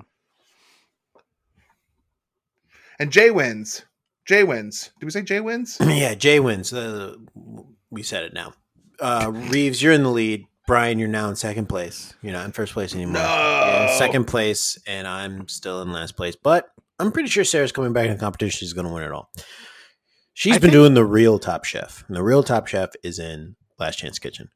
And 2.98 3.10
Jae 3.10 3.32
wins. 3.34 3.84
Jae 4.28 4.46
wins. 4.46 4.90
Did 4.98 5.06
we 5.06 5.10
say 5.10 5.22
Jae 5.22 5.42
wins? 5.44 5.78
Yeah, 5.86 6.14
Jae 6.14 6.42
wins. 6.42 6.72
Uh, 6.72 7.16
we 7.90 8.02
said 8.02 8.24
it 8.24 8.32
now. 8.32 8.54
Uh, 9.00 9.30
Reeves, 9.32 9.82
you're 9.82 9.92
in 9.92 10.02
the 10.02 10.10
lead. 10.10 10.46
Brian, 10.66 10.98
you're 10.98 11.06
now 11.08 11.28
in 11.28 11.36
second 11.36 11.66
place. 11.66 12.14
You're 12.22 12.32
not 12.32 12.46
in 12.46 12.52
first 12.52 12.72
place 12.72 12.94
anymore. 12.94 13.22
You're 13.22 13.76
in 13.80 13.86
No. 13.86 13.94
second 13.98 14.24
place, 14.24 14.76
and 14.86 15.06
I'm 15.06 15.46
still 15.46 15.80
in 15.82 15.92
last 15.92 16.16
place. 16.16 16.34
But 16.34 16.68
I'm 16.98 17.12
pretty 17.12 17.28
sure 17.28 17.44
Sarah's 17.44 17.70
coming 17.70 17.92
back 17.92 18.06
in 18.06 18.12
the 18.14 18.18
competition. 18.18 18.58
She's 18.58 18.72
going 18.72 18.86
to 18.86 18.92
win 18.92 19.04
it 19.04 19.12
all. 19.12 19.30
She's 20.34 20.54
I 20.54 20.58
been 20.58 20.62
think- 20.62 20.72
doing 20.72 20.94
the 20.94 21.04
real 21.04 21.38
Top 21.38 21.64
Chef, 21.64 22.02
and 22.08 22.16
the 22.16 22.22
real 22.22 22.42
Top 22.42 22.66
Chef 22.66 22.90
is 23.04 23.18
in 23.20 23.54
Last 23.78 23.98
Chance 23.98 24.18
Kitchen. 24.18 24.48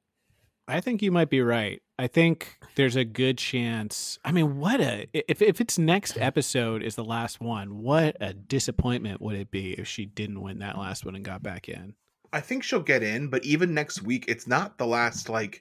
I 0.70 0.80
think 0.80 1.02
you 1.02 1.10
might 1.10 1.30
be 1.30 1.42
right. 1.42 1.82
I 1.98 2.06
think 2.06 2.58
there's 2.76 2.96
a 2.96 3.04
good 3.04 3.36
chance. 3.38 4.18
I 4.24 4.32
mean, 4.32 4.58
what 4.58 4.80
a 4.80 5.08
if 5.12 5.42
if 5.42 5.60
its 5.60 5.78
next 5.78 6.16
episode 6.18 6.82
is 6.82 6.94
the 6.94 7.04
last 7.04 7.40
one, 7.40 7.82
what 7.82 8.16
a 8.20 8.32
disappointment 8.32 9.20
would 9.20 9.36
it 9.36 9.50
be 9.50 9.72
if 9.72 9.86
she 9.86 10.06
didn't 10.06 10.40
win 10.40 10.60
that 10.60 10.78
last 10.78 11.04
one 11.04 11.16
and 11.16 11.24
got 11.24 11.42
back 11.42 11.68
in? 11.68 11.94
I 12.32 12.40
think 12.40 12.62
she'll 12.62 12.80
get 12.80 13.02
in, 13.02 13.28
but 13.28 13.44
even 13.44 13.74
next 13.74 14.02
week, 14.02 14.24
it's 14.28 14.46
not 14.46 14.78
the 14.78 14.86
last 14.86 15.28
like 15.28 15.60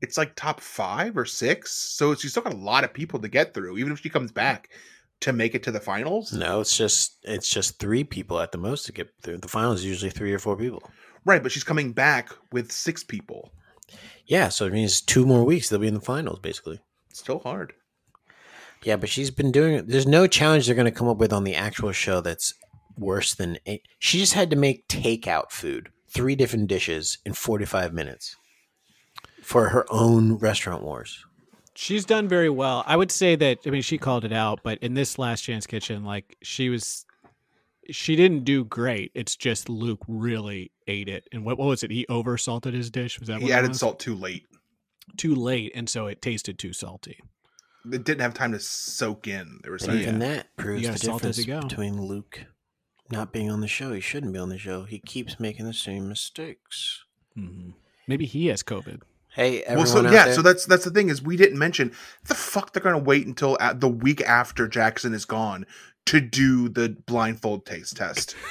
it's 0.00 0.16
like 0.16 0.34
top 0.34 0.60
five 0.60 1.16
or 1.16 1.26
six. 1.26 1.72
So 1.72 2.14
she's 2.14 2.30
still 2.30 2.42
got 2.42 2.54
a 2.54 2.56
lot 2.56 2.84
of 2.84 2.94
people 2.94 3.20
to 3.20 3.28
get 3.28 3.52
through, 3.52 3.76
even 3.76 3.92
if 3.92 4.00
she 4.00 4.08
comes 4.08 4.32
back. 4.32 4.70
to 5.20 5.32
make 5.34 5.54
it 5.54 5.62
to 5.64 5.70
the 5.70 5.80
finals? 5.80 6.32
No, 6.32 6.60
it's 6.60 6.76
just 6.76 7.18
it's 7.24 7.50
just 7.50 7.78
three 7.78 8.04
people 8.04 8.40
at 8.40 8.52
the 8.52 8.58
most 8.58 8.86
to 8.86 8.92
get 8.92 9.10
through. 9.22 9.38
The 9.38 9.48
finals 9.48 9.80
is 9.80 9.86
usually 9.86 10.10
three 10.10 10.32
or 10.32 10.38
four 10.38 10.56
people. 10.56 10.82
Right, 11.26 11.42
but 11.42 11.52
she's 11.52 11.64
coming 11.64 11.92
back 11.92 12.30
with 12.52 12.72
six 12.72 13.04
people. 13.04 13.52
Yeah, 14.30 14.48
so 14.48 14.64
it 14.64 14.72
means 14.72 15.00
two 15.00 15.26
more 15.26 15.42
weeks 15.42 15.68
they'll 15.68 15.80
be 15.80 15.88
in 15.88 15.94
the 15.94 16.00
finals, 16.00 16.38
basically. 16.38 16.78
It's 17.10 17.18
still 17.18 17.40
hard. 17.40 17.72
Yeah, 18.84 18.94
but 18.94 19.08
she's 19.08 19.32
been 19.32 19.50
doing. 19.50 19.84
There's 19.86 20.06
no 20.06 20.28
challenge 20.28 20.66
they're 20.66 20.76
going 20.76 20.84
to 20.84 20.92
come 20.92 21.08
up 21.08 21.16
with 21.16 21.32
on 21.32 21.42
the 21.42 21.56
actual 21.56 21.90
show 21.90 22.20
that's 22.20 22.54
worse 22.96 23.34
than. 23.34 23.58
Eight. 23.66 23.82
She 23.98 24.20
just 24.20 24.34
had 24.34 24.48
to 24.50 24.56
make 24.56 24.86
takeout 24.86 25.50
food, 25.50 25.88
three 26.08 26.36
different 26.36 26.68
dishes 26.68 27.18
in 27.26 27.32
45 27.32 27.92
minutes, 27.92 28.36
for 29.42 29.70
her 29.70 29.84
own 29.90 30.34
restaurant 30.34 30.84
wars. 30.84 31.24
She's 31.74 32.04
done 32.04 32.28
very 32.28 32.50
well. 32.50 32.84
I 32.86 32.96
would 32.96 33.10
say 33.10 33.34
that. 33.34 33.58
I 33.66 33.70
mean, 33.70 33.82
she 33.82 33.98
called 33.98 34.24
it 34.24 34.32
out, 34.32 34.60
but 34.62 34.78
in 34.78 34.94
this 34.94 35.18
Last 35.18 35.40
Chance 35.40 35.66
Kitchen, 35.66 36.04
like 36.04 36.36
she 36.40 36.68
was, 36.68 37.04
she 37.90 38.16
didn't 38.16 38.44
do 38.44 38.64
great. 38.64 39.12
It's 39.14 39.36
just 39.36 39.68
Luke 39.68 40.00
really 40.08 40.72
ate 40.86 41.08
it. 41.08 41.26
And 41.32 41.44
what, 41.44 41.58
what 41.58 41.66
was 41.68 41.82
it? 41.82 41.90
He 41.90 42.06
over 42.08 42.36
salted 42.36 42.74
his 42.74 42.90
dish. 42.90 43.18
Was 43.18 43.28
that 43.28 43.38
He 43.38 43.44
what 43.44 43.52
added 43.52 43.68
was? 43.68 43.78
salt 43.80 43.98
too 44.00 44.14
late. 44.14 44.46
too 45.16 45.34
late, 45.34 45.72
and 45.74 45.88
so 45.88 46.06
it 46.06 46.20
tasted 46.22 46.58
too 46.58 46.72
salty. 46.72 47.18
It 47.90 48.04
didn't 48.04 48.20
have 48.20 48.34
time 48.34 48.52
to 48.52 48.60
soak 48.60 49.26
in. 49.26 49.60
They 49.62 49.70
were 49.70 49.76
And 49.76 49.82
saying 49.82 50.00
even 50.00 50.18
that 50.20 50.54
proves 50.56 50.86
the 50.86 50.98
salt 50.98 51.22
difference 51.22 51.46
you 51.46 51.60
between 51.60 52.00
Luke 52.02 52.44
not 53.10 53.32
being 53.32 53.50
on 53.50 53.60
the 53.60 53.66
show. 53.68 53.92
He 53.92 54.00
shouldn't 54.00 54.32
be 54.32 54.38
on 54.38 54.50
the 54.50 54.58
show. 54.58 54.84
He 54.84 54.98
keeps 55.00 55.40
making 55.40 55.66
the 55.66 55.72
same 55.74 56.08
mistakes. 56.08 57.02
Mm-hmm. 57.36 57.70
Maybe 58.06 58.26
he 58.26 58.48
has 58.48 58.62
COVID. 58.62 59.00
Hey, 59.32 59.58
Well, 59.60 59.64
everyone 59.68 59.86
so 59.86 60.06
out 60.06 60.12
yeah, 60.12 60.24
there, 60.26 60.34
so 60.34 60.42
that's 60.42 60.66
that's 60.66 60.84
the 60.84 60.90
thing 60.90 61.08
is 61.08 61.22
we 61.22 61.36
didn't 61.36 61.58
mention 61.58 61.92
the 62.26 62.34
fuck 62.34 62.72
they're 62.72 62.82
gonna 62.82 62.98
wait 62.98 63.26
until 63.26 63.56
at 63.60 63.80
the 63.80 63.88
week 63.88 64.20
after 64.22 64.66
Jackson 64.66 65.14
is 65.14 65.24
gone 65.24 65.66
to 66.06 66.20
do 66.20 66.68
the 66.68 66.96
blindfold 67.06 67.66
taste 67.66 67.96
test. 67.96 68.34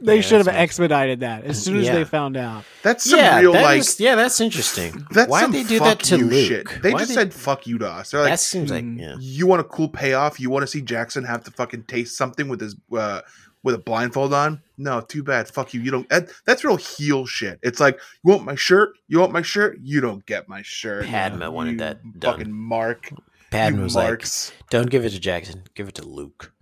They 0.00 0.16
Yeah, 0.16 0.22
should 0.22 0.38
have 0.38 0.48
expedited 0.48 1.20
that 1.20 1.44
as 1.44 1.62
soon 1.62 1.76
as 1.76 1.84
Yeah. 1.86 1.94
they 1.94 2.04
found 2.04 2.36
out. 2.36 2.64
That's 2.82 3.08
some 3.08 3.18
yeah, 3.20 3.38
real 3.38 3.52
that 3.52 3.62
like 3.62 3.78
is- 3.78 4.00
yeah, 4.00 4.16
that's 4.16 4.40
interesting. 4.40 5.06
that's 5.12 5.30
Why'd 5.30 5.42
some 5.44 5.52
they 5.52 5.62
do 5.62 5.78
that 5.78 6.00
to 6.00 6.18
you 6.18 6.26
Luke? 6.26 6.48
shit. 6.48 6.82
They 6.82 6.90
Why'd 6.90 7.02
just 7.02 7.14
said 7.14 7.32
fuck 7.32 7.68
you 7.68 7.78
to 7.78 7.88
us. 7.88 8.10
They're 8.10 8.22
like, 8.22 8.32
that 8.32 8.40
seems 8.40 8.72
like 8.72 8.84
mm, 8.84 9.00
yeah. 9.00 9.14
you 9.20 9.46
want 9.46 9.60
a 9.60 9.64
cool 9.64 9.88
payoff? 9.88 10.40
You 10.40 10.50
want 10.50 10.64
to 10.64 10.66
see 10.66 10.80
Jackson 10.80 11.22
have 11.22 11.44
to 11.44 11.52
fucking 11.52 11.84
taste 11.84 12.16
something 12.16 12.48
with 12.48 12.60
his 12.60 12.74
uh, 12.92 13.20
with 13.62 13.76
a 13.76 13.78
blindfold 13.78 14.34
on? 14.34 14.60
No, 14.78 15.00
too 15.00 15.22
bad. 15.22 15.46
Fuck 15.48 15.72
you. 15.74 15.80
You 15.80 15.92
don't. 15.92 16.08
That, 16.08 16.28
that's 16.44 16.64
real 16.64 16.76
heel 16.76 17.24
shit. 17.24 17.60
It's 17.62 17.78
like 17.78 17.98
you 18.24 18.32
want 18.32 18.44
my 18.44 18.56
shirt. 18.56 18.98
You 19.06 19.20
want 19.20 19.32
my 19.32 19.42
shirt. 19.42 19.78
You 19.80 20.00
don't 20.00 20.26
get 20.26 20.48
my 20.48 20.62
shirt. 20.62 21.06
Padma 21.06 21.52
wanted 21.52 21.72
You 21.72 21.78
that 21.78 22.18
done. 22.18 22.32
Fucking 22.38 22.52
Mark. 22.52 23.12
Padma 23.54 23.78
you 23.78 23.84
was 23.84 23.94
marks. 23.94 24.50
like, 24.60 24.70
"Don't 24.70 24.90
give 24.90 25.04
it 25.04 25.10
to 25.10 25.20
Jackson. 25.20 25.62
Give 25.74 25.88
it 25.88 25.94
to 25.96 26.04
Luke." 26.06 26.52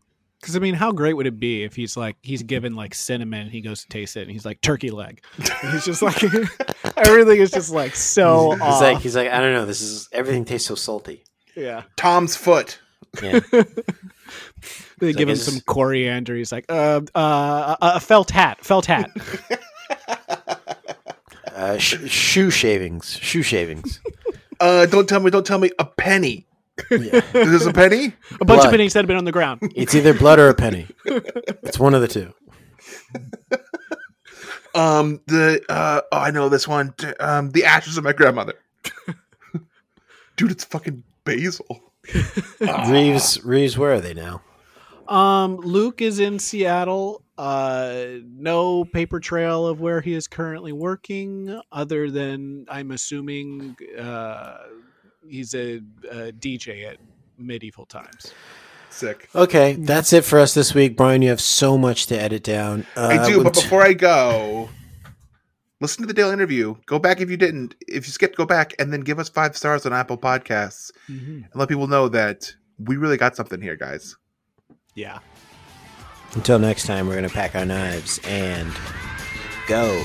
Because 0.41 0.57
I 0.57 0.59
mean, 0.59 0.75
how 0.75 0.91
great 0.91 1.15
would 1.15 1.27
it 1.29 1.39
be 1.39 1.63
if 1.63 1.77
he's 1.77 1.97
like 1.97 2.17
he's 2.23 2.43
given 2.43 2.75
like 2.75 2.95
cinnamon, 2.95 3.49
he 3.49 3.61
goes 3.61 3.83
to 3.83 3.89
taste 3.89 4.17
it, 4.17 4.23
and 4.23 4.31
he's 4.31 4.45
like 4.45 4.61
turkey 4.61 4.91
leg. 4.91 5.23
And 5.39 5.73
he's 5.73 5.85
just 5.85 6.03
like 6.03 6.23
everything 6.97 7.39
is 7.41 7.51
just 7.53 7.71
like 7.71 7.95
so 7.95 8.51
he's, 8.53 8.61
he's 8.63 8.81
like, 8.81 8.99
he's 8.99 9.17
like, 9.17 9.31
I 9.31 9.41
don't 9.41 9.53
know. 9.53 9.67
This 9.67 9.81
is 9.83 10.09
everything 10.13 10.45
tastes 10.45 10.67
so 10.69 10.75
salty. 10.75 11.23
yeah. 11.57 11.83
Tom's 11.97 12.35
foot. 12.37 12.79
Yeah, 13.23 13.41
They 13.53 13.61
It's 13.61 14.99
give 15.01 15.15
like, 15.17 15.19
him 15.19 15.29
is 15.31 15.45
some 15.45 15.55
this- 15.55 15.63
coriander. 15.65 16.35
He's 16.35 16.51
like, 16.51 16.65
uh, 16.71 17.03
uh, 17.15 17.77
a, 17.81 17.93
a 17.97 18.01
felt 18.01 18.31
hat, 18.31 18.65
felt 18.65 18.87
hat. 18.87 19.11
uh, 21.55 21.79
sh- 21.79 22.09
shoe 22.11 22.51
shavings, 22.51 23.17
shoe 23.21 23.43
shavings. 23.43 24.01
Uh, 24.61 24.87
don't 24.87 25.09
tell 25.09 25.21
me. 25.21 25.31
Don't 25.31 25.47
tell 25.47 25.59
me. 25.59 25.71
A 25.79 25.85
penny. 25.85 26.47
Yeah. 26.91 27.21
Is 27.35 27.51
this 27.51 27.67
a 27.67 27.73
penny? 27.73 28.15
A 28.41 28.45
bunch 28.45 28.59
Blood. 28.59 28.67
of 28.67 28.71
pennies 28.71 28.93
that 28.95 29.01
have 29.01 29.07
been 29.07 29.17
on 29.17 29.25
the 29.25 29.33
ground. 29.33 29.61
It's 29.75 29.95
either 29.95 30.15
blood 30.15 30.39
or 30.39 30.49
a 30.49 30.55
penny. 30.55 30.87
It's 31.05 31.79
one 31.79 31.95
of 31.95 32.01
the 32.01 32.09
two. 32.09 32.33
Um, 34.75 35.21
the 35.27 35.63
uh, 35.69 36.01
oh, 36.11 36.19
I 36.19 36.31
know 36.31 36.49
this 36.49 36.67
one. 36.67 36.95
Um, 37.21 37.51
the 37.51 37.65
ashes 37.65 37.97
of 37.97 38.05
my 38.05 38.13
grandmother. 38.13 38.55
Dude, 40.37 40.51
it's 40.51 40.65
fucking 40.65 41.03
basil. 41.25 41.83
Reeves, 42.89 43.45
Reeves, 43.45 43.77
where 43.79 43.93
are 43.93 44.01
they 44.01 44.15
now? 44.15 44.43
Um, 45.09 45.57
Luke 45.57 46.01
is 46.01 46.19
in 46.19 46.39
Seattle. 46.39 47.23
Uh, 47.37 48.05
no 48.25 48.85
paper 48.85 49.21
trail 49.21 49.67
of 49.67 49.81
where 49.81 50.01
he 50.01 50.15
is 50.15 50.27
currently 50.27 50.73
working, 50.73 51.61
other 51.71 52.11
than 52.11 52.67
I'm 52.69 52.91
assuming 52.93 53.77
uh, 53.99 54.59
he's 55.27 55.55
a, 55.55 55.77
a 56.11 56.33
DJ 56.33 56.89
at 56.91 56.99
medieval 57.39 57.87
times. 57.87 58.33
Sick. 58.91 59.29
Okay, 59.35 59.73
that's 59.75 60.13
it 60.13 60.23
for 60.25 60.39
us 60.39 60.53
this 60.53 60.75
week, 60.75 60.97
Brian. 60.97 61.23
You 61.23 61.31
have 61.31 61.41
so 61.41 61.79
much 61.79 62.07
to 62.09 62.21
edit 62.21 62.45
down. 62.45 62.87
Uh, 62.97 63.19
I 63.21 63.27
do, 63.27 63.43
but 63.43 63.55
before 63.55 63.83
I 63.83 63.95
go, 63.95 64.69
listen 65.81 66.03
to 66.03 66.07
the 66.07 66.13
Dale 66.13 66.31
interview. 66.31 66.75
Go 66.85 66.99
back 66.99 67.21
if 67.21 67.31
you 67.31 67.39
didn't. 67.39 67.75
If 67.89 68.07
you 68.07 68.13
skipped, 68.13 68.37
go 68.37 68.45
back 68.45 68.75
and 68.79 68.93
then 68.93 69.01
give 69.01 69.19
us 69.19 69.31
five 69.31 69.57
stars 69.57 69.87
on 69.87 69.95
Apple 69.95 70.19
Podcasts 70.19 70.91
and 71.09 71.47
let 71.55 71.71
people 71.71 71.87
know 71.87 72.09
that 72.09 72.55
we 72.79 72.97
really 72.97 73.17
got 73.17 73.35
something 73.35 73.63
here, 73.63 73.77
guys. 73.77 74.15
Yeah. 74.95 75.21
until 76.35 76.59
next 76.59 76.85
time, 76.87 77.09
we're 77.09 77.15
gonna 77.15 77.31
pack 77.31 77.55
our 77.55 77.65
knives 77.65 78.21
and 78.25 78.71
go. 79.67 80.03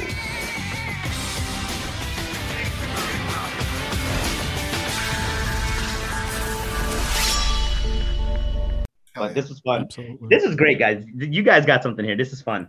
But 9.19 9.35
this 9.35 9.49
was 9.49 9.60
fun. 9.60 9.84
Absolutely. 9.84 10.27
This 10.30 10.44
is 10.44 10.56
great, 10.56 10.80
guys. 10.80 11.06
You 11.15 11.44
guys 11.44 11.65
got 11.65 11.84
something 11.84 12.03
here. 12.03 12.15
This 12.18 12.34
is 12.34 12.41
fun. 12.41 12.65